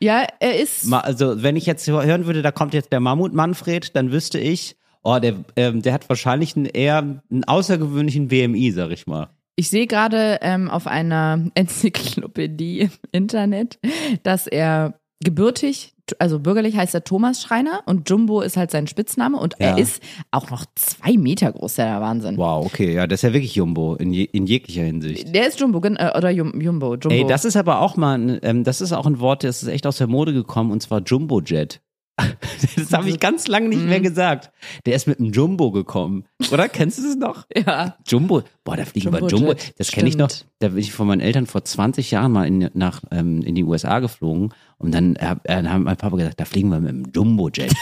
Ja, 0.00 0.24
er 0.40 0.58
ist. 0.58 0.86
Ma- 0.86 1.00
Also 1.00 1.42
wenn 1.42 1.56
ich 1.56 1.66
jetzt 1.66 1.86
hören 1.86 2.24
würde, 2.24 2.40
da 2.40 2.50
kommt 2.50 2.72
jetzt 2.72 2.92
der 2.92 3.00
Mammut 3.00 3.34
Manfred, 3.34 3.94
dann 3.96 4.10
wüsste 4.12 4.38
ich, 4.38 4.76
oh, 5.02 5.18
der, 5.18 5.34
ähm, 5.56 5.82
der 5.82 5.92
hat 5.92 6.08
wahrscheinlich 6.08 6.56
einen 6.56 6.66
eher 6.66 6.98
einen 6.98 7.44
außergewöhnlichen 7.44 8.28
BMI, 8.28 8.70
sag 8.72 8.90
ich 8.90 9.06
mal. 9.06 9.28
Ich 9.56 9.70
sehe 9.70 9.86
gerade 9.86 10.38
ähm, 10.42 10.70
auf 10.70 10.86
einer 10.86 11.46
Enzyklopädie 11.54 12.80
im 12.80 12.90
Internet, 13.12 13.78
dass 14.22 14.46
er 14.46 15.00
gebürtig, 15.20 15.94
also 16.20 16.38
bürgerlich 16.38 16.76
heißt 16.76 16.94
er 16.94 17.02
Thomas 17.02 17.42
Schreiner 17.42 17.82
und 17.86 18.08
Jumbo 18.08 18.40
ist 18.40 18.56
halt 18.56 18.70
sein 18.70 18.86
Spitzname 18.86 19.36
und 19.36 19.56
Ja. 19.58 19.70
er 19.70 19.78
ist 19.78 20.00
auch 20.30 20.50
noch 20.50 20.64
zwei 20.76 21.16
Meter 21.16 21.50
groß, 21.50 21.74
der 21.74 22.00
Wahnsinn. 22.00 22.36
Wow, 22.36 22.64
okay, 22.66 22.94
ja, 22.94 23.06
das 23.08 23.18
ist 23.18 23.22
ja 23.22 23.32
wirklich 23.32 23.56
Jumbo 23.56 23.96
in, 23.96 24.12
je, 24.12 24.22
in 24.24 24.46
jeglicher 24.46 24.84
Hinsicht. 24.84 25.34
Der 25.34 25.48
ist 25.48 25.58
Jumbo, 25.58 25.82
äh, 25.84 26.16
oder 26.16 26.30
Jum, 26.30 26.60
Jumbo, 26.60 26.94
Jumbo. 26.94 27.10
Ey, 27.10 27.26
das 27.26 27.44
ist 27.44 27.56
aber 27.56 27.80
auch 27.80 27.96
mal, 27.96 28.16
ein, 28.16 28.38
ähm, 28.42 28.62
das 28.64 28.80
ist 28.80 28.92
auch 28.92 29.06
ein 29.06 29.18
Wort, 29.18 29.42
das 29.42 29.62
ist 29.62 29.68
echt 29.68 29.86
aus 29.88 29.98
der 29.98 30.06
Mode 30.06 30.32
gekommen 30.32 30.70
und 30.70 30.80
zwar 30.82 31.02
Jumbo 31.02 31.40
Jet. 31.40 31.80
Das 32.76 32.92
habe 32.92 33.08
ich 33.08 33.20
ganz 33.20 33.46
lange 33.48 33.68
nicht 33.68 33.82
Mhm. 33.82 33.88
mehr 33.88 34.00
gesagt. 34.00 34.50
Der 34.86 34.94
ist 34.96 35.06
mit 35.06 35.20
einem 35.20 35.30
Jumbo 35.32 35.70
gekommen. 35.70 36.24
Oder? 36.50 36.68
Kennst 36.68 36.98
du 36.98 37.02
das 37.04 37.16
noch? 37.16 37.46
ja. 37.54 37.96
Jumbo. 38.06 38.42
Boah, 38.64 38.76
da 38.76 38.84
fliegen 38.84 39.12
wir 39.12 39.26
Jumbo. 39.28 39.54
Das 39.76 39.90
kenne 39.90 40.08
ich 40.08 40.16
noch. 40.16 40.28
Da 40.58 40.68
bin 40.68 40.78
ich 40.78 40.92
von 40.92 41.06
meinen 41.06 41.20
Eltern 41.20 41.46
vor 41.46 41.64
20 41.64 42.10
Jahren 42.10 42.32
mal 42.32 42.46
in, 42.46 42.70
nach, 42.74 43.02
ähm, 43.10 43.42
in 43.42 43.54
die 43.54 43.64
USA 43.64 44.00
geflogen. 44.00 44.52
Und 44.78 44.92
dann, 44.94 45.16
äh, 45.16 45.36
dann 45.44 45.70
hat 45.72 45.80
mein 45.80 45.96
Papa 45.96 46.16
gesagt, 46.16 46.40
da 46.40 46.44
fliegen 46.44 46.68
wir 46.70 46.80
mit 46.80 46.90
einem 46.90 47.06
Jumbo-Jet. 47.14 47.72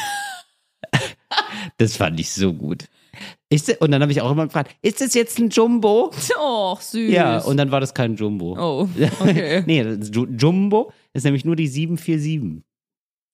das 1.79 1.97
fand 1.97 2.19
ich 2.21 2.31
so 2.31 2.53
gut. 2.53 2.85
Ist, 3.49 3.81
und 3.81 3.91
dann 3.93 4.03
habe 4.03 4.13
ich 4.13 4.21
auch 4.21 4.31
immer 4.31 4.47
gefragt, 4.47 4.75
ist 4.83 5.01
das 5.01 5.15
jetzt 5.15 5.39
ein 5.39 5.49
Jumbo? 5.51 6.11
Och, 6.39 6.81
süß. 6.81 7.11
Ja, 7.11 7.39
und 7.39 7.57
dann 7.57 7.71
war 7.71 7.81
das 7.81 7.95
kein 7.95 8.17
Jumbo. 8.17 8.57
Oh, 8.59 8.89
okay. 9.21 9.63
nee, 9.67 9.83
Jumbo 10.37 10.93
ist 11.13 11.25
nämlich 11.25 11.45
nur 11.45 11.57
die 11.57 11.69
747. 11.69 12.63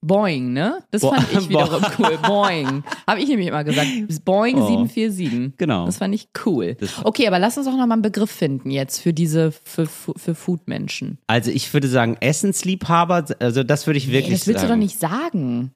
Boing, 0.04 0.52
ne? 0.52 0.82
Das 0.90 1.02
Bo- 1.02 1.10
fand 1.14 1.32
ich 1.32 1.48
wiederum 1.48 1.82
cool. 1.98 2.18
Boing. 2.22 2.82
Habe 3.06 3.20
ich 3.20 3.28
nämlich 3.28 3.46
immer 3.48 3.62
gesagt. 3.64 3.86
Boing 4.24 4.56
Oh. 4.58 4.66
747. 4.66 5.52
Genau. 5.56 5.86
Das 5.86 5.98
fand 5.98 6.14
ich 6.14 6.28
cool. 6.44 6.74
Das- 6.74 7.04
Okay, 7.04 7.26
aber 7.28 7.38
lass 7.38 7.56
uns 7.56 7.66
auch 7.68 7.76
noch 7.76 7.86
mal 7.86 7.94
einen 7.94 8.02
Begriff 8.02 8.30
finden 8.30 8.70
jetzt 8.70 9.00
für 9.00 9.12
diese, 9.12 9.52
für, 9.52 9.86
für 9.86 10.34
Food-Menschen. 10.34 11.18
Also 11.28 11.50
ich 11.50 11.72
würde 11.72 11.88
sagen, 11.88 12.16
Essensliebhaber, 12.20 13.24
also 13.38 13.62
das 13.62 13.86
würde 13.86 13.98
ich 13.98 14.08
Nee, 14.08 14.12
wirklich 14.14 14.40
das 14.40 14.46
willst 14.48 14.60
sagen. 14.60 14.68
du 14.72 14.74
doch 14.74 14.82
nicht 14.82 14.98
sagen. 14.98 15.72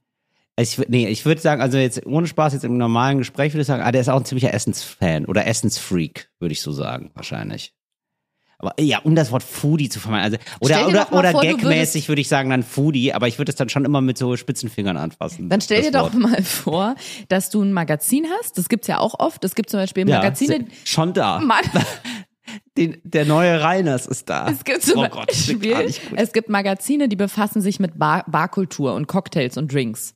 Ich, 0.58 0.78
nee, 0.88 1.06
ich 1.06 1.24
würde 1.26 1.40
sagen, 1.40 1.60
also 1.60 1.76
jetzt 1.76 2.06
ohne 2.06 2.26
Spaß, 2.26 2.54
jetzt 2.54 2.64
im 2.64 2.78
normalen 2.78 3.18
Gespräch 3.18 3.52
würde 3.52 3.60
ich 3.60 3.66
sagen, 3.66 3.82
ah, 3.82 3.92
der 3.92 4.00
ist 4.00 4.08
auch 4.08 4.18
ein 4.18 4.24
ziemlicher 4.24 4.54
Essensfan 4.54 5.26
oder 5.26 5.46
Essensfreak, 5.46 6.30
würde 6.40 6.52
ich 6.54 6.62
so 6.62 6.72
sagen, 6.72 7.10
wahrscheinlich. 7.14 7.74
Aber 8.58 8.72
ja, 8.80 9.00
um 9.00 9.14
das 9.14 9.30
Wort 9.32 9.42
Foodie 9.42 9.88
zu 9.88 10.00
vermeiden. 10.00 10.38
Also, 10.60 10.74
oder 10.74 10.86
oder, 10.88 11.04
doch 11.04 11.12
oder 11.12 11.30
vor, 11.32 11.42
gagmäßig 11.42 12.08
würde 12.08 12.22
ich 12.22 12.28
sagen 12.28 12.50
dann 12.50 12.62
Foodie, 12.62 13.12
aber 13.12 13.28
ich 13.28 13.38
würde 13.38 13.50
es 13.50 13.56
dann 13.56 13.68
schon 13.68 13.84
immer 13.84 14.00
mit 14.00 14.16
so 14.16 14.36
Spitzenfingern 14.36 14.96
anfassen. 14.96 15.48
Dann 15.50 15.60
stell 15.60 15.82
dir 15.82 15.92
doch 15.92 16.14
Wort. 16.14 16.14
mal 16.14 16.42
vor, 16.42 16.94
dass 17.28 17.50
du 17.50 17.62
ein 17.62 17.72
Magazin 17.72 18.26
hast. 18.38 18.56
Das 18.56 18.68
gibt's 18.68 18.86
ja 18.86 18.98
auch 18.98 19.18
oft. 19.18 19.44
Es 19.44 19.54
gibt 19.54 19.68
zum 19.68 19.80
Beispiel 19.80 20.06
Magazine. 20.06 20.66
schon 20.84 21.12
da. 21.12 21.38
Mann, 21.40 21.64
Den, 22.76 22.98
der 23.04 23.24
neue 23.24 23.60
Reiners 23.60 24.06
ist 24.06 24.28
da. 24.28 24.48
es 24.48 24.62
gibt 24.62 24.86
oh 24.94 25.08
Gott, 25.08 25.32
gut. 25.48 26.00
es 26.14 26.32
gibt 26.32 26.48
Magazine, 26.48 27.08
die 27.08 27.16
befassen 27.16 27.60
sich 27.60 27.80
mit 27.80 27.98
Bar 27.98 28.24
Barkultur 28.28 28.94
und 28.94 29.06
Cocktails 29.08 29.56
und 29.56 29.72
Drinks. 29.72 30.14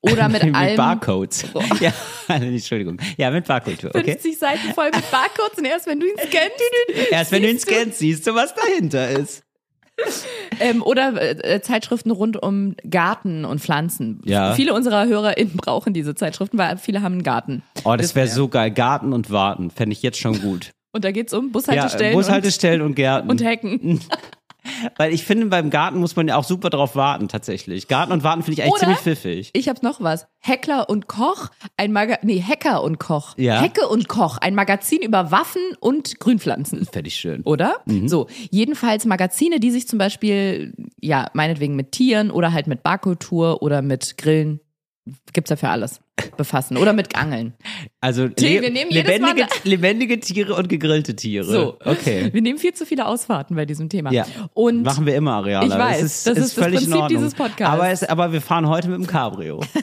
Oder 0.00 0.28
mit, 0.30 0.44
mit 0.44 0.54
allem 0.54 0.76
Barcodes. 0.76 1.44
Ja, 1.80 1.92
Entschuldigung. 2.34 2.98
Ja, 3.16 3.30
mit 3.30 3.46
Barkultur, 3.46 3.90
okay. 3.94 4.12
50 4.12 4.38
Seiten 4.38 4.74
voll 4.74 4.90
mit 4.94 5.10
Barcodes 5.10 5.58
und 5.58 5.64
erst 5.64 5.86
wenn 5.86 6.00
du 6.00 6.06
ihn 6.06 6.16
scannst. 6.18 7.10
Erst 7.10 7.32
wenn 7.32 7.42
du 7.42 7.48
ihn 7.50 7.56
siehst 7.58 7.68
du- 7.70 7.74
scannst, 7.74 7.98
siehst 7.98 8.26
du, 8.26 8.34
was 8.34 8.54
dahinter 8.54 9.08
ist. 9.10 9.42
Ähm, 10.58 10.82
oder 10.82 11.44
äh, 11.44 11.60
Zeitschriften 11.60 12.10
rund 12.10 12.42
um 12.42 12.74
Garten 12.88 13.44
und 13.44 13.60
Pflanzen. 13.60 14.20
Ja. 14.24 14.54
Viele 14.54 14.74
unserer 14.74 15.06
HörerInnen 15.06 15.56
brauchen 15.56 15.94
diese 15.94 16.16
Zeitschriften, 16.16 16.58
weil 16.58 16.78
viele 16.78 17.00
haben 17.02 17.12
einen 17.12 17.22
Garten. 17.22 17.62
Oh, 17.84 17.94
das 17.94 18.16
wäre 18.16 18.26
so 18.26 18.48
geil. 18.48 18.72
Garten 18.72 19.12
und 19.12 19.30
Warten. 19.30 19.70
Fände 19.70 19.92
ich 19.92 20.02
jetzt 20.02 20.18
schon 20.18 20.40
gut. 20.40 20.72
Und 20.92 21.04
da 21.04 21.12
geht's 21.12 21.32
um 21.32 21.46
Ja, 21.46 21.50
Bushaltestellen 21.52 22.12
Bushaltestellen 22.14 22.82
und 22.82 22.94
Gärten. 22.96 23.28
und, 23.30 23.40
und 23.40 23.46
Hecken. 23.46 24.00
Weil 24.96 25.12
ich 25.12 25.24
finde, 25.24 25.46
beim 25.46 25.70
Garten 25.70 25.98
muss 25.98 26.16
man 26.16 26.28
ja 26.28 26.36
auch 26.36 26.44
super 26.44 26.70
drauf 26.70 26.96
warten, 26.96 27.28
tatsächlich. 27.28 27.88
Garten 27.88 28.12
und 28.12 28.22
Warten 28.24 28.42
finde 28.42 28.60
ich 28.60 28.62
eigentlich 28.62 28.72
Oder? 28.74 28.80
ziemlich 28.80 28.98
pfiffig. 28.98 29.50
Ich 29.52 29.68
habe 29.68 29.80
noch 29.82 30.00
was. 30.00 30.26
Heckler 30.38 30.88
und 30.88 31.06
Koch, 31.06 31.48
ein 31.76 31.92
Maga 31.92 32.18
nee, 32.22 32.42
Hacker 32.42 32.82
und 32.82 32.98
Koch. 32.98 33.34
Ja. 33.36 33.60
Hecke 33.60 33.88
und 33.88 34.08
Koch, 34.08 34.38
ein 34.38 34.54
Magazin 34.54 35.02
über 35.02 35.30
Waffen 35.30 35.62
und 35.80 36.18
Grünpflanzen. 36.20 36.86
Fände 36.86 37.08
ich 37.08 37.16
schön. 37.16 37.42
Oder? 37.42 37.76
Mhm. 37.86 38.08
So, 38.08 38.26
jedenfalls 38.50 39.04
Magazine, 39.04 39.60
die 39.60 39.70
sich 39.70 39.88
zum 39.88 39.98
Beispiel, 39.98 40.74
ja, 41.00 41.28
meinetwegen 41.34 41.76
mit 41.76 41.92
Tieren 41.92 42.30
oder 42.30 42.52
halt 42.52 42.66
mit 42.66 42.82
Barkultur 42.82 43.62
oder 43.62 43.82
mit 43.82 44.16
Grillen, 44.16 44.60
gibt's 45.32 45.50
ja 45.50 45.56
für 45.56 45.68
alles, 45.68 46.00
befassen. 46.36 46.76
Oder 46.76 46.92
mit 46.92 47.14
Angeln. 47.16 47.54
Also 48.00 48.28
Till, 48.28 48.60
le- 48.60 48.68
lebendige, 48.88 49.46
lebendige 49.64 50.20
Tiere 50.20 50.54
und 50.54 50.68
gegrillte 50.68 51.14
Tiere. 51.16 51.44
So. 51.44 51.78
Okay. 51.84 52.30
Wir 52.32 52.42
nehmen 52.42 52.58
viel 52.58 52.74
zu 52.74 52.86
viele 52.86 53.06
Ausfahrten 53.06 53.56
bei 53.56 53.66
diesem 53.66 53.88
Thema. 53.88 54.12
Ja. 54.12 54.26
Und 54.52 54.82
Machen 54.82 55.06
wir 55.06 55.14
immer, 55.16 55.34
Ariana. 55.34 55.66
Ich 55.66 55.70
weiß, 55.72 56.00
das 56.00 56.02
ist, 56.12 56.26
das 56.26 56.38
ist, 56.38 56.44
ist 56.46 56.56
das 56.58 56.64
völlig 56.64 56.84
in 56.84 56.90
Prinzip 56.90 57.08
dieses 57.08 57.34
Podcasts. 57.34 57.72
Aber, 57.74 57.88
es, 57.90 58.02
aber 58.04 58.32
wir 58.32 58.40
fahren 58.40 58.68
heute 58.68 58.88
mit 58.88 58.98
dem 58.98 59.06
Cabrio. 59.06 59.60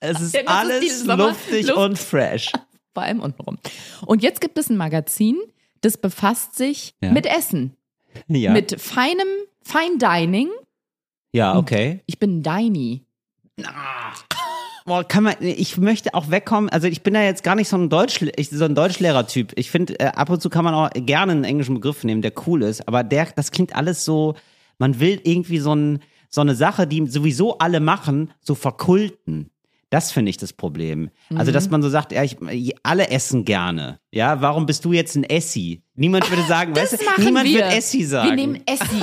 Es 0.00 0.20
ist 0.20 0.32
Ja, 0.36 0.42
alles 0.46 1.04
luftig 1.06 1.66
Luft- 1.66 1.76
und 1.76 1.98
fresh. 1.98 2.52
vor 2.94 3.02
allem 3.02 3.18
untenrum. 3.18 3.58
Und 4.06 4.22
jetzt 4.22 4.40
gibt 4.40 4.56
es 4.56 4.70
ein 4.70 4.76
Magazin, 4.76 5.36
das 5.80 5.96
befasst 5.96 6.54
sich 6.54 6.94
Ja. 7.02 7.10
mit 7.10 7.26
Essen. 7.26 7.76
Ja, 8.28 8.52
Mit 8.52 8.80
feinem, 8.80 9.26
Fine 9.62 9.98
Dining. 9.98 10.50
ja 11.32 11.56
okay. 11.56 12.00
Ich 12.06 12.18
bin 12.20 12.44
Dini. 12.44 13.04
Boah, 14.88 15.04
kann 15.04 15.22
man, 15.24 15.34
ich 15.40 15.76
möchte 15.78 16.14
auch 16.14 16.30
wegkommen, 16.30 16.68
also 16.70 16.86
ich 16.88 17.02
bin 17.02 17.14
ja 17.14 17.22
jetzt 17.22 17.42
gar 17.44 17.54
nicht 17.54 17.68
so 17.68 17.76
ein, 17.76 17.88
Deutsch, 17.88 18.20
ich, 18.36 18.50
so 18.50 18.64
ein 18.64 18.74
Deutschlehrer-Typ. 18.74 19.52
Ich 19.56 19.70
finde, 19.70 19.98
äh, 20.00 20.06
ab 20.06 20.30
und 20.30 20.40
zu 20.42 20.50
kann 20.50 20.64
man 20.64 20.74
auch 20.74 20.90
gerne 20.94 21.32
einen 21.32 21.44
englischen 21.44 21.74
Begriff 21.74 22.04
nehmen, 22.04 22.22
der 22.22 22.32
cool 22.46 22.62
ist, 22.62 22.88
aber 22.88 23.04
der, 23.04 23.26
das 23.36 23.50
klingt 23.52 23.76
alles 23.76 24.04
so, 24.04 24.34
man 24.78 24.98
will 24.98 25.20
irgendwie 25.24 25.58
so, 25.58 25.74
ein, 25.74 26.00
so 26.30 26.40
eine 26.40 26.54
Sache, 26.54 26.86
die 26.86 27.06
sowieso 27.06 27.58
alle 27.58 27.80
machen, 27.80 28.32
so 28.40 28.54
verkulten. 28.54 29.50
Das 29.90 30.12
finde 30.12 30.28
ich 30.30 30.36
das 30.36 30.52
Problem. 30.52 31.08
Also, 31.34 31.50
Mhm. 31.50 31.54
dass 31.54 31.70
man 31.70 31.82
so 31.82 31.88
sagt, 31.88 32.12
ja, 32.12 32.22
ich, 32.22 32.36
alle 32.82 33.08
essen 33.10 33.46
gerne. 33.46 34.00
Ja, 34.10 34.40
warum 34.42 34.66
bist 34.66 34.84
du 34.84 34.92
jetzt 34.92 35.16
ein 35.16 35.24
Essi? 35.24 35.82
Niemand 35.94 36.28
würde 36.30 36.42
sagen, 36.42 36.74
Das 36.74 36.92
weißt 36.92 37.02
du, 37.18 37.22
niemand 37.24 37.46
wir. 37.48 37.60
wird 37.60 37.72
Essi 37.72 38.04
sagen. 38.04 38.28
Wir 38.28 38.36
nehmen 38.36 38.62
Essi. 38.66 39.02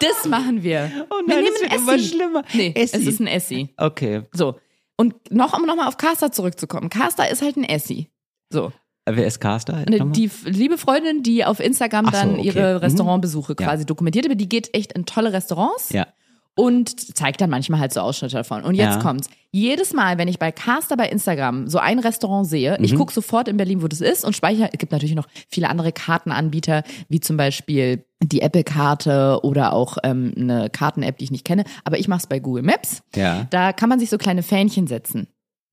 Das 0.00 0.26
machen 0.28 0.62
wir. 0.62 0.90
Oh 1.10 1.16
wir 1.26 1.34
nein, 1.34 1.44
nehmen 1.44 1.54
das 1.60 1.60
wird 1.60 1.72
Essi. 1.72 1.82
immer 1.82 1.98
schlimmer. 1.98 2.42
Nee, 2.54 2.72
Essi. 2.74 2.96
es 2.96 3.06
ist 3.06 3.20
ein 3.20 3.26
Essi. 3.26 3.68
okay. 3.76 4.22
So. 4.32 4.56
Und 4.96 5.14
noch, 5.30 5.58
um 5.58 5.66
nochmal 5.66 5.88
auf 5.88 5.96
Caster 5.96 6.30
zurückzukommen. 6.32 6.88
Caster 6.90 7.28
ist 7.30 7.42
halt 7.42 7.56
ein 7.56 7.64
Essi. 7.64 8.10
So. 8.50 8.72
Wer 9.06 9.26
ist 9.26 9.38
Caster? 9.40 9.84
Die 9.84 10.30
liebe 10.44 10.78
Freundin, 10.78 11.22
die 11.22 11.44
auf 11.44 11.60
Instagram 11.60 12.06
so, 12.06 12.10
dann 12.12 12.34
okay. 12.34 12.42
ihre 12.46 12.74
Mhm. 12.74 12.78
Restaurantbesuche 12.78 13.54
Ja. 13.58 13.66
quasi 13.66 13.84
dokumentiert, 13.84 14.24
aber 14.24 14.34
die 14.34 14.48
geht 14.48 14.74
echt 14.74 14.92
in 14.92 15.04
tolle 15.04 15.32
Restaurants. 15.32 15.90
Ja. 15.90 16.06
und 16.56 17.16
zeigt 17.16 17.40
dann 17.40 17.50
manchmal 17.50 17.80
halt 17.80 17.92
so 17.92 17.98
Ausschnitte 17.98 18.36
davon. 18.36 18.62
Und 18.62 18.76
jetzt 18.76 18.94
Ja. 18.94 19.00
kommt's. 19.02 19.28
Jedes 19.50 19.92
Mal, 19.92 20.18
wenn 20.18 20.28
ich 20.28 20.38
bei 20.38 20.52
Caster 20.52 20.96
bei 20.96 21.08
Instagram 21.08 21.66
so 21.66 21.78
ein 21.78 21.98
Restaurant 21.98 22.46
sehe, 22.46 22.76
Mhm. 22.78 22.84
ich 22.84 22.94
gucke 22.94 23.12
sofort 23.12 23.48
in 23.48 23.56
Berlin, 23.56 23.82
wo 23.82 23.88
das 23.88 24.00
ist 24.00 24.24
und 24.24 24.36
speichere. 24.36 24.68
Es 24.72 24.78
gibt 24.78 24.92
natürlich 24.92 25.16
noch 25.16 25.26
viele 25.48 25.68
andere 25.68 25.90
Kartenanbieter, 25.90 26.84
wie 27.08 27.18
zum 27.18 27.36
Beispiel 27.36 28.04
die 28.28 28.40
Apple-Karte 28.42 29.40
oder 29.42 29.72
auch 29.72 29.98
ähm, 30.02 30.32
eine 30.36 30.70
Karten-App, 30.70 31.18
die 31.18 31.24
ich 31.24 31.30
nicht 31.30 31.44
kenne. 31.44 31.64
Aber 31.84 31.98
ich 31.98 32.08
mache 32.08 32.20
es 32.20 32.26
bei 32.26 32.38
Google 32.38 32.62
Maps. 32.62 33.02
Ja, 33.14 33.46
Da 33.50 33.72
kann 33.72 33.88
man 33.88 33.98
sich 33.98 34.10
so 34.10 34.18
kleine 34.18 34.42
Fähnchen 34.42 34.86
setzen. 34.86 35.28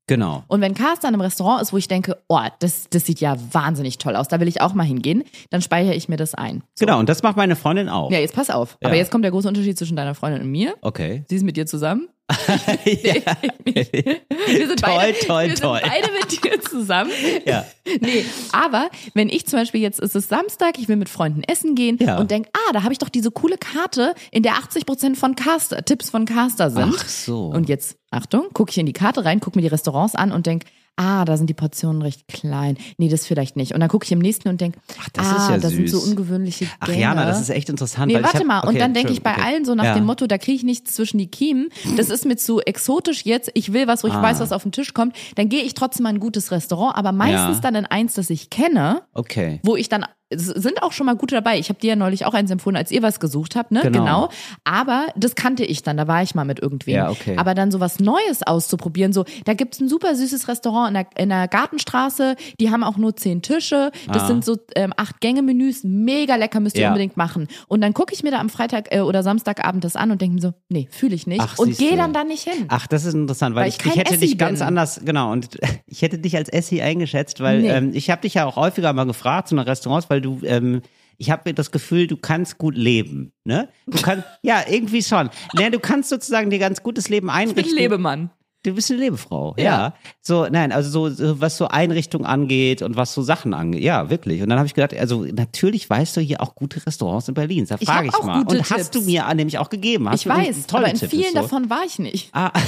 genau. 0.07 0.43
Und 0.47 0.59
wenn 0.61 0.73
Caster 0.73 1.07
in 1.07 1.13
einem 1.13 1.21
Restaurant 1.21 1.61
ist, 1.61 1.71
wo 1.71 1.77
ich 1.77 1.87
denke, 1.87 2.17
oh, 2.27 2.39
das, 2.59 2.89
das 2.89 3.05
sieht 3.05 3.21
ja 3.21 3.37
wahnsinnig 3.53 3.97
toll 3.97 4.15
aus, 4.15 4.27
da 4.27 4.39
will 4.41 4.47
ich 4.47 4.59
auch 4.61 4.73
mal 4.73 4.83
hingehen, 4.83 5.23
dann 5.51 5.61
speichere 5.61 5.93
ich 5.95 6.09
mir 6.09 6.17
das 6.17 6.35
ein. 6.35 6.63
So. 6.75 6.85
Genau, 6.85 6.99
und 6.99 7.07
das 7.07 7.23
macht 7.23 7.37
meine 7.37 7.55
Freundin 7.55 7.87
auch. 7.87 8.11
Ja, 8.11 8.19
jetzt 8.19 8.35
pass 8.35 8.49
auf. 8.49 8.77
Ja. 8.81 8.89
Aber 8.89 8.97
jetzt 8.97 9.09
kommt 9.11 9.23
der 9.23 9.31
große 9.31 9.47
Unterschied 9.47 9.77
zwischen 9.77 9.95
deiner 9.95 10.13
Freundin 10.15 10.41
und 10.41 10.51
mir. 10.51 10.75
Okay. 10.81 11.23
Sie 11.29 11.35
ist 11.37 11.43
mit 11.43 11.55
dir 11.55 11.65
zusammen. 11.65 12.09
ja. 12.85 13.37
Wir 13.65 14.67
sind 14.67 14.79
Toll, 14.79 14.93
beide, 14.95 15.17
toll, 15.19 15.47
wir 15.47 15.55
toll. 15.55 15.79
sind 15.79 15.89
beide 15.91 16.11
mit 16.13 16.43
dir 16.43 16.61
zusammen. 16.61 17.11
ja. 17.45 17.65
Nee, 17.99 18.25
aber 18.51 18.89
wenn 19.13 19.29
ich 19.29 19.45
zum 19.47 19.59
Beispiel 19.59 19.81
jetzt 19.81 19.99
ist 19.99 20.15
es 20.15 20.27
Samstag, 20.27 20.77
ich 20.79 20.87
will 20.87 20.95
mit 20.95 21.09
Freunden 21.09 21.43
essen 21.43 21.75
gehen 21.75 21.97
Ja. 21.99 22.17
und 22.19 22.31
denk, 22.31 22.47
ah, 22.53 22.73
da 22.73 22.83
habe 22.83 22.93
ich 22.93 22.99
doch 22.99 23.09
diese 23.09 23.31
coole 23.31 23.57
Karte, 23.57 24.13
in 24.31 24.43
der 24.43 24.53
80 24.55 24.85
Prozent 24.85 25.17
von 25.17 25.35
Caster, 25.35 25.83
Tipps 25.83 26.09
von 26.09 26.25
Caster 26.25 26.69
sind. 26.69 26.95
Ach 26.97 27.07
so. 27.07 27.45
Und 27.47 27.69
jetzt, 27.69 27.97
Achtung, 28.11 28.47
gucke 28.53 28.71
ich 28.71 28.77
in 28.77 28.85
die 28.85 28.93
Karte 28.93 29.25
rein, 29.25 29.39
gucke 29.39 29.57
mir 29.57 29.61
die 29.63 29.67
Restaurants 29.67 30.15
an 30.15 30.31
und 30.31 30.45
denk, 30.45 30.63
ah, 30.97 31.25
da 31.25 31.37
sind 31.37 31.49
die 31.49 31.53
Portionen 31.53 32.01
recht 32.01 32.27
klein. 32.27 32.77
Nee, 32.97 33.09
das 33.09 33.25
vielleicht 33.25 33.55
nicht. 33.55 33.73
Und 33.73 33.79
dann 33.79 33.89
gucke 33.89 34.05
ich 34.05 34.11
im 34.11 34.19
nächsten 34.19 34.49
und 34.49 34.61
denk, 34.61 34.75
das 35.13 35.27
ah, 35.27 35.35
ist 35.37 35.49
ja 35.49 35.57
das 35.57 35.71
sind 35.71 35.89
so 35.89 35.99
ungewöhnliche 35.99 36.65
Gänge. 36.65 36.75
Ach 36.79 36.89
Jana, 36.89 37.25
das 37.25 37.41
ist 37.41 37.49
echt 37.49 37.69
interessant. 37.69 38.07
Nee, 38.11 38.21
warte 38.21 38.39
hab, 38.39 38.45
mal. 38.45 38.59
okay, 38.59 38.67
und 38.69 38.79
dann 38.79 38.93
denke 38.93 39.11
ich 39.11 39.21
bei 39.23 39.31
Entschuldigung, 39.31 39.55
allen 39.55 39.65
so 39.65 39.75
nach 39.75 39.83
ja. 39.85 39.93
dem 39.95 40.05
Motto, 40.05 40.27
da 40.27 40.37
kriege 40.37 40.55
ich 40.57 40.63
nichts 40.63 40.93
zwischen 40.93 41.17
die 41.17 41.27
Kiemen. 41.27 41.69
Das 41.97 42.09
ist 42.09 42.25
mir 42.25 42.35
zu 42.37 42.61
exotisch 42.61 43.25
jetzt. 43.25 43.49
Ich 43.53 43.73
will 43.73 43.87
was, 43.87 44.03
wo 44.03 44.07
ich 44.07 44.13
Ah. 44.13 44.21
weiß, 44.21 44.39
was 44.39 44.51
auf 44.51 44.63
den 44.63 44.71
Tisch 44.71 44.93
kommt. 44.93 45.15
Dann 45.35 45.49
gehe 45.49 45.63
ich 45.63 45.73
trotzdem 45.73 46.05
in 46.05 46.15
ein 46.15 46.19
gutes 46.19 46.51
Restaurant, 46.51 46.95
aber 46.95 47.11
meistens 47.11 47.57
Ja. 47.57 47.61
dann 47.61 47.75
in 47.75 47.85
eins, 47.85 48.13
das 48.13 48.29
ich 48.29 48.49
kenne, 48.49 49.01
Okay. 49.13 49.59
wo 49.63 49.75
ich 49.75 49.89
dann 49.89 50.05
sind 50.33 50.81
auch 50.83 50.91
schon 50.91 51.05
mal 51.05 51.15
gute 51.15 51.35
dabei. 51.35 51.59
Ich 51.59 51.69
habe 51.69 51.79
dir 51.79 51.89
ja 51.91 51.95
neulich 51.95 52.25
auch 52.25 52.33
eins 52.33 52.51
empfohlen, 52.51 52.75
als 52.77 52.91
ihr 52.91 53.01
was 53.01 53.19
gesucht 53.19 53.55
habt, 53.55 53.71
ne? 53.71 53.81
Genau. 53.83 54.29
Aber 54.63 55.07
das 55.15 55.35
kannte 55.35 55.63
ich 55.65 55.83
dann, 55.83 55.97
da 55.97 56.07
war 56.07 56.23
ich 56.23 56.35
mal 56.35 56.45
mit 56.45 56.59
irgendwem. 56.59 56.95
Ja, 56.95 57.09
okay. 57.09 57.35
Aber 57.37 57.53
dann 57.53 57.71
so 57.71 57.79
was 57.79 57.99
Neues 57.99 58.43
auszuprobieren, 58.43 59.13
so, 59.13 59.25
da 59.45 59.53
gibt's 59.53 59.79
ein 59.79 59.89
super 59.89 60.15
süßes 60.15 60.47
Restaurant 60.47 60.89
in 60.89 60.93
der, 60.93 61.05
in 61.17 61.29
der 61.29 61.47
Gartenstraße, 61.47 62.35
die 62.59 62.69
haben 62.71 62.83
auch 62.83 62.97
nur 62.97 63.15
zehn 63.15 63.41
Tische. 63.41 63.91
Das 64.07 64.23
Ah. 64.23 64.27
sind 64.27 64.45
so 64.45 64.57
ähm, 64.75 64.93
acht 64.97 65.19
Gänge-Menüs, 65.21 65.83
mega 65.83 66.35
lecker, 66.35 66.59
müsst 66.59 66.75
ihr 66.77 66.83
Ja. 66.83 66.87
unbedingt 66.89 67.17
machen. 67.17 67.47
Und 67.67 67.81
dann 67.81 67.93
gucke 67.93 68.13
ich 68.13 68.23
mir 68.23 68.31
da 68.31 68.39
am 68.39 68.49
Freitag 68.49 68.93
äh, 68.93 69.01
oder 69.01 69.23
Samstagabend 69.23 69.83
das 69.83 69.95
an 69.95 70.11
und 70.11 70.21
denke 70.21 70.35
mir 70.35 70.41
so, 70.41 70.53
nee, 70.69 70.87
fühle 70.91 71.15
ich 71.15 71.27
nicht. 71.27 71.41
Ach, 71.41 71.57
und 71.57 71.77
gehe 71.77 71.97
dann 71.97 72.13
da 72.13 72.23
nicht 72.23 72.43
hin. 72.47 72.65
Ach, 72.69 72.87
das 72.87 73.05
ist 73.05 73.13
interessant, 73.13 73.55
weil, 73.55 73.63
Weil 73.63 73.69
ich, 73.69 73.79
ich 73.79 73.85
ich 73.87 73.95
hätte 73.97 74.13
Essi 74.13 74.19
dich 74.27 74.37
ganz 74.37 74.59
bin. 74.59 74.67
anders, 74.69 75.01
genau, 75.03 75.31
und 75.31 75.57
ich 75.87 76.01
hätte 76.01 76.17
dich 76.19 76.35
als 76.37 76.49
Essi 76.49 76.81
eingeschätzt, 76.81 77.39
weil 77.41 77.61
Nee. 77.61 77.69
ähm, 77.69 77.91
ich 77.93 78.09
habe 78.09 78.21
dich 78.21 78.35
ja 78.35 78.45
auch 78.45 78.55
häufiger 78.55 78.93
mal 78.93 79.05
gefragt 79.05 79.47
zu 79.47 79.55
so 79.55 79.61
Restaurants, 79.61 80.09
weil 80.09 80.20
du, 80.21 80.39
ähm, 80.43 80.81
ich 81.17 81.29
habe 81.29 81.53
das 81.53 81.71
Gefühl, 81.71 82.07
du 82.07 82.17
kannst 82.17 82.57
gut 82.57 82.75
leben, 82.75 83.31
ne? 83.43 83.69
Du 83.85 84.01
kannst, 84.01 84.25
ja, 84.41 84.63
irgendwie 84.67 85.03
schon. 85.03 85.29
Ne, 85.53 85.69
du 85.69 85.79
kannst 85.79 86.09
sozusagen 86.09 86.49
dir 86.49 86.59
ganz 86.59 86.81
gutes 86.83 87.09
Leben 87.09 87.27
Ich 87.27 87.33
bin 87.33 87.49
einrichten. 87.49 87.75
Lebemann. 87.75 88.29
Du 88.63 88.75
bist 88.75 88.91
eine 88.91 88.99
Lebefrau, 88.99 89.55
ja. 89.57 89.63
Ja. 89.63 89.93
So, 90.21 90.45
nein, 90.45 90.71
also 90.71 90.91
so, 90.91 91.09
so, 91.09 91.41
was 91.41 91.57
so 91.57 91.67
Einrichtung 91.67 92.25
angeht 92.27 92.83
und 92.83 92.95
was 92.95 93.11
so 93.11 93.23
Sachen 93.23 93.55
angeht. 93.55 93.81
Ja, 93.81 94.11
wirklich. 94.11 94.43
Und 94.43 94.49
dann 94.49 94.59
habe 94.59 94.67
ich 94.67 94.75
gedacht, 94.75 94.93
also 94.95 95.25
natürlich 95.25 95.89
weißt 95.89 96.15
du 96.17 96.21
hier 96.21 96.41
auch 96.41 96.53
gute 96.53 96.85
Restaurants 96.85 97.27
in 97.27 97.33
Berlin. 97.33 97.65
Da 97.67 97.77
Ich 97.79 97.87
frage 97.87 98.09
ich 98.09 98.13
auch 98.13 98.23
mal. 98.23 98.43
Und 98.43 98.69
hast 98.69 98.93
du 98.93 98.99
Tipps. 98.99 99.05
mir 99.07 99.33
nämlich 99.33 99.57
auch 99.57 99.69
gegeben. 99.69 100.07
Hast 100.07 100.21
Ich 100.21 100.27
weiß, 100.27 100.65
aber 100.73 100.89
in 100.89 100.95
Tipp, 100.95 101.09
vielen 101.09 101.33
so. 101.33 101.41
davon 101.41 101.71
war 101.71 101.81
ich 101.87 101.97
nicht. 101.97 102.29
Ah, 102.33 102.51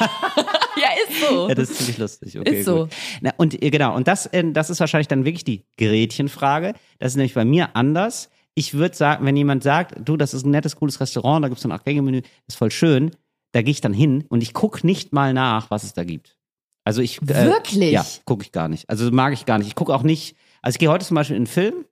Ja, 0.80 0.88
ist 1.08 1.28
so. 1.28 1.48
ja, 1.48 1.54
das 1.54 1.70
ist 1.70 1.78
ziemlich 1.78 1.98
lustig. 1.98 2.38
Okay, 2.38 2.60
Ist 2.60 2.66
so. 2.66 2.84
Gut. 2.84 2.90
Na, 3.20 3.32
und 3.36 3.62
äh, 3.62 3.70
genau, 3.70 3.94
und 3.94 4.08
das, 4.08 4.26
äh, 4.26 4.50
das 4.52 4.70
ist 4.70 4.80
wahrscheinlich 4.80 5.08
dann 5.08 5.24
wirklich 5.24 5.44
die 5.44 5.64
Gerätchenfrage. 5.76 6.74
Das 6.98 7.12
ist 7.12 7.16
nämlich 7.16 7.34
bei 7.34 7.44
mir 7.44 7.76
anders. 7.76 8.30
Ich 8.54 8.74
würde 8.74 8.96
sagen, 8.96 9.24
wenn 9.26 9.36
jemand 9.36 9.62
sagt, 9.62 9.94
du, 10.04 10.16
das 10.16 10.34
ist 10.34 10.44
ein 10.44 10.50
nettes, 10.50 10.76
cooles 10.76 11.00
Restaurant, 11.00 11.44
da 11.44 11.48
gibt's 11.48 11.62
so 11.62 11.68
ein 11.68 11.72
Acht-Gänge-Menü, 11.72 12.22
ist 12.46 12.56
voll 12.56 12.70
schön, 12.70 13.12
da 13.52 13.62
gehe 13.62 13.70
ich 13.72 13.80
dann 13.80 13.92
hin 13.92 14.24
und 14.28 14.42
ich 14.42 14.54
guck 14.54 14.84
nicht 14.84 15.12
mal 15.12 15.32
nach, 15.32 15.70
was 15.70 15.84
es 15.84 15.92
da 15.92 16.04
gibt. 16.04 16.36
Also 16.84 17.02
ich 17.02 17.20
äh, 17.22 17.26
Wirklich? 17.28 17.92
Ja, 17.92 18.04
gucke 18.24 18.42
ich 18.44 18.52
gar 18.52 18.68
nicht. 18.68 18.88
Also 18.88 19.10
mag 19.10 19.32
ich 19.32 19.46
gar 19.46 19.58
nicht. 19.58 19.68
Ich 19.68 19.74
gucke 19.74 19.94
auch 19.94 20.02
nicht. 20.02 20.36
Also 20.62 20.76
ich 20.76 20.78
gehe 20.78 20.90
heute 20.90 21.06
zum 21.06 21.14
Beispiel 21.14 21.36
in 21.36 21.40
einen 21.42 21.46
Film. 21.46 21.84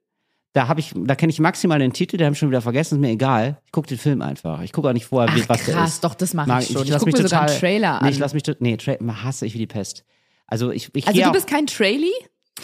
Da 0.53 0.67
habe 0.67 0.79
ich, 0.79 0.93
da 0.95 1.13
kenne 1.15 1.31
ich 1.31 1.39
maximal 1.39 1.77
den 1.77 1.93
Titel, 1.93 2.17
den 2.17 2.25
habe 2.25 2.33
ich 2.33 2.39
schon 2.39 2.49
wieder 2.49 2.61
vergessen, 2.61 2.95
ist 2.95 3.01
mir 3.01 3.09
egal. 3.11 3.61
Ich 3.67 3.71
gucke 3.71 3.87
den 3.87 3.99
Film 3.99 4.21
einfach. 4.23 4.61
Ich 4.63 4.73
gucke 4.73 4.89
auch 4.89 4.93
nicht 4.93 5.05
vorher, 5.05 5.35
wie, 5.35 5.41
Ach, 5.43 5.49
was 5.49 5.65
der 5.65 5.75
krass, 5.75 5.89
ist. 5.95 6.03
doch, 6.03 6.15
das 6.15 6.33
mache 6.33 6.47
Mag- 6.47 6.63
ich 6.63 6.69
schon. 6.73 6.83
Ich, 6.83 6.89
lass 6.89 7.03
gucke 7.03 7.11
mir 7.11 7.17
sogar 7.17 7.41
total- 7.41 7.49
einen 7.51 7.59
Trailer 7.59 7.99
an. 7.99 8.05
Nee, 8.05 8.11
ich 8.11 8.17
lass 8.19 8.33
mich, 8.33 8.43
nee, 8.59 8.77
Tra 8.77 8.95
hasse 9.23 9.45
ich 9.45 9.53
wie 9.53 9.59
die 9.59 9.67
Pest. 9.67 10.05
Also 10.47 10.71
ich, 10.71 10.89
ich 10.95 11.07
also 11.07 11.21
du 11.21 11.27
auch, 11.27 11.31
bist 11.33 11.45
kein 11.47 11.67
Trailer? 11.67 12.07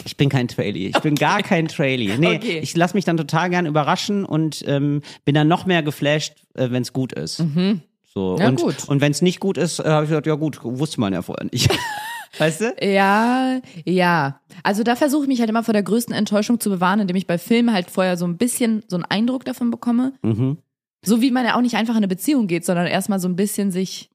Ich 0.04 0.16
bin 0.16 0.28
kein 0.28 0.48
Trailie. 0.48 0.88
Ich 0.88 0.98
bin 0.98 1.14
gar 1.14 1.42
kein 1.42 1.68
Trailie. 1.68 2.18
Nee, 2.18 2.36
Okay. 2.36 2.58
ich 2.58 2.76
lasse 2.76 2.94
mich 2.94 3.04
dann 3.04 3.16
total 3.16 3.48
gern 3.50 3.64
überraschen 3.66 4.24
und 4.24 4.64
ähm, 4.66 5.00
bin 5.24 5.34
dann 5.36 5.46
noch 5.48 5.64
mehr 5.64 5.82
geflasht, 5.84 6.34
äh, 6.54 6.70
wenn 6.70 6.82
es 6.82 6.92
gut 6.92 7.12
ist. 7.12 7.36
So, 8.12 8.36
Ja, 8.38 8.48
und, 8.48 8.60
gut. 8.60 8.88
und 8.88 9.00
wenn 9.00 9.12
es 9.12 9.22
nicht 9.22 9.40
gut 9.40 9.56
ist, 9.56 9.78
äh, 9.78 9.84
habe 9.84 10.04
ich 10.04 10.10
gesagt, 10.10 10.26
ja 10.26 10.34
gut, 10.34 10.58
wusste 10.64 11.00
man 11.00 11.12
ja 11.12 11.22
vorher 11.22 11.46
nicht. 11.52 11.70
weißt 12.38 12.60
du? 12.60 12.74
Ja, 12.82 13.60
ja. 13.84 14.40
Also 14.62 14.82
da 14.82 14.96
versuche 14.96 15.22
ich 15.24 15.28
mich 15.28 15.40
halt 15.40 15.50
immer 15.50 15.62
vor 15.64 15.72
der 15.74 15.82
größten 15.82 16.14
Enttäuschung 16.14 16.60
zu 16.60 16.70
bewahren, 16.70 17.00
indem 17.00 17.16
ich 17.16 17.26
bei 17.26 17.38
Filmen 17.38 17.72
halt 17.72 17.90
vorher 17.90 18.16
so 18.16 18.26
ein 18.26 18.36
bisschen 18.36 18.82
so 18.88 18.96
einen 18.96 19.04
Eindruck 19.04 19.44
davon 19.44 19.70
bekomme. 19.70 20.12
Mhm. 20.22 20.58
So 21.04 21.20
wie 21.20 21.30
man 21.30 21.44
ja 21.44 21.56
auch 21.56 21.60
nicht 21.60 21.76
einfach 21.76 21.94
in 21.94 21.98
eine 21.98 22.08
Beziehung 22.08 22.46
geht, 22.46 22.64
sondern 22.64 22.86
erstmal 22.86 23.20
so 23.20 23.28
ein 23.28 23.36
bisschen 23.36 23.70
sich. 23.70 24.10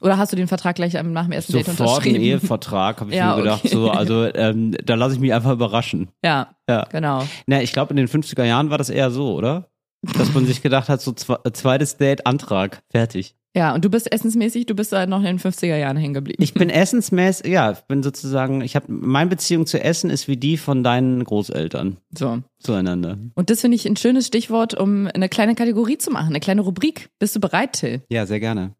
Oder 0.00 0.18
hast 0.18 0.32
du 0.32 0.36
den 0.36 0.48
Vertrag 0.48 0.74
gleich 0.76 0.92
nach 0.94 1.02
dem 1.02 1.32
ersten 1.32 1.52
Date 1.52 1.66
Sofort 1.66 1.80
ein 1.80 1.92
unterschrieben? 1.94 2.20
Ehevertrag, 2.22 3.00
habe 3.00 3.10
ich 3.10 3.16
Ja, 3.16 3.34
mir 3.36 3.42
gedacht. 3.42 3.64
okay. 3.64 3.74
So, 3.74 3.90
also 3.90 4.24
ähm, 4.34 4.76
da 4.84 4.94
lasse 4.96 5.14
ich 5.14 5.20
mich 5.20 5.32
einfach 5.32 5.52
überraschen. 5.52 6.08
Ja, 6.22 6.54
Ja. 6.68 6.84
genau. 6.90 7.26
Na, 7.46 7.62
ich 7.62 7.72
glaube, 7.72 7.90
in 7.90 7.96
den 7.96 8.08
50er 8.08 8.44
Jahren 8.44 8.70
war 8.70 8.78
das 8.78 8.90
eher 8.90 9.10
so, 9.10 9.32
oder? 9.34 9.70
Dass 10.02 10.34
man 10.34 10.44
sich 10.44 10.60
gedacht 10.60 10.88
hat, 10.90 11.00
so 11.00 11.12
zwe 11.12 11.38
zweites 11.54 11.96
Date, 11.96 12.26
Antrag, 12.26 12.82
fertig. 12.90 13.34
Ja, 13.56 13.72
und 13.72 13.84
du 13.84 13.88
bist 13.88 14.10
essensmäßig, 14.12 14.66
du 14.66 14.74
bist 14.74 14.92
da 14.92 15.06
noch 15.06 15.18
in 15.20 15.24
den 15.26 15.38
50er 15.38 15.76
Jahren 15.76 15.96
hängen 15.96 16.14
geblieben. 16.14 16.42
Ich 16.42 16.54
bin 16.54 16.70
essensmäßig, 16.70 17.46
ja, 17.46 17.70
ich 17.70 17.78
bin 17.82 18.02
sozusagen, 18.02 18.62
ich 18.62 18.74
habe, 18.74 18.86
meine 18.88 19.30
Beziehung 19.30 19.64
zu 19.66 19.80
Essen 19.80 20.10
ist 20.10 20.26
wie 20.26 20.36
die 20.36 20.56
von 20.56 20.82
deinen 20.82 21.22
Großeltern 21.22 21.98
so. 22.18 22.40
zueinander. 22.58 23.16
Und 23.34 23.50
das 23.50 23.60
finde 23.60 23.76
ich 23.76 23.86
ein 23.86 23.96
schönes 23.96 24.26
Stichwort, 24.26 24.74
um 24.74 25.08
eine 25.14 25.28
kleine 25.28 25.54
Kategorie 25.54 25.98
zu 25.98 26.10
machen, 26.10 26.30
eine 26.30 26.40
kleine 26.40 26.62
Rubrik. 26.62 27.10
Bist 27.20 27.36
du 27.36 27.40
bereit, 27.40 27.74
Till? 27.74 28.02
Ja, 28.08 28.26
sehr 28.26 28.40
gerne. 28.40 28.74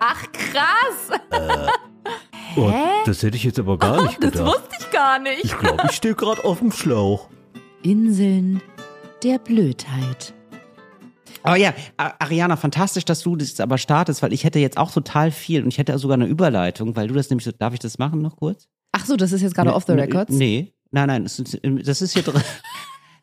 Ach, 0.00 0.24
krass! 0.32 1.20
Oh, 2.56 2.70
das 3.04 3.22
hätte 3.24 3.36
ich 3.36 3.42
jetzt 3.42 3.58
aber 3.58 3.78
gar 3.78 4.02
nicht 4.04 4.18
Das 4.22 4.32
gedacht. 4.32 4.46
wusste 4.46 4.76
ich 4.78 4.90
gar 4.92 5.18
nicht. 5.18 5.44
Ich 5.44 5.58
glaube, 5.58 5.82
ich 5.86 5.96
stehe 5.96 6.14
gerade 6.16 6.44
auf 6.44 6.60
dem 6.60 6.70
Schlauch. 6.70 7.28
Inseln 7.82 8.60
der 9.24 9.38
Blödheit. 9.38 10.33
Aber 11.44 11.56
ja, 11.56 11.74
Ariana, 11.98 12.56
fantastisch, 12.56 13.04
dass 13.04 13.20
du 13.20 13.36
das 13.36 13.48
jetzt 13.48 13.60
aber 13.60 13.76
startest, 13.76 14.22
weil 14.22 14.32
ich 14.32 14.44
hätte 14.44 14.58
jetzt 14.58 14.78
auch 14.78 14.90
total 14.90 15.30
viel 15.30 15.62
und 15.62 15.68
ich 15.68 15.76
hätte 15.78 15.96
sogar 15.98 16.14
eine 16.14 16.26
Überleitung, 16.26 16.96
weil 16.96 17.06
du 17.06 17.14
das 17.14 17.28
nämlich 17.28 17.44
so, 17.44 17.52
darf 17.52 17.74
ich 17.74 17.80
das 17.80 17.98
machen 17.98 18.22
noch 18.22 18.36
kurz? 18.36 18.66
Ach 18.92 19.04
so, 19.04 19.14
das 19.16 19.30
ist 19.32 19.42
jetzt 19.42 19.54
gerade 19.54 19.74
off 19.74 19.84
the 19.86 19.92
Nee, 19.92 20.00
records? 20.00 20.32
Nee, 20.32 20.72
nein, 20.90 21.08
nein, 21.08 21.24
das 21.24 22.00
ist 22.02 22.12
hier 22.14 22.22
drin. 22.22 22.42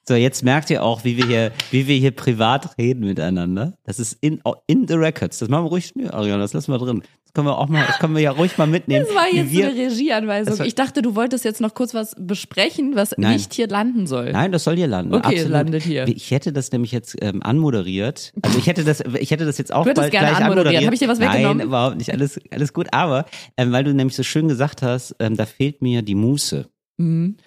So, 0.08 0.16
jetzt 0.16 0.44
merkt 0.44 0.70
ihr 0.72 0.84
auch, 0.84 1.04
wie 1.04 1.16
wir 1.18 1.28
hier, 1.28 1.52
wie 1.70 1.88
wir 1.88 1.96
hier 1.96 2.12
privat 2.12 2.78
reden 2.78 3.02
miteinander. 3.06 3.74
Das 3.84 4.00
ist 4.00 4.18
in, 4.22 4.42
in 4.68 4.88
the 4.88 4.96
records. 4.96 5.38
Das 5.40 5.48
machen 5.48 5.66
wir 5.66 5.70
ruhig, 5.70 5.92
nee, 5.96 6.08
Ariana, 6.08 6.40
das 6.40 6.54
lassen 6.54 6.72
wir 6.72 6.80
drin. 6.80 7.04
Das 7.24 7.34
können 7.34 7.48
wir 7.48 7.58
auch 7.58 7.70
mal, 7.70 7.86
das 7.86 8.00
können 8.00 8.16
wir 8.16 8.22
ja 8.22 8.32
ruhig 8.32 8.58
mal 8.58 8.66
mitnehmen. 8.68 9.06
Das 9.08 9.16
war 9.16 9.32
jetzt 9.32 9.52
wir, 9.52 9.70
eine 9.70 9.78
Regieanweisung. 9.78 10.58
War- 10.60 10.66
Ich 10.66 10.74
dachte, 10.76 11.02
du 11.04 11.16
wolltest 11.16 11.46
jetzt 11.46 11.62
noch 11.62 11.76
kurz 11.76 11.94
was 11.94 12.16
besprechen, 12.20 12.96
was 12.96 13.14
Nein. 13.16 13.34
nicht 13.34 13.54
hier 13.54 13.68
landen 13.68 14.08
soll. 14.08 14.32
Nein, 14.32 14.52
das 14.52 14.64
soll 14.64 14.76
hier 14.76 14.88
landen. 14.88 15.14
Okay, 15.14 15.28
Absolut. 15.28 15.52
landet 15.52 15.84
hier. 15.84 16.08
Ich 16.08 16.32
hätte 16.32 16.52
das 16.52 16.72
nämlich 16.72 16.92
jetzt 16.92 17.16
ähm, 17.22 17.42
anmoderiert. 17.44 18.34
Also 18.42 18.58
ich 18.58 18.66
hätte 18.68 18.84
das, 18.84 19.02
ich 19.20 19.30
hätte 19.32 19.46
das 19.46 19.60
jetzt 19.60 19.72
auch 19.72 19.86
Du 19.86 19.94
bald 19.94 20.12
gerne 20.12 20.28
gleich 20.30 20.38
anmoderiert. 20.42 20.78
anmoderiert. 20.84 20.86
Hab 20.88 20.94
ich 20.94 21.00
dir 21.00 21.08
was 21.08 21.20
weggenommen? 21.20 21.58
Nein, 21.60 21.68
überhaupt 21.68 21.98
nicht. 21.98 22.12
Alles, 22.12 22.40
alles 22.50 22.74
gut. 22.74 22.88
Aber 22.92 23.26
ähm, 23.56 23.72
weil 23.72 23.84
du 23.84 23.94
nämlich 23.94 24.16
so 24.16 24.24
schön 24.24 24.48
gesagt 24.48 24.82
hast, 24.82 25.16
ähm, 25.20 25.38
da 25.38 25.46
fehlt 25.46 25.82
mir 25.84 26.02
die 26.02 26.16
Muße. 26.16 26.68
Mhm. 26.98 27.38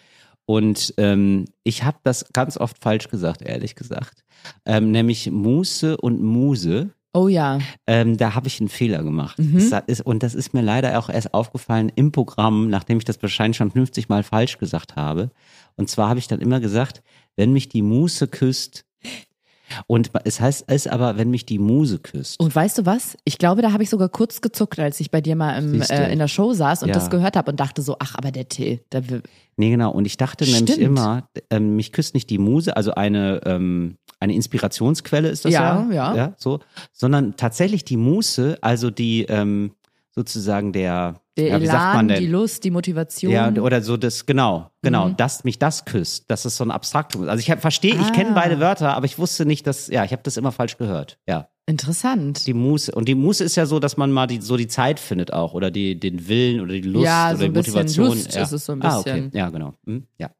Und 0.46 0.94
ähm, 0.98 1.46
ich 1.62 1.84
habe 1.84 1.98
das 2.02 2.26
ganz 2.32 2.56
oft 2.56 2.78
falsch 2.78 3.08
gesagt, 3.08 3.42
ehrlich 3.42 3.74
gesagt. 3.74 4.24
Ähm, 4.66 4.90
nämlich 4.90 5.30
Muße 5.30 5.96
und 5.96 6.22
Muse. 6.22 6.90
Oh 7.14 7.28
ja. 7.28 7.60
Ähm, 7.86 8.16
da 8.16 8.34
habe 8.34 8.48
ich 8.48 8.60
einen 8.60 8.68
Fehler 8.68 9.02
gemacht. 9.02 9.38
Mhm. 9.38 9.56
Ist, 9.86 10.00
und 10.02 10.22
das 10.22 10.34
ist 10.34 10.52
mir 10.52 10.62
leider 10.62 10.98
auch 10.98 11.08
erst 11.08 11.32
aufgefallen 11.32 11.92
im 11.94 12.12
Programm, 12.12 12.68
nachdem 12.68 12.98
ich 12.98 13.04
das 13.04 13.22
wahrscheinlich 13.22 13.56
schon 13.56 13.70
50 13.70 14.08
Mal 14.08 14.24
falsch 14.24 14.58
gesagt 14.58 14.96
habe. 14.96 15.30
Und 15.76 15.88
zwar 15.88 16.08
habe 16.08 16.18
ich 16.18 16.28
dann 16.28 16.40
immer 16.40 16.60
gesagt, 16.60 17.02
wenn 17.36 17.52
mich 17.52 17.68
die 17.68 17.82
Muse 17.82 18.26
küsst. 18.26 18.84
Und 19.86 20.10
es 20.24 20.40
heißt 20.40 20.64
es 20.68 20.86
aber, 20.86 21.16
wenn 21.16 21.30
mich 21.30 21.46
die 21.46 21.58
Muse 21.58 21.98
küsst. 21.98 22.40
Und 22.40 22.54
weißt 22.54 22.78
du 22.78 22.86
was? 22.86 23.16
Ich 23.24 23.38
glaube, 23.38 23.62
da 23.62 23.72
habe 23.72 23.82
ich 23.82 23.90
sogar 23.90 24.08
kurz 24.08 24.40
gezuckt, 24.40 24.78
als 24.78 25.00
ich 25.00 25.10
bei 25.10 25.20
dir 25.20 25.36
mal 25.36 25.56
im, 25.58 25.80
äh, 25.82 26.12
in 26.12 26.18
der 26.18 26.28
Show 26.28 26.52
saß 26.52 26.82
und 26.82 26.88
Ja. 26.90 26.94
das 26.94 27.10
gehört 27.10 27.36
habe 27.36 27.50
und 27.50 27.60
dachte 27.60 27.82
so, 27.82 27.96
ach, 27.98 28.14
aber 28.16 28.30
der 28.30 28.48
Till, 28.48 28.80
der. 28.92 29.02
Nee, 29.56 29.70
genau. 29.70 29.92
Und 29.92 30.04
ich 30.06 30.16
dachte 30.16 30.44
nämlich 30.44 30.62
Stimmt. 30.74 30.78
immer, 30.78 31.28
ähm, 31.50 31.76
mich 31.76 31.92
küsst 31.92 32.14
nicht 32.14 32.28
die 32.30 32.38
Muse, 32.38 32.76
also 32.76 32.94
eine, 32.94 33.40
ähm, 33.46 33.96
eine 34.20 34.34
Inspirationsquelle 34.34 35.28
ist 35.28 35.44
das 35.44 35.52
ja, 35.52 35.86
Ja, 35.90 36.14
ja. 36.14 36.34
so, 36.36 36.60
sondern 36.92 37.36
tatsächlich 37.36 37.84
die 37.84 37.96
Muße, 37.96 38.58
also 38.62 38.90
die 38.90 39.24
ähm, 39.24 39.72
sozusagen 40.10 40.72
der, 40.72 41.20
Der 41.36 41.48
ja, 41.48 41.60
wie 41.60 41.66
sagt 41.66 41.78
Elan, 41.82 41.96
man 41.96 42.08
denn? 42.08 42.20
die 42.20 42.26
Lust, 42.28 42.62
die 42.62 42.70
Motivation. 42.70 43.32
Ja, 43.32 43.50
oder 43.50 43.82
so 43.82 43.96
das, 43.96 44.24
genau, 44.24 44.70
genau, 44.82 45.08
Mhm. 45.08 45.16
dass 45.16 45.42
mich 45.42 45.58
das 45.58 45.84
küsst, 45.84 46.24
das 46.28 46.46
ist 46.46 46.56
so 46.56 46.64
ein 46.64 46.70
Abstraktum. 46.70 47.28
Also 47.28 47.40
ich 47.40 47.58
verstehe, 47.60 47.94
ich 47.94 48.00
Ah. 48.08 48.10
kenne 48.12 48.32
beide 48.34 48.60
Wörter, 48.60 48.94
aber 48.96 49.06
ich 49.06 49.18
wusste 49.18 49.44
nicht, 49.44 49.66
dass, 49.66 49.88
ja, 49.88 50.04
ich 50.04 50.12
habe 50.12 50.22
das 50.22 50.36
immer 50.36 50.52
falsch 50.52 50.76
gehört. 50.78 51.18
Ja, 51.26 51.48
Interessant. 51.66 52.46
die 52.46 52.54
Muße. 52.54 52.92
Und 52.92 53.08
die 53.08 53.16
Muße 53.16 53.42
ist 53.42 53.56
ja 53.56 53.66
so, 53.66 53.80
dass 53.80 53.96
man 53.96 54.12
mal 54.12 54.26
die, 54.28 54.40
so 54.40 54.56
die 54.56 54.68
Zeit 54.68 55.00
findet 55.00 55.32
auch 55.32 55.54
oder 55.54 55.70
die, 55.72 55.98
den 55.98 56.28
Willen 56.28 56.60
oder 56.60 56.72
die 56.74 56.82
Lust 56.82 57.04
Ja, 57.06 57.30
oder 57.30 57.36
so 57.38 57.42
die 57.44 57.48
bisschen 57.50 57.72
Motivation. 57.74 58.06
Lust 58.06 58.34
ja. 58.36 58.42
ist 58.42 58.52
es 58.52 58.64
so 58.66 58.72
ein 58.72 58.82
Ah, 58.82 58.98
okay. 59.00 59.12
bisschen. 59.22 59.30
Ja, 59.34 59.50
genau. 59.50 59.74
Hm, 59.86 60.06
ja, 60.18 60.30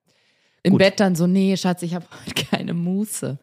Im 0.63 0.73
gut. 0.73 0.79
Bett 0.79 1.01
dann 1.01 1.17
so, 1.17 1.27
nee, 1.27 1.57
Schatz, 1.57 1.83
ich 1.83 1.95
habe 1.95 2.05
heute 2.27 2.45
keine 2.47 2.73
Muße. 2.75 3.39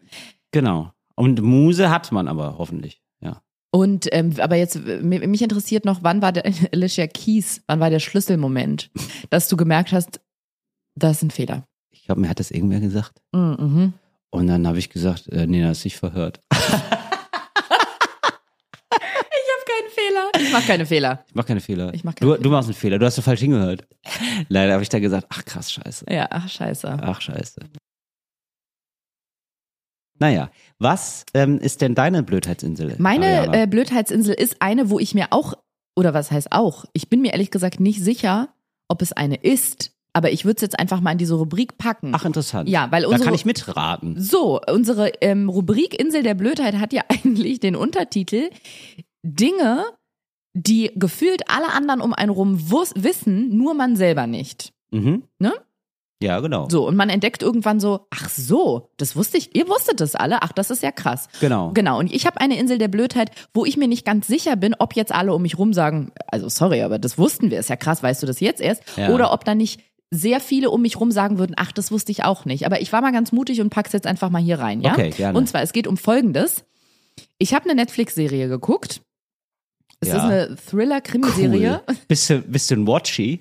genau. 0.51 0.91
Und 1.15 1.41
Muse 1.41 1.89
hat 1.89 2.11
man 2.13 2.27
aber 2.29 2.57
hoffentlich. 2.57 3.00
Und 3.73 4.07
ähm, 4.11 4.33
aber 4.39 4.57
jetzt 4.57 4.75
mi- 4.85 5.25
mich 5.25 5.41
interessiert 5.41 5.85
noch, 5.85 6.03
wann 6.03 6.21
war 6.21 6.31
der 6.33 6.43
Alicia 6.73 7.07
Keys, 7.07 7.61
wann 7.67 7.79
war 7.79 7.89
der 7.89 7.99
Schlüsselmoment, 7.99 8.91
dass 9.29 9.47
du 9.47 9.55
gemerkt 9.57 9.91
hast, 9.93 10.19
das 10.95 11.17
ist 11.17 11.23
ein 11.23 11.31
Fehler. 11.31 11.63
Ich 11.91 12.03
glaube, 12.03 12.19
mir 12.21 12.29
hat 12.29 12.39
das 12.39 12.51
irgendwer 12.51 12.79
gesagt. 12.81 13.21
Mhm. 13.31 13.93
Und 14.29 14.47
dann 14.47 14.67
habe 14.67 14.79
ich 14.79 14.89
gesagt, 14.89 15.27
äh, 15.29 15.47
nee, 15.47 15.61
das 15.61 15.79
ist 15.79 15.85
nicht 15.85 15.97
verhört. 15.97 16.41
Ich 18.93 19.47
habe 19.53 19.65
keinen 19.65 19.91
Fehler. 19.91 20.31
Ich 20.47 20.51
mache 20.53 20.67
keine 20.67 20.85
Fehler. 20.85 21.23
Ich 21.27 21.35
mache 21.35 21.47
keine 21.47 21.61
Fehler. 21.61 21.93
Ich 21.93 22.03
mach 22.03 22.15
keine 22.15 22.27
du, 22.29 22.33
Fehler. 22.35 22.43
du 22.43 22.49
machst 22.49 22.67
einen 22.69 22.75
Fehler. 22.75 22.99
Du 22.99 23.05
hast 23.05 23.15
so 23.15 23.21
falsch 23.21 23.39
hingehört. 23.41 23.87
Leider 24.49 24.73
habe 24.73 24.83
ich 24.83 24.89
da 24.89 24.99
gesagt, 24.99 25.27
ach 25.29 25.45
krass, 25.45 25.71
scheiße. 25.71 26.05
Ja, 26.09 26.27
ach 26.29 26.47
scheiße. 26.49 26.97
Ach, 27.01 27.21
scheiße. 27.21 27.61
Naja, 30.21 30.51
was 30.77 31.25
ähm, 31.33 31.57
ist 31.57 31.81
denn 31.81 31.95
deine 31.95 32.21
Blödheitsinsel? 32.21 32.95
Meine 32.99 33.51
äh, 33.63 33.65
Blödheitsinsel 33.65 34.35
ist 34.35 34.57
eine, 34.61 34.91
wo 34.91 34.99
ich 34.99 35.15
mir 35.15 35.27
auch, 35.31 35.55
oder 35.95 36.13
was 36.13 36.29
heißt 36.29 36.51
auch, 36.51 36.85
ich 36.93 37.09
bin 37.09 37.21
mir 37.21 37.31
ehrlich 37.33 37.49
gesagt 37.49 37.79
nicht 37.79 38.03
sicher, 38.03 38.49
ob 38.87 39.01
es 39.01 39.13
eine 39.13 39.35
ist, 39.35 39.93
aber 40.13 40.31
ich 40.31 40.45
würde 40.45 40.57
es 40.57 40.61
jetzt 40.61 40.77
einfach 40.77 41.01
mal 41.01 41.13
in 41.13 41.17
diese 41.17 41.33
Rubrik 41.33 41.79
packen. 41.79 42.11
Ach, 42.13 42.23
interessant. 42.23 42.69
Ja, 42.69 42.91
weil 42.91 43.01
Da 43.01 43.07
unsere- 43.07 43.25
kann 43.25 43.33
ich 43.33 43.45
mitraten. 43.45 44.21
So, 44.21 44.61
unsere 44.69 45.09
ähm, 45.21 45.49
Rubrik 45.49 45.99
Insel 45.99 46.21
der 46.21 46.35
Blödheit 46.35 46.75
hat 46.77 46.93
ja 46.93 47.01
eigentlich 47.09 47.59
den 47.59 47.75
Untertitel 47.75 48.51
Dinge, 49.23 49.85
die 50.53 50.91
gefühlt 50.95 51.49
alle 51.49 51.71
anderen 51.73 51.99
um 52.01 52.13
einen 52.13 52.29
rum 52.29 52.59
wissen, 52.95 53.57
nur 53.57 53.73
man 53.73 53.95
selber 53.95 54.27
nicht. 54.27 54.71
Mhm. 54.91 55.23
Ne? 55.39 55.53
Ja, 56.21 56.39
genau. 56.39 56.67
So, 56.69 56.87
und 56.87 56.95
man 56.95 57.09
entdeckt 57.09 57.41
irgendwann 57.41 57.79
so, 57.79 58.05
ach 58.11 58.29
so, 58.29 58.89
das 58.97 59.15
wusste 59.15 59.37
ich, 59.37 59.55
ihr 59.55 59.67
wusstet 59.67 59.99
das 60.01 60.15
alle, 60.15 60.41
ach, 60.43 60.51
das 60.51 60.69
ist 60.69 60.83
ja 60.83 60.91
krass. 60.91 61.27
Genau. 61.39 61.71
Genau, 61.73 61.97
und 61.99 62.13
ich 62.13 62.25
habe 62.25 62.39
eine 62.39 62.57
Insel 62.59 62.77
der 62.77 62.87
Blödheit, 62.89 63.31
wo 63.53 63.65
ich 63.65 63.75
mir 63.77 63.87
nicht 63.87 64.05
ganz 64.05 64.27
sicher 64.27 64.55
bin, 64.55 64.75
ob 64.77 64.95
jetzt 64.95 65.11
alle 65.11 65.33
um 65.33 65.41
mich 65.41 65.57
rum 65.57 65.73
sagen, 65.73 66.11
also 66.27 66.47
sorry, 66.49 66.81
aber 66.83 66.99
das 66.99 67.17
wussten 67.17 67.49
wir, 67.49 67.59
ist 67.59 67.69
ja 67.69 67.75
krass, 67.75 68.03
weißt 68.03 68.21
du 68.21 68.27
das 68.27 68.39
jetzt 68.39 68.61
erst? 68.61 68.83
Ja. 68.97 69.09
Oder 69.09 69.33
ob 69.33 69.45
da 69.45 69.55
nicht 69.55 69.81
sehr 70.11 70.39
viele 70.41 70.69
um 70.69 70.81
mich 70.81 70.99
rum 70.99 71.09
sagen 71.11 71.39
würden, 71.39 71.53
ach, 71.57 71.71
das 71.71 71.91
wusste 71.91 72.11
ich 72.11 72.23
auch 72.23 72.45
nicht. 72.45 72.65
Aber 72.65 72.81
ich 72.81 72.91
war 72.91 73.01
mal 73.01 73.13
ganz 73.13 73.31
mutig 73.31 73.61
und 73.61 73.69
pack's 73.69 73.93
jetzt 73.93 74.05
einfach 74.05 74.29
mal 74.29 74.41
hier 74.41 74.59
rein, 74.59 74.81
ja? 74.81 74.91
Okay, 74.91 75.09
gerne. 75.11 75.37
Und 75.37 75.47
zwar, 75.47 75.61
es 75.61 75.71
geht 75.73 75.87
um 75.87 75.95
Folgendes. 75.97 76.65
Ich 77.37 77.53
habe 77.53 77.65
eine 77.65 77.75
Netflix-Serie 77.75 78.47
geguckt. 78.49 79.01
Es 80.01 80.09
Ja. 80.09 80.15
ist 80.17 80.21
eine 80.23 80.55
Thriller-Krimiserie. 80.69 81.81
Cool. 81.87 81.95
Bist 82.07 82.29
du, 82.29 82.41
bist 82.41 82.69
du 82.69 82.75
ein 82.75 82.87
Watchy? 82.87 83.39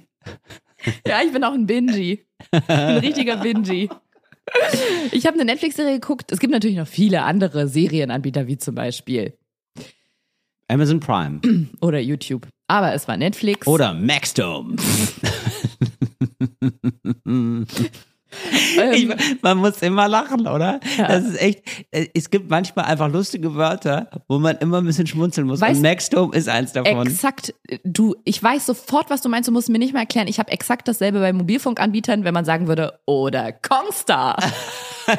Ja, 1.06 1.20
ich 1.24 1.32
bin 1.32 1.44
auch 1.44 1.52
ein 1.52 1.66
Bingy. 1.66 2.26
Ein 2.68 2.98
richtiger 2.98 3.36
Bingy. 3.36 3.88
Ich 5.12 5.26
habe 5.26 5.34
eine 5.34 5.44
Netflix-Serie 5.44 6.00
geguckt. 6.00 6.32
Es 6.32 6.40
gibt 6.40 6.52
natürlich 6.52 6.76
noch 6.76 6.88
viele 6.88 7.22
andere 7.22 7.68
Serienanbieter, 7.68 8.46
wie 8.46 8.58
zum 8.58 8.74
Beispiel 8.74 9.36
Amazon 10.68 11.00
Prime. 11.00 11.40
oder 11.80 12.00
YouTube. 12.00 12.46
Aber 12.68 12.94
es 12.94 13.06
war 13.08 13.16
Netflix. 13.16 13.66
Oder 13.66 13.94
Maxdome. 13.94 14.76
Ich, 18.52 18.78
ähm, 19.10 19.14
man 19.42 19.58
muss 19.58 19.80
immer 19.82 20.08
lachen, 20.08 20.46
oder? 20.46 20.80
Ja. 20.96 21.08
Das 21.08 21.24
ist 21.24 21.40
echt. 21.40 21.62
äh, 21.90 22.06
Es 22.14 22.30
gibt 22.30 22.48
manchmal 22.50 22.84
einfach 22.86 23.08
lustige 23.10 23.54
Wörter, 23.54 24.08
wo 24.28 24.38
man 24.38 24.56
immer 24.58 24.78
ein 24.78 24.84
bisschen 24.86 25.06
schmunzeln 25.06 25.46
muss. 25.46 25.60
Weißt- 25.60 25.76
Und 25.76 25.82
Maxdome 25.82 26.34
ist 26.36 26.48
eins 26.48 26.72
davon. 26.72 27.06
exakt, 27.06 27.54
du, 27.84 28.14
ich 28.24 28.42
weiß 28.42 28.66
sofort, 28.66 29.10
was 29.10 29.20
du 29.22 29.28
meinst. 29.28 29.48
Du 29.48 29.52
musst 29.52 29.68
mir 29.68 29.78
nicht 29.78 29.92
mehr 29.92 30.02
erklären. 30.02 30.28
Ich 30.28 30.38
habe 30.38 30.50
exakt 30.52 30.86
dasselbe 30.88 31.20
bei 31.20 31.32
Mobilfunkanbietern, 31.32 32.24
wenn 32.24 32.34
man 32.34 32.44
sagen 32.44 32.68
würde, 32.68 32.98
oder 33.06 33.52
Kongstar. 33.52 34.36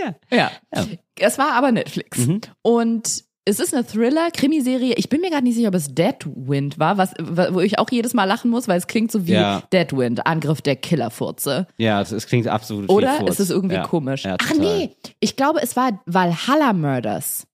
ja. 0.00 0.14
Ja. 0.30 0.50
Ja. 0.74 0.86
Es 1.18 1.38
war 1.38 1.52
aber 1.52 1.72
Netflix. 1.72 2.18
Mhm. 2.18 2.40
Und 2.62 3.24
Es 3.44 3.58
ist 3.58 3.74
eine 3.74 3.84
Thriller-Krimiserie. 3.84 4.94
Ich 4.96 5.08
bin 5.08 5.20
mir 5.20 5.30
gerade 5.30 5.42
nicht 5.42 5.56
sicher, 5.56 5.68
ob 5.68 5.74
es 5.74 5.92
Deadwind 5.92 6.78
war, 6.78 6.96
was, 6.96 7.12
wo 7.18 7.58
ich 7.58 7.76
auch 7.80 7.90
jedes 7.90 8.14
Mal 8.14 8.24
lachen 8.24 8.52
muss, 8.52 8.68
weil 8.68 8.78
es 8.78 8.86
klingt 8.86 9.10
so 9.10 9.26
wie 9.26 9.32
Ja. 9.32 9.62
Deadwind, 9.72 10.24
Angriff 10.26 10.62
der 10.62 10.76
Killerfurze. 10.76 11.66
Ja, 11.76 12.00
es, 12.00 12.12
es 12.12 12.28
klingt 12.28 12.46
absolut 12.46 12.88
wie 12.88 12.92
Oder 12.92 13.26
ist 13.26 13.40
es 13.40 13.50
irgendwie 13.50 13.74
ja. 13.74 13.82
komisch? 13.82 14.24
Ja, 14.24 14.36
Ach 14.40 14.54
nee, 14.56 14.94
ich 15.18 15.34
glaube, 15.34 15.60
es 15.60 15.74
war 15.74 16.00
Valhalla 16.06 16.72
Murders. 16.72 17.44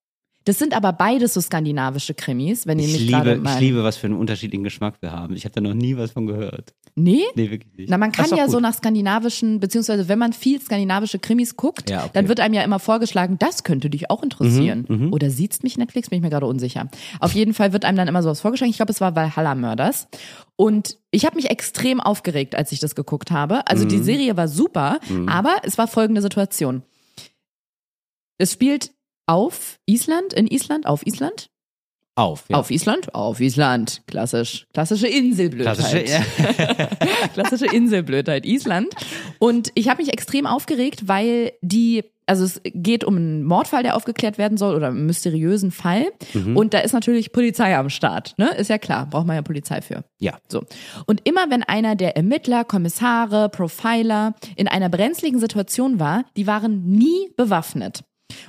Das 0.49 0.59
sind 0.59 0.74
aber 0.74 0.94
beides 0.94 1.34
so 1.34 1.42
skandinavische 1.42 2.14
Krimis, 2.14 2.66
wenn 2.66 2.78
ihr 2.78 2.86
Ich 2.86 3.01
mich 3.01 3.09
gerade 3.09 3.32
liebe, 3.32 3.42
mal. 3.42 3.55
ich 3.55 3.61
liebe, 3.61 3.84
was 3.84 3.99
für 3.99 4.07
einen 4.07 4.16
unterschiedlichen 4.16 4.64
Geschmack 4.64 4.94
wir 5.03 5.12
haben. 5.12 5.36
Ich 5.36 5.44
habe 5.44 5.53
da 5.53 5.61
noch 5.61 5.74
nie 5.74 5.99
was 5.99 6.12
von 6.12 6.26
gehört. 6.26 6.72
Nee? 6.94 7.22
Nee, 7.34 7.51
wirklich 7.51 7.76
nicht. 7.76 7.90
Na, 7.90 7.99
man 7.99 8.12
kann 8.12 8.30
ja 8.34 8.44
gut. 8.44 8.53
so 8.53 8.59
nach 8.59 8.72
skandinavischen, 8.72 9.61
beziehungsweise 9.61 10.09
wenn 10.09 10.18
man 10.18 10.32
viel 10.32 10.59
skandinavische 10.59 11.18
Krimis 11.18 11.57
guckt, 11.57 11.90
Ja, 11.90 12.01
okay. 12.05 12.11
dann 12.14 12.28
wird 12.28 12.40
einem 12.40 12.55
ja 12.55 12.62
immer 12.62 12.78
vorgeschlagen, 12.78 13.36
das 13.38 13.62
könnte 13.62 13.90
dich 13.90 14.09
auch 14.11 14.22
interessieren. 14.22 14.86
Mhm, 14.88 15.12
Oder 15.12 15.28
sieht's 15.28 15.62
mich 15.62 15.76
Netflix? 15.76 16.09
Bin 16.09 16.16
ich 16.16 16.22
mir 16.22 16.30
gerade 16.30 16.46
unsicher. 16.46 16.88
Auf 17.20 17.34
jeden 17.34 17.53
Fall 17.53 17.74
wird 17.74 17.84
einem 17.84 17.99
dann 17.99 18.09
immer 18.09 18.22
sowas 18.22 18.40
vorgeschlagen. 18.40 18.70
Ich 18.70 18.76
glaube, 18.78 18.92
es 18.92 19.03
war 19.03 19.14
Valhalla 19.14 19.55
Murders. 19.55 20.09
Und 20.57 20.96
ich 21.11 21.26
habe 21.26 21.36
mich 21.36 21.51
extrem 21.51 22.01
aufgeregt, 22.01 22.55
als 22.55 22.72
ich 22.72 22.80
das 22.80 22.94
geguckt 22.94 23.30
habe. 23.30 23.66
Also 23.68 23.84
Mhm. 23.84 23.88
die 23.90 23.99
Serie 23.99 24.36
war 24.38 24.49
super, 24.49 24.99
aber 25.26 25.57
es 25.64 25.76
war 25.76 25.88
folgende 25.88 26.22
Situation. 26.22 26.82
Es 28.38 28.53
spielt 28.53 28.92
auf 29.28 29.78
Island, 29.86 30.32
in 30.32 30.46
Island, 30.46 30.86
auf 30.86 31.06
Island, 31.06 31.50
Auf, 32.14 32.46
ja. 32.48 32.56
auf 32.56 32.70
Island, 32.70 33.14
auf 33.14 33.40
Island, 33.40 34.02
klassisch, 34.08 34.66
klassische 34.72 35.06
Inselblödheit. 35.06 35.78
Klassische, 35.78 36.04
ja. 36.10 36.86
Klassische 37.34 37.66
Inselblödheit, 37.66 38.44
Island. 38.46 38.88
Und 39.38 39.70
ich 39.74 39.88
habe 39.88 40.02
mich 40.02 40.12
extrem 40.12 40.46
aufgeregt, 40.46 41.06
weil 41.06 41.52
die, 41.60 42.04
also 42.26 42.44
es 42.44 42.60
geht 42.64 43.04
um 43.04 43.16
einen 43.16 43.44
Mordfall, 43.44 43.82
der 43.82 43.94
aufgeklärt 43.96 44.38
werden 44.38 44.56
soll 44.58 44.74
oder 44.74 44.88
einen 44.88 45.06
mysteriösen 45.06 45.70
Fall. 45.70 46.06
Mhm. 46.32 46.56
Und 46.56 46.74
da 46.74 46.78
ist 46.80 46.92
natürlich 46.94 47.30
Polizei 47.30 47.76
am 47.76 47.90
Start, 47.90 48.34
ne? 48.38 48.50
Ist 48.56 48.70
ja 48.70 48.78
klar, 48.78 49.06
braucht 49.06 49.26
man 49.26 49.36
ja 49.36 49.42
Polizei 49.42 49.80
für. 49.82 50.04
ja. 50.18 50.38
So. 50.48 50.64
Und 51.06 51.20
immer 51.28 51.50
wenn 51.50 51.62
einer 51.62 51.94
der 51.96 52.16
Ermittler, 52.16 52.64
Kommissare, 52.64 53.50
Profiler 53.50 54.34
in 54.56 54.66
einer 54.68 54.88
brenzligen 54.88 55.38
Situation 55.38 56.00
war, 56.00 56.24
die 56.36 56.46
waren 56.46 56.84
nie 56.90 57.30
bewaffnet. 57.36 58.02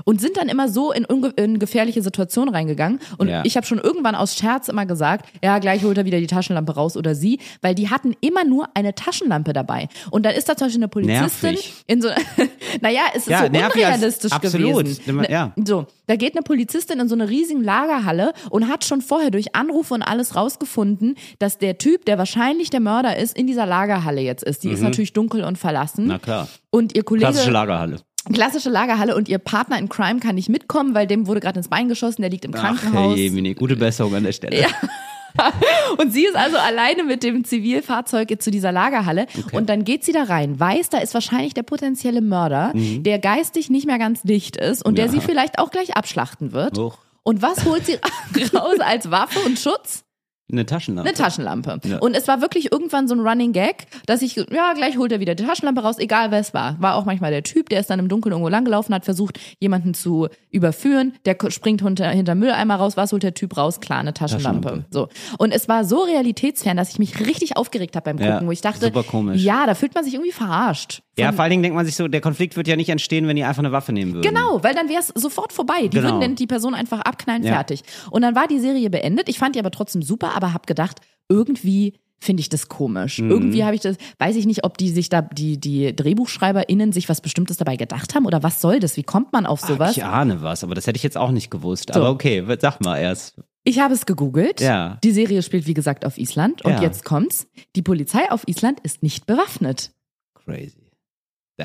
Und 0.05 0.19
sind 0.21 0.37
dann 0.37 0.49
immer 0.49 0.67
so 0.69 0.91
in, 0.91 1.05
in 1.35 1.59
gefährliche 1.59 2.01
Situationen 2.01 2.53
reingegangen. 2.53 2.99
Und 3.17 3.27
Ja. 3.29 3.43
ich 3.45 3.55
habe 3.57 3.65
schon 3.65 3.77
irgendwann 3.79 4.15
aus 4.15 4.35
Scherz 4.35 4.67
immer 4.67 4.85
gesagt, 4.85 5.25
ja, 5.43 5.59
gleich 5.59 5.83
holt 5.83 5.97
er 5.97 6.05
wieder 6.05 6.19
die 6.19 6.27
Taschenlampe 6.27 6.73
raus 6.75 6.97
oder 6.97 7.15
sie, 7.15 7.39
weil 7.61 7.75
die 7.75 7.89
hatten 7.89 8.15
immer 8.21 8.43
nur 8.43 8.67
eine 8.73 8.93
Taschenlampe 8.95 9.53
dabei. 9.53 9.87
Und 10.11 10.25
dann 10.25 10.35
ist 10.35 10.49
da 10.49 10.55
zum 10.57 10.67
Beispiel 10.67 10.79
eine 10.81 10.87
Polizistin 10.89 11.51
Nervig. 11.51 11.73
in 11.87 12.01
so, 12.01 12.09
naja, 12.81 13.01
es 13.13 13.23
ist 13.23 13.29
Ja, 13.29 13.45
so 13.45 13.49
nervig 13.51 13.85
als- 13.85 13.95
unrealistisch 13.95 14.31
absolut. 14.31 14.83
gewesen. 14.85 15.15
Ne, 15.17 15.31
ja. 15.31 15.53
So, 15.65 15.85
da 16.07 16.15
geht 16.15 16.33
eine 16.35 16.43
Polizistin 16.43 16.99
in 16.99 17.07
so 17.07 17.15
eine 17.15 17.29
riesige 17.29 17.61
Lagerhalle 17.61 18.33
und 18.49 18.67
hat 18.67 18.83
schon 18.85 19.01
vorher 19.01 19.31
durch 19.31 19.55
Anrufe 19.55 19.93
und 19.93 20.01
alles 20.01 20.35
rausgefunden, 20.35 21.15
dass 21.39 21.57
der 21.57 21.77
Typ, 21.77 22.05
der 22.05 22.17
wahrscheinlich 22.17 22.69
der 22.69 22.79
Mörder 22.79 23.17
ist, 23.17 23.37
in 23.37 23.47
dieser 23.47 23.65
Lagerhalle 23.65 24.21
jetzt 24.21 24.43
ist. 24.43 24.63
Die 24.63 24.69
ist 24.71 24.81
natürlich 24.81 25.13
dunkel 25.13 25.43
und 25.43 25.57
verlassen. 25.57 26.03
Mhm. 26.03 26.09
Na 26.09 26.19
klar. 26.19 26.47
Und 26.71 26.95
ihr 26.95 27.03
Kollege. 27.03 27.25
Klassische 27.27 27.51
Lagerhalle. 27.51 27.97
Klassische 28.33 28.69
Lagerhalle 28.69 29.15
und 29.15 29.27
ihr 29.29 29.37
Partner 29.39 29.77
in 29.79 29.89
Crime 29.89 30.19
kann 30.19 30.35
nicht 30.35 30.49
mitkommen, 30.49 30.93
weil 30.95 31.07
dem 31.07 31.27
wurde 31.27 31.39
gerade 31.39 31.57
ins 31.59 31.67
Bein 31.67 31.87
geschossen, 31.89 32.21
der 32.21 32.29
liegt 32.31 32.45
im 32.45 32.53
Ach, 32.55 32.59
Krankenhaus. 32.59 33.15
hey, 33.15 33.23
Jemine, 33.23 33.55
gute 33.55 33.75
Besserung 33.75 34.13
an 34.15 34.23
der 34.23 34.31
Stelle. 34.33 34.61
Ja. 34.61 34.67
Und 35.97 36.11
sie 36.11 36.25
ist 36.25 36.35
also 36.35 36.57
alleine 36.57 37.03
mit 37.03 37.23
dem 37.23 37.43
Zivilfahrzeug 37.45 38.41
zu 38.41 38.49
dieser 38.51 38.71
Lagerhalle 38.71 39.27
und 39.53 39.69
dann 39.69 39.83
geht 39.83 40.03
sie 40.03 40.11
da 40.11 40.23
rein, 40.23 40.59
weiß, 40.59 40.89
da 40.89 40.97
ist 40.97 41.13
wahrscheinlich 41.13 41.53
der 41.53 41.63
potenzielle 41.63 42.19
Mörder, 42.21 42.73
der 42.75 43.19
geistig 43.19 43.69
nicht 43.69 43.85
mehr 43.85 43.99
ganz 43.99 44.23
dicht 44.23 44.57
ist 44.57 44.83
und 44.83 44.97
der 44.97 45.07
Mhm. 45.07 45.13
Ja. 45.13 45.21
sie 45.21 45.25
vielleicht 45.25 45.59
auch 45.59 45.69
gleich 45.71 45.95
abschlachten 45.95 46.51
wird. 46.51 46.77
Hoch. 46.77 46.97
Und 47.23 47.41
was 47.43 47.63
holt 47.63 47.85
sie 47.85 47.99
raus 48.55 48.79
als 48.79 49.11
Waffe 49.11 49.39
und 49.45 49.59
Schutz? 49.59 50.03
Eine 50.51 50.65
Taschenlampe. 50.65 51.09
Eine 51.09 51.17
Taschenlampe. 51.17 51.79
Ja. 51.83 51.99
Und 51.99 52.15
es 52.15 52.27
war 52.27 52.41
wirklich 52.41 52.71
irgendwann 52.71 53.07
so 53.07 53.15
ein 53.15 53.19
Running 53.19 53.53
Gag, 53.53 53.85
dass 54.05 54.21
ich, 54.21 54.35
ja, 54.35 54.73
gleich 54.73 54.97
holt 54.97 55.11
er 55.11 55.19
wieder 55.19 55.35
die 55.35 55.45
Taschenlampe 55.45 55.81
raus, 55.81 55.97
egal 55.99 56.31
wer 56.31 56.39
es 56.39 56.53
war. 56.53 56.75
War 56.79 56.95
auch 56.95 57.05
manchmal 57.05 57.31
der 57.31 57.43
Typ, 57.43 57.69
der 57.69 57.79
ist 57.79 57.89
dann 57.89 57.99
im 57.99 58.07
Dunkeln 58.07 58.33
irgendwo 58.33 58.49
langgelaufen, 58.49 58.93
hat 58.95 59.05
versucht, 59.05 59.39
jemanden 59.59 59.93
zu 59.93 60.27
überführen, 60.49 61.13
der 61.25 61.37
springt 61.49 61.83
hinter, 61.83 62.09
hinter 62.09 62.35
Mülleimer 62.35 62.75
raus, 62.75 62.97
was 62.97 63.11
holt 63.11 63.23
der 63.23 63.33
Typ 63.33 63.57
raus? 63.57 63.79
Klar, 63.79 63.99
eine 63.99 64.13
Taschenlampe. 64.13 64.67
Taschenlampe. 64.67 64.87
So. 64.91 65.09
Und 65.37 65.51
es 65.51 65.67
war 65.67 65.85
so 65.85 65.99
realitätsfern, 66.03 66.77
dass 66.77 66.89
ich 66.89 66.99
mich 66.99 67.19
richtig 67.19 67.57
aufgeregt 67.57 67.95
habe 67.95 68.05
beim 68.05 68.17
Gucken, 68.17 68.41
Ja, 68.41 68.45
wo 68.47 68.51
ich 68.51 68.61
dachte, 68.61 68.91
ja, 69.33 69.65
da 69.65 69.75
fühlt 69.75 69.93
man 69.93 70.03
sich 70.03 70.13
irgendwie 70.13 70.31
verarscht. 70.31 71.03
Ja, 71.19 71.31
vor 71.31 71.43
allen 71.43 71.51
Dingen 71.51 71.63
denkt 71.63 71.75
man 71.75 71.85
sich 71.85 71.95
so, 71.95 72.07
der 72.07 72.21
Konflikt 72.21 72.55
wird 72.57 72.67
ja 72.67 72.75
nicht 72.75 72.89
entstehen, 72.89 73.27
wenn 73.27 73.35
die 73.35 73.43
einfach 73.43 73.59
eine 73.63 73.71
Waffe 73.71 73.93
nehmen 73.93 74.13
würden. 74.13 74.27
Genau, 74.27 74.63
weil 74.63 74.73
dann 74.73 74.89
wäre 74.89 74.99
es 75.01 75.07
sofort 75.15 75.53
vorbei. 75.53 75.81
Die 75.83 75.89
Genau. 75.89 76.03
würden 76.09 76.21
dann 76.21 76.35
die 76.35 76.47
Person 76.47 76.73
einfach 76.73 76.99
abknallen, 77.01 77.43
Ja. 77.43 77.53
fertig. 77.53 77.83
Und 78.11 78.21
dann 78.21 78.35
war 78.35 78.47
die 78.47 78.59
Serie 78.59 78.89
beendet. 78.89 79.29
Ich 79.29 79.37
fand 79.39 79.55
die 79.55 79.59
aber 79.59 79.71
trotzdem 79.71 80.01
super, 80.01 80.35
aber 80.35 80.53
habe 80.53 80.65
gedacht, 80.65 80.99
irgendwie 81.29 81.93
finde 82.21 82.41
ich 82.41 82.49
das 82.49 82.67
komisch. 82.67 83.19
Mhm. 83.19 83.31
Irgendwie 83.31 83.63
habe 83.63 83.75
ich 83.75 83.81
das, 83.81 83.95
weiß 84.17 84.35
ich 84.35 84.45
nicht, 84.45 84.65
ob 84.65 84.77
die 84.77 84.89
sich 84.89 85.07
da, 85.07 85.21
die, 85.21 85.57
die 85.57 85.95
DrehbuchschreiberInnen 85.95 86.91
sich 86.91 87.07
was 87.07 87.21
Bestimmtes 87.21 87.55
dabei 87.57 87.77
gedacht 87.77 88.13
haben 88.13 88.25
oder 88.25 88.43
was 88.43 88.59
soll 88.59 88.79
das? 88.81 88.97
Wie 88.97 89.03
kommt 89.03 89.31
man 89.31 89.45
auf 89.45 89.61
sowas? 89.61 89.95
Ich 89.95 90.03
ahne 90.03 90.41
was, 90.41 90.63
aber 90.65 90.75
das 90.75 90.85
hätte 90.85 90.97
ich 90.97 91.03
jetzt 91.03 91.17
auch 91.17 91.31
nicht 91.31 91.49
gewusst. 91.49 91.91
So. 91.93 91.99
Aber 92.01 92.09
okay, 92.09 92.43
sag 92.59 92.81
mal 92.81 92.97
erst. 92.97 93.35
Ich 93.63 93.79
habe 93.79 93.93
es 93.93 94.05
gegoogelt. 94.05 94.59
Ja. 94.61 94.97
Die 95.03 95.11
Serie 95.11 95.41
spielt, 95.43 95.65
wie 95.67 95.73
gesagt, 95.73 96.05
auf 96.05 96.17
Island. 96.17 96.63
Und 96.65 96.73
Ja. 96.73 96.81
jetzt 96.81 97.05
kommt's. 97.05 97.47
Die 97.75 97.81
Polizei 97.81 98.29
auf 98.31 98.47
Island 98.47 98.79
ist 98.81 99.01
nicht 99.03 99.25
bewaffnet. 99.25 99.91
Crazy. 100.33 100.88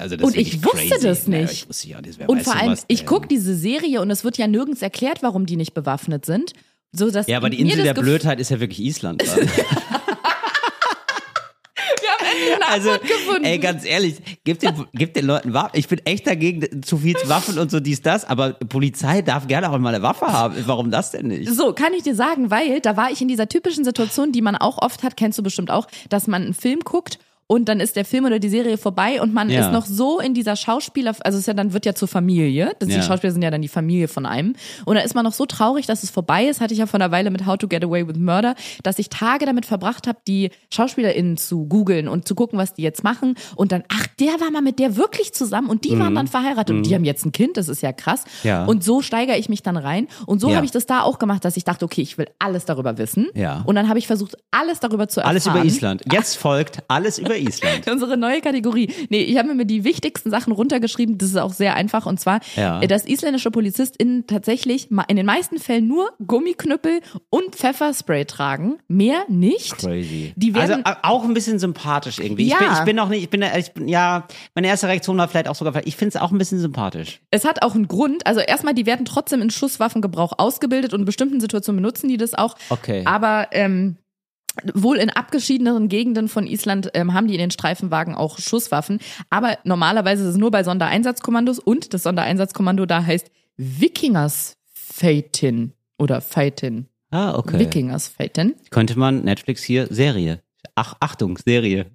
Also 0.00 0.16
Und 0.16 0.36
ich 0.36 0.62
wusste 0.64 0.88
crazy. 0.88 1.02
das 1.02 1.26
nicht. 1.26 1.52
ich 1.52 1.68
wusste 1.68 1.88
ja 1.88 1.98
Und 2.26 2.42
vor 2.42 2.56
allem, 2.56 2.76
ich 2.88 3.06
gucke 3.06 3.28
diese 3.28 3.54
Serie 3.54 4.00
und 4.00 4.10
es 4.10 4.24
wird 4.24 4.38
ja 4.38 4.46
nirgends 4.46 4.82
erklärt, 4.82 5.22
warum 5.22 5.46
die 5.46 5.56
nicht 5.56 5.74
bewaffnet 5.74 6.26
sind. 6.26 6.52
So, 6.92 7.10
dass 7.10 7.26
Ja, 7.26 7.38
aber 7.38 7.50
die 7.50 7.60
Insel 7.60 7.82
der 7.82 7.94
Blödheit 7.94 8.38
ist 8.40 8.50
ja 8.50 8.60
wirklich 8.60 8.80
Island. 8.80 9.22
Wir 12.00 12.10
haben 12.10 12.62
eine 12.62 12.72
Also, 12.72 12.90
gefunden. 13.00 13.44
ey, 13.44 13.58
ganz 13.58 13.84
ehrlich, 13.84 14.16
gib 14.44 14.60
den, 14.60 14.84
gib 14.92 15.14
den 15.14 15.26
Leuten 15.26 15.52
Waffen. 15.54 15.70
Ich 15.78 15.88
bin 15.88 16.00
echt 16.04 16.26
dagegen, 16.26 16.82
zu 16.82 16.98
viel 16.98 17.14
Waffen 17.26 17.58
und 17.58 17.70
so 17.70 17.80
dies, 17.80 18.02
das, 18.02 18.24
aber 18.24 18.52
Polizei 18.54 19.22
darf 19.22 19.46
gerne 19.46 19.70
auch 19.70 19.78
mal 19.78 19.94
eine 19.94 20.02
Waffe 20.02 20.26
haben. 20.26 20.56
Warum 20.66 20.90
das 20.90 21.10
denn 21.10 21.28
nicht? 21.28 21.50
So, 21.50 21.72
kann 21.72 21.92
ich 21.94 22.02
dir 22.02 22.14
sagen, 22.14 22.50
weil 22.50 22.80
da 22.80 22.96
war 22.96 23.10
ich 23.10 23.20
in 23.20 23.28
dieser 23.28 23.48
typischen 23.48 23.84
Situation, 23.84 24.32
die 24.32 24.42
man 24.42 24.56
auch 24.56 24.78
oft 24.78 25.02
hat, 25.02 25.16
kennst 25.16 25.38
du 25.38 25.42
bestimmt 25.42 25.70
auch, 25.70 25.86
dass 26.08 26.26
man 26.26 26.42
einen 26.42 26.54
Film 26.54 26.80
guckt 26.80 27.18
und 27.46 27.68
dann 27.68 27.80
ist 27.80 27.96
der 27.96 28.04
Film 28.04 28.24
oder 28.24 28.38
die 28.38 28.48
Serie 28.48 28.78
vorbei 28.78 29.20
und 29.20 29.34
man 29.34 29.50
Ja. 29.50 29.66
ist 29.66 29.72
noch 29.72 29.86
so 29.86 30.18
in 30.20 30.34
dieser 30.34 30.56
Schauspieler, 30.56 31.14
also 31.24 31.36
es 31.36 31.40
ist 31.42 31.46
ja 31.46 31.54
dann 31.54 31.72
wird 31.72 31.86
ja 31.86 31.94
zur 31.94 32.08
Familie, 32.08 32.72
das 32.78 32.88
Ja. 32.88 32.96
die 32.96 33.02
Schauspieler 33.02 33.32
sind 33.32 33.42
ja 33.42 33.50
dann 33.50 33.62
die 33.62 33.68
Familie 33.68 34.08
von 34.08 34.26
einem 34.26 34.54
und 34.84 34.94
da 34.96 35.02
ist 35.02 35.14
man 35.14 35.24
noch 35.24 35.32
so 35.32 35.46
traurig, 35.46 35.86
dass 35.86 36.02
es 36.02 36.10
vorbei 36.10 36.46
ist, 36.46 36.60
hatte 36.60 36.72
ich 36.72 36.80
ja 36.80 36.86
vor 36.86 37.00
einer 37.00 37.10
Weile 37.10 37.30
mit 37.30 37.46
How 37.46 37.56
to 37.58 37.68
Get 37.68 37.84
Away 37.84 38.06
with 38.08 38.16
Murder, 38.16 38.54
dass 38.82 38.98
ich 38.98 39.08
Tage 39.10 39.46
damit 39.46 39.66
verbracht 39.66 40.06
habe, 40.06 40.18
die 40.26 40.50
SchauspielerInnen 40.72 41.36
zu 41.36 41.66
googeln 41.66 42.08
und 42.08 42.26
zu 42.28 42.34
gucken, 42.34 42.58
was 42.58 42.74
die 42.74 42.82
jetzt 42.82 43.04
machen 43.04 43.34
und 43.56 43.72
dann, 43.72 43.84
ach, 43.88 44.06
der 44.20 44.40
war 44.40 44.50
mal 44.50 44.62
mit 44.62 44.78
der 44.78 44.96
wirklich 44.96 45.32
zusammen 45.32 45.68
und 45.68 45.84
die 45.84 45.98
waren 45.98 46.14
dann 46.14 46.26
verheiratet 46.26 46.74
und 46.76 46.86
die 46.86 46.94
haben 46.94 47.04
jetzt 47.04 47.24
ein 47.24 47.32
Kind, 47.32 47.56
das 47.56 47.68
ist 47.68 47.82
ja 47.82 47.92
krass 47.92 48.24
Mhm. 48.42 48.48
Ja. 48.48 48.64
und 48.64 48.82
so 48.84 49.02
steigere 49.02 49.36
ich 49.38 49.48
mich 49.48 49.62
dann 49.62 49.76
rein 49.76 50.08
und 50.26 50.40
so 50.40 50.48
Ja. 50.50 50.56
habe 50.56 50.66
ich 50.66 50.72
das 50.72 50.86
da 50.86 51.02
auch 51.02 51.18
gemacht, 51.18 51.44
dass 51.44 51.56
ich 51.56 51.64
dachte, 51.64 51.84
okay, 51.84 52.00
ich 52.02 52.18
will 52.18 52.26
alles 52.38 52.64
darüber 52.64 52.98
wissen. 52.98 53.28
Ja. 53.34 53.62
Und 53.66 53.74
dann 53.76 53.88
habe 53.88 53.98
ich 53.98 54.06
versucht, 54.06 54.36
alles 54.50 54.80
darüber 54.80 55.08
zu 55.08 55.20
erfahren. 55.20 55.30
Alles 55.30 55.46
über 55.46 55.64
Island. 55.64 56.02
Jetzt 56.10 56.36
folgt 56.36 56.82
alles 56.88 57.18
über 57.18 57.33
Island. 57.38 57.88
Unsere 57.90 58.16
neue 58.16 58.40
Kategorie. 58.40 58.92
Nee, 59.10 59.22
ich 59.22 59.36
habe 59.38 59.54
mir 59.54 59.64
die 59.66 59.84
wichtigsten 59.84 60.30
Sachen 60.30 60.52
runtergeschrieben. 60.52 61.18
Das 61.18 61.28
ist 61.30 61.36
auch 61.36 61.52
sehr 61.52 61.74
einfach. 61.74 62.06
Und 62.06 62.20
zwar, 62.20 62.40
Ja. 62.56 62.80
äh, 62.80 62.86
dass 62.86 63.04
isländische 63.06 63.50
PolizistInnen 63.50 64.26
tatsächlich 64.26 64.88
in 65.08 65.16
den 65.16 65.26
meisten 65.26 65.58
Fällen 65.58 65.86
nur 65.88 66.10
Gummiknüppel 66.26 67.00
und 67.30 67.54
Pfefferspray 67.54 68.24
tragen. 68.24 68.76
Mehr 68.88 69.24
nicht. 69.28 69.76
Crazy. 69.78 70.32
Die 70.36 70.54
also 70.54 70.68
werden- 70.68 70.84
au- 70.86 70.94
auch 71.02 71.24
ein 71.24 71.34
bisschen 71.34 71.58
sympathisch 71.58 72.18
irgendwie. 72.18 72.46
Ja. 72.48 72.56
Ich, 72.60 72.66
bin, 72.66 72.72
ich 72.78 72.84
bin 72.84 72.98
auch 73.00 73.08
nicht, 73.08 73.22
ich 73.22 73.30
bin, 73.30 73.42
ich 73.56 73.72
bin, 73.72 73.88
ja, 73.88 74.26
meine 74.54 74.66
erste 74.68 74.88
Reaktion 74.88 75.16
war 75.18 75.28
vielleicht 75.28 75.48
auch 75.48 75.54
sogar, 75.54 75.86
ich 75.86 75.96
finde 75.96 76.16
es 76.16 76.22
auch 76.22 76.32
ein 76.32 76.38
bisschen 76.38 76.58
sympathisch. 76.60 77.20
Es 77.30 77.44
hat 77.44 77.62
auch 77.62 77.74
einen 77.74 77.88
Grund. 77.88 78.26
Also 78.26 78.40
erstmal, 78.40 78.74
die 78.74 78.86
werden 78.86 79.04
trotzdem 79.04 79.42
in 79.42 79.50
Schusswaffengebrauch 79.50 80.32
ausgebildet 80.38 80.92
und 80.92 81.00
in 81.00 81.06
bestimmten 81.06 81.40
Situationen 81.40 81.82
benutzen 81.82 82.08
die 82.08 82.16
das 82.16 82.34
auch. 82.34 82.56
Okay. 82.70 83.02
Aber 83.06 83.48
ähm, 83.52 83.96
wohl 84.74 84.98
in 84.98 85.10
abgeschiedeneren 85.10 85.88
Gegenden 85.88 86.28
von 86.28 86.46
Island 86.46 86.90
ähm, 86.94 87.12
haben 87.12 87.26
die 87.26 87.34
in 87.34 87.40
den 87.40 87.50
Streifenwagen 87.50 88.14
auch 88.14 88.38
Schusswaffen. 88.38 88.98
Aber 89.30 89.58
normalerweise 89.64 90.22
ist 90.22 90.30
es 90.30 90.36
nur 90.36 90.50
bei 90.50 90.62
Sondereinsatzkommandos 90.64 91.58
und 91.58 91.92
das 91.92 92.04
Sondereinsatzkommando 92.04 92.86
da 92.86 93.04
heißt 93.04 93.30
Wikingers 93.56 94.56
Feitin 94.72 95.72
oder 95.98 96.20
Feitin. 96.20 96.86
Ah, 97.10 97.36
okay. 97.36 97.58
Wikingers 97.58 98.08
Feitin, 98.08 98.54
Könnte 98.70 98.98
man 98.98 99.22
Netflix 99.24 99.62
hier 99.62 99.86
Serie. 99.90 100.40
Ach, 100.76 100.94
Achtung, 101.00 101.36
Serie. 101.38 101.86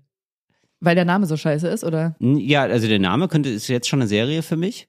weil 0.82 0.96
der 0.96 1.06
Name 1.06 1.26
so 1.26 1.36
scheiße 1.38 1.68
ist, 1.68 1.84
oder? 1.84 2.16
Ja, 2.20 2.64
also 2.64 2.88
der 2.88 3.00
Name 3.00 3.28
könnte 3.28 3.50
ist 3.50 3.68
jetzt 3.68 3.88
schon 3.88 4.02
eine 4.02 4.08
Serie 4.08 4.42
für 4.42 4.58
mich. 4.58 4.89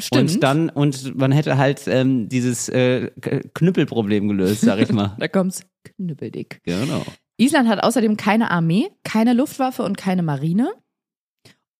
Stimmt. 0.00 0.34
Und 0.34 0.42
dann, 0.42 0.70
und 0.70 1.16
man 1.16 1.32
hätte 1.32 1.58
halt 1.58 1.82
ähm, 1.86 2.28
dieses 2.28 2.68
äh, 2.68 3.10
Knüppelproblem 3.54 4.28
gelöst, 4.28 4.62
sag 4.62 4.78
ich 4.80 4.92
mal. 4.92 5.16
da 5.18 5.28
kommt's 5.28 5.64
knüppeldick. 5.96 6.60
genau. 6.64 7.04
Island 7.36 7.68
hat 7.68 7.82
außerdem 7.82 8.16
keine 8.16 8.50
Armee, 8.50 8.90
keine 9.02 9.32
Luftwaffe 9.32 9.82
und 9.82 9.96
keine 9.96 10.22
Marine. 10.22 10.72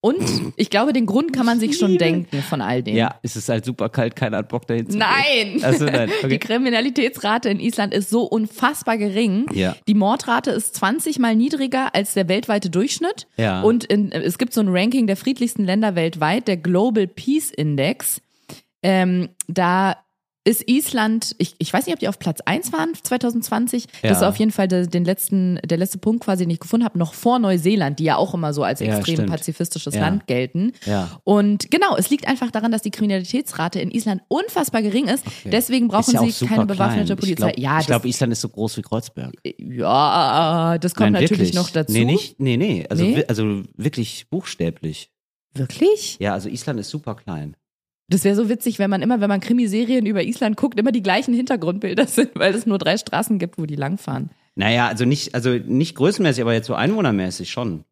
Und 0.02 0.54
ich 0.56 0.70
glaube, 0.70 0.94
den 0.94 1.04
Grund 1.04 1.34
kann 1.34 1.44
man 1.44 1.60
sich 1.60 1.76
schon 1.76 1.98
denken 1.98 2.42
von 2.42 2.62
all 2.62 2.82
dem. 2.82 2.96
Ja, 2.96 3.18
es 3.22 3.36
ist 3.36 3.50
halt 3.50 3.66
super 3.66 3.90
kalt, 3.90 4.16
keiner 4.16 4.38
hat 4.38 4.48
Bock 4.48 4.66
dahin 4.66 4.88
zu 4.88 4.96
Nein! 4.96 5.52
gehen. 5.52 5.64
Also 5.64 5.84
nein, 5.84 6.10
Die 6.22 6.26
okay. 6.26 6.38
Kriminalitätsrate 6.38 7.50
in 7.50 7.60
Island 7.60 7.92
ist 7.92 8.08
so 8.08 8.22
unfassbar 8.22 8.96
gering. 8.96 9.46
Ja. 9.52 9.76
Die 9.86 9.94
Mordrate 9.94 10.52
ist 10.52 10.74
20 10.76 11.18
mal 11.18 11.36
niedriger 11.36 11.94
als 11.94 12.14
der 12.14 12.28
weltweite 12.28 12.70
Durchschnitt. 12.70 13.26
Ja. 13.36 13.60
Und 13.60 13.84
in, 13.84 14.10
es 14.10 14.38
gibt 14.38 14.54
so 14.54 14.62
ein 14.62 14.68
Ranking 14.68 15.06
der 15.06 15.16
friedlichsten 15.16 15.64
Länder 15.64 15.94
weltweit, 15.94 16.48
der 16.48 16.56
Global 16.56 17.06
Peace 17.06 17.50
Index. 17.50 18.22
Ähm, 18.82 19.28
da 19.48 19.96
ist 20.50 20.68
Island, 20.68 21.34
ich, 21.38 21.54
ich 21.58 21.72
weiß 21.72 21.86
nicht, 21.86 21.94
ob 21.94 22.00
die 22.00 22.08
auf 22.08 22.18
Platz 22.18 22.40
1 22.44 22.72
waren 22.72 22.92
2020. 23.00 23.86
Das 24.02 24.16
ist 24.18 24.22
Ja. 24.22 24.28
auf 24.28 24.36
jeden 24.36 24.50
Fall 24.50 24.68
der, 24.68 24.86
den 24.86 25.04
letzten, 25.04 25.58
der 25.64 25.78
letzte 25.78 25.98
Punkt 25.98 26.24
quasi, 26.24 26.44
den 26.44 26.50
ich 26.50 26.60
gefunden 26.60 26.84
habe, 26.84 26.98
noch 26.98 27.14
vor 27.14 27.38
Neuseeland, 27.38 27.98
die 27.98 28.04
ja 28.04 28.16
auch 28.16 28.34
immer 28.34 28.52
so 28.52 28.62
als 28.62 28.80
Ja, 28.80 28.96
extrem 28.96 29.14
stimmt. 29.16 29.30
pazifistisches 29.30 29.94
Ja. 29.94 30.00
Land 30.02 30.26
gelten. 30.26 30.72
Ja. 30.84 31.20
Und 31.24 31.70
genau, 31.70 31.96
es 31.96 32.10
liegt 32.10 32.26
einfach 32.28 32.50
daran, 32.50 32.70
dass 32.72 32.82
die 32.82 32.90
Kriminalitätsrate 32.90 33.80
in 33.80 33.90
Island 33.90 34.22
unfassbar 34.28 34.82
gering 34.82 35.06
ist. 35.08 35.24
Deswegen 35.44 35.88
brauchen 35.88 36.12
ja 36.14 36.24
sie 36.28 36.46
keine 36.46 36.66
bewaffnete 36.66 37.04
klein. 37.06 37.16
Polizei. 37.18 37.48
Ich 37.50 37.54
glaube, 37.56 37.60
ja, 37.60 37.80
glaub, 37.80 38.04
Island 38.04 38.32
ist 38.32 38.40
so 38.40 38.48
groß 38.48 38.76
wie 38.76 38.82
Kreuzberg. 38.82 39.32
ja, 39.58 40.78
das 40.78 40.94
kommt 40.94 41.12
Nein, 41.12 41.22
natürlich 41.22 41.54
noch 41.54 41.70
dazu. 41.70 41.92
Nee, 41.92 42.04
nicht, 42.04 42.40
nee, 42.40 42.56
nee. 42.56 42.86
Also, 42.88 43.04
Nee? 43.04 43.24
also 43.28 43.62
wirklich 43.76 44.26
buchstäblich. 44.30 45.10
Wirklich? 45.54 46.16
Ja, 46.20 46.34
also 46.34 46.48
Island 46.48 46.78
ist 46.80 46.90
super 46.90 47.14
klein. 47.16 47.56
Das 48.10 48.24
wäre 48.24 48.34
so 48.36 48.48
witzig, 48.48 48.78
wenn 48.78 48.90
man 48.90 49.02
immer, 49.02 49.20
wenn 49.20 49.28
man 49.28 49.40
Krimiserien 49.40 50.04
über 50.04 50.22
Island 50.22 50.56
guckt, 50.56 50.78
immer 50.78 50.92
die 50.92 51.02
gleichen 51.02 51.32
Hintergrundbilder 51.32 52.06
sind, 52.08 52.30
weil 52.34 52.54
es 52.54 52.66
nur 52.66 52.78
drei 52.78 52.96
Straßen 52.98 53.38
gibt, 53.38 53.56
wo 53.58 53.66
die 53.66 53.76
langfahren. 53.76 54.30
Naja, 54.56 54.88
also 54.88 55.04
nicht, 55.04 55.34
also 55.34 55.50
nicht 55.50 55.94
größenmäßig, 55.94 56.42
aber 56.42 56.52
jetzt 56.52 56.66
so 56.66 56.74
einwohnermäßig 56.74 57.50
schon. 57.50 57.84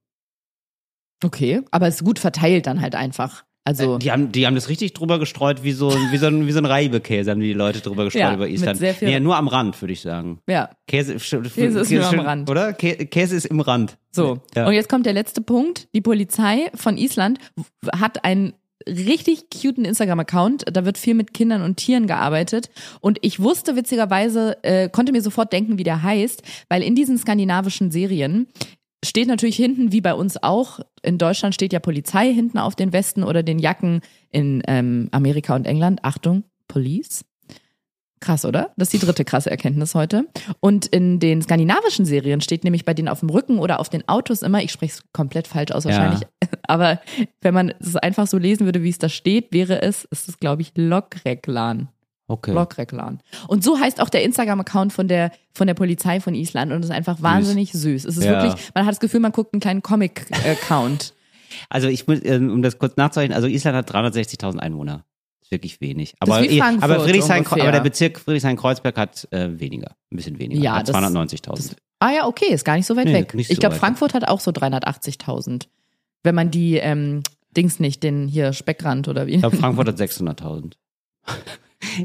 Okay, 1.24 1.62
aber 1.70 1.88
es 1.88 1.96
ist 1.96 2.04
gut 2.04 2.18
verteilt 2.18 2.66
dann 2.66 2.80
halt 2.80 2.94
einfach. 2.94 3.44
Also 3.64 3.96
Äh, 3.96 3.98
Die 3.98 4.12
haben, 4.12 4.32
die 4.32 4.46
haben 4.46 4.54
das 4.54 4.68
richtig 4.68 4.94
drüber 4.94 5.18
gestreut, 5.18 5.62
wie 5.62 5.72
so, 5.72 5.90
ein- 5.90 6.10
wie 6.12 6.16
so 6.16 6.26
ein, 6.26 6.46
wie 6.46 6.52
so 6.52 6.58
ein 6.58 6.64
Reibekäse 6.64 7.30
haben 7.30 7.40
die 7.40 7.52
Leute 7.52 7.80
drüber 7.80 8.04
gestreut 8.04 8.22
Ja, 8.22 8.34
über 8.34 8.48
Island. 8.48 8.78
sehr 8.78 8.94
viel- 8.94 9.08
Nee, 9.08 9.20
nur 9.20 9.36
am 9.36 9.46
Rand, 9.48 9.80
würde 9.82 9.92
ich 9.92 10.00
sagen. 10.00 10.40
ja, 10.48 10.70
Käse, 10.86 11.16
Käse 11.16 11.80
ist 11.80 11.90
nur 11.90 12.06
am 12.08 12.20
Rand. 12.20 12.48
Oder? 12.50 12.72
Kä 12.72 12.94
Käse 13.06 13.36
ist 13.36 13.44
im 13.46 13.60
Rand. 13.60 13.98
so. 14.10 14.40
Ja. 14.54 14.66
Und 14.66 14.72
jetzt 14.72 14.88
kommt 14.88 15.06
der 15.06 15.12
letzte 15.12 15.42
Punkt. 15.42 15.88
Die 15.94 16.00
Polizei 16.00 16.70
von 16.74 16.96
Island 16.96 17.38
hat 17.94 18.24
einen 18.24 18.54
richtig 18.86 19.50
cuten 19.50 19.84
Instagram-Account. 19.84 20.64
Da 20.72 20.84
wird 20.84 20.98
viel 20.98 21.14
mit 21.14 21.34
Kindern 21.34 21.62
und 21.62 21.76
Tieren 21.76 22.06
gearbeitet. 22.06 22.70
Und 23.00 23.18
ich 23.22 23.40
wusste 23.40 23.76
witzigerweise, 23.76 24.62
äh, 24.62 24.88
konnte 24.88 25.12
mir 25.12 25.22
sofort 25.22 25.52
denken, 25.52 25.78
wie 25.78 25.84
der 25.84 26.02
heißt, 26.02 26.42
weil 26.68 26.82
in 26.82 26.94
diesen 26.94 27.18
skandinavischen 27.18 27.90
Serien 27.90 28.48
steht 29.04 29.28
natürlich 29.28 29.56
hinten, 29.56 29.92
wie 29.92 30.00
bei 30.00 30.14
uns 30.14 30.42
auch, 30.42 30.80
in 31.02 31.18
Deutschland 31.18 31.54
steht 31.54 31.72
ja 31.72 31.80
Polizei 31.80 32.32
hinten 32.32 32.58
auf 32.58 32.74
den 32.74 32.92
Westen 32.92 33.22
oder 33.22 33.42
den 33.42 33.58
Jacken 33.58 34.00
in 34.30 34.62
ähm, 34.66 35.08
Amerika 35.12 35.54
und 35.54 35.66
England. 35.66 36.00
Achtung, 36.02 36.44
Police. 36.66 37.24
Krass, 38.20 38.44
oder? 38.44 38.72
Das 38.76 38.92
ist 38.92 39.00
die 39.00 39.06
dritte 39.06 39.24
krasse 39.24 39.50
Erkenntnis 39.50 39.94
heute. 39.94 40.24
Und 40.60 40.86
in 40.86 41.20
den 41.20 41.40
skandinavischen 41.42 42.04
Serien 42.04 42.40
steht 42.40 42.64
nämlich 42.64 42.84
bei 42.84 42.94
denen 42.94 43.08
auf 43.08 43.20
dem 43.20 43.30
Rücken 43.30 43.58
oder 43.58 43.78
auf 43.80 43.88
den 43.88 44.08
Autos 44.08 44.42
immer, 44.42 44.62
ich 44.62 44.72
spreche 44.72 44.94
es 44.94 45.02
komplett 45.12 45.46
falsch 45.46 45.72
aus 45.72 45.84
wahrscheinlich, 45.84 46.20
aber 46.62 47.00
wenn 47.40 47.54
man 47.54 47.72
es 47.80 47.96
einfach 47.96 48.26
so 48.26 48.38
lesen 48.38 48.64
würde, 48.66 48.82
wie 48.82 48.90
es 48.90 48.98
da 48.98 49.08
steht, 49.08 49.52
wäre 49.52 49.82
es, 49.82 50.04
ist 50.04 50.28
es 50.28 50.38
glaube 50.38 50.62
ich 50.62 50.72
Lokreklan. 50.76 51.88
Okay. 52.30 52.52
Lokreklan. 52.52 53.20
Und 53.46 53.64
so 53.64 53.80
heißt 53.80 54.02
auch 54.02 54.10
der 54.10 54.22
Instagram-Account 54.22 54.92
von 54.92 55.08
der, 55.08 55.32
von 55.54 55.66
der 55.66 55.72
Polizei 55.74 56.20
von 56.20 56.34
Island 56.34 56.72
und 56.72 56.80
es 56.80 56.86
ist 56.90 56.94
einfach 56.94 57.22
wahnsinnig 57.22 57.72
süß. 57.72 58.04
Es 58.04 58.18
ist 58.18 58.24
Ja. 58.24 58.42
wirklich, 58.42 58.70
man 58.74 58.84
hat 58.84 58.92
das 58.92 59.00
Gefühl, 59.00 59.20
man 59.20 59.32
guckt 59.32 59.54
einen 59.54 59.60
kleinen 59.60 59.82
Comic-Account. 59.82 61.14
Also 61.70 61.88
ich 61.88 62.06
muss, 62.06 62.18
ähm, 62.24 62.50
um 62.50 62.60
das 62.60 62.78
kurz 62.78 62.98
nachzureichen, 62.98 63.34
also 63.34 63.48
Island 63.48 63.74
hat 63.74 63.90
360.000 63.90 64.58
Einwohner. 64.58 65.06
Wirklich 65.50 65.80
wenig. 65.80 66.14
Aber, 66.20 66.42
eh- 66.42 66.60
aber, 66.60 67.00
Friedrichshain, 67.00 67.46
aber 67.46 67.72
der 67.72 67.80
Bezirk 67.80 68.18
Friedrichshain-Kreuzberg 68.20 68.96
hat 68.96 69.26
äh, 69.30 69.58
weniger. 69.58 69.96
Ein 70.12 70.16
bisschen 70.16 70.38
weniger. 70.38 70.60
Ja, 70.62 70.76
hat 70.76 70.88
das- 70.88 70.94
290.000. 70.96 71.76
Ah 72.00 72.10
ja, 72.12 72.26
okay, 72.26 72.52
ist 72.52 72.64
gar 72.64 72.76
nicht 72.76 72.86
so 72.86 72.94
weit 72.96 73.06
Nee, 73.06 73.14
weg. 73.14 73.34
ich 73.36 73.48
so 73.48 73.54
glaube, 73.56 73.74
weg. 73.74 73.80
Frankfurt 73.80 74.14
hat 74.14 74.28
auch 74.28 74.40
so 74.40 74.50
380.000. 74.52 75.68
Wenn 76.22 76.34
man 76.34 76.50
die 76.50 76.76
ähm, 76.76 77.22
Dings 77.56 77.80
nicht, 77.80 78.02
den 78.02 78.28
hier 78.28 78.52
Speckrand 78.52 79.08
oder 79.08 79.26
wie. 79.26 79.32
Ich 79.34 79.40
glaube, 79.40 79.56
Frankfurt 79.56 79.88
hat 79.88 79.96
600.000. 79.98 80.72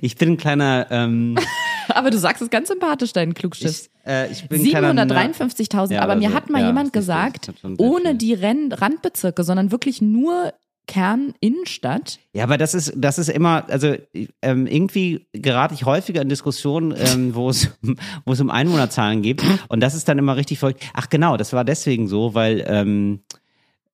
Ich 0.01 0.15
bin 0.17 0.33
ein 0.33 0.37
kleiner, 0.37 0.85
ähm, 0.91 1.35
Aber 1.89 2.11
du 2.11 2.17
sagst 2.19 2.41
es 2.43 2.49
ganz 2.51 2.67
sympathisch, 2.67 3.11
deinen 3.11 3.33
Klugschiss. 3.33 3.89
ich, 4.03 4.07
äh, 4.07 4.31
ich 4.31 4.47
bin 4.47 4.61
ein 4.61 4.67
kleiner 4.69 4.93
Nerd. 4.93 5.11
753.000, 5.35 5.93
Ja, 5.93 6.01
aber 6.01 6.11
oder 6.13 6.19
mir 6.19 6.33
hat 6.33 6.49
mal 6.49 6.61
Ja, 6.61 6.67
jemand 6.67 6.93
gesagt, 6.93 7.51
ohne 7.79 8.09
viel. 8.09 8.17
die 8.17 8.33
Renn 8.35 8.71
Randbezirke, 8.71 9.43
sondern 9.43 9.71
wirklich 9.71 9.99
nur 10.01 10.53
Kern, 10.88 11.34
Innenstadt. 11.39 12.19
Ja, 12.34 12.43
aber 12.43 12.57
das 12.57 12.73
ist, 12.73 12.93
das 12.95 13.17
ist 13.17 13.29
immer, 13.29 13.65
also 13.69 13.95
ähm, 14.41 14.67
irgendwie 14.67 15.25
gerate 15.31 15.73
ich 15.73 15.86
häufiger 15.86 16.21
in 16.21 16.29
Diskussionen, 16.29 16.93
ähm, 16.97 17.36
wo 17.36 17.49
es, 17.49 17.69
wo 18.25 18.34
es 18.34 18.41
um 18.41 18.49
Einwohnerzahlen 18.49 19.21
geht. 19.21 19.41
Und 19.69 19.79
das 19.79 19.95
ist 19.95 20.07
dann 20.07 20.17
immer 20.17 20.36
richtig 20.36 20.59
verrückt. 20.59 20.84
Ach 20.93 21.09
genau, 21.09 21.38
das 21.38 21.53
war 21.53 21.63
deswegen 21.63 22.07
so, 22.07 22.34
weil 22.36 22.63
ähm, 22.67 23.21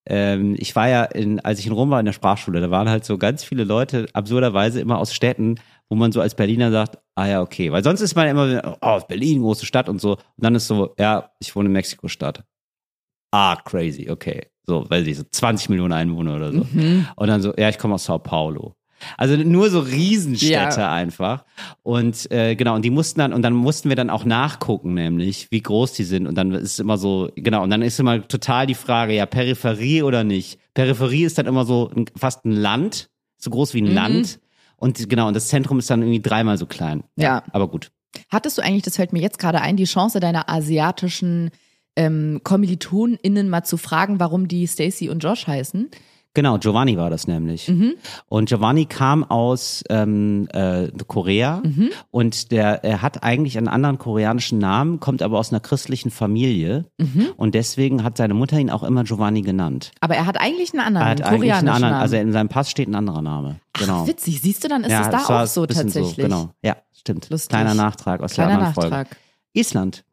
ähm, 0.05 0.55
ich 0.57 0.75
war 0.75 0.89
ja, 0.89 1.03
in, 1.03 1.39
als 1.39 1.59
ich 1.59 1.67
in 1.67 1.73
Rom 1.73 1.91
war 1.91 1.99
in 1.99 2.05
der 2.05 2.13
Sprachschule, 2.13 2.59
da 2.59 2.71
waren 2.71 2.89
halt 2.89 3.05
so 3.05 3.17
ganz 3.17 3.43
viele 3.43 3.63
Leute 3.63 4.07
absurderweise 4.13 4.81
immer 4.81 4.97
aus 4.97 5.13
Städten, 5.13 5.59
wo 5.89 5.95
man 5.95 6.11
so 6.11 6.21
als 6.21 6.35
Berliner 6.35 6.71
sagt, 6.71 6.97
ah 7.15 7.27
ja, 7.27 7.41
okay. 7.41 7.71
Weil 7.71 7.83
sonst 7.83 8.01
ist 8.01 8.15
man 8.15 8.27
immer, 8.27 8.77
oh, 8.81 8.99
Berlin, 9.07 9.41
große 9.41 9.65
Stadt 9.65 9.89
und 9.89 10.01
so. 10.01 10.13
Und 10.13 10.21
dann 10.37 10.55
ist 10.55 10.67
so, 10.67 10.95
ja, 10.97 11.31
ich 11.39 11.55
wohne 11.55 11.67
in 11.67 11.73
Mexiko-Stadt. 11.73 12.43
Ah, 13.31 13.57
crazy, 13.63 14.09
okay. 14.09 14.47
So, 14.69 14.85
weil 14.87 15.03
sie 15.03 15.13
so 15.15 15.23
20 15.29 15.69
Millionen 15.69 15.93
Einwohner 15.93 16.35
oder 16.35 16.51
so. 16.53 16.59
Und 17.15 17.27
dann 17.27 17.41
so, 17.41 17.53
ja, 17.57 17.69
ich 17.69 17.77
komme 17.79 17.95
aus 17.95 18.05
Sao 18.05 18.19
Paulo. 18.19 18.75
Also 19.17 19.35
nur 19.37 19.69
so 19.69 19.79
Riesenstädte 19.79 20.81
Ja. 20.81 20.91
einfach. 20.93 21.45
Und 21.83 22.29
äh, 22.31 22.55
genau, 22.55 22.75
und 22.75 22.83
die 22.83 22.89
mussten 22.89 23.19
dann, 23.19 23.33
und 23.33 23.41
dann 23.41 23.53
mussten 23.53 23.89
wir 23.89 23.95
dann 23.95 24.09
auch 24.09 24.25
nachgucken, 24.25 24.93
nämlich, 24.93 25.47
wie 25.51 25.61
groß 25.61 25.93
die 25.93 26.03
sind. 26.03 26.27
Und 26.27 26.35
dann 26.35 26.51
ist 26.51 26.79
immer 26.79 26.97
so, 26.97 27.29
genau, 27.35 27.63
und 27.63 27.69
dann 27.69 27.81
ist 27.81 27.99
immer 27.99 28.27
total 28.27 28.67
die 28.67 28.75
Frage, 28.75 29.13
ja, 29.15 29.25
Peripherie 29.25 30.03
oder 30.03 30.23
nicht. 30.23 30.59
Peripherie 30.73 31.23
ist 31.23 31.37
dann 31.37 31.47
immer 31.47 31.65
so 31.65 31.89
ein, 31.95 32.05
fast 32.15 32.45
ein 32.45 32.51
Land, 32.51 33.09
so 33.37 33.49
groß 33.49 33.73
wie 33.73 33.81
ein 33.81 33.93
Land. 33.93 34.39
Und 34.75 35.09
genau, 35.09 35.27
und 35.27 35.33
das 35.33 35.47
Zentrum 35.47 35.79
ist 35.79 35.89
dann 35.89 36.01
irgendwie 36.01 36.21
dreimal 36.21 36.57
so 36.57 36.65
klein. 36.65 37.03
Ja. 37.15 37.43
Aber 37.51 37.67
gut. 37.69 37.91
Hattest 38.29 38.57
du 38.57 38.61
eigentlich, 38.61 38.83
das 38.83 38.97
fällt 38.97 39.13
mir 39.13 39.21
jetzt 39.21 39.39
gerade 39.39 39.61
ein, 39.61 39.77
die 39.77 39.85
Chance 39.85 40.19
deiner 40.19 40.49
asiatischen 40.49 41.51
ähm, 41.99 42.41
KommilitonInnen 42.43 43.49
mal 43.49 43.63
zu 43.63 43.77
fragen, 43.77 44.19
warum 44.19 44.47
die 44.47 44.65
Stacy 44.67 45.09
und 45.09 45.19
Josh 45.23 45.45
heißen? 45.47 45.89
Genau, 46.35 46.59
Giovanni 46.59 46.95
war 46.95 47.09
das 47.09 47.25
nämlich. 47.27 47.67
Mhm. 47.67 47.95
Und 48.27 48.49
Giovanni 48.49 48.85
kam 48.85 49.23
aus 49.23 49.83
ähm, 49.89 50.47
äh, 50.53 50.87
Korea 51.07 51.59
Mhm. 51.65 51.89
und 52.11 52.51
der 52.51 52.83
er 52.83 53.01
hat 53.01 53.23
eigentlich 53.23 53.57
einen 53.57 53.67
anderen 53.67 53.97
koreanischen 53.97 54.59
Namen, 54.59 54.99
kommt 54.99 55.23
aber 55.23 55.39
aus 55.39 55.51
einer 55.51 55.59
christlichen 55.59 56.11
Familie 56.11 56.85
Mhm. 56.99 57.29
und 57.35 57.55
deswegen 57.55 58.03
hat 58.03 58.15
seine 58.17 58.35
Mutter 58.35 58.59
ihn 58.59 58.69
auch 58.69 58.83
immer 58.83 59.03
Giovanni 59.05 59.41
genannt. 59.41 59.91
Aber 60.01 60.15
er 60.15 60.27
hat 60.27 60.39
eigentlich 60.39 60.71
einen 60.71 60.81
anderen, 60.81 61.07
Er 61.07 61.11
hat 61.11 61.21
einen 61.21 61.27
eigentlich 61.29 61.39
koreanischen 61.49 61.67
einen 61.67 61.75
anderen, 61.75 61.91
Namen. 61.93 62.01
also 62.03 62.15
in 62.17 62.31
seinem 62.31 62.49
Pass 62.49 62.69
steht 62.69 62.87
ein 62.87 62.95
anderer 62.95 63.23
Name. 63.23 63.55
Genau. 63.73 64.01
Ach, 64.03 64.07
witzig. 64.07 64.39
Siehst 64.39 64.63
du, 64.63 64.67
dann 64.67 64.83
ist 64.83 64.91
ja, 64.91 65.01
es 65.01 65.09
da 65.09 65.41
auch 65.41 65.47
so 65.47 65.65
tatsächlich. 65.65 66.15
genau. 66.15 66.51
Ja, 66.61 66.75
stimmt. 66.93 67.27
Lustig. 67.31 67.49
Kleiner 67.49 67.73
Nachtrag 67.73 68.21
aus 68.21 68.33
Kleiner 68.33 68.49
der 68.49 68.57
anderen 68.59 68.75
Nachtrag. 68.75 69.07
Folge. 69.07 69.21
Island. 69.53 70.03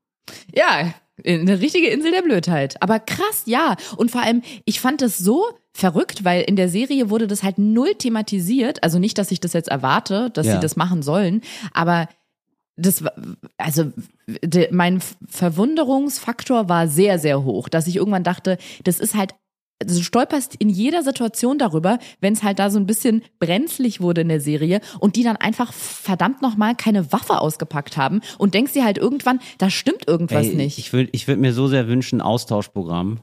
Ja, 0.55 0.95
eine 1.25 1.61
richtige 1.61 1.89
Insel 1.89 2.11
der 2.13 2.23
Blödheit. 2.23 2.81
Aber 2.83 2.99
krass, 3.01 3.43
ja. 3.47 3.77
Und 3.97 4.11
vor 4.11 4.23
allem, 4.23 4.43
ich 4.65 4.81
fand 4.81 5.01
das 5.03 5.19
so 5.19 5.45
verrückt, 5.73 6.25
weil 6.25 6.43
in 6.43 6.57
der 6.57 6.69
Serie 6.69 7.11
wurde 7.11 7.27
das 7.27 7.43
halt 7.43 7.59
null 7.59 7.95
thematisiert. 7.95 8.83
Also 8.83 8.99
nicht, 8.99 9.19
dass 9.19 9.31
ich 9.31 9.41
das 9.41 9.53
jetzt 9.53 9.69
erwarte, 9.69 10.31
dass 10.31 10.47
Ja. 10.47 10.55
sie 10.55 10.61
das 10.61 10.77
machen 10.77 11.03
sollen, 11.03 11.43
aber 11.73 12.09
das 12.79 13.03
war, 13.03 13.13
also 13.57 13.91
de, 14.27 14.69
mein 14.71 15.01
Verwunderungsfaktor 15.29 16.69
war 16.69 16.89
sehr, 16.89 17.19
sehr 17.19 17.43
hoch, 17.45 17.69
dass 17.69 17.87
ich 17.87 17.97
irgendwann 17.97 18.23
dachte, 18.25 18.59
das 18.85 19.01
ist 19.01 19.15
halt 19.15 19.35
also 19.83 19.99
du 19.99 20.05
stolperst 20.05 20.55
in 20.57 20.69
jeder 20.69 21.03
Situation 21.03 21.59
darüber, 21.59 21.99
wenn 22.21 22.33
es 22.33 22.43
halt 22.43 22.59
da 22.59 22.71
so 22.71 22.79
ein 22.79 22.87
bisschen 22.87 23.23
brenzlig 23.39 24.01
wurde 24.01 24.23
in 24.23 24.29
der 24.29 24.41
Serie 24.41 24.81
und 25.01 25.17
die 25.17 25.23
dann 25.23 25.37
einfach 25.37 25.73
verdammt 25.73 26.41
nochmal 26.43 26.75
keine 26.75 27.13
Waffe 27.13 27.41
ausgepackt 27.41 27.97
haben 27.97 28.21
und 28.39 28.55
denkst 28.55 28.73
dir 28.73 28.85
halt 28.85 28.99
irgendwann, 28.99 29.41
da 29.59 29.69
stimmt 29.71 30.09
irgendwas 30.09 30.47
Ey, 30.47 30.55
nicht. 30.55 30.79
Ich 30.79 30.93
würde 30.93 31.11
ich 31.13 31.29
würd 31.29 31.39
mir 31.39 31.53
so 31.53 31.69
sehr 31.69 31.89
wünschen, 31.89 32.19
ein 32.21 32.23
Austauschprogramm, 32.23 33.21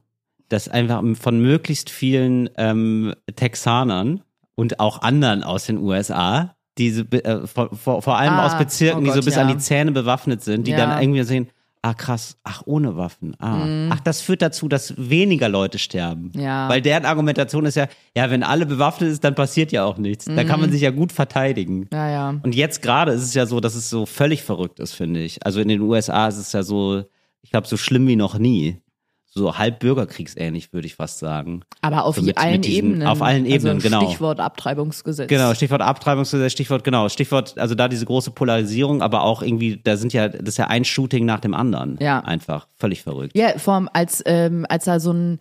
das 0.49 0.67
einfach 0.69 1.01
von 1.19 1.39
möglichst 1.41 1.89
vielen 1.89 2.49
ähm, 2.57 3.13
Texanern 3.35 4.21
und 4.55 4.79
auch 4.79 5.01
anderen 5.01 5.43
aus 5.43 5.65
den 5.65 5.77
USA, 5.79 6.55
die 6.77 6.91
so, 6.91 7.03
äh, 7.11 7.47
vor, 7.47 7.75
vor, 7.75 8.01
vor 8.01 8.17
allem 8.17 8.33
Ah, 8.33 8.45
aus 8.45 8.57
Bezirken, 8.57 8.99
oh 8.99 9.05
die 9.05 9.09
so 9.09 9.15
Gott, 9.15 9.25
bis 9.25 9.35
ja. 9.35 9.41
an 9.41 9.47
die 9.47 9.57
Zähne 9.57 9.91
bewaffnet 9.91 10.43
sind, 10.43 10.67
die 10.67 10.71
Ja. 10.71 10.77
dann 10.77 11.01
irgendwie 11.01 11.23
sehen, 11.23 11.47
ah 11.85 11.93
krass, 11.93 12.37
ach 12.43 12.63
ohne 12.65 12.95
Waffen, 12.97 13.35
ah, 13.39 13.65
Mhm. 13.65 13.89
ach 13.91 13.99
das 13.99 14.21
führt 14.21 14.41
dazu, 14.41 14.67
dass 14.69 14.93
weniger 14.97 15.49
Leute 15.49 15.77
sterben. 15.77 16.31
Ja. 16.33 16.67
Weil 16.69 16.81
deren 16.81 17.05
Argumentation 17.05 17.65
ist 17.65 17.75
ja, 17.75 17.87
ja, 18.17 18.29
wenn 18.31 18.41
alle 18.41 18.65
bewaffnet 18.65 19.11
ist, 19.11 19.23
dann 19.23 19.35
passiert 19.35 19.71
ja 19.73 19.83
auch 19.83 19.97
nichts. 19.97 20.25
Da 20.25 20.43
kann 20.45 20.59
man 20.61 20.69
Mhm. 20.69 20.73
sich 20.73 20.81
ja 20.81 20.91
gut 20.91 21.11
verteidigen. 21.11 21.87
ja, 21.93 22.09
ja. 22.09 22.29
Und 22.41 22.55
jetzt 22.55 22.81
gerade 22.81 23.11
ist 23.11 23.23
es 23.23 23.33
ja 23.33 23.45
so, 23.45 23.59
dass 23.59 23.75
es 23.75 23.89
so 23.89 24.05
völlig 24.05 24.43
verrückt 24.43 24.79
ist, 24.79 24.93
finde 24.93 25.21
ich. 25.21 25.45
Also 25.45 25.59
in 25.59 25.67
den 25.67 25.81
USA 25.81 26.27
ist 26.29 26.37
es 26.37 26.53
ja 26.53 26.63
so, 26.63 27.03
ich 27.41 27.51
glaube, 27.51 27.67
so 27.67 27.75
schlimm 27.77 28.07
wie 28.07 28.15
noch 28.15 28.39
nie. 28.39 28.77
So 29.35 29.57
halb 29.57 29.79
bürgerkriegsähnlich, 29.79 30.73
würde 30.73 30.85
ich 30.85 30.95
fast 30.95 31.17
sagen. 31.19 31.61
Aber 31.81 32.05
auf 32.05 32.15
So 32.17 32.21
mit- 32.21 32.37
allen 32.37 32.53
mit 32.53 32.65
diesen- 32.65 32.77
Ebenen. 32.91 33.07
auf 33.07 33.21
allen 33.21 33.45
Ebenen, 33.45 33.75
also 33.77 33.87
genau. 33.89 34.05
Stichwort 34.07 34.39
Abtreibungsgesetz. 34.39 35.27
Genau, 35.27 35.53
Stichwort 35.55 35.81
Abtreibungsgesetz, 35.81 36.51
Stichwort, 36.51 36.83
genau, 36.83 37.09
Stichwort, 37.09 37.57
also 37.57 37.73
da 37.73 37.87
diese 37.87 38.05
große 38.05 38.31
Polarisierung, 38.31 39.01
aber 39.01 39.23
auch 39.23 39.41
irgendwie, 39.41 39.77
da 39.83 39.97
sind 39.97 40.13
ja, 40.13 40.29
das 40.29 40.41
ist 40.49 40.57
ja 40.57 40.67
ein 40.67 40.85
Shooting 40.85 41.25
nach 41.25 41.39
dem 41.39 41.53
anderen. 41.55 41.97
Ja. 41.99 42.19
Einfach 42.19 42.67
völlig 42.77 43.01
verrückt. 43.01 43.35
Ja, 43.35 43.57
vor 43.57 43.73
allem 43.73 43.89
als, 43.91 44.21
ähm, 44.25 44.65
als 44.69 44.85
da 44.85 44.99
so 44.99 45.11
ein 45.13 45.39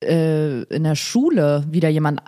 äh, 0.00 0.62
in 0.64 0.84
der 0.84 0.94
Schule 0.94 1.64
wieder 1.70 1.88
jemand, 1.88 2.20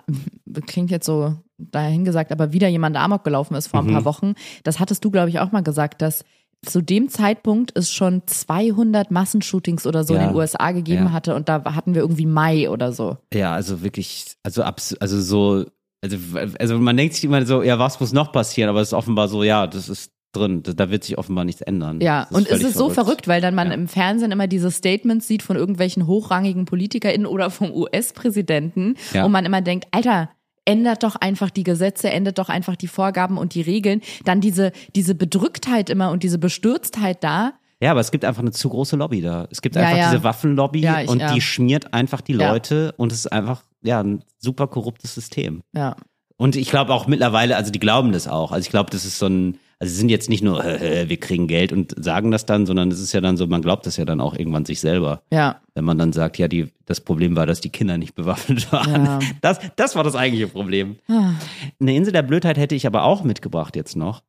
klingt 0.67 0.91
jetzt 0.91 1.05
so 1.05 1.35
dahin 1.57 2.03
gesagt, 2.03 2.33
aber 2.33 2.51
wieder 2.51 2.67
jemand 2.67 2.97
Amok 2.97 3.23
gelaufen 3.23 3.55
ist 3.55 3.67
vor 3.67 3.79
ein 3.79 3.85
Mhm. 3.87 3.93
paar 3.93 4.03
Wochen. 4.05 4.33
Das 4.63 4.79
hattest 4.79 5.05
du, 5.05 5.09
glaube 5.11 5.29
ich, 5.29 5.39
auch 5.39 5.53
mal 5.53 5.61
gesagt, 5.63 6.01
dass 6.01 6.25
zu 6.65 6.81
dem 6.81 7.09
Zeitpunkt 7.09 7.71
es 7.75 7.91
schon 7.91 8.21
200 8.27 9.09
Massenshootings 9.09 9.87
oder 9.87 10.03
so 10.03 10.13
Ja. 10.13 10.21
in 10.21 10.27
den 10.29 10.35
USA 10.35 10.71
gegeben 10.71 11.05
Ja. 11.05 11.11
hatte 11.11 11.35
und 11.35 11.49
da 11.49 11.63
hatten 11.75 11.95
wir 11.95 12.01
irgendwie 12.01 12.25
Mai 12.27 12.69
oder 12.69 12.93
so. 12.93 13.17
Ja, 13.33 13.53
also 13.53 13.81
wirklich, 13.81 14.35
also 14.43 14.61
also 14.63 15.21
so, 15.21 15.65
also, 16.03 16.17
also 16.59 16.77
man 16.79 16.97
denkt 16.97 17.15
sich 17.15 17.23
immer 17.23 17.43
so, 17.45 17.63
ja, 17.63 17.79
was 17.79 17.99
muss 17.99 18.13
noch 18.13 18.31
passieren? 18.31 18.69
Aber 18.69 18.81
es 18.81 18.89
ist 18.89 18.93
offenbar 18.93 19.27
so, 19.27 19.43
ja, 19.43 19.65
das 19.67 19.89
ist 19.89 20.11
drin, 20.33 20.63
da 20.63 20.89
wird 20.89 21.03
sich 21.03 21.17
offenbar 21.17 21.43
nichts 21.45 21.61
ändern. 21.61 21.99
Ja, 21.99 22.27
und 22.31 22.47
es 22.49 22.63
ist 22.63 22.77
so 22.77 22.89
verrückt, 22.89 23.27
weil 23.27 23.41
dann 23.41 23.53
man 23.55 23.67
Ja. 23.67 23.73
im 23.73 23.87
Fernsehen 23.87 24.31
immer 24.31 24.47
diese 24.47 24.71
Statements 24.71 25.27
sieht 25.27 25.43
von 25.43 25.57
irgendwelchen 25.57 26.07
hochrangigen 26.07 26.65
PolitikerInnen 26.65 27.25
oder 27.27 27.49
vom 27.49 27.71
US-Präsidenten 27.71 28.95
Ja. 29.13 29.25
und 29.25 29.31
man 29.31 29.45
immer 29.45 29.61
denkt, 29.61 29.87
Alter, 29.91 30.29
ändert 30.65 31.03
doch 31.03 31.15
einfach 31.15 31.49
die 31.49 31.63
Gesetze, 31.63 32.09
ändert 32.09 32.37
doch 32.37 32.49
einfach 32.49 32.75
die 32.75 32.87
Vorgaben 32.87 33.37
und 33.37 33.55
die 33.55 33.61
Regeln. 33.61 34.01
Dann 34.25 34.41
diese, 34.41 34.71
diese 34.95 35.15
Bedrücktheit 35.15 35.89
immer 35.89 36.11
und 36.11 36.23
diese 36.23 36.37
Bestürztheit 36.37 37.23
da. 37.23 37.53
Ja, 37.81 37.91
aber 37.91 37.99
es 37.99 38.11
gibt 38.11 38.23
einfach 38.25 38.41
eine 38.43 38.51
zu 38.51 38.69
große 38.69 38.95
Lobby 38.95 39.21
da. 39.21 39.47
Es 39.49 39.61
gibt 39.61 39.75
Ja, 39.75 39.81
einfach 39.81 39.97
ja. 39.97 40.11
diese 40.11 40.23
Waffenlobby 40.23 40.81
Ja, 40.81 41.01
ich- 41.01 41.09
und 41.09 41.21
die 41.33 41.41
schmiert 41.41 41.93
einfach 41.93 42.21
die. 42.21 42.33
Leute 42.33 42.93
und 42.97 43.11
es 43.11 43.19
ist 43.19 43.31
einfach, 43.31 43.63
ja, 43.81 44.01
ein 44.03 44.23
super 44.37 44.67
korruptes 44.67 45.15
System. 45.15 45.61
Ja. 45.73 45.95
Und 46.37 46.55
ich 46.55 46.69
glaube 46.69 46.93
auch 46.93 47.07
mittlerweile, 47.07 47.55
also 47.55 47.71
die 47.71 47.79
glauben 47.79 48.11
das 48.11 48.27
auch. 48.27 48.51
Also 48.51 48.65
ich 48.65 48.69
glaube, 48.69 48.89
das 48.91 49.05
ist 49.05 49.17
so 49.19 49.27
ein, 49.27 49.57
also 49.81 49.93
sie 49.93 49.97
sind 49.97 50.09
jetzt 50.09 50.29
nicht 50.29 50.43
nur, 50.43 50.63
äh, 50.63 51.09
wir 51.09 51.17
kriegen 51.19 51.47
Geld 51.47 51.73
und 51.73 51.95
sagen 51.97 52.29
das 52.29 52.45
dann, 52.45 52.67
sondern 52.67 52.91
es 52.91 52.99
ist 52.99 53.13
ja 53.13 53.19
dann 53.19 53.35
so, 53.35 53.47
man 53.47 53.63
glaubt 53.63 53.87
das 53.87 53.97
ja 53.97 54.05
dann 54.05 54.21
auch 54.21 54.35
irgendwann 54.35 54.63
sich 54.63 54.79
selber. 54.79 55.23
Ja. 55.33 55.59
Wenn 55.73 55.85
man 55.85 55.97
dann 55.97 56.13
sagt, 56.13 56.37
ja, 56.37 56.47
die, 56.47 56.67
das 56.85 57.01
Problem 57.01 57.35
war, 57.35 57.47
dass 57.47 57.61
die 57.61 57.71
Kinder 57.71 57.97
nicht 57.97 58.13
bewaffnet 58.13 58.71
waren. 58.71 59.05
Ja. 59.05 59.19
Das, 59.41 59.59
das 59.77 59.95
war 59.95 60.03
das 60.03 60.15
eigentliche 60.15 60.47
Problem. 60.47 60.97
Ah. 61.09 61.31
Eine 61.79 61.95
Insel 61.95 62.13
der 62.13 62.21
Blödheit 62.21 62.59
hätte 62.59 62.75
ich 62.75 62.85
aber 62.85 63.05
auch 63.05 63.23
mitgebracht 63.23 63.75
jetzt 63.75 63.95
noch. 63.95 64.21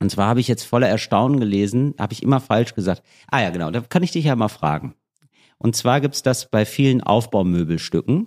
Und 0.00 0.10
zwar 0.10 0.26
habe 0.26 0.40
ich 0.40 0.48
jetzt 0.48 0.64
voller 0.64 0.88
Erstaunen 0.88 1.38
gelesen, 1.38 1.94
habe 1.96 2.12
ich 2.12 2.24
immer 2.24 2.40
falsch 2.40 2.74
gesagt. 2.74 3.04
Ah 3.30 3.42
ja, 3.42 3.50
genau, 3.50 3.70
da 3.70 3.82
kann 3.82 4.02
ich 4.02 4.10
dich 4.10 4.24
ja 4.24 4.34
mal 4.34 4.48
fragen. 4.48 4.94
Und 5.58 5.76
zwar 5.76 6.00
gibt 6.00 6.16
es 6.16 6.24
das 6.24 6.50
bei 6.50 6.64
vielen 6.66 7.00
Aufbaumöbelstücken. 7.00 8.26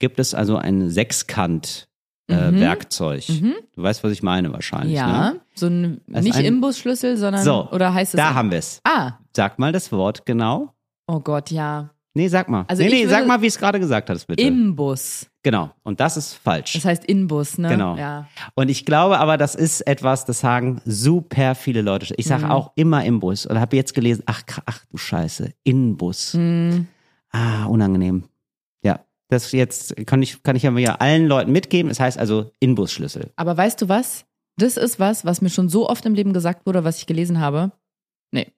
Gibt 0.00 0.18
es 0.18 0.34
also 0.34 0.56
ein 0.56 0.90
Sechskant 0.90 1.88
äh, 2.28 2.50
Mhm. 2.50 2.58
Werkzeug. 2.58 3.26
Du 3.26 3.82
weißt, 3.82 4.02
was 4.02 4.10
ich 4.10 4.22
meine 4.22 4.52
wahrscheinlich. 4.52 4.96
Ja. 4.96 5.32
Ne? 5.32 5.40
So 5.56 5.66
ein, 5.68 6.00
Das 6.06 6.24
nicht 6.24 6.36
ein- 6.36 6.44
Imbusschlüssel, 6.44 7.16
sondern, 7.16 7.42
So, 7.44 7.68
oder 7.70 7.94
heißt 7.94 8.14
es? 8.14 8.18
Da 8.18 8.34
haben 8.34 8.50
wir 8.50 8.58
es. 8.58 8.80
Ah. 8.84 9.12
Sag 9.36 9.58
mal 9.58 9.72
das 9.72 9.90
Wort 9.92 10.26
genau. 10.26 10.72
Oh 11.06 11.20
Gott, 11.20 11.50
ja. 11.50 11.90
Nee, 12.16 12.28
sag 12.28 12.48
mal. 12.48 12.64
Also 12.68 12.82
nee, 12.82 12.88
nee, 12.90 13.06
sag 13.06 13.26
mal, 13.26 13.42
wie 13.42 13.46
es 13.48 13.58
gerade 13.58 13.80
gesagt 13.80 14.08
hast, 14.08 14.26
bitte. 14.26 14.42
Imbus. 14.42 15.26
genau. 15.42 15.70
Und 15.82 15.98
das 16.00 16.16
ist 16.16 16.34
falsch. 16.34 16.72
Das 16.74 16.84
heißt 16.84 17.04
Inbus, 17.04 17.58
ne? 17.58 17.68
Genau. 17.68 17.96
Ja. 17.96 18.28
Und 18.54 18.68
ich 18.68 18.84
glaube 18.86 19.18
aber, 19.18 19.36
das 19.36 19.54
ist 19.56 19.80
etwas, 19.86 20.24
das 20.24 20.40
sagen 20.40 20.80
super 20.84 21.54
viele 21.56 21.82
Leute. 21.82 22.14
Ich 22.16 22.26
Mhm. 22.26 22.28
sage 22.28 22.50
auch 22.50 22.70
immer 22.76 23.04
im 23.04 23.18
Bus 23.20 23.46
und 23.46 23.58
habe 23.60 23.74
jetzt 23.76 23.94
gelesen, 23.94 24.22
ach, 24.26 24.42
ach 24.64 24.84
du 24.90 24.96
Scheiße, 24.96 25.50
Inbus. 25.64 26.34
Hm. 26.34 26.86
Ah, 27.32 27.64
unangenehm. 27.66 28.24
Ja, 28.84 29.00
das 29.28 29.50
jetzt 29.50 29.94
kann 30.06 30.22
ich, 30.22 30.40
kann 30.44 30.54
ich 30.54 30.62
ja 30.62 30.70
allen 30.94 31.26
Leuten 31.26 31.50
mitgeben. 31.50 31.90
Es 31.90 31.98
heißt 31.98 32.16
also 32.18 32.52
Inbusschlüssel. 32.60 33.32
Aber 33.36 33.56
weißt 33.56 33.82
du 33.82 33.88
was? 33.88 34.24
Das 34.56 34.76
ist 34.76 35.00
was, 35.00 35.24
was 35.24 35.40
mir 35.40 35.50
schon 35.50 35.68
so 35.68 35.88
oft 35.88 36.06
im 36.06 36.14
Leben 36.14 36.32
gesagt 36.32 36.66
wurde, 36.66 36.84
was 36.84 36.98
ich 36.98 37.06
gelesen 37.06 37.40
habe. 37.40 37.72
Nee. 38.30 38.52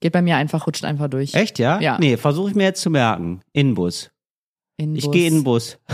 Geht 0.00 0.12
bei 0.12 0.22
mir 0.22 0.36
einfach, 0.36 0.66
rutscht 0.66 0.84
einfach 0.84 1.08
durch. 1.08 1.34
Echt, 1.34 1.58
ja? 1.58 1.80
Ja. 1.80 1.96
Nee, 1.98 2.16
versuche 2.16 2.50
ich 2.50 2.54
mir 2.56 2.64
jetzt 2.64 2.82
zu 2.82 2.90
merken. 2.90 3.40
Inbus. 3.52 4.10
Inbus. 4.76 5.04
Ich 5.04 5.10
gehe 5.10 5.28
in 5.28 5.34
den 5.36 5.44
Bus 5.44 5.78